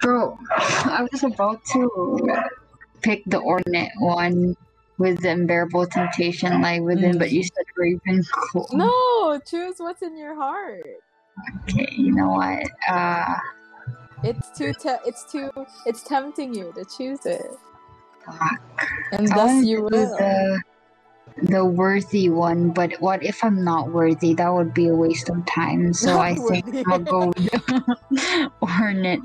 Bro, 0.00 0.38
I 0.50 1.06
was 1.12 1.22
about 1.24 1.62
to 1.72 2.42
pick 3.02 3.22
the 3.26 3.40
ornate 3.40 3.90
one 3.98 4.56
with 4.98 5.20
the 5.20 5.30
unbearable 5.30 5.86
temptation 5.86 6.62
lie 6.62 6.80
within, 6.80 7.18
but 7.18 7.32
you 7.32 7.42
said 7.42 7.64
Ravenclaw. 7.78 8.72
no, 8.72 9.38
choose 9.40 9.76
what's 9.78 10.02
in 10.02 10.16
your 10.16 10.34
heart. 10.34 10.82
Okay, 11.64 11.88
you 11.96 12.12
know 12.14 12.30
what? 12.30 12.62
Uh, 12.88 13.36
It's 14.22 14.50
too. 14.56 14.72
Te- 14.74 15.00
it's 15.06 15.30
too. 15.30 15.50
It's 15.86 16.02
tempting 16.02 16.54
you 16.54 16.72
to 16.76 16.84
choose 16.84 17.24
it, 17.26 17.46
fuck. 18.24 18.60
and 19.12 19.30
I 19.32 19.36
thus 19.36 19.64
you 19.64 19.82
will. 19.82 19.90
the 19.90 20.62
the 21.42 21.64
worthy 21.64 22.28
one, 22.28 22.70
but 22.70 23.00
what 23.00 23.22
if 23.24 23.42
I'm 23.42 23.64
not 23.64 23.90
worthy? 23.90 24.34
That 24.34 24.52
would 24.52 24.74
be 24.74 24.88
a 24.88 24.94
waste 24.94 25.28
of 25.28 25.44
time. 25.46 25.92
So 25.92 26.14
Not 26.14 26.20
I 26.20 26.34
think 26.34 26.66
worthy. 26.66 26.84
I'll 26.86 26.98
go 26.98 27.26
with 27.28 27.36
the 27.36 28.50
ornate 28.62 29.20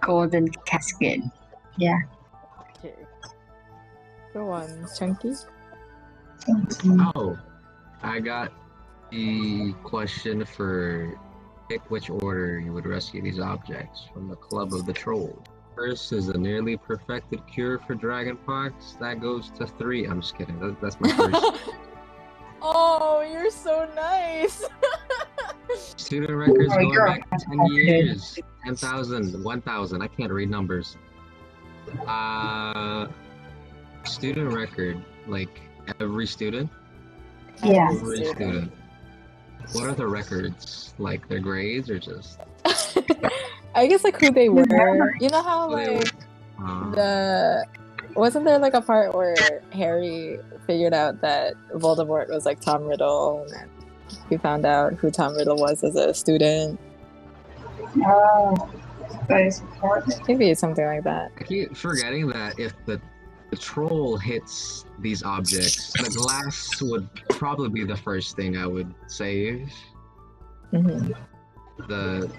golden 0.00 0.48
casket. 0.66 1.20
Yeah. 1.76 1.98
Okay. 2.78 2.94
Go 4.32 4.50
on, 4.50 4.86
Chunky. 4.98 5.32
Oh, 7.14 7.36
I 8.02 8.20
got 8.20 8.52
the 9.10 9.72
question 9.82 10.44
for 10.44 11.18
pick 11.68 11.90
which 11.90 12.10
order 12.10 12.60
you 12.60 12.72
would 12.72 12.86
rescue 12.86 13.22
these 13.22 13.40
objects 13.40 14.06
from 14.12 14.28
the 14.28 14.36
Club 14.36 14.72
of 14.72 14.86
the 14.86 14.92
Troll. 14.92 15.42
First 15.76 16.10
is 16.14 16.28
a 16.28 16.38
nearly 16.38 16.78
perfected 16.78 17.46
cure 17.46 17.78
for 17.78 17.94
dragonpox. 17.94 18.98
That 18.98 19.20
goes 19.20 19.50
to 19.58 19.66
three. 19.66 20.06
I'm 20.06 20.22
just 20.22 20.36
kidding. 20.36 20.58
That, 20.58 20.80
that's 20.80 20.98
my 20.98 21.12
first. 21.12 21.70
oh, 22.62 23.20
you're 23.30 23.50
so 23.50 23.86
nice. 23.94 24.64
Student 25.96 26.30
records 26.30 26.72
Oh, 26.72 26.76
going 26.76 26.90
you're 26.90 27.06
back 27.06 27.28
10 27.30 27.66
years. 27.66 28.38
10,000, 28.64 29.44
1,000. 29.44 30.02
I 30.02 30.06
can't 30.06 30.32
read 30.32 30.48
numbers. 30.48 30.96
Uh, 32.06 33.08
student 34.04 34.54
record, 34.54 35.04
like 35.26 35.60
every 36.00 36.26
student? 36.26 36.70
Yeah. 37.62 37.90
Every 37.92 38.24
student. 38.24 38.72
What 39.72 39.84
are 39.84 39.94
the 39.94 40.06
records? 40.06 40.94
Like 40.98 41.28
their 41.28 41.40
grades 41.40 41.90
or 41.90 41.98
just. 41.98 42.40
I 43.74 43.86
guess 43.86 44.04
like 44.04 44.18
who 44.20 44.30
they 44.30 44.48
were. 44.48 45.14
You 45.20 45.28
know 45.28 45.42
how 45.42 45.70
like 45.70 46.12
the 46.58 47.64
wasn't 48.14 48.44
there 48.46 48.58
like 48.58 48.74
a 48.74 48.80
part 48.80 49.14
where 49.14 49.62
Harry 49.72 50.38
figured 50.66 50.94
out 50.94 51.20
that 51.20 51.54
Voldemort 51.74 52.28
was 52.28 52.46
like 52.46 52.60
Tom 52.60 52.84
Riddle 52.84 53.42
and 53.42 53.50
then 53.50 53.70
he 54.30 54.36
found 54.36 54.64
out 54.64 54.94
who 54.94 55.10
Tom 55.10 55.34
Riddle 55.36 55.56
was 55.56 55.84
as 55.84 55.96
a 55.96 56.14
student. 56.14 56.80
Oh, 58.04 58.70
that 59.28 59.42
is 59.42 59.60
important. 59.60 60.26
Maybe 60.26 60.54
something 60.54 60.84
like 60.84 61.04
that. 61.04 61.32
I 61.38 61.44
keep 61.44 61.76
forgetting 61.76 62.28
that 62.28 62.58
if 62.58 62.72
the, 62.86 63.00
the 63.50 63.56
troll 63.56 64.16
hits 64.16 64.86
these 65.00 65.22
objects, 65.22 65.92
the 65.92 66.10
glass 66.10 66.80
would 66.82 67.08
probably 67.28 67.68
be 67.68 67.84
the 67.84 67.96
first 67.96 68.36
thing 68.36 68.56
I 68.56 68.66
would 68.66 68.92
save. 69.08 69.70
hmm 70.70 71.12
The 71.88 72.30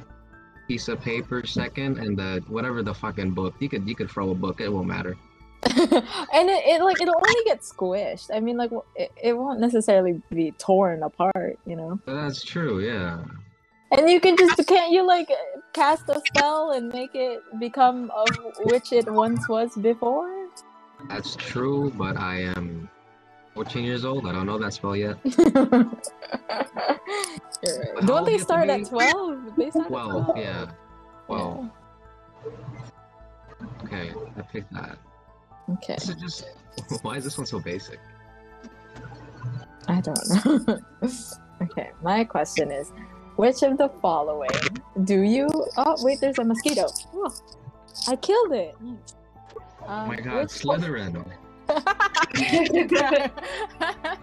piece 0.67 0.87
of 0.87 1.01
paper 1.01 1.45
second, 1.45 1.97
and 1.97 2.17
the 2.17 2.43
whatever 2.47 2.83
the 2.83 2.93
fucking 2.93 3.31
book. 3.31 3.55
You 3.59 3.69
could 3.69 3.87
you 3.87 3.95
could 3.95 4.09
throw 4.09 4.31
a 4.31 4.35
book. 4.35 4.61
It 4.61 4.71
won't 4.71 4.87
matter. 4.87 5.17
and 5.63 6.49
it, 6.49 6.65
it 6.65 6.83
like 6.83 7.01
it'll 7.01 7.15
only 7.15 7.43
get 7.45 7.61
squished. 7.61 8.29
I 8.33 8.39
mean, 8.39 8.57
like 8.57 8.71
it, 8.95 9.11
it 9.21 9.37
won't 9.37 9.59
necessarily 9.59 10.21
be 10.29 10.51
torn 10.51 11.03
apart, 11.03 11.57
you 11.65 11.75
know. 11.75 11.99
That's 12.05 12.43
true. 12.43 12.79
Yeah. 12.79 13.23
And 13.91 14.09
you 14.09 14.19
can 14.19 14.35
just 14.37 14.67
can't 14.67 14.91
you 14.91 15.05
like 15.05 15.29
cast 15.73 16.09
a 16.09 16.21
spell 16.27 16.71
and 16.71 16.89
make 16.89 17.15
it 17.15 17.41
become 17.59 18.11
of 18.11 18.27
which 18.65 18.91
it 18.91 19.11
once 19.11 19.47
was 19.47 19.75
before? 19.75 20.49
That's 21.09 21.35
true, 21.35 21.91
but 21.95 22.17
I 22.17 22.41
am 22.55 22.89
14 23.57 23.83
years 23.83 24.05
old. 24.05 24.27
I 24.27 24.31
don't 24.33 24.45
know 24.45 24.59
that 24.59 24.71
spell 24.73 24.95
yet. 24.95 25.17
Right. 27.65 28.05
Don't 28.05 28.23
they 28.23 28.33
you 28.33 28.37
have 28.37 28.47
to 28.47 28.53
start 28.53 28.69
at 28.69 28.85
twelve? 28.85 29.55
They 29.57 29.71
start 29.71 29.85
at 29.85 29.89
12, 29.89 30.25
12. 30.25 30.37
yeah. 30.37 30.65
12. 31.25 31.69
Okay, 33.83 34.11
I 34.37 34.41
picked 34.43 34.71
that. 34.73 34.97
Okay. 35.73 35.95
This 35.95 36.09
is 36.09 36.15
just. 36.17 36.45
Why 37.01 37.15
is 37.17 37.23
this 37.23 37.35
one 37.35 37.47
so 37.47 37.59
basic? 37.59 37.99
I 39.87 40.01
don't 40.01 40.19
know. 40.69 40.79
okay, 41.63 41.89
my 42.03 42.23
question 42.23 42.71
is 42.71 42.91
which 43.37 43.63
of 43.63 43.77
the 43.79 43.89
following 44.03 44.49
do 45.03 45.21
you 45.21 45.47
oh 45.77 45.95
wait 46.03 46.19
there's 46.21 46.37
a 46.37 46.43
mosquito. 46.43 46.85
Oh, 47.15 47.33
I 48.07 48.15
killed 48.17 48.53
it. 48.53 48.75
Oh 48.79 49.87
Um, 49.87 50.07
my 50.09 50.17
god, 50.17 50.41
which- 50.43 50.49
Slytherin! 50.61 51.25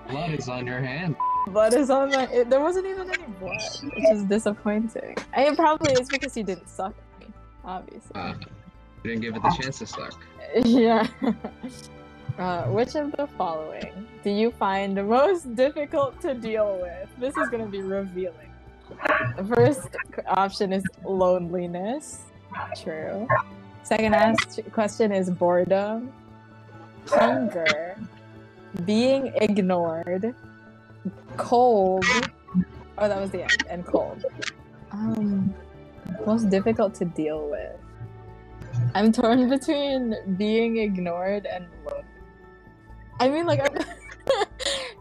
Blood 0.08 0.30
is 0.38 0.48
on 0.48 0.66
your 0.66 0.78
hand. 0.80 1.16
blood 1.48 1.74
is 1.74 1.90
on 1.90 2.10
my 2.10 2.24
it, 2.28 2.48
there 2.50 2.60
wasn't 2.60 2.86
even 2.86 3.08
any 3.10 3.24
blood, 3.40 3.60
which 3.82 4.04
is 4.12 4.24
disappointing. 4.24 5.16
I 5.34 5.44
mean 5.44 5.56
probably 5.56 5.92
it's 5.92 6.08
because 6.10 6.36
you 6.36 6.44
didn't 6.44 6.68
suck 6.68 6.94
me, 7.20 7.26
obviously. 7.64 8.14
Uh, 8.14 8.34
you 9.02 9.10
didn't 9.10 9.20
give 9.22 9.36
it 9.36 9.42
the 9.42 9.56
chance 9.60 9.78
to 9.78 9.86
suck. 9.86 10.20
Yeah. 10.64 11.08
Uh, 12.38 12.64
which 12.66 12.94
of 12.94 13.10
the 13.12 13.26
following 13.38 14.06
do 14.22 14.30
you 14.30 14.50
find 14.52 14.96
the 14.96 15.02
most 15.02 15.54
difficult 15.56 16.20
to 16.20 16.34
deal 16.34 16.78
with? 16.80 17.08
This 17.18 17.36
is 17.36 17.48
going 17.48 17.64
to 17.64 17.70
be 17.70 17.82
revealing. 17.82 18.50
The 19.36 19.44
first 19.44 19.88
option 20.28 20.72
is 20.72 20.84
loneliness. 21.04 22.20
True. 22.82 23.26
Second 23.82 24.14
ask- 24.14 24.60
question 24.72 25.10
is 25.12 25.28
boredom, 25.30 26.12
hunger, 27.08 27.96
being 28.84 29.32
ignored, 29.36 30.34
cold. 31.36 32.04
Oh, 32.98 33.08
that 33.08 33.20
was 33.20 33.30
the 33.30 33.42
end. 33.42 33.64
And 33.68 33.86
cold. 33.86 34.24
Um, 34.92 35.54
most 36.26 36.50
difficult 36.50 36.94
to 36.96 37.04
deal 37.04 37.48
with. 37.48 37.76
I'm 38.94 39.12
torn 39.12 39.48
between 39.56 40.16
being 40.36 40.78
ignored 40.78 41.46
and. 41.46 41.66
I 43.20 43.28
mean, 43.28 43.46
like, 43.46 43.60
I'm, 43.60 43.84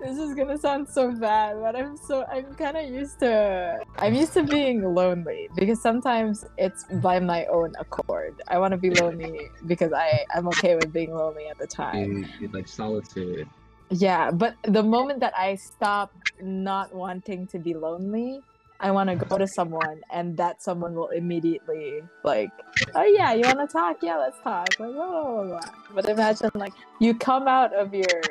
this 0.04 0.18
is 0.18 0.36
gonna 0.36 0.58
sound 0.58 0.88
so 0.88 1.12
bad, 1.12 1.60
but 1.62 1.76
I'm 1.76 1.96
so 1.96 2.26
I'm 2.26 2.54
kind 2.56 2.76
of 2.76 2.90
used 2.90 3.20
to 3.20 3.80
I'm 3.98 4.14
used 4.14 4.34
to 4.34 4.44
being 4.44 4.84
lonely 4.84 5.48
because 5.56 5.82
sometimes 5.82 6.46
it's 6.58 6.84
by 7.02 7.20
my 7.20 7.46
own 7.46 7.74
accord. 7.80 8.42
I 8.48 8.58
want 8.58 8.72
to 8.74 8.78
be 8.78 8.90
lonely 8.92 9.50
because 9.66 9.94
I 9.94 10.26
I'm 10.36 10.48
okay 10.50 10.76
with 10.76 10.92
being 10.92 11.14
lonely 11.14 11.48
at 11.48 11.58
the 11.58 11.68
time. 11.68 12.28
You, 12.40 12.50
like 12.50 12.68
solitude. 12.68 13.48
Yeah, 13.90 14.32
but 14.32 14.56
the 14.64 14.84
moment 14.84 15.20
that 15.22 15.34
I 15.38 15.56
stop 15.56 16.12
not 16.42 16.94
wanting 16.94 17.48
to 17.48 17.60
be 17.60 17.74
lonely, 17.74 18.42
I 18.80 18.92
want 18.92 19.10
to 19.10 19.16
go 19.16 19.38
to 19.38 19.48
someone, 19.48 20.02
and 20.12 20.36
that 20.38 20.62
someone 20.62 20.94
will 20.96 21.10
immediately 21.10 22.02
like, 22.24 22.52
oh 22.96 23.04
yeah, 23.04 23.34
you 23.34 23.44
want 23.44 23.60
to 23.60 23.68
talk? 23.68 23.98
Yeah, 24.02 24.18
let's 24.18 24.40
talk. 24.42 24.68
Like, 24.80 24.94
blah, 24.94 25.08
blah, 25.08 25.44
blah. 25.44 25.60
But 25.94 26.10
imagine 26.10 26.52
like 26.56 26.74
you 27.00 27.14
come 27.14 27.48
out 27.48 27.74
of 27.74 27.94
your 27.94 28.22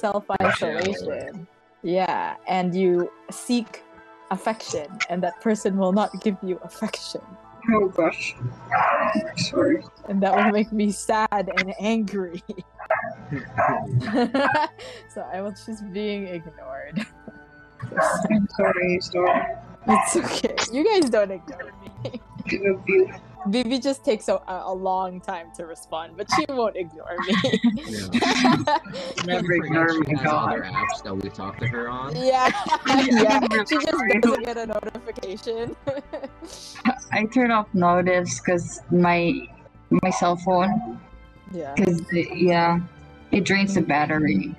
self 0.00 0.24
isolation, 0.40 1.46
yeah, 1.82 2.36
and 2.48 2.74
you 2.74 3.10
seek 3.30 3.84
affection, 4.30 4.88
and 5.10 5.22
that 5.22 5.40
person 5.40 5.76
will 5.76 5.92
not 5.92 6.10
give 6.22 6.36
you 6.42 6.58
affection, 6.64 7.20
Oh 7.72 7.88
gosh. 7.88 8.34
Sorry. 9.36 9.84
and 10.08 10.22
that 10.22 10.34
will 10.34 10.50
make 10.50 10.72
me 10.72 10.90
sad 10.90 11.28
and 11.58 11.74
angry. 11.78 12.42
so 15.12 15.20
I 15.32 15.40
will 15.42 15.52
just 15.52 15.84
being 15.92 16.26
ignored. 16.26 17.04
I'm 18.30 18.48
sorry, 18.56 19.00
sorry. 19.00 19.42
It's 19.88 20.16
okay. 20.16 20.56
You 20.72 20.84
guys 20.84 21.08
don't 21.08 21.30
ignore 21.30 21.72
me. 22.04 22.20
Give 23.48 23.60
a 23.60 23.62
view. 23.62 23.62
Vivi 23.62 23.78
just 23.78 24.04
takes 24.04 24.28
a, 24.28 24.34
a 24.46 24.62
a 24.66 24.74
long 24.74 25.20
time 25.20 25.50
to 25.56 25.66
respond, 25.66 26.16
but 26.16 26.28
she 26.36 26.44
won't 26.48 26.76
ignore 26.76 27.16
me. 27.26 27.34
Yeah. 27.84 28.78
Never 29.26 29.52
ignore 29.52 29.88
she 29.88 30.00
me, 30.00 30.14
other 30.16 30.62
apps 30.62 31.02
that 31.04 31.14
we 31.14 31.30
talk 31.30 31.58
to 31.58 31.66
her 31.68 31.88
on. 31.88 32.16
yeah, 32.16 32.50
yeah. 32.86 33.40
She 33.68 33.76
just 33.76 33.92
doesn't 34.20 34.44
get 34.44 34.56
a 34.56 34.66
notification. 34.66 35.76
I 37.12 37.26
turn 37.26 37.50
off 37.50 37.68
notice 37.74 38.40
because 38.40 38.82
my 38.90 39.48
my 39.90 40.10
cell 40.10 40.36
phone 40.36 41.00
yeah. 41.52 41.74
because 41.74 42.02
yeah 42.12 42.80
it 43.32 43.44
drains 43.44 43.74
the 43.74 43.82
battery. 43.82 44.54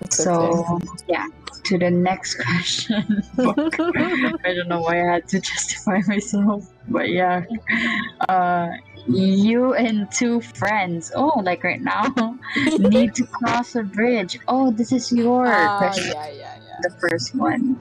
it's 0.00 0.16
So 0.22 0.78
yeah, 1.08 1.26
to 1.66 1.78
the 1.78 1.90
next 1.90 2.34
question. 2.36 3.22
I 3.38 4.54
don't 4.54 4.68
know 4.68 4.80
why 4.80 5.00
I 5.02 5.12
had 5.14 5.28
to 5.28 5.40
justify 5.40 6.00
myself, 6.06 6.70
but 6.88 7.08
yeah. 7.10 7.42
Uh, 8.28 8.68
you 9.08 9.74
and 9.74 10.10
two 10.10 10.40
friends. 10.40 11.12
Oh, 11.14 11.40
like 11.44 11.62
right 11.64 11.80
now, 11.80 12.06
need 12.78 13.14
to 13.16 13.26
cross 13.26 13.74
a 13.76 13.82
bridge. 13.82 14.38
Oh, 14.48 14.70
this 14.70 14.92
is 14.92 15.12
your 15.12 15.46
Ah, 15.46 15.78
question. 15.78 16.12
yeah, 16.14 16.28
yeah, 16.28 16.58
yeah. 16.58 16.76
The 16.82 16.90
first 17.00 17.34
one. 17.34 17.80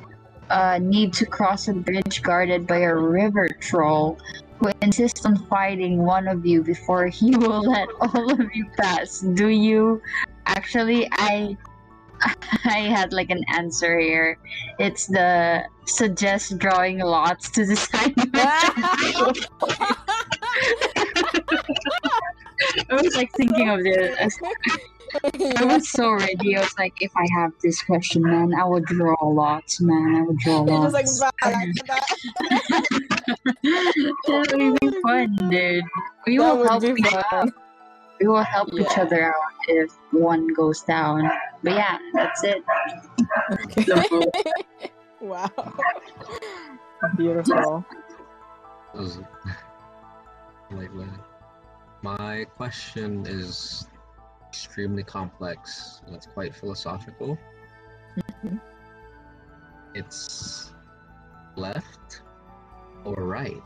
Uh, 0.51 0.77
need 0.79 1.11
to 1.11 1.25
cross 1.25 1.67
a 1.69 1.73
bridge 1.73 2.21
guarded 2.21 2.67
by 2.67 2.77
a 2.77 2.93
river 2.95 3.49
troll 3.59 4.15
who 4.59 4.69
insists 4.83 5.25
on 5.25 5.35
fighting 5.49 5.97
one 5.97 6.27
of 6.27 6.45
you 6.45 6.61
before 6.61 7.07
he 7.07 7.35
will 7.35 7.63
let 7.63 7.89
all 7.99 8.31
of 8.31 8.39
you 8.53 8.65
pass. 8.77 9.21
Do 9.21 9.47
you? 9.47 10.01
Actually, 10.45 11.09
I 11.13 11.57
I 12.65 12.80
had 12.80 13.14
like 13.14 13.30
an 13.30 13.43
answer 13.49 13.99
here. 13.99 14.38
It's 14.80 15.07
the 15.07 15.64
suggest 15.85 16.57
drawing 16.57 16.99
lots 16.99 17.49
to 17.52 17.65
decide. 17.65 18.14
I 22.89 23.02
was 23.02 23.15
like 23.15 23.31
thinking 23.34 23.69
of 23.69 23.84
this. 23.84 24.18
I 24.19 24.56
uh, 25.23 25.53
I 25.57 25.65
was 25.65 25.89
so 25.91 26.11
ready. 26.11 26.57
I 26.57 26.61
was 26.61 26.77
like, 26.77 26.93
if 27.02 27.11
I 27.15 27.26
have 27.35 27.52
this 27.64 27.81
question, 27.84 28.22
man, 28.23 28.53
I 28.53 28.65
would 28.65 28.85
draw 28.85 29.15
lots, 29.23 29.80
man. 29.81 30.15
I 30.15 30.22
would 30.23 30.38
draw 30.39 30.65
You're 30.65 30.80
lots. 30.80 30.93
just 30.93 31.22
like, 31.22 31.34
that 31.41 31.68
would 34.27 34.80
be 34.80 35.02
fun, 35.02 35.49
dude. 35.49 35.84
We 36.26 36.38
that 36.38 36.57
will 36.57 36.68
help 36.68 36.84
each 36.84 37.07
fun. 37.30 37.53
We 38.19 38.27
will 38.27 38.43
help 38.43 38.73
each 38.73 38.97
other 38.97 39.25
out 39.25 39.33
if 39.67 39.91
one 40.11 40.47
goes 40.53 40.81
down. 40.81 41.29
But 41.63 41.73
yeah, 41.73 41.97
that's 42.13 42.43
it. 42.43 42.63
Okay. 43.51 44.91
wow. 45.21 45.49
Beautiful. 47.17 47.85
was 48.93 49.19
like 50.71 50.91
that. 50.97 51.19
My 52.01 52.45
question 52.55 53.25
is 53.27 53.87
extremely 54.47 55.03
complex 55.03 56.01
and 56.05 56.15
it's 56.15 56.27
quite 56.27 56.55
philosophical. 56.55 57.37
Mhm. 58.43 58.61
It's 59.93 60.73
left 61.55 62.21
or 63.03 63.15
right, 63.15 63.61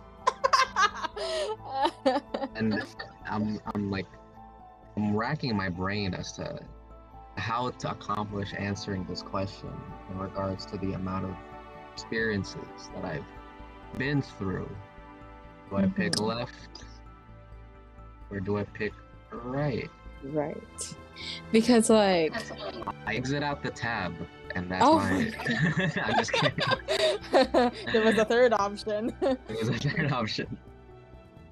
and 2.56 2.84
I'm 3.28 3.60
I'm 3.74 3.90
like 3.90 4.06
I'm 5.00 5.16
racking 5.16 5.56
my 5.56 5.70
brain 5.70 6.14
as 6.14 6.34
to 6.34 6.60
how 7.38 7.70
to 7.70 7.92
accomplish 7.92 8.54
answering 8.58 9.06
this 9.06 9.22
question 9.22 9.72
in 10.12 10.20
regards 10.20 10.66
to 10.68 10.78
the 10.78 10.92
amount 10.94 11.24
of 11.26 11.36
experiences 11.94 12.60
that 12.94 13.06
I've 13.06 13.24
been 13.98 14.22
through. 14.22 14.70
Do 15.70 15.78
I 15.78 15.86
pick 15.88 16.14
Mhm. 16.14 16.28
left 16.28 16.84
or 18.30 18.42
do 18.42 18.58
I 18.58 18.64
pick 18.66 18.92
right? 19.32 19.90
right. 20.24 20.96
Because 21.54 21.90
like 21.90 22.34
I 23.08 23.16
exit 23.16 23.42
out 23.42 23.64
the 23.64 23.70
tab, 23.72 24.14
and 24.56 24.70
that's 24.70 24.84
Oh 24.86 24.98
my. 24.98 25.12
my 25.12 25.92
I'm 26.04 26.16
just 26.18 26.34
kidding. 26.34 26.60
there 27.94 28.02
was 28.04 28.18
a 28.18 28.26
third 28.26 28.52
option. 28.54 29.16
It 29.22 29.40
was 29.60 29.70
a 29.70 29.78
third 29.78 30.12
option. 30.12 30.58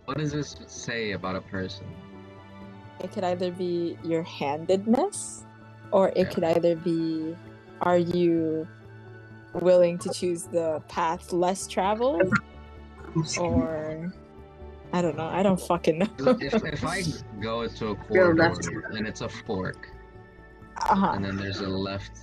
What 0.03 0.17
does 0.17 0.31
this 0.33 0.57
say 0.67 1.11
about 1.13 1.35
a 1.37 1.41
person? 1.41 1.85
It 3.03 3.11
could 3.11 3.23
either 3.23 3.51
be 3.51 3.97
your 4.03 4.23
handedness, 4.23 5.45
or 5.91 6.09
it 6.09 6.17
Yeah. 6.17 6.29
could 6.29 6.43
either 6.43 6.75
be 6.75 7.35
are 7.81 7.97
you 7.97 8.67
willing 9.53 9.97
to 9.99 10.09
choose 10.09 10.43
the 10.43 10.81
path 10.87 11.31
less 11.31 11.67
traveled, 11.67 12.31
or 13.39 14.11
I 14.93 15.01
don't 15.01 15.17
know. 15.17 15.27
I 15.27 15.43
don't 15.43 15.59
fucking 15.59 15.99
know. 15.99 16.07
If, 16.39 16.53
if 16.63 16.83
I 16.85 17.03
go 17.41 17.67
to 17.67 17.87
a 17.87 17.93
Real 18.09 18.33
corridor 18.35 18.91
and 18.95 19.07
it's 19.07 19.21
a 19.21 19.29
fork, 19.29 19.89
uh-huh. 20.77 21.11
and 21.15 21.25
then 21.25 21.37
there's 21.37 21.59
a 21.59 21.67
left 21.67 22.19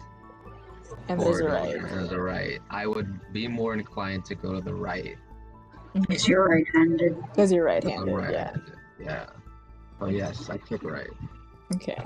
And 1.08 1.20
there's 1.20 1.40
a 1.40 1.44
right. 1.48 1.80
there's 1.82 2.12
a 2.12 2.18
right, 2.20 2.60
I 2.70 2.86
would 2.86 3.32
be 3.32 3.46
more 3.48 3.74
inclined 3.74 4.24
to 4.26 4.34
go 4.34 4.52
to 4.54 4.60
the 4.60 4.74
right. 4.74 5.16
Because 5.94 6.26
you're 6.26 6.48
right-handed. 6.48 7.20
Because 7.30 7.52
you're 7.52 7.68
I'm 7.68 8.08
right-handed. 8.08 8.32
Yeah. 8.32 8.56
Yeah. 9.00 9.26
Oh 10.04 10.08
yes, 10.08 10.50
I 10.50 10.58
took 10.58 10.84
right. 10.84 11.08
Okay. 11.76 11.96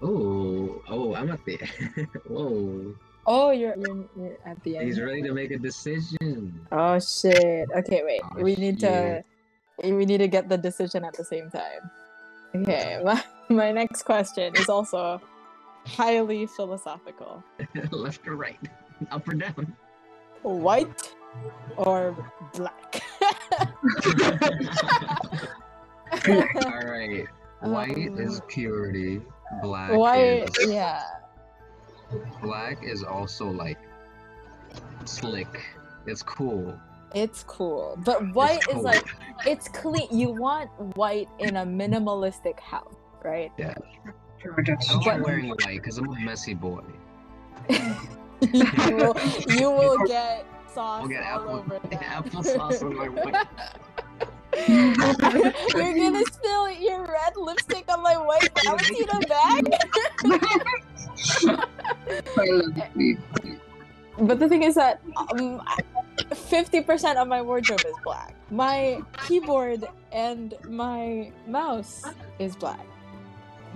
Oh, 0.00 0.80
oh, 0.88 1.14
I'm 1.14 1.30
at 1.30 1.44
the. 1.44 1.58
Whoa, 2.26 2.94
Oh, 3.26 3.50
you're, 3.50 3.76
you're 3.76 4.08
you're 4.16 4.38
at 4.46 4.62
the 4.64 4.78
end. 4.78 4.86
he's 4.86 4.98
ready 4.98 5.20
to 5.22 5.32
make 5.32 5.50
a 5.50 5.58
decision. 5.58 6.58
Oh 6.72 6.98
shit. 6.98 7.68
Okay, 7.76 8.02
wait. 8.02 8.22
Oh, 8.24 8.42
we 8.42 8.56
need 8.56 8.80
to 8.80 9.22
we 9.84 10.06
need 10.06 10.18
to 10.18 10.26
get 10.28 10.48
the 10.48 10.56
decision 10.56 11.04
at 11.04 11.12
the 11.14 11.24
same 11.24 11.50
time. 11.50 11.90
Okay, 12.54 12.98
my, 13.04 13.22
my 13.50 13.72
next 13.72 14.04
question 14.04 14.56
is 14.56 14.70
also 14.70 15.20
highly 15.84 16.46
philosophical. 16.46 17.44
Left 17.92 18.26
or 18.26 18.36
right? 18.36 18.58
Up 19.10 19.28
or 19.28 19.34
down? 19.34 19.76
White 20.42 21.14
or 21.76 22.16
black? 22.54 23.02
All 26.28 26.80
right. 26.90 27.26
White 27.60 27.96
is 28.18 28.40
Um, 28.40 28.46
purity. 28.48 29.20
Black 29.62 29.92
White, 29.92 30.48
is 30.60 30.70
yeah. 30.72 31.02
black 32.42 32.82
is 32.82 33.02
also 33.04 33.48
like 33.50 33.78
slick. 35.04 35.62
It's 36.06 36.22
cool. 36.22 36.78
It's 37.14 37.44
cool. 37.44 37.98
But 38.04 38.34
white 38.34 38.56
It's 38.58 38.68
is 38.68 38.72
cool. 38.74 38.82
like 38.82 39.04
it's 39.46 39.68
clean. 39.68 40.08
You 40.10 40.30
want 40.30 40.70
white 40.96 41.28
in 41.38 41.56
a 41.56 41.64
minimalistic 41.66 42.58
house, 42.60 42.94
right? 43.22 43.52
Yeah. 43.58 43.74
I 44.56 44.62
don't 44.62 44.78
But- 44.78 45.06
like 45.06 45.24
wearing 45.24 45.48
white 45.50 45.58
because 45.82 45.98
I'm 45.98 46.08
a 46.08 46.20
messy 46.20 46.54
boy. 46.54 46.80
you 47.70 48.64
will 48.96 49.16
you 49.48 49.70
will 49.70 49.98
get 50.06 50.44
sauce 50.72 51.02
I'll 51.02 51.08
get 51.08 51.22
all 51.22 51.40
apple, 51.40 51.56
over 51.58 51.80
that. 51.90 52.00
applesauce 52.00 52.82
on 52.82 52.96
my 52.96 53.08
white. 53.08 53.46
You're 54.56 55.94
gonna 55.94 56.24
spill 56.26 56.70
your 56.70 57.02
red 57.02 57.36
lipstick 57.36 57.84
on 57.90 58.02
my 58.02 58.16
white 58.16 58.50
Valentino 58.64 59.20
bag? 59.28 59.66
I 62.36 62.44
love 62.50 62.78
you. 62.96 63.18
But 64.18 64.38
the 64.38 64.48
thing 64.48 64.62
is 64.62 64.74
that 64.74 65.00
um, 65.16 65.62
50% 66.30 67.16
of 67.16 67.28
my 67.28 67.40
wardrobe 67.40 67.80
is 67.86 67.94
black. 68.04 68.34
My 68.50 69.02
keyboard 69.26 69.86
and 70.12 70.54
my 70.68 71.32
mouse 71.46 72.04
is 72.38 72.54
black. 72.56 72.86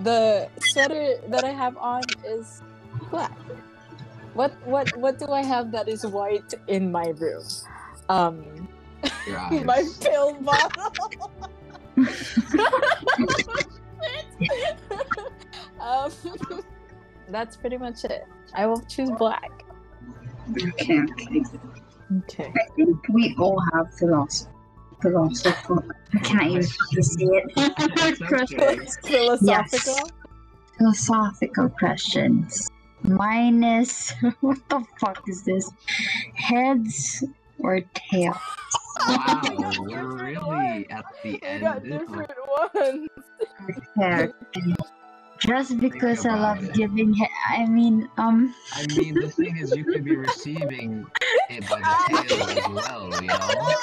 The 0.01 0.47
sweater 0.59 1.17
that 1.27 1.43
I 1.43 1.49
have 1.49 1.75
on 1.77 2.03
is 2.23 2.61
black. 3.09 3.35
What 4.33 4.53
what 4.65 4.95
what 4.95 5.17
do 5.17 5.31
I 5.31 5.43
have 5.43 5.71
that 5.71 5.87
is 5.87 6.05
white 6.05 6.53
in 6.67 6.91
my 6.91 7.07
room? 7.17 7.43
Um 8.09 8.67
Your 9.27 9.39
eyes. 9.39 9.63
my 9.65 9.83
pill 10.01 10.33
bottle. 10.41 11.31
um, 15.79 16.11
that's 17.29 17.57
pretty 17.57 17.77
much 17.77 18.05
it. 18.05 18.25
I 18.53 18.65
will 18.65 18.81
choose 18.81 19.11
black. 19.11 19.63
Okay, 20.51 20.99
okay. 21.01 21.43
Okay. 22.19 22.53
I 22.55 22.75
think 22.75 23.07
we 23.09 23.35
all 23.37 23.61
have 23.73 23.93
philosophy. 23.95 24.51
Philosophical. 25.01 25.83
I 26.13 26.19
can't 26.19 26.47
even 26.47 26.63
fucking 26.63 27.03
say 27.03 27.25
it. 27.25 28.25
Questions. 28.27 28.97
Philosophical. 29.05 30.09
Philosophical 30.77 31.69
questions. 31.69 32.67
Minus. 33.03 34.13
what 34.39 34.57
the 34.69 34.83
fuck 34.99 35.21
is 35.27 35.43
this? 35.43 35.69
Heads 36.33 37.23
or 37.59 37.81
tails? 38.11 38.37
Wow, 39.07 39.73
we're 39.79 40.23
really 40.23 40.87
at 40.89 41.05
the 41.23 41.39
end. 41.43 41.43
We 41.43 41.47
end. 41.47 41.61
got 41.61 41.83
different 41.83 42.31
ones. 42.73 43.09
Okay. 43.97 44.33
Just 45.39 45.79
because 45.79 46.25
I 46.25 46.33
love 46.35 46.63
it. 46.63 46.73
giving 46.73 47.13
he- 47.13 47.29
I 47.49 47.65
mean, 47.67 48.09
um, 48.17 48.53
I 48.73 48.87
mean, 48.87 49.13
the 49.13 49.29
thing 49.29 49.57
is, 49.57 49.75
you 49.75 49.83
could 49.83 50.03
be 50.03 50.15
receiving 50.15 51.05
it 51.49 51.69
by 51.69 51.79
the 51.79 51.95
tail 52.09 52.49
as 52.49 52.67
well, 52.73 53.21
you 53.21 53.27
know? 53.27 53.75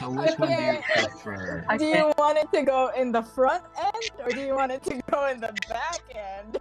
So 0.00 0.10
which 0.10 0.38
one 0.38 0.48
do 0.48 0.62
you 0.62 0.70
Okay. 0.72 0.82
prefer? 0.94 1.64
Do 1.78 1.84
you 1.84 2.12
want 2.16 2.38
it 2.38 2.50
to 2.52 2.62
go 2.62 2.88
in 2.96 3.12
the 3.12 3.22
front 3.22 3.64
end 3.76 4.10
or 4.24 4.32
do 4.32 4.40
you 4.40 4.54
want 4.54 4.72
it 4.72 4.82
to 4.84 5.00
go 5.10 5.26
in 5.26 5.40
the 5.40 5.52
back 5.68 6.00
end? 6.14 6.58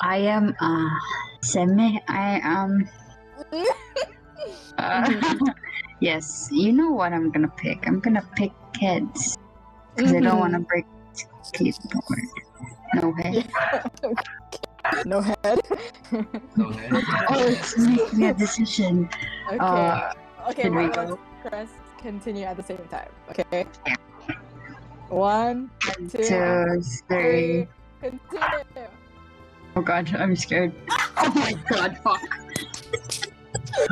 I 0.00 0.18
am 0.18 0.56
uh 0.60 0.88
semi. 1.42 2.00
I 2.08 2.40
um. 2.40 2.88
Uh, 4.78 5.36
yes, 6.00 6.48
you 6.50 6.72
know 6.72 6.92
what 6.92 7.12
I'm 7.12 7.30
gonna 7.30 7.52
pick. 7.56 7.86
I'm 7.86 8.00
gonna 8.00 8.24
pick 8.36 8.52
heads 8.80 9.36
because 9.96 10.12
I 10.12 10.20
don't 10.20 10.38
want 10.38 10.54
to 10.54 10.60
break 10.60 10.86
keyboard. 11.52 12.22
No 12.94 13.12
head. 13.12 13.46
No 15.06 15.20
head. 15.20 15.60
Go 16.58 16.70
ahead. 16.70 17.04
Oh, 17.30 17.46
it's 17.46 17.78
making 17.78 18.24
a 18.24 18.34
decision. 18.34 19.08
okay. 19.46 19.58
Uh, 19.60 20.12
okay, 20.48 20.62
here 20.62 20.72
we 20.74 20.88
go. 20.88 21.02
let's 21.02 21.20
press 21.46 21.68
continue 21.98 22.42
at 22.44 22.56
the 22.56 22.64
same 22.64 22.82
time. 22.90 23.08
Okay. 23.30 23.66
One, 25.08 25.70
One, 25.86 26.08
two, 26.08 26.18
two, 26.18 26.82
three. 27.06 27.06
three, 27.06 27.68
continue. 28.00 28.90
Oh 29.76 29.82
god, 29.82 30.14
I'm 30.16 30.34
scared. 30.34 30.72
Oh 31.22 31.30
my 31.34 31.52
god, 31.68 31.98
fuck. 32.02 32.22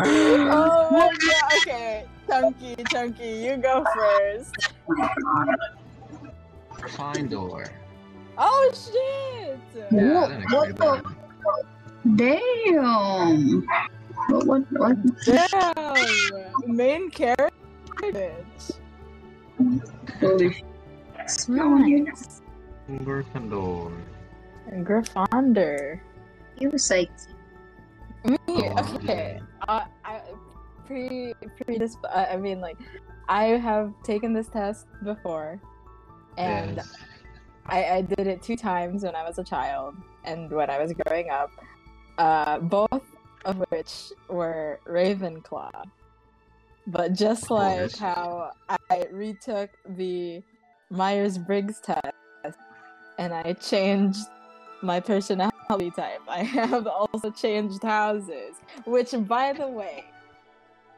Oh 0.01 0.89
my 0.93 1.09
god, 1.09 1.53
okay. 1.63 2.05
Chunky, 2.29 2.77
Chunky, 2.91 3.29
you 3.45 3.57
go 3.57 3.85
first. 3.95 4.55
Fine 6.97 7.29
door. 7.29 7.65
Oh 8.37 8.71
shit! 8.75 9.59
Yeah, 9.91 10.29
What- 10.53 10.77
what 10.79 11.03
the- 11.05 11.15
Damn. 12.17 13.67
What? 14.29 14.47
What? 14.47 14.63
what? 14.73 14.97
Damn! 15.25 16.77
Main 16.77 17.11
character. 17.11 17.53
Holy. 20.21 20.63
Nice. 21.17 21.49
Gryffindor. 22.89 23.93
Gryffindor. 24.71 26.01
He 26.59 26.67
was 26.69 26.91
like, 26.91 27.11
Me, 28.24 28.36
Oh, 28.49 28.95
okay. 28.97 29.40
Uh, 29.69 29.85
I 30.05 30.20
pre 30.86 31.35
pre 31.57 31.78
this. 31.78 31.97
Uh, 32.05 32.27
I 32.31 32.36
mean, 32.36 32.61
like, 32.61 32.77
I 33.28 33.45
have 33.45 33.93
taken 34.03 34.32
this 34.32 34.49
test 34.49 34.86
before, 35.05 35.61
and 36.36 36.77
Yes. 36.77 36.89
I, 37.66 37.85
I 37.85 38.01
did 38.03 38.27
it 38.27 38.43
two 38.43 38.57
times 38.57 39.03
when 39.03 39.15
I 39.15 39.23
was 39.24 39.39
a 39.39 39.45
child 39.45 39.95
and 40.24 40.51
when 40.51 40.70
I 40.70 40.78
was 40.78 40.93
growing 41.07 41.31
up. 41.31 41.51
Uh, 42.16 42.59
both 42.59 43.03
of 43.45 43.62
which 43.69 44.12
were 44.28 44.81
Ravenclaw. 44.86 45.70
But 46.86 47.12
just 47.12 47.51
like 47.51 47.95
how 47.97 48.53
I 48.90 49.07
retook 49.12 49.70
the 49.86 50.43
Myers 50.90 51.36
Briggs 51.36 51.81
test 51.81 52.59
and 53.19 53.32
I 53.35 53.53
changed 53.53 54.20
my 54.82 54.99
personality 55.01 55.58
type, 55.69 56.23
I 56.27 56.43
have 56.43 56.86
also 56.86 57.31
changed 57.31 57.82
houses. 57.82 58.57
Which, 58.86 59.15
by 59.27 59.53
the 59.53 59.69
way, 59.69 60.05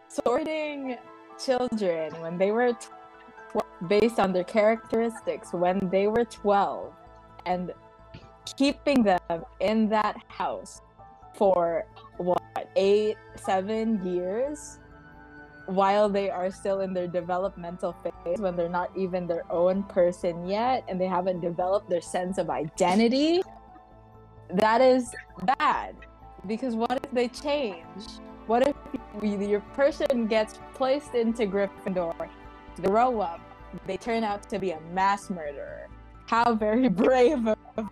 sorting 0.08 0.96
children 1.44 2.12
when 2.20 2.38
they 2.38 2.52
were 2.52 2.72
tw- 2.72 3.88
based 3.88 4.20
on 4.20 4.32
their 4.32 4.44
characteristics 4.44 5.52
when 5.52 5.88
they 5.90 6.06
were 6.06 6.24
12 6.24 6.92
and 7.46 7.72
keeping 8.56 9.02
them 9.02 9.44
in 9.60 9.88
that 9.88 10.16
house 10.28 10.82
for 11.34 11.86
what 12.18 12.42
eight 12.76 13.16
seven 13.36 14.04
years 14.04 14.78
while 15.66 16.08
they 16.08 16.28
are 16.28 16.50
still 16.50 16.80
in 16.80 16.92
their 16.92 17.06
developmental 17.06 17.94
phase 18.02 18.38
when 18.38 18.56
they're 18.56 18.68
not 18.68 18.90
even 18.96 19.26
their 19.26 19.50
own 19.50 19.82
person 19.84 20.46
yet 20.46 20.84
and 20.88 21.00
they 21.00 21.06
haven't 21.06 21.40
developed 21.40 21.88
their 21.88 22.00
sense 22.00 22.36
of 22.36 22.50
identity 22.50 23.40
that 24.54 24.80
is 24.80 25.14
bad 25.58 25.94
because 26.46 26.74
what 26.74 26.92
if 27.04 27.10
they 27.12 27.28
change 27.28 28.04
what 28.46 28.66
if 28.66 28.74
you- 29.22 29.40
your 29.40 29.60
person 29.74 30.26
gets 30.26 30.58
placed 30.74 31.14
into 31.14 31.46
gryffindor 31.46 32.14
they 32.76 32.88
grow 32.88 33.20
up 33.20 33.40
they 33.86 33.96
turn 33.96 34.24
out 34.24 34.42
to 34.48 34.58
be 34.58 34.70
a 34.72 34.80
mass 34.92 35.30
murderer 35.30 35.86
how 36.26 36.54
very 36.54 36.88
brave 37.02 37.46
of 37.46 37.58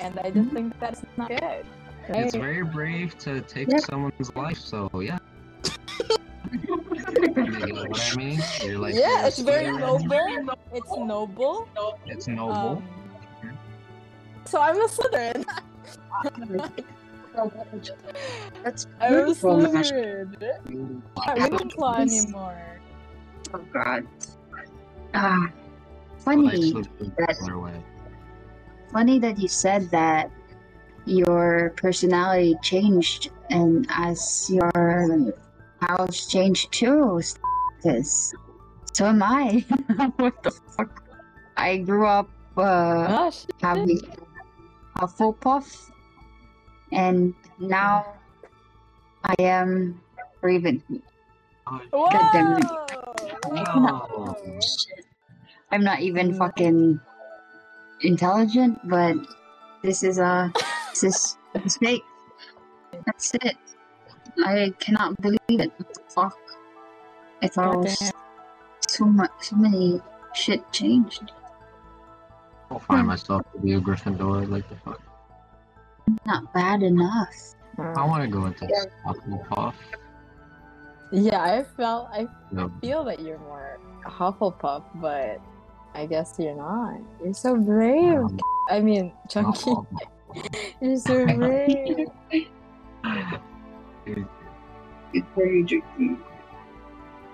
and 0.00 0.18
i 0.20 0.30
just 0.30 0.50
think 0.50 0.78
that's 0.80 1.02
not 1.16 1.28
good 1.28 1.64
It's 2.08 2.34
very 2.36 2.62
brave 2.64 3.18
to 3.18 3.40
take 3.42 3.68
Yeah. 3.68 3.78
someone's 3.78 4.30
life, 4.36 4.58
so 4.58 4.88
yeah. 5.00 5.18
You 6.62 6.76
get 7.66 7.74
what 7.74 8.12
I 8.12 8.16
mean? 8.16 8.38
You're 8.62 8.78
like, 8.78 8.94
yeah 8.94 9.18
you're 9.18 9.26
it's 9.26 9.40
very 9.40 9.72
noble 9.76 10.06
it's 10.72 10.96
noble 10.96 11.68
It's 12.06 12.28
noble. 12.28 12.52
Um, 12.78 12.84
so 14.46 14.60
i'm 14.60 14.80
a 14.80 14.88
slytherin 14.88 15.44
That's 18.64 18.86
i'm 19.00 19.12
a 19.14 19.24
beautiful. 19.26 19.56
slytherin 19.60 21.02
not 21.16 21.36
ravenclaw 21.36 21.98
anymore 22.00 22.62
Oh 23.54 23.62
god. 23.72 24.06
Ah, 25.14 25.46
funny. 26.18 26.72
Slytherin 26.72 27.14
that- 27.16 27.82
Funny 28.92 29.18
that 29.20 29.38
you 29.38 29.46
said 29.48 29.88
that 29.90 30.30
your 31.06 31.72
personality 31.76 32.56
changed 32.62 33.30
and 33.50 33.86
as 33.90 34.50
your 34.50 35.32
house 35.80 36.26
changed 36.26 36.72
too. 36.72 37.20
Because 37.78 38.34
so 38.92 39.06
am 39.06 39.22
I. 39.22 39.64
what 40.16 40.42
the 40.42 40.50
fuck? 40.76 41.02
I 41.56 41.78
grew 41.78 42.06
up 42.06 42.28
uh, 42.58 43.06
oh 43.08 43.30
shit. 43.30 43.52
having 43.62 44.00
Hufflepuff, 44.96 45.90
and 46.92 47.34
now 47.58 48.14
I 49.24 49.34
am 49.38 50.00
Raven. 50.40 50.82
Whoa! 51.66 51.80
God 51.92 52.32
damn 52.32 52.58
it. 52.58 52.64
Whoa! 53.46 54.36
I'm 55.70 55.84
not 55.84 56.00
even 56.00 56.34
fucking 56.34 57.00
intelligent, 58.02 58.78
but 58.88 59.16
this 59.82 60.02
is 60.02 60.18
a 60.18 60.52
this 60.90 61.04
is 61.04 61.36
this 61.54 61.78
is. 61.82 62.00
That's 63.04 63.34
it. 63.34 63.56
I 64.44 64.72
cannot 64.78 65.20
believe 65.20 65.38
it. 65.48 65.72
What 65.76 65.94
the 65.94 66.00
fuck? 66.08 66.38
I 67.42 67.48
thought 67.48 67.74
it 67.74 67.78
was 67.78 68.12
so 68.88 69.04
much, 69.04 69.30
so 69.40 69.56
many 69.56 70.00
shit 70.34 70.60
changed. 70.72 71.32
I'll 72.70 72.78
find 72.80 73.06
myself 73.06 73.42
to 73.52 73.58
be 73.60 73.74
a 73.74 73.80
Gryffindor. 73.80 74.48
Like 74.48 74.68
the 74.68 74.76
fuck. 74.76 75.00
Not 76.24 76.52
bad 76.52 76.82
enough. 76.82 77.34
I 77.78 78.04
want 78.06 78.22
to 78.22 78.28
go 78.28 78.46
into 78.46 78.66
Hufflepuff. 79.06 79.74
Yeah, 81.12 81.40
I 81.42 81.62
felt 81.76 82.08
I 82.12 82.26
No, 82.50 82.70
feel 82.80 83.04
that 83.04 83.20
you're 83.20 83.38
more 83.38 83.78
Hufflepuff, 84.04 84.82
but 84.96 85.40
I 85.94 86.06
guess 86.06 86.34
you're 86.38 86.56
not. 86.56 87.00
You're 87.22 87.34
so 87.34 87.56
brave. 87.56 88.18
um, 88.18 88.38
I 88.70 88.80
mean, 88.80 89.12
Chunky, 89.28 89.70
Hufflepuff. 89.70 89.86
You're 90.82 90.96
so 90.98 91.24
brave. 91.24 92.08
Good 94.04 95.24
for 95.34 95.46
you, 95.46 95.64
Juki. 95.64 96.18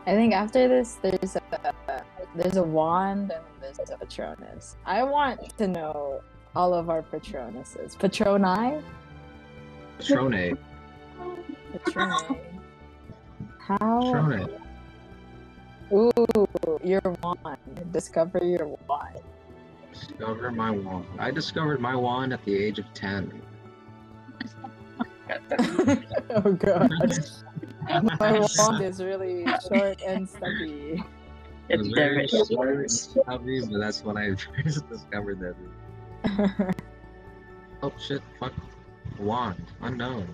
I 0.06 0.14
think 0.14 0.34
after 0.34 0.66
this, 0.66 0.98
there's 1.00 1.36
a 1.36 1.74
there's 2.34 2.56
a 2.56 2.62
wand 2.62 3.30
and 3.30 3.44
there's 3.60 3.78
a 3.90 3.96
Patronus. 3.96 4.76
I 4.84 5.02
want 5.04 5.56
to 5.58 5.68
know 5.68 6.22
all 6.56 6.74
of 6.74 6.90
our 6.90 7.02
Patronuses. 7.02 7.96
Patroni? 7.96 8.82
Trone. 10.00 10.58
Patroni. 11.72 12.38
How? 13.60 14.10
Trone. 14.10 14.48
Ooh, 15.92 16.80
your 16.82 17.02
wand. 17.22 17.92
Discover 17.92 18.40
your 18.42 18.66
wand. 18.88 19.20
Discover 19.92 20.50
my 20.50 20.70
wand. 20.70 21.06
I 21.18 21.30
discovered 21.30 21.80
my 21.80 21.94
wand 21.94 22.32
at 22.32 22.44
the 22.44 22.56
age 22.56 22.78
of 22.80 22.86
10. 22.94 23.40
oh 26.30 26.52
god. 26.52 26.90
My 27.88 28.38
wand 28.58 28.84
is 28.84 29.02
really 29.02 29.44
short 29.68 30.00
and 30.06 30.28
stubby. 30.28 31.02
It's 31.68 31.88
very 31.88 32.28
short 32.28 32.76
and 32.78 32.90
stubby, 32.90 33.60
but 33.60 33.78
that's 33.78 34.04
when 34.04 34.16
I 34.16 34.34
first 34.62 34.88
discovered 34.88 35.40
that. 35.40 36.74
Oh 37.84 37.92
shit, 37.98 38.22
fuck. 38.38 38.52
Wand. 39.18 39.66
Unknown. 39.80 40.28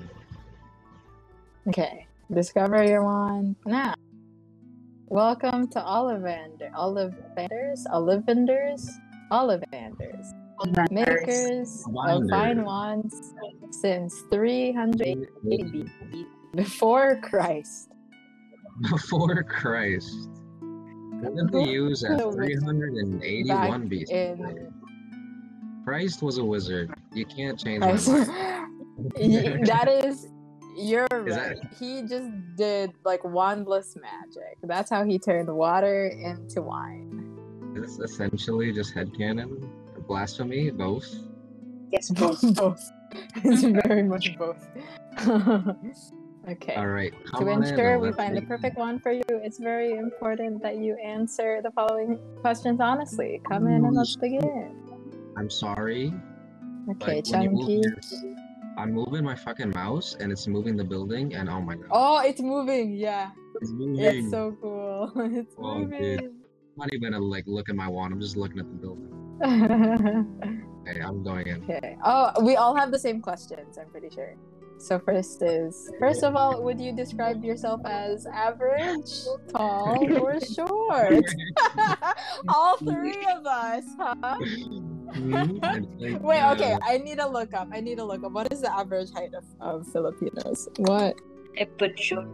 okay. 1.67 2.07
Discover 2.31 2.85
your 2.85 3.03
wand 3.03 3.57
now. 3.65 3.95
Welcome 5.07 5.69
to 5.69 5.81
Ollivander. 5.81 6.71
Ollivanders? 6.75 7.87
Ollivanders? 7.91 8.87
Ollivanders. 9.33 10.27
Makers 10.91 11.85
of 11.87 11.93
Winder. 11.95 12.29
fine 12.29 12.65
wands 12.65 13.33
since 13.71 14.21
380 14.31 15.27
BC 15.47 16.27
before 16.55 17.21
Christ. 17.23 17.91
Before 18.91 19.43
Christ. 19.43 20.29
What 21.21 21.35
did 21.37 21.51
they 21.53 21.65
use 21.71 22.05
at 22.05 22.19
381 22.21 23.89
BC? 23.91 24.11
in- 24.11 24.73
Christ 25.85 26.23
was 26.23 26.39
a 26.39 26.45
wizard. 26.45 26.93
You 27.15 27.25
can't 27.27 27.59
change 27.59 27.83
Christ. 27.83 28.09
my 28.09 28.25
mind. 28.27 28.75
Y- 29.17 29.61
that 29.65 29.89
is 29.89 30.27
you're 30.77 31.07
Is 31.13 31.37
right. 31.37 31.57
that- 31.61 31.73
He 31.79 32.03
just 32.03 32.31
did 32.57 32.93
like 33.05 33.23
wandless 33.23 33.97
magic. 34.01 34.59
That's 34.63 34.91
how 34.91 35.05
he 35.05 35.19
turned 35.19 35.49
water 35.55 36.07
into 36.07 36.63
wine. 36.63 37.37
Is 37.77 37.97
this 37.97 38.11
essentially 38.13 38.73
just 38.73 38.95
headcanon? 38.95 39.69
Or 39.97 40.01
blasphemy? 40.03 40.71
Both? 40.71 41.07
Yes, 41.93 42.11
both. 42.11 42.41
both. 42.55 42.91
It's 43.45 43.63
very 43.87 44.03
much 44.03 44.37
both. 44.37 44.67
okay. 46.51 46.77
Alright. 46.77 47.15
To 47.39 47.49
ensure 47.49 47.99
we 47.99 48.13
find 48.13 48.37
the 48.37 48.43
perfect 48.43 48.77
one 48.77 48.99
for 48.99 49.13
you, 49.13 49.23
it's 49.29 49.59
very 49.59 49.93
important 49.97 50.63
that 50.63 50.77
you 50.79 50.97
answer 50.97 51.61
the 51.63 51.71
following 51.73 52.19
questions 52.41 52.81
honestly. 52.81 53.41
Come 53.49 53.67
in 53.67 53.85
and 53.85 53.95
let's 53.95 54.17
begin. 54.17 54.75
I'm 55.37 55.51
sorry. 55.51 56.13
Okay, 56.91 57.23
but 57.23 57.29
when 57.31 57.43
you 57.43 57.51
move 57.51 57.85
Chunky. 57.85 58.35
I'm 58.79 58.93
moving 58.93 59.25
my 59.25 59.35
fucking 59.35 59.71
mouse 59.71 60.17
and 60.21 60.31
it's 60.31 60.47
moving 60.47 60.77
the 60.77 60.85
building 60.85 61.35
and 61.35 61.49
oh 61.51 61.61
my 61.61 61.75
god. 61.75 61.89
Oh, 61.91 62.19
it's 62.25 62.41
moving. 62.41 62.95
Yeah, 62.95 63.31
it's 63.61 63.71
moving. 63.73 63.99
it's 64.05 64.31
so 64.31 64.57
cool. 64.61 65.13
It's 65.35 65.55
Oh, 65.59 65.81
dude. 65.81 65.91
moving. 65.91 66.19
I'm 66.19 66.77
not 66.77 66.95
even 66.95 67.11
gonna 67.13 67.25
like 67.25 67.45
look 67.47 67.69
at 67.69 67.75
my 67.77 67.89
wand. 67.89 68.13
I'm 68.15 68.21
just 68.21 68.37
looking 68.37 68.59
at 68.61 68.69
the 68.69 68.77
building. 68.77 69.15
Okay, 70.89 71.01
I'm 71.03 71.23
going 71.23 71.47
in. 71.47 71.63
okay. 71.65 71.99
Oh, 72.03 72.33
we 72.43 72.57
all 72.57 72.75
have 72.75 72.91
the 72.91 72.99
same 72.99 73.21
questions. 73.21 73.77
I'm 73.77 73.91
pretty 73.91 74.09
sure. 74.09 74.35
So 74.79 74.99
first 75.01 75.43
is 75.43 75.91
first 75.99 76.23
of 76.23 76.37
all, 76.37 76.63
would 76.63 76.81
you 76.81 76.93
describe 76.93 77.45
yourself 77.45 77.81
as 77.85 78.27
average, 78.27 79.11
tall, 79.49 79.99
or 80.23 80.41
short? 80.55 81.25
all 82.49 82.77
three 82.79 83.27
of 83.35 83.45
us, 83.45 83.85
huh? 83.99 84.15
I 85.11 85.49
think, 85.99 86.23
Wait, 86.23 86.43
okay. 86.53 86.77
I 86.83 86.99
need 86.99 87.19
to 87.19 87.29
look 87.29 87.55
up. 87.55 87.69
I 87.73 87.81
need 87.81 87.99
to 87.99 88.05
look 88.05 88.23
up. 88.23 88.33
What 88.33 88.53
is 88.53 88.61
the 88.61 88.73
average 88.73 89.11
height 89.13 89.35
of, 89.35 89.45
of 89.61 89.87
Filipinos? 89.89 90.69
What 90.77 91.17
I 91.59 91.65
put 91.65 91.99
short. 91.99 92.29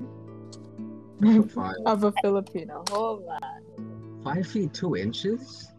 Five, 1.49 1.77
of 1.87 2.05
a 2.05 2.13
Filipino? 2.21 2.85
Hold 2.91 3.25
on. 3.27 4.23
five 4.23 4.47
feet 4.47 4.75
two 4.75 4.97
inches? 4.97 5.73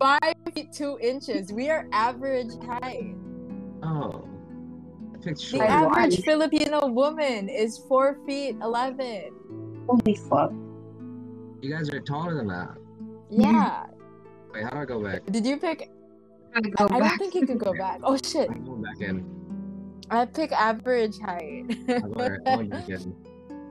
Five 0.00 0.34
feet 0.54 0.72
two 0.72 0.98
inches. 1.02 1.52
We 1.52 1.68
are 1.68 1.86
average 1.92 2.52
height. 2.64 3.14
Oh. 3.82 4.26
I 5.26 5.30
picked 5.30 5.50
The 5.50 5.62
average 5.62 6.22
Filipino 6.22 6.86
woman 6.86 7.48
is 7.48 7.78
four 7.88 8.18
feet 8.26 8.56
eleven. 8.62 9.34
Holy 9.88 10.14
fuck. 10.14 10.52
You 11.60 11.70
guys 11.70 11.90
are 11.90 12.00
taller 12.00 12.34
than 12.34 12.46
that. 12.46 12.76
Yeah. 13.28 13.86
Wait, 14.54 14.62
how 14.62 14.70
do 14.70 14.76
I 14.78 14.84
go 14.84 15.02
back? 15.02 15.26
Did 15.26 15.44
you 15.44 15.56
pick? 15.56 15.90
I 16.54 16.60
go 16.60 16.84
I 16.84 16.88
don't 16.88 17.00
back. 17.00 17.18
think 17.18 17.34
you 17.34 17.44
could 17.44 17.58
go 17.58 17.74
back. 17.74 18.00
Oh 18.04 18.16
shit! 18.16 18.48
I'm 18.48 18.64
going 18.64 18.82
back 18.82 19.00
in. 19.00 19.26
I 20.10 20.26
pick 20.26 20.52
average 20.52 21.18
height. 21.18 21.64
I'm 21.88 22.12
going 22.12 22.38
I'm 22.46 22.68
going 22.68 22.68
back 22.68 22.88
in. 22.88 23.14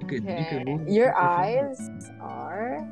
You 0.02 0.08
could, 0.08 0.24
you 0.24 0.30
okay. 0.30 0.50
could 0.50 0.68
move 0.68 0.88
Your 0.90 1.16
eyes 1.18 1.90
are 2.22 2.86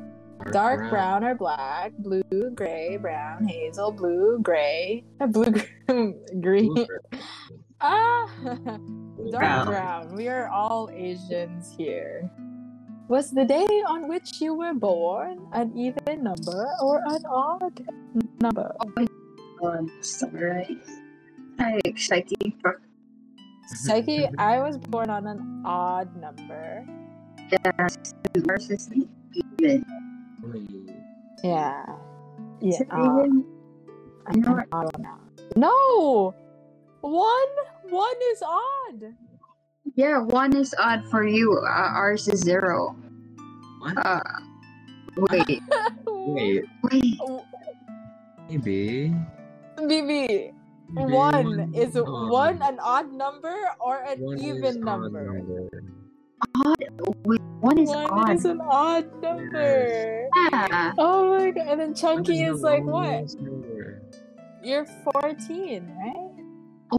dark 0.50 0.88
brown 0.90 1.22
or 1.22 1.34
black, 1.34 1.92
blue, 1.98 2.50
gray, 2.54 2.96
brown, 2.96 3.46
hazel, 3.46 3.92
blue, 3.92 4.38
gray, 4.42 5.04
blue, 5.28 5.52
green. 6.40 6.72
Blue- 6.74 6.86
Ah, 7.80 8.30
dark 9.30 9.30
Brown. 9.30 9.66
brown. 9.66 10.14
We 10.16 10.28
are 10.28 10.48
all 10.48 10.90
Asians 10.92 11.74
here. 11.76 12.30
Was 13.08 13.30
the 13.30 13.44
day 13.44 13.68
on 13.86 14.08
which 14.08 14.40
you 14.40 14.54
were 14.54 14.72
born 14.72 15.46
an 15.52 15.76
even 15.76 16.24
number 16.24 16.66
or 16.80 17.02
an 17.04 17.22
odd 17.28 17.84
number? 18.40 18.72
God, 19.60 19.88
alright. 20.22 20.78
Hi, 21.60 21.80
Psyche. 21.96 22.56
Fuck. 22.62 22.80
Psyche, 23.66 24.28
I 24.38 24.60
was 24.60 24.78
born 24.78 25.10
on 25.10 25.26
an 25.26 25.62
odd 25.64 26.16
number. 26.16 26.86
Yes. 27.52 28.14
Ours 28.48 28.70
is 28.70 28.88
even. 28.90 29.84
Yeah. 31.42 31.84
Yeah. 32.60 32.78
Is 32.78 32.80
it 32.80 32.88
uh, 32.90 33.24
even? 33.24 33.44
I'm 34.26 34.40
know 34.40 34.64
odd 34.72 34.90
now. 34.98 35.20
No! 35.56 36.34
One! 37.04 37.52
One 37.90 38.16
is 38.32 38.40
odd! 38.42 39.12
Yeah, 39.94 40.20
one 40.24 40.56
is 40.56 40.74
odd 40.80 41.04
for 41.10 41.26
you. 41.26 41.52
Uh, 41.52 41.68
ours 42.00 42.26
is 42.28 42.40
zero. 42.40 42.96
What? 43.80 43.92
Uh, 44.00 44.20
wait, 45.28 45.60
Wait, 46.08 46.64
wait. 46.90 47.20
maybe. 48.48 49.12
BB, 49.76 50.52
maybe 50.88 51.12
one 51.12 51.74
is 51.74 51.94
odd. 51.94 52.30
one 52.30 52.62
an 52.62 52.78
odd 52.80 53.12
number 53.12 53.54
or 53.80 54.00
an 54.08 54.18
One 54.20 54.38
even 54.40 54.88
odd 54.88 55.12
number? 55.12 55.68
Odd. 56.56 56.76
Wait, 57.26 57.40
one 57.60 57.78
is 57.78 57.90
One 57.90 58.06
odd. 58.10 58.30
is 58.36 58.44
an 58.46 58.60
odd 58.64 59.22
number. 59.22 60.28
Yeah. 60.50 60.92
Oh 60.96 61.36
my 61.36 61.50
god! 61.50 61.66
And 61.68 61.80
then 61.80 61.94
Chunky 61.94 62.44
the 62.46 62.52
is 62.54 62.62
like, 62.62 62.82
what? 62.84 63.28
number? 63.38 64.00
You're 64.64 64.86
14, 65.12 65.84
right? 66.00 66.23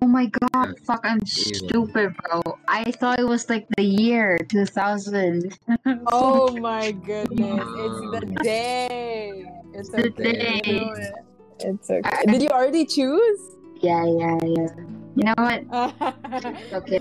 Oh 0.01 0.07
my 0.07 0.27
god, 0.27 0.75
fuck, 0.83 1.01
I'm 1.03 1.19
Even. 1.23 1.69
stupid, 1.69 2.15
bro. 2.17 2.41
I 2.67 2.83
thought 2.91 3.19
it 3.19 3.27
was 3.27 3.49
like 3.49 3.67
the 3.77 3.83
year 3.83 4.37
2000. 4.49 5.57
Oh 6.11 6.51
my 6.59 6.91
goodness! 6.91 7.67
It's 7.75 7.99
the 8.11 8.21
day. 8.43 9.45
It's 9.73 9.89
The 9.89 10.09
okay. 10.09 10.33
day. 10.33 10.61
You 10.65 10.79
know 10.79 10.93
it. 10.93 11.13
It's 11.59 11.89
okay. 11.89 12.25
Did 12.27 12.41
you 12.41 12.49
already 12.49 12.85
choose? 12.85 13.39
yeah, 13.81 14.05
yeah, 14.05 14.37
yeah. 14.43 14.67
You 15.15 15.23
know 15.23 15.35
what? 15.37 15.63
Okay. 16.73 16.99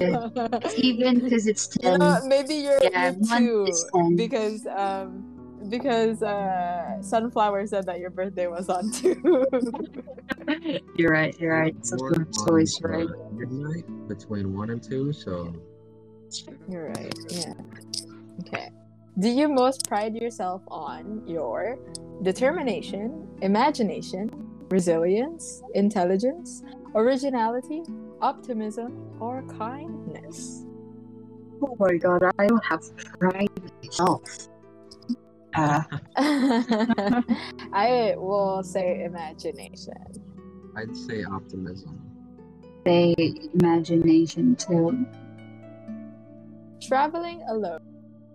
It's 0.63 0.79
even 0.79 1.21
because 1.21 1.47
it's 1.47 1.69
You 1.83 1.91
10. 1.91 1.99
know, 1.99 2.21
maybe 2.27 2.55
you're, 2.55 2.79
Yeah, 2.83 3.13
you're 3.19 3.39
two 3.39 3.75
because 4.17 4.67
um 4.71 5.25
because 5.69 6.23
uh 6.23 7.01
sunflower 7.03 7.67
said 7.67 7.87
that 7.87 7.99
your 7.99 8.11
birthday 8.11 8.47
was 8.47 8.69
on 8.69 8.91
two. 8.91 9.17
You're 10.97 11.11
right, 11.11 11.35
you're 11.39 11.53
right. 11.53 11.75
Born 11.75 12.15
Sometimes 12.15 12.39
always 12.49 12.81
on, 12.83 12.91
right. 12.91 13.07
uh, 13.07 13.31
Midnight 13.33 14.09
between 14.09 14.55
one 14.57 14.71
and 14.71 14.83
two, 14.83 15.13
so 15.13 15.55
You're 16.69 16.89
right. 16.89 17.15
Yeah. 17.31 17.55
Okay. 18.41 18.71
Do 19.19 19.29
you 19.29 19.49
most 19.49 19.89
pride 19.89 20.15
yourself 20.15 20.63
on 20.69 21.23
your 21.27 21.79
determination, 22.23 23.29
imagination, 23.43 24.31
resilience, 24.71 25.63
intelligence, 25.75 26.63
originality, 26.95 27.83
optimism, 28.21 29.13
or 29.21 29.43
kindness? 29.59 30.67
Oh 31.63 31.77
my 31.79 31.97
god, 31.97 32.23
I 32.39 32.47
don't 32.47 32.65
have 32.65 32.83
pride 33.19 33.49
myself. 33.83 34.49
Uh, 35.55 35.83
I 37.73 38.15
will 38.17 38.63
say 38.63 39.05
imagination. 39.05 39.95
I'd 40.77 40.97
say 40.97 41.23
optimism. 41.25 42.01
say 42.85 43.15
imagination 43.55 44.57
too. 44.57 45.07
Traveling 46.83 47.43
alone 47.49 47.81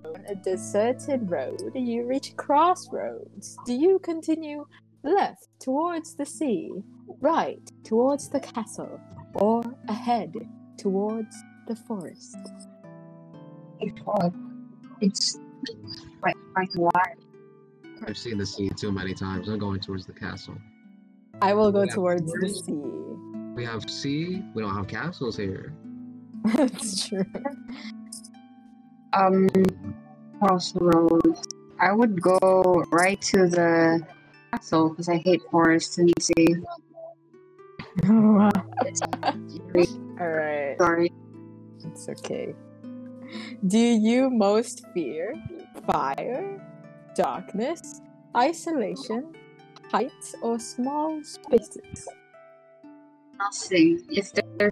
on 0.06 0.26
a 0.28 0.36
deserted 0.36 1.30
road, 1.30 1.72
you 1.76 2.06
reach 2.06 2.32
a 2.32 2.36
crossroads. 2.36 3.58
Do 3.66 3.74
you 3.74 4.00
continue 4.00 4.66
left 5.04 5.48
towards 5.60 6.16
the 6.16 6.26
sea, 6.26 6.72
right 7.20 7.62
towards 7.84 8.30
the 8.30 8.40
castle, 8.40 9.00
or 9.36 9.64
ahead 9.88 10.34
towards 10.78 11.36
the 11.68 11.76
forest? 11.76 12.38
It's 15.02 15.38
hard. 16.22 16.34
It's 16.36 16.54
quite 16.54 16.70
quite 16.72 16.94
wide. 16.96 17.18
I've 18.08 18.18
seen 18.18 18.38
the 18.38 18.46
sea 18.46 18.70
too 18.70 18.92
many 18.92 19.14
times. 19.14 19.50
I'm 19.50 19.60
going 19.60 19.80
towards 19.80 20.06
the 20.06 20.14
castle. 20.14 20.56
I 21.42 21.54
will 21.54 21.72
go 21.72 21.86
towards 21.86 22.32
the 22.32 22.50
sea. 22.50 22.74
We 23.56 23.66
have 23.66 23.90
sea. 23.90 24.44
We 24.54 24.62
don't 24.62 24.76
have 24.76 24.88
castles 24.88 25.36
here. 25.38 25.74
That's 26.56 27.08
true. 27.08 27.26
Um, 29.14 29.48
crossroads. 30.40 31.42
I 31.80 31.92
would 31.92 32.22
go 32.22 32.86
right 32.92 33.20
to 33.22 33.48
the 33.48 34.06
castle 34.52 34.90
because 34.90 35.10
I 35.10 35.18
hate 35.18 35.42
forests 35.52 35.98
and 35.98 36.12
sea. 36.20 36.56
All 38.10 38.52
It's 38.86 39.02
right, 40.20 40.76
sorry. 40.78 41.12
it's 41.86 42.10
okay. 42.10 42.54
Do 43.68 43.78
you 43.78 44.30
most 44.30 44.86
fear 44.94 45.34
fire, 45.86 46.62
darkness, 47.16 48.02
isolation, 48.36 49.34
heights, 49.92 50.36
or 50.42 50.60
small 50.60 51.24
spaces? 51.24 52.08
Nothing. 53.38 54.02
If 54.10 54.34
there 54.34 54.72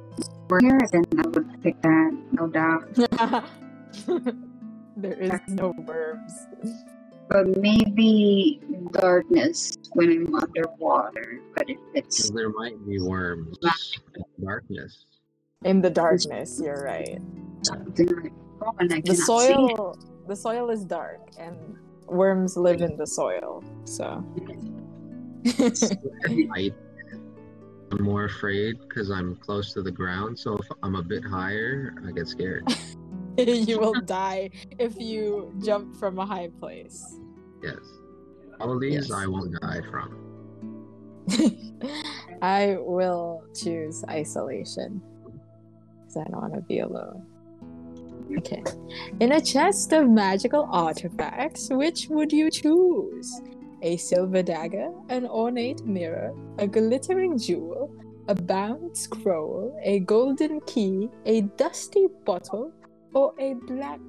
were 0.49 0.59
here, 0.61 0.79
then 0.91 1.03
I 1.17 1.27
would 1.27 1.63
pick 1.63 1.81
that, 1.81 2.17
no 2.31 2.47
doubt. 2.47 2.93
there 4.97 5.19
is 5.19 5.39
no 5.47 5.73
worms. 5.85 6.33
But 7.29 7.57
maybe 7.57 8.61
darkness 8.93 9.75
when 9.93 10.11
I'm 10.11 10.35
underwater. 10.35 11.41
But 11.55 11.69
if 11.69 11.77
it's 11.93 12.21
'Cause 12.21 12.31
There 12.31 12.49
might 12.49 12.85
be 12.87 12.99
worms 12.99 13.57
in 14.15 14.45
darkness. 14.45 15.05
In 15.63 15.81
the 15.81 15.89
darkness, 15.89 16.59
you're 16.63 16.83
right. 16.83 17.19
something 17.63 18.07
like 18.07 18.31
oh, 18.61 18.71
The 18.79 19.01
cannot 19.01 19.17
soil, 19.25 19.97
the 20.27 20.35
soil 20.35 20.69
is 20.69 20.83
dark, 20.85 21.21
and 21.39 21.57
worms 22.07 22.57
live 22.57 22.81
in 22.81 22.97
the 22.97 23.07
soil. 23.07 23.63
So. 23.85 24.23
I'm 27.91 28.03
more 28.03 28.25
afraid 28.25 28.79
because 28.79 29.09
I'm 29.09 29.35
close 29.37 29.73
to 29.73 29.81
the 29.81 29.91
ground. 29.91 30.37
So 30.37 30.57
if 30.57 30.67
I'm 30.83 30.95
a 30.95 31.03
bit 31.03 31.23
higher, 31.23 31.93
I 32.05 32.11
get 32.11 32.27
scared. 32.27 32.67
you 33.37 33.79
will 33.79 33.93
die 34.01 34.49
if 34.77 34.99
you 34.99 35.53
jump 35.63 35.95
from 35.95 36.19
a 36.19 36.25
high 36.25 36.49
place. 36.59 37.19
Yes. 37.63 37.79
All 38.59 38.73
of 38.73 38.81
these 38.81 39.09
Yes. 39.09 39.11
I 39.11 39.27
won't 39.27 39.53
die 39.61 39.81
from. 39.89 40.23
I 42.41 42.77
will 42.79 43.43
choose 43.55 44.03
isolation 44.09 45.01
because 45.99 46.17
I 46.17 46.23
don't 46.29 46.41
want 46.41 46.53
to 46.55 46.61
be 46.61 46.79
alone. 46.79 47.26
Okay. 48.37 48.63
In 49.19 49.31
a 49.31 49.41
chest 49.41 49.93
of 49.93 50.09
magical 50.09 50.67
artifacts, 50.71 51.69
which 51.69 52.07
would 52.09 52.31
you 52.31 52.51
choose? 52.51 53.41
A 53.81 53.97
silver 53.97 54.43
dagger, 54.43 54.91
an 55.09 55.25
ornate 55.25 55.85
mirror, 55.85 56.33
a 56.57 56.67
glittering 56.67 57.37
jewel, 57.37 57.91
a 58.27 58.35
bound 58.35 58.97
scroll, 58.97 59.77
a 59.83 59.99
golden 59.99 60.59
key, 60.61 61.09
a 61.25 61.41
dusty 61.41 62.07
bottle, 62.25 62.71
or 63.13 63.33
a 63.39 63.53
black 63.53 63.99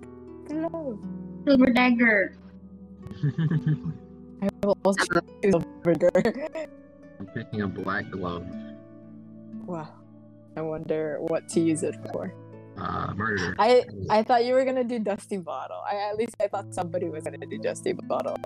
glove? 0.47 0.99
Silver 1.47 1.71
dagger. 1.71 2.35
I 4.43 4.49
will 4.63 4.79
also 4.85 5.03
uh-huh. 5.11 5.21
choose 5.43 5.53
silver 5.53 5.95
dagger. 5.95 6.49
I'm 7.21 7.27
picking 7.27 7.63
a 7.63 7.69
black 7.69 8.11
glove. 8.11 8.47
Wow. 9.67 9.93
I 10.57 10.63
wonder 10.63 11.19
what 11.21 11.49
to 11.51 11.61
use 11.61 11.83
it 11.83 11.95
for. 12.11 12.35
Uh, 12.81 13.13
murder. 13.15 13.57
I 13.59 13.85
I 14.09 14.23
thought 14.23 14.45
you 14.45 14.55
were 14.55 14.65
gonna 14.65 14.85
do 14.85 14.99
Dusty 14.99 15.37
Bottle. 15.39 15.83
I 15.85 15.97
at 16.11 16.17
least 16.17 16.37
I 16.41 16.47
thought 16.47 16.73
somebody 16.75 17.09
was 17.09 17.25
gonna 17.25 17.45
do 17.47 17.59
Dusty 17.59 17.93
Bottle. 17.93 18.37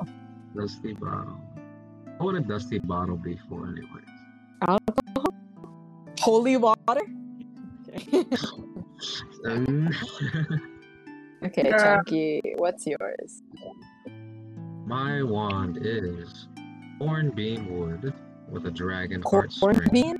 Dusty 0.56 0.94
bottle. 0.94 1.36
What 2.18 2.32
would 2.32 2.36
a 2.36 2.40
dusty 2.46 2.78
bottle 2.78 3.16
be 3.16 3.38
for, 3.48 3.66
anyways? 3.68 4.04
Alcohol? 4.66 5.34
Holy 6.20 6.56
water? 6.56 7.02
Okay, 7.94 8.24
Um, 9.46 9.90
okay 11.44 11.70
Uh, 11.72 11.78
Chunky, 11.78 12.40
what's 12.56 12.86
yours? 12.86 13.42
my 14.86 15.22
wand 15.22 15.78
is 15.82 16.48
hornbeam 16.98 17.66
wood 17.78 18.12
with 18.48 18.66
a 18.66 18.70
dragon 18.70 19.22
Corn 19.22 19.48
heartstring. 19.48 19.90
bean? 19.92 20.16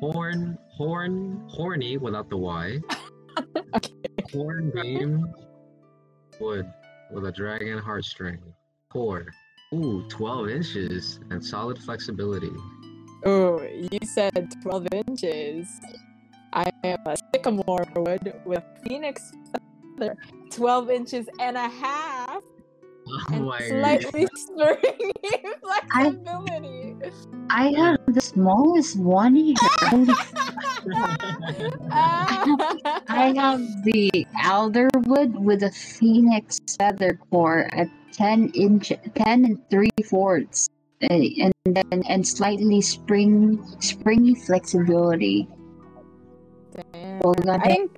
Horn, 0.00 0.58
horn, 0.78 1.42
horny 1.48 1.98
without 1.98 2.30
the 2.30 2.36
Y. 2.36 2.78
horn 4.32 4.70
Hornbeam 4.72 5.34
wood 6.40 6.72
with 7.10 7.26
a 7.26 7.32
dragon 7.32 7.80
heartstring. 7.80 8.38
Core. 8.90 9.26
Ooh, 9.74 10.06
12 10.08 10.48
inches 10.48 11.20
and 11.30 11.44
solid 11.44 11.78
flexibility. 11.78 12.52
Oh, 13.26 13.60
you 13.62 13.98
said 14.04 14.54
12 14.62 14.86
inches. 15.08 15.66
I 16.52 16.70
am 16.84 17.00
a 17.06 17.16
sycamore 17.34 17.84
wood 17.96 18.40
with 18.46 18.62
phoenix 18.84 19.32
feather, 19.98 20.16
12 20.52 20.90
inches 20.90 21.26
and 21.40 21.56
a 21.56 21.68
half, 21.68 22.42
Oh 23.10 23.24
and 23.32 23.46
my 23.46 23.58
slightly 23.58 24.28
springy 24.34 25.12
flexibility. 25.62 26.96
I 27.50 27.72
have 27.72 27.98
the 28.06 28.20
smallest 28.20 28.98
one 28.98 29.34
here. 29.34 29.54
I 33.08 33.32
have 33.36 33.60
the 33.84 34.10
alderwood 34.44 35.32
with 35.38 35.62
a 35.62 35.70
phoenix 35.70 36.58
feather 36.78 37.18
core 37.30 37.68
at 37.72 37.88
10 38.12 38.50
inch 38.54 38.92
10 39.14 39.44
and 39.44 39.70
3 39.70 39.90
fourths 40.08 40.68
uh, 41.02 41.06
and 41.12 41.52
then 41.64 42.02
and 42.08 42.26
slightly 42.26 42.80
spring 42.80 43.62
springy 43.80 44.34
flexibility 44.34 45.48
Damn. 46.92 47.20
well 47.20 47.34
I 47.50 47.58
think 47.58 47.90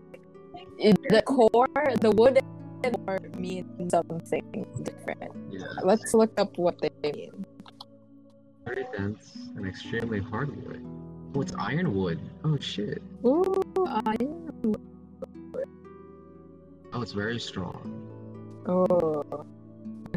the 0.80 1.22
core, 1.22 1.68
the 2.00 2.10
wood 2.10 2.40
and 2.84 2.96
core 3.06 3.20
mean 3.36 3.66
something 3.90 4.66
different. 4.82 5.32
Yeah, 5.50 5.66
Let's 5.82 6.14
look 6.14 6.32
up 6.38 6.56
what 6.58 6.80
they 6.80 6.90
mean. 7.02 7.44
very 8.66 8.84
dense 8.96 9.36
and 9.56 9.66
extremely 9.66 10.20
hard 10.20 10.50
wood. 10.64 10.84
Oh, 11.34 11.40
it's 11.42 11.52
ironwood. 11.58 12.18
Oh 12.44 12.58
shit. 12.58 13.02
Ooh, 13.24 13.62
iron. 14.06 14.50
Oh, 16.92 17.02
it's 17.02 17.12
very 17.12 17.38
strong. 17.38 17.86
Oh. 18.66 19.24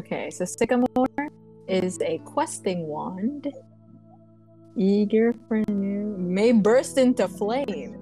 Okay, 0.00 0.30
so 0.30 0.44
sycamore 0.44 1.30
is 1.68 1.98
a 2.02 2.18
questing 2.26 2.86
wand. 2.86 3.46
Eager 4.76 5.32
for 5.46 5.62
new, 5.68 6.16
may 6.18 6.50
burst 6.52 6.98
into 6.98 7.28
flame 7.28 7.96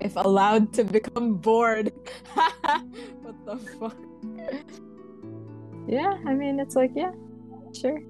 if 0.00 0.16
allowed 0.16 0.72
to 0.74 0.84
become 0.84 1.34
bored. 1.34 1.92
what 3.22 3.36
the 3.44 3.56
fuck? 3.78 3.96
Yeah, 5.86 6.18
I 6.26 6.34
mean, 6.34 6.60
it's 6.60 6.76
like, 6.76 6.92
yeah, 6.94 7.12
sure. 7.72 8.00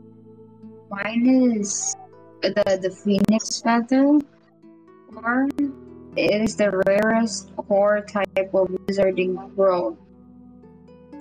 mine 0.91 1.55
is 1.57 1.97
the 2.43 2.79
the 2.81 2.91
phoenix 2.91 3.61
feather 3.61 4.19
core 5.13 5.49
it 6.17 6.41
is 6.43 6.57
the 6.57 6.71
rarest 6.87 7.55
core 7.57 8.01
type 8.01 8.51
of 8.55 8.69
wizarding 8.87 9.35
world 9.55 9.97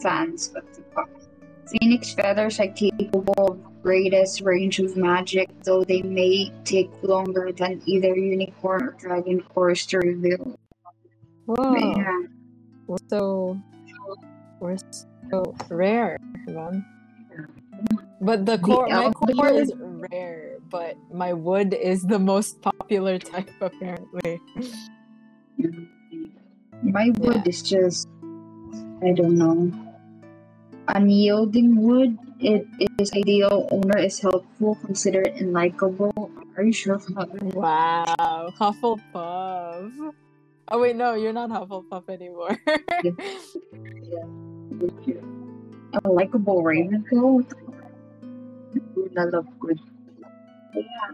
fans 0.01 0.51
what 0.53 0.65
the 0.73 0.83
fuck 0.93 1.09
phoenix 1.67 2.13
feathers 2.13 2.59
are 2.59 2.67
capable 2.67 3.59
of 3.59 3.76
greatest 3.87 4.41
range 4.41 4.79
of 4.79 4.97
magic 4.97 5.47
though 5.63 5.83
they 5.83 6.01
may 6.01 6.51
take 6.65 6.91
longer 7.03 7.53
than 7.55 7.81
either 7.85 8.13
unicorn 8.15 8.81
or 8.83 8.91
dragon 8.99 9.39
cores 9.41 9.85
to 9.85 9.97
reveal 9.99 10.59
Whoa, 11.47 11.95
yeah. 11.95 12.23
we're 12.87 12.97
so, 13.09 13.57
we're 14.59 14.75
so 15.31 15.55
rare. 15.69 16.17
But 18.19 18.45
the 18.45 18.57
core, 18.57 18.89
my 18.89 19.11
core 19.13 19.47
is 19.47 19.71
rare, 19.79 20.57
but 20.69 20.97
my 21.09 21.31
wood 21.31 21.73
is 21.73 22.03
the 22.03 22.19
most 22.19 22.61
popular 22.61 23.17
type, 23.17 23.49
apparently. 23.61 24.41
My 26.83 27.11
wood 27.17 27.47
is 27.47 27.61
just, 27.61 28.09
I 29.01 29.13
don't 29.13 29.37
know. 29.37 29.86
Unyielding 30.87 31.81
wood. 31.81 32.17
It 32.39 32.67
is 32.99 33.11
ideal. 33.13 33.67
Owner 33.71 33.97
is 33.97 34.19
helpful, 34.19 34.75
considerate, 34.75 35.35
and 35.41 35.53
likable. 35.53 36.31
Are 36.55 36.63
you 36.63 36.73
sure 36.73 37.01
about 37.07 37.33
that? 37.33 37.43
Wow, 37.43 38.53
Hufflepuff. 38.59 40.13
Oh 40.69 40.79
wait, 40.79 40.95
no, 40.95 41.13
you're 41.15 41.33
not 41.33 41.49
Hufflepuff 41.49 42.09
anymore. 42.09 42.57
A 46.03 46.09
likable 46.09 46.61
Ravenclaw. 46.63 47.45
I 49.17 49.23
love 49.23 49.47
good. 49.59 49.79
wow. 50.73 51.05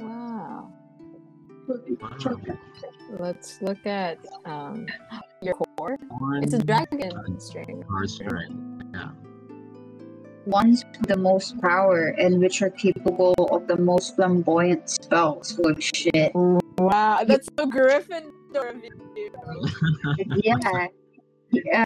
Wow. 0.00 0.72
Let's 3.18 3.62
look 3.62 3.86
at 3.86 4.18
um 4.44 4.86
your 5.44 5.54
core. 5.54 5.98
One 6.18 6.42
It's 6.42 6.54
a 6.54 6.58
dragon 6.58 7.38
string. 7.38 7.84
Or 7.90 8.06
string. 8.06 8.82
Yeah. 8.94 9.10
Ones 10.46 10.84
with 10.84 11.08
the 11.08 11.16
most 11.16 11.60
power 11.60 12.08
and 12.18 12.38
which 12.38 12.62
are 12.62 12.70
capable 12.70 13.34
of 13.50 13.66
the 13.66 13.76
most 13.76 14.16
flamboyant 14.16 14.88
spells. 14.90 15.56
Holy 15.56 15.80
shit. 15.80 16.32
Wow, 16.34 17.24
that's 17.26 17.48
so 17.58 17.66
Gryffindor 17.66 18.74
of 18.74 18.84
you. 18.84 19.30
yeah. 20.42 20.88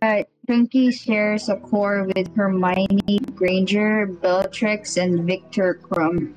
Uh, 0.03 0.25
Twinkie 0.49 0.93
shares 0.93 1.49
a 1.49 1.57
core 1.57 2.05
with 2.05 2.35
Hermione 2.35 3.19
Granger, 3.35 4.07
Bellatrix, 4.07 4.97
and 4.97 5.27
Viktor 5.27 5.79
Krum. 5.83 6.35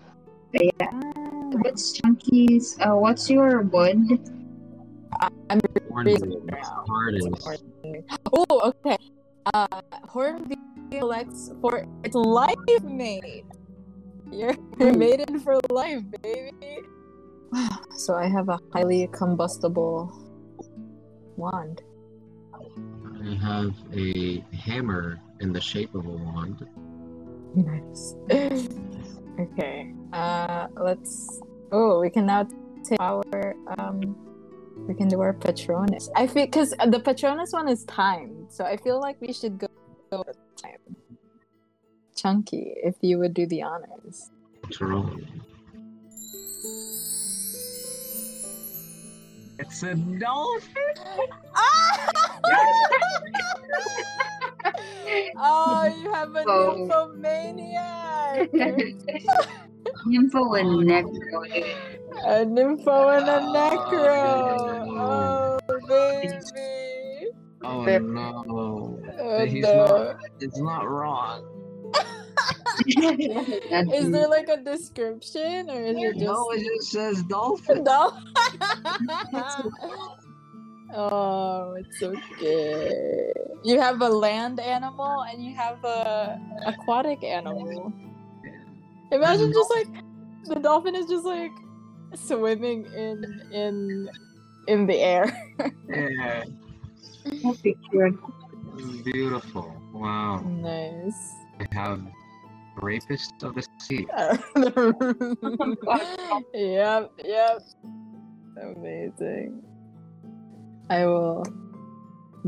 Yeah. 0.53 0.91
What's 1.63 1.93
Chunky's? 1.93 2.77
Uh, 2.81 2.95
what's 2.95 3.29
your 3.29 3.61
wood? 3.61 4.19
I'm 5.49 5.59
Hornbeam. 5.89 6.05
reason 6.05 6.45
now. 6.45 8.11
Oh, 8.33 8.71
okay. 8.71 8.97
Uh, 9.53 9.81
Hornbeam 10.07 10.89
collects 10.91 11.51
for 11.61 11.85
its 12.03 12.15
life 12.15 12.57
mate. 12.83 13.45
You're, 14.31 14.55
you're 14.79 14.93
mated 14.93 15.41
for 15.43 15.59
life, 15.69 16.03
baby. 16.21 16.51
So 17.97 18.15
I 18.15 18.27
have 18.27 18.49
a 18.49 18.57
highly 18.73 19.07
combustible 19.11 20.09
wand. 21.35 21.83
I 22.53 23.35
have 23.35 23.75
a 23.93 24.43
hammer 24.55 25.19
in 25.41 25.53
the 25.53 25.61
shape 25.61 25.93
of 25.93 26.05
a 26.05 26.09
wand. 26.09 26.65
Nice. 27.53 28.15
okay. 29.39 29.93
Uh, 30.13 30.67
let's. 30.79 31.41
Oh, 31.71 31.99
we 31.99 32.09
can 32.09 32.25
now 32.25 32.47
take 32.83 32.99
our 33.01 33.53
um. 33.77 34.15
We 34.87 34.93
can 34.95 35.07
do 35.07 35.21
our 35.21 35.33
Patronus. 35.33 36.09
I 36.15 36.27
feel 36.27 36.45
because 36.45 36.71
the 36.87 36.99
Patronus 36.99 37.53
one 37.53 37.67
is 37.69 37.83
timed, 37.85 38.51
so 38.51 38.65
I 38.65 38.77
feel 38.77 38.99
like 38.99 39.19
we 39.21 39.31
should 39.33 39.57
go, 39.59 39.67
go 40.11 40.23
with 40.27 40.37
time. 40.57 40.77
Chunky, 42.15 42.73
if 42.83 42.95
you 43.01 43.17
would 43.19 43.33
do 43.33 43.45
the 43.45 43.61
honors. 43.63 44.29
Patron. 44.63 45.41
It's 49.59 49.83
a 49.83 49.93
dolphin. 49.95 50.71
oh, 55.37 55.85
you 56.01 56.11
have 56.13 56.35
a 56.35 56.43
Oh. 56.47 56.75
nymphomaniac! 56.77 58.49
Nympho 60.07 60.59
and 60.59 60.89
Necro. 60.89 61.47
a 62.25 62.45
nympho 62.45 63.17
and 63.17 63.29
a 63.29 63.41
necro! 63.41 64.79
Oh, 64.97 65.59
baby! 65.87 67.31
Oh 67.63 67.85
Pep- 67.85 68.03
no. 68.03 68.99
Oh, 69.19 69.45
He's 69.45 69.73
no. 69.73 69.85
not. 69.85 70.17
It's 70.39 70.59
not 70.59 70.89
wrong. 70.89 71.45
Is 73.89 74.11
there 74.11 74.27
like 74.29 74.49
a 74.49 74.57
description 74.57 75.69
or 75.69 75.81
is 75.83 76.03
it 76.03 76.17
just 76.19 76.25
No, 76.25 76.51
it 76.51 76.61
just 76.63 76.91
says 76.91 77.23
dolphin. 77.23 77.83
no? 77.85 78.13
oh, 80.95 81.73
it's 81.75 82.03
okay. 82.03 83.33
You 83.63 83.79
have 83.79 84.01
a 84.01 84.09
land 84.09 84.59
animal 84.59 85.23
and 85.29 85.43
you 85.43 85.55
have 85.55 85.83
a 85.85 86.39
aquatic 86.65 87.23
animal. 87.23 87.93
Imagine 89.11 89.49
mm-hmm. 89.49 89.53
just 89.53 89.69
like 89.69 89.87
the 90.45 90.55
dolphin 90.55 90.95
is 90.95 91.07
just 91.07 91.25
like 91.25 91.51
swimming 92.15 92.85
in 92.85 93.41
in 93.51 94.09
in 94.67 94.87
the 94.87 94.95
air. 94.95 95.25
Yeah. 95.89 96.45
Picture. 97.61 98.11
Beautiful. 99.03 99.75
Wow. 99.93 100.39
nice. 100.39 101.33
I 101.59 101.67
have 101.75 102.01
rapist 102.81 103.33
of 103.43 103.55
the 103.55 103.63
sea. 103.79 104.07
yep, 106.53 107.11
yep. 107.23 107.61
Amazing. 108.63 109.63
I 110.89 111.05
will 111.05 111.45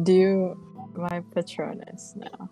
do 0.01 0.57
my 0.95 1.21
Patronus 1.33 2.15
now. 2.15 2.49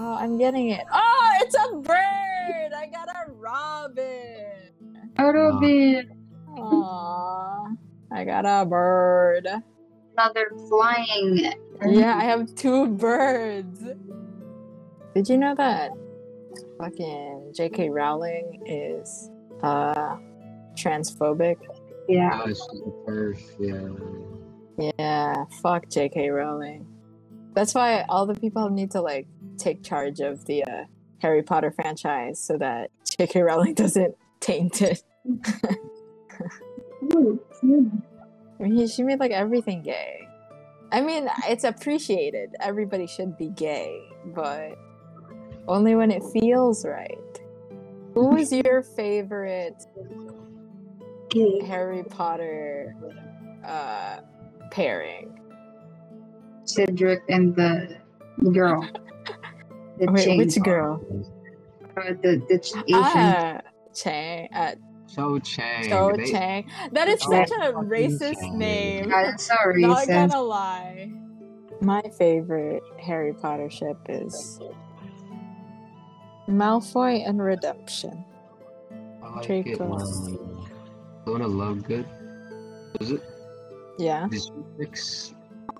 Oh, 0.00 0.14
I'm 0.14 0.38
getting 0.38 0.70
it. 0.70 0.84
Oh, 0.92 1.30
it's 1.40 1.56
a 1.56 1.76
bird! 1.76 2.72
I 2.72 2.86
got 2.86 3.08
a 3.08 3.32
robin. 3.32 4.70
A 5.18 5.32
Robin. 5.32 6.10
Aww. 6.50 7.76
I 8.12 8.24
got 8.24 8.46
a 8.46 8.64
bird. 8.64 9.48
Another 10.16 10.52
flying. 10.68 11.52
Yeah, 11.84 12.16
I 12.16 12.22
have 12.22 12.54
two 12.54 12.86
birds. 12.86 13.84
Did 15.14 15.28
you 15.28 15.36
know 15.36 15.56
that 15.56 15.90
fucking 16.78 17.52
J.K. 17.56 17.90
Rowling 17.90 18.62
is 18.66 19.30
uh 19.64 20.16
transphobic? 20.74 21.56
Yeah. 22.08 22.40
Oh, 22.44 22.46
she's 22.46 22.58
the 22.58 23.02
first. 23.04 23.56
Yeah. 23.58 24.92
Yeah, 24.98 25.44
fuck 25.60 25.88
J.K. 25.90 26.30
Rowling. 26.30 26.86
That's 27.54 27.74
why 27.74 28.04
all 28.08 28.26
the 28.26 28.34
people 28.34 28.70
need 28.70 28.92
to 28.92 29.00
like 29.00 29.26
take 29.58 29.82
charge 29.82 30.20
of 30.20 30.44
the 30.46 30.64
uh, 30.64 30.84
Harry 31.20 31.42
Potter 31.42 31.70
franchise 31.70 32.40
so 32.40 32.56
that 32.58 32.90
J.K. 33.18 33.42
Rowling 33.42 33.74
doesn't 33.82 34.14
taint 34.40 34.82
it. 34.82 35.02
Ooh. 37.14 37.40
I 38.60 38.62
mean, 38.64 38.88
she 38.88 39.02
made 39.02 39.20
like 39.20 39.30
everything 39.30 39.82
gay. 39.82 40.26
I 40.90 41.00
mean, 41.00 41.28
it's 41.46 41.64
appreciated. 41.64 42.54
Everybody 42.60 43.06
should 43.06 43.36
be 43.36 43.50
gay, 43.50 44.00
but 44.34 44.72
only 45.66 45.94
when 45.94 46.10
it 46.10 46.22
feels 46.32 46.84
right. 46.84 47.18
Who 48.14 48.28
was 48.28 48.52
your 48.52 48.82
favorite 48.82 49.84
Okay. 51.26 51.62
Harry 51.66 52.02
Potter 52.04 52.96
uh, 53.64 54.20
pairing? 54.70 55.38
Cedric 56.64 57.22
and 57.28 57.54
the 57.54 57.98
girl. 58.52 58.88
The 59.98 60.12
Wait, 60.12 60.24
chain- 60.24 60.38
which 60.38 60.60
girl? 60.62 61.00
uh, 61.96 62.12
the 62.22 62.42
the 62.48 62.58
ch- 62.58 62.76
Asian. 62.88 62.94
Ah, 62.94 63.60
Chang. 63.94 64.48
Uh, 64.54 64.74
Cho 65.12 65.38
Chang. 65.40 65.88
Cho 65.88 66.12
they- 66.16 66.30
Chang. 66.30 66.70
That 66.92 67.08
is 67.08 67.20
Oh, 67.26 67.30
such 67.32 67.50
a 67.50 67.72
racist 67.72 68.34
Chang. 68.40 68.58
name. 68.58 69.12
I'm 69.12 69.36
sorry, 69.38 69.80
Not 69.82 69.98
sis. 70.04 70.08
gonna 70.08 70.40
lie. 70.42 71.10
My 71.80 72.02
favorite 72.18 72.82
Harry 73.00 73.32
Potter 73.32 73.70
ship 73.70 73.96
is 74.08 74.60
Malfoy 76.48 77.28
and 77.28 77.42
Redemption. 77.42 78.24
I 79.22 79.34
like 79.36 79.46
Draco. 79.46 79.70
it 79.70 79.80
when 79.80 80.38
Luna 81.26 81.46
Lovegood. 81.48 82.06
Was 82.98 83.12
it? 83.12 83.22
Yeah. 83.98 84.28
Did 84.30 84.42
she 84.42 84.50
fix? 84.78 85.34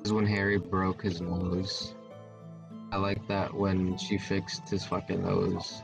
Is 0.04 0.12
when 0.12 0.26
Harry 0.26 0.58
broke 0.58 1.02
his 1.02 1.20
nose. 1.20 1.94
I 2.90 2.96
like 2.96 3.26
that 3.28 3.52
when 3.52 3.96
she 3.98 4.16
fixed 4.18 4.68
his 4.68 4.84
fucking 4.84 5.22
nose. 5.22 5.82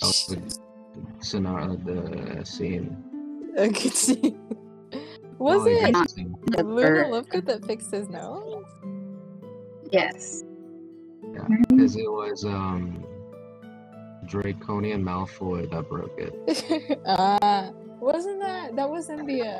That 0.00 0.06
was 0.06 0.36
a 0.36 1.24
scenario, 1.24 1.76
the 1.76 2.44
scene. 2.44 3.04
I 3.58 3.68
could 3.68 3.94
see. 3.94 4.36
Was 5.38 5.64
Really 5.64 5.80
it 5.80 5.94
good 5.94 6.10
scene. 6.10 6.36
The 6.48 6.62
Luna 6.62 6.88
bird. 6.88 7.06
Lovegood 7.06 7.46
that 7.46 7.64
fixed 7.64 7.90
his 7.90 8.08
nose? 8.08 8.64
Yes. 9.90 10.44
Yeah, 11.32 11.46
because 11.68 11.96
it 11.96 12.10
was 12.10 12.44
um 12.44 13.04
Draconian 14.26 15.02
Malfoy 15.04 15.70
that 15.70 15.88
broke 15.88 16.18
it. 16.18 17.00
uh, 17.06 17.70
wasn't 18.00 18.40
that 18.40 18.76
that 18.76 18.88
was 18.88 19.08
in 19.08 19.26
the 19.26 19.42
uh, 19.42 19.58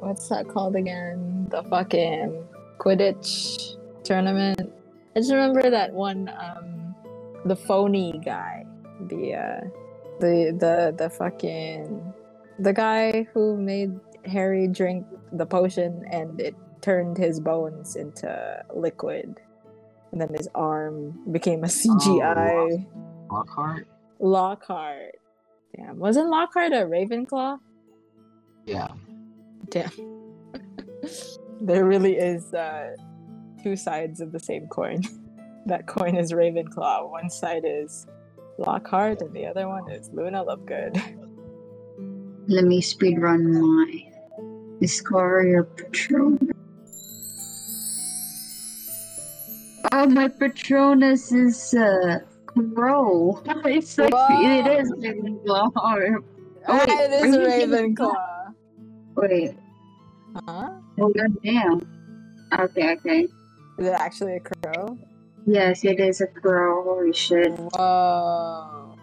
what's 0.00 0.28
that 0.28 0.48
called 0.48 0.76
again? 0.76 1.46
The 1.50 1.62
fucking 1.64 2.44
Quidditch 2.78 3.76
tournament. 4.04 4.71
I 5.14 5.20
just 5.20 5.30
remember 5.30 5.70
that 5.70 5.92
one 5.92 6.30
um 6.38 6.94
the 7.44 7.56
phony 7.56 8.20
guy. 8.24 8.64
The 9.08 9.34
uh 9.34 9.68
the 10.20 10.56
the 10.58 10.94
the 10.96 11.10
fucking 11.10 12.14
the 12.58 12.72
guy 12.72 13.26
who 13.34 13.56
made 13.56 13.98
Harry 14.24 14.68
drink 14.68 15.06
the 15.32 15.46
potion 15.46 16.04
and 16.10 16.40
it 16.40 16.54
turned 16.80 17.16
his 17.16 17.40
bones 17.40 17.96
into 17.96 18.62
liquid, 18.74 19.40
and 20.12 20.20
then 20.20 20.32
his 20.34 20.48
arm 20.54 21.18
became 21.32 21.64
a 21.64 21.68
CGI 21.68 22.86
Lockhart? 23.30 23.86
Lockhart. 24.20 25.14
Damn, 25.76 25.98
wasn't 25.98 26.28
Lockhart 26.28 26.72
a 26.72 26.84
Ravenclaw? 26.84 27.58
Yeah. 28.66 28.88
Damn. 29.70 29.90
there 31.60 31.86
really 31.86 32.16
is 32.16 32.52
uh, 32.52 32.94
two 33.62 33.76
sides 33.76 34.20
of 34.20 34.32
the 34.32 34.40
same 34.40 34.66
coin. 34.68 35.02
that 35.66 35.86
coin 35.86 36.16
is 36.16 36.32
Ravenclaw. 36.32 37.10
One 37.10 37.30
side 37.30 37.62
is 37.64 38.06
Lockhart, 38.58 39.22
and 39.22 39.32
the 39.34 39.46
other 39.46 39.68
one 39.68 39.90
is 39.90 40.10
Luna 40.12 40.44
Lovegood. 40.44 40.94
Let 42.48 42.64
me 42.64 42.80
speedrun 42.82 43.44
my 43.44 44.08
discover 44.80 45.46
your 45.46 45.64
patron. 45.64 46.50
Oh, 49.94 50.06
my 50.06 50.26
Patronus 50.26 51.32
is 51.32 51.74
uh, 51.74 52.20
Crow. 52.46 53.42
It's 53.66 53.98
like 53.98 54.08
it 54.08 54.64
Wow. 54.64 54.78
is 54.78 54.90
Ravenclaw. 54.92 55.70
Oh, 56.68 56.78
wait, 56.78 56.88
it 56.88 57.12
is 57.12 57.34
are 57.34 57.42
a 57.42 57.66
Ravenclaw. 57.66 58.54
Wait, 59.16 59.54
Huh? 60.46 60.70
oh 61.00 61.12
god 61.12 61.32
damn. 61.44 61.80
Okay, 62.58 62.92
okay. 62.94 63.28
Is 63.82 63.88
it 63.88 63.94
actually 63.94 64.36
a 64.36 64.40
crow? 64.40 64.96
Yes, 65.44 65.84
it 65.84 65.98
is 65.98 66.20
a 66.20 66.28
crow. 66.28 66.84
Holy 66.84 67.12
shit. 67.12 67.50
Whoa. 67.50 68.94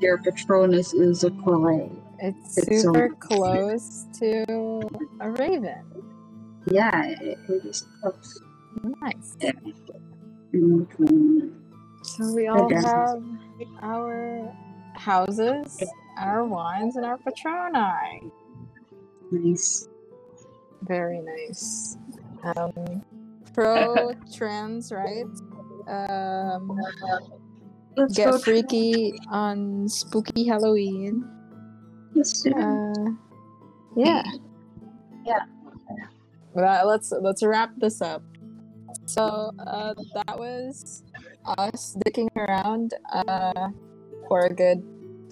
Your 0.00 0.18
Patronus 0.18 0.92
is 0.92 1.22
a 1.22 1.30
crow. 1.30 1.88
It's 2.18 2.58
It's 2.58 2.82
so- 2.82 2.92
super 2.92 3.10
close 3.20 4.04
to 4.18 4.82
a 5.20 5.30
raven. 5.30 5.84
Yeah, 6.68 7.06
it, 7.06 7.38
it 7.48 7.64
is 7.66 7.86
close. 8.02 8.42
Nice. 9.00 9.36
Mhm. 10.52 11.52
So 12.02 12.34
we 12.34 12.48
all 12.48 12.68
have 12.68 13.22
our 13.80 14.52
houses, 14.94 15.80
our 16.18 16.44
wines, 16.44 16.96
and 16.96 17.04
our 17.06 17.18
patroni. 17.18 18.28
Nice. 19.30 19.88
Very 20.82 21.20
nice. 21.20 21.96
Um, 22.42 23.04
pro 23.56 24.12
trans 24.36 24.92
rights. 24.92 25.42
Um, 25.88 26.78
Let's 27.96 28.14
get 28.14 28.30
go 28.30 28.38
freaky 28.38 29.14
on 29.30 29.88
spooky 29.88 30.44
Halloween. 30.46 31.24
Let's 32.14 32.42
do. 32.42 32.52
Uh, 32.52 33.16
yeah. 33.96 34.22
Yeah. 35.24 35.44
Well, 36.52 36.86
let's 36.86 37.10
let's 37.10 37.42
wrap 37.42 37.70
this 37.78 38.02
up. 38.02 38.22
So 39.06 39.50
uh, 39.58 39.94
that 40.14 40.38
was 40.38 41.04
us 41.58 41.96
dicking 42.04 42.28
around 42.36 42.92
uh, 43.10 43.70
for 44.28 44.40
a 44.40 44.52
good 44.52 44.84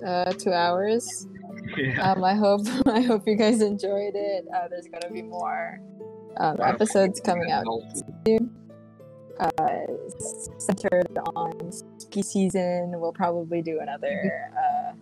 uh, 0.07 0.33
two 0.33 0.53
hours. 0.53 1.29
Yeah. 1.77 2.13
Um, 2.13 2.25
I 2.25 2.35
hope 2.35 2.63
I 2.87 3.01
hope 3.01 3.27
you 3.27 3.37
guys 3.37 3.61
enjoyed 3.61 4.15
it. 4.15 4.47
Uh, 4.55 4.69
there's 4.69 4.89
gonna 4.89 5.13
be 5.13 5.23
more 5.23 5.81
um, 6.39 6.61
episodes 6.61 7.21
coming 7.21 7.51
out 7.51 7.65
uh, 9.41 9.51
centered 10.59 11.19
on 11.35 11.73
spooky 11.73 12.23
season. 12.23 12.93
We'll 12.97 13.13
probably 13.13 13.63
do 13.63 13.81
another 13.81 14.51
uh, 14.57 14.93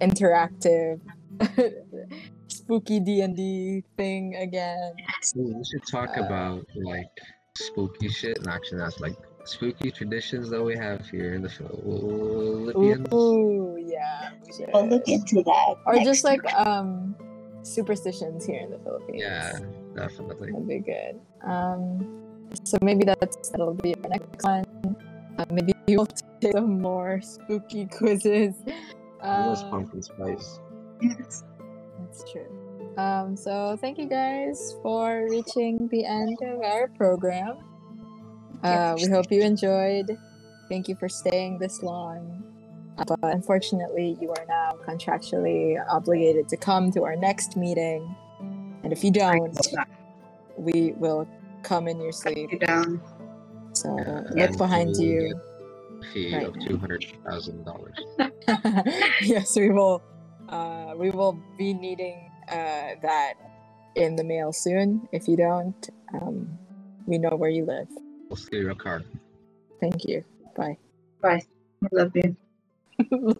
interactive 0.00 1.00
spooky 2.48 3.00
D 3.00 3.20
and 3.20 3.36
D 3.36 3.84
thing 3.96 4.36
again. 4.36 4.94
We 5.34 5.52
we 5.52 5.64
should 5.64 5.86
talk 5.90 6.16
Uh, 6.16 6.22
about 6.24 6.66
like 6.74 7.10
spooky 7.56 8.08
shit, 8.08 8.38
and 8.38 8.48
actually 8.48 8.78
that's 8.78 9.00
like 9.00 9.16
spooky 9.44 9.90
traditions 9.90 10.48
that 10.50 10.62
we 10.62 10.76
have 10.76 11.06
here 11.10 11.34
in 11.34 11.42
the 11.42 11.50
Philippines. 11.50 13.06
Ooh, 13.12 13.76
yeah. 13.86 14.30
we 14.46 14.52
should. 14.52 14.70
We'll 14.72 14.88
look 14.88 15.06
into 15.08 15.42
that. 15.42 15.74
Or 15.86 15.94
just 16.02 16.24
like 16.24 16.40
um 16.54 17.14
superstitions 17.62 18.46
here 18.46 18.60
in 18.60 18.70
the 18.70 18.78
Philippines. 18.78 19.20
Yeah, 19.20 19.58
definitely. 19.94 20.50
That'd 20.52 20.68
be 20.68 20.78
good. 20.80 21.20
Um, 21.42 22.48
so 22.64 22.78
maybe 22.82 23.04
that's 23.04 23.48
that'll 23.50 23.74
be 23.74 23.94
our 23.94 24.10
next 24.10 24.42
one. 24.44 24.64
Uh, 25.38 25.44
maybe 25.50 25.72
we'll 25.88 26.06
take 26.40 26.52
some 26.52 26.80
more 26.80 27.20
spooky 27.22 27.86
quizzes. 27.86 28.54
Those 29.22 29.62
Um, 29.62 29.70
pumpkin 29.70 30.02
spice. 30.02 30.60
Yes. 31.00 31.44
That's 31.98 32.30
true. 32.30 32.46
Um, 32.96 33.36
so 33.36 33.76
thank 33.80 33.98
you 33.98 34.06
guys 34.06 34.76
for 34.82 35.26
reaching 35.28 35.88
the 35.88 36.04
end 36.04 36.38
of 36.42 36.60
our 36.60 36.88
program. 36.88 37.56
Uh, 38.62 38.94
we 38.96 39.08
hope 39.08 39.26
you 39.30 39.42
enjoyed. 39.42 40.16
Thank 40.68 40.88
you 40.88 40.94
for 40.96 41.08
staying 41.08 41.58
this 41.58 41.82
long. 41.82 42.42
Uh, 42.98 43.04
But 43.04 43.34
unfortunately, 43.34 44.16
you 44.20 44.30
are 44.30 44.44
now 44.48 44.76
contractually 44.86 45.76
obligated 45.90 46.48
to 46.50 46.56
come 46.56 46.92
to 46.92 47.02
our 47.04 47.16
next 47.16 47.56
meeting. 47.56 48.14
And 48.84 48.92
if 48.92 49.02
you 49.02 49.10
don't, 49.10 49.58
we 50.56 50.92
will 50.98 51.26
come 51.62 51.88
in 51.88 51.98
your 52.00 52.12
sleep. 52.12 52.52
you 52.52 52.58
down. 52.58 53.00
So 53.72 53.96
Yeah, 54.36 54.46
look 54.46 54.58
behind 54.58 54.90
and 54.94 55.04
you. 55.04 55.16
we'll 55.16 55.28
get 55.28 55.36
a 55.36 56.12
Fee 56.12 56.34
right 56.36 56.46
of 56.46 56.58
two 56.60 56.76
hundred 56.76 57.06
thousand 57.24 57.64
dollars. 57.64 57.96
yes, 59.22 59.56
we 59.56 59.70
will. 59.70 60.02
Uh, 60.50 60.92
we 60.98 61.10
will 61.10 61.40
be 61.56 61.72
needing 61.72 62.30
uh, 62.48 62.92
that 63.00 63.34
in 63.94 64.16
the 64.16 64.24
mail 64.24 64.52
soon. 64.52 65.08
If 65.12 65.26
you 65.26 65.36
don't, 65.38 65.88
um, 66.12 66.58
we 67.06 67.16
know 67.16 67.30
where 67.30 67.48
you 67.48 67.64
live. 67.64 67.88
We'll 68.28 68.36
steal 68.36 68.60
your 68.60 68.74
car. 68.74 69.02
Thank 69.80 70.04
you. 70.04 70.22
Bye. 70.54 70.76
Bye. 71.22 71.42
I 71.82 71.88
love 71.90 72.12
you. 72.14 72.36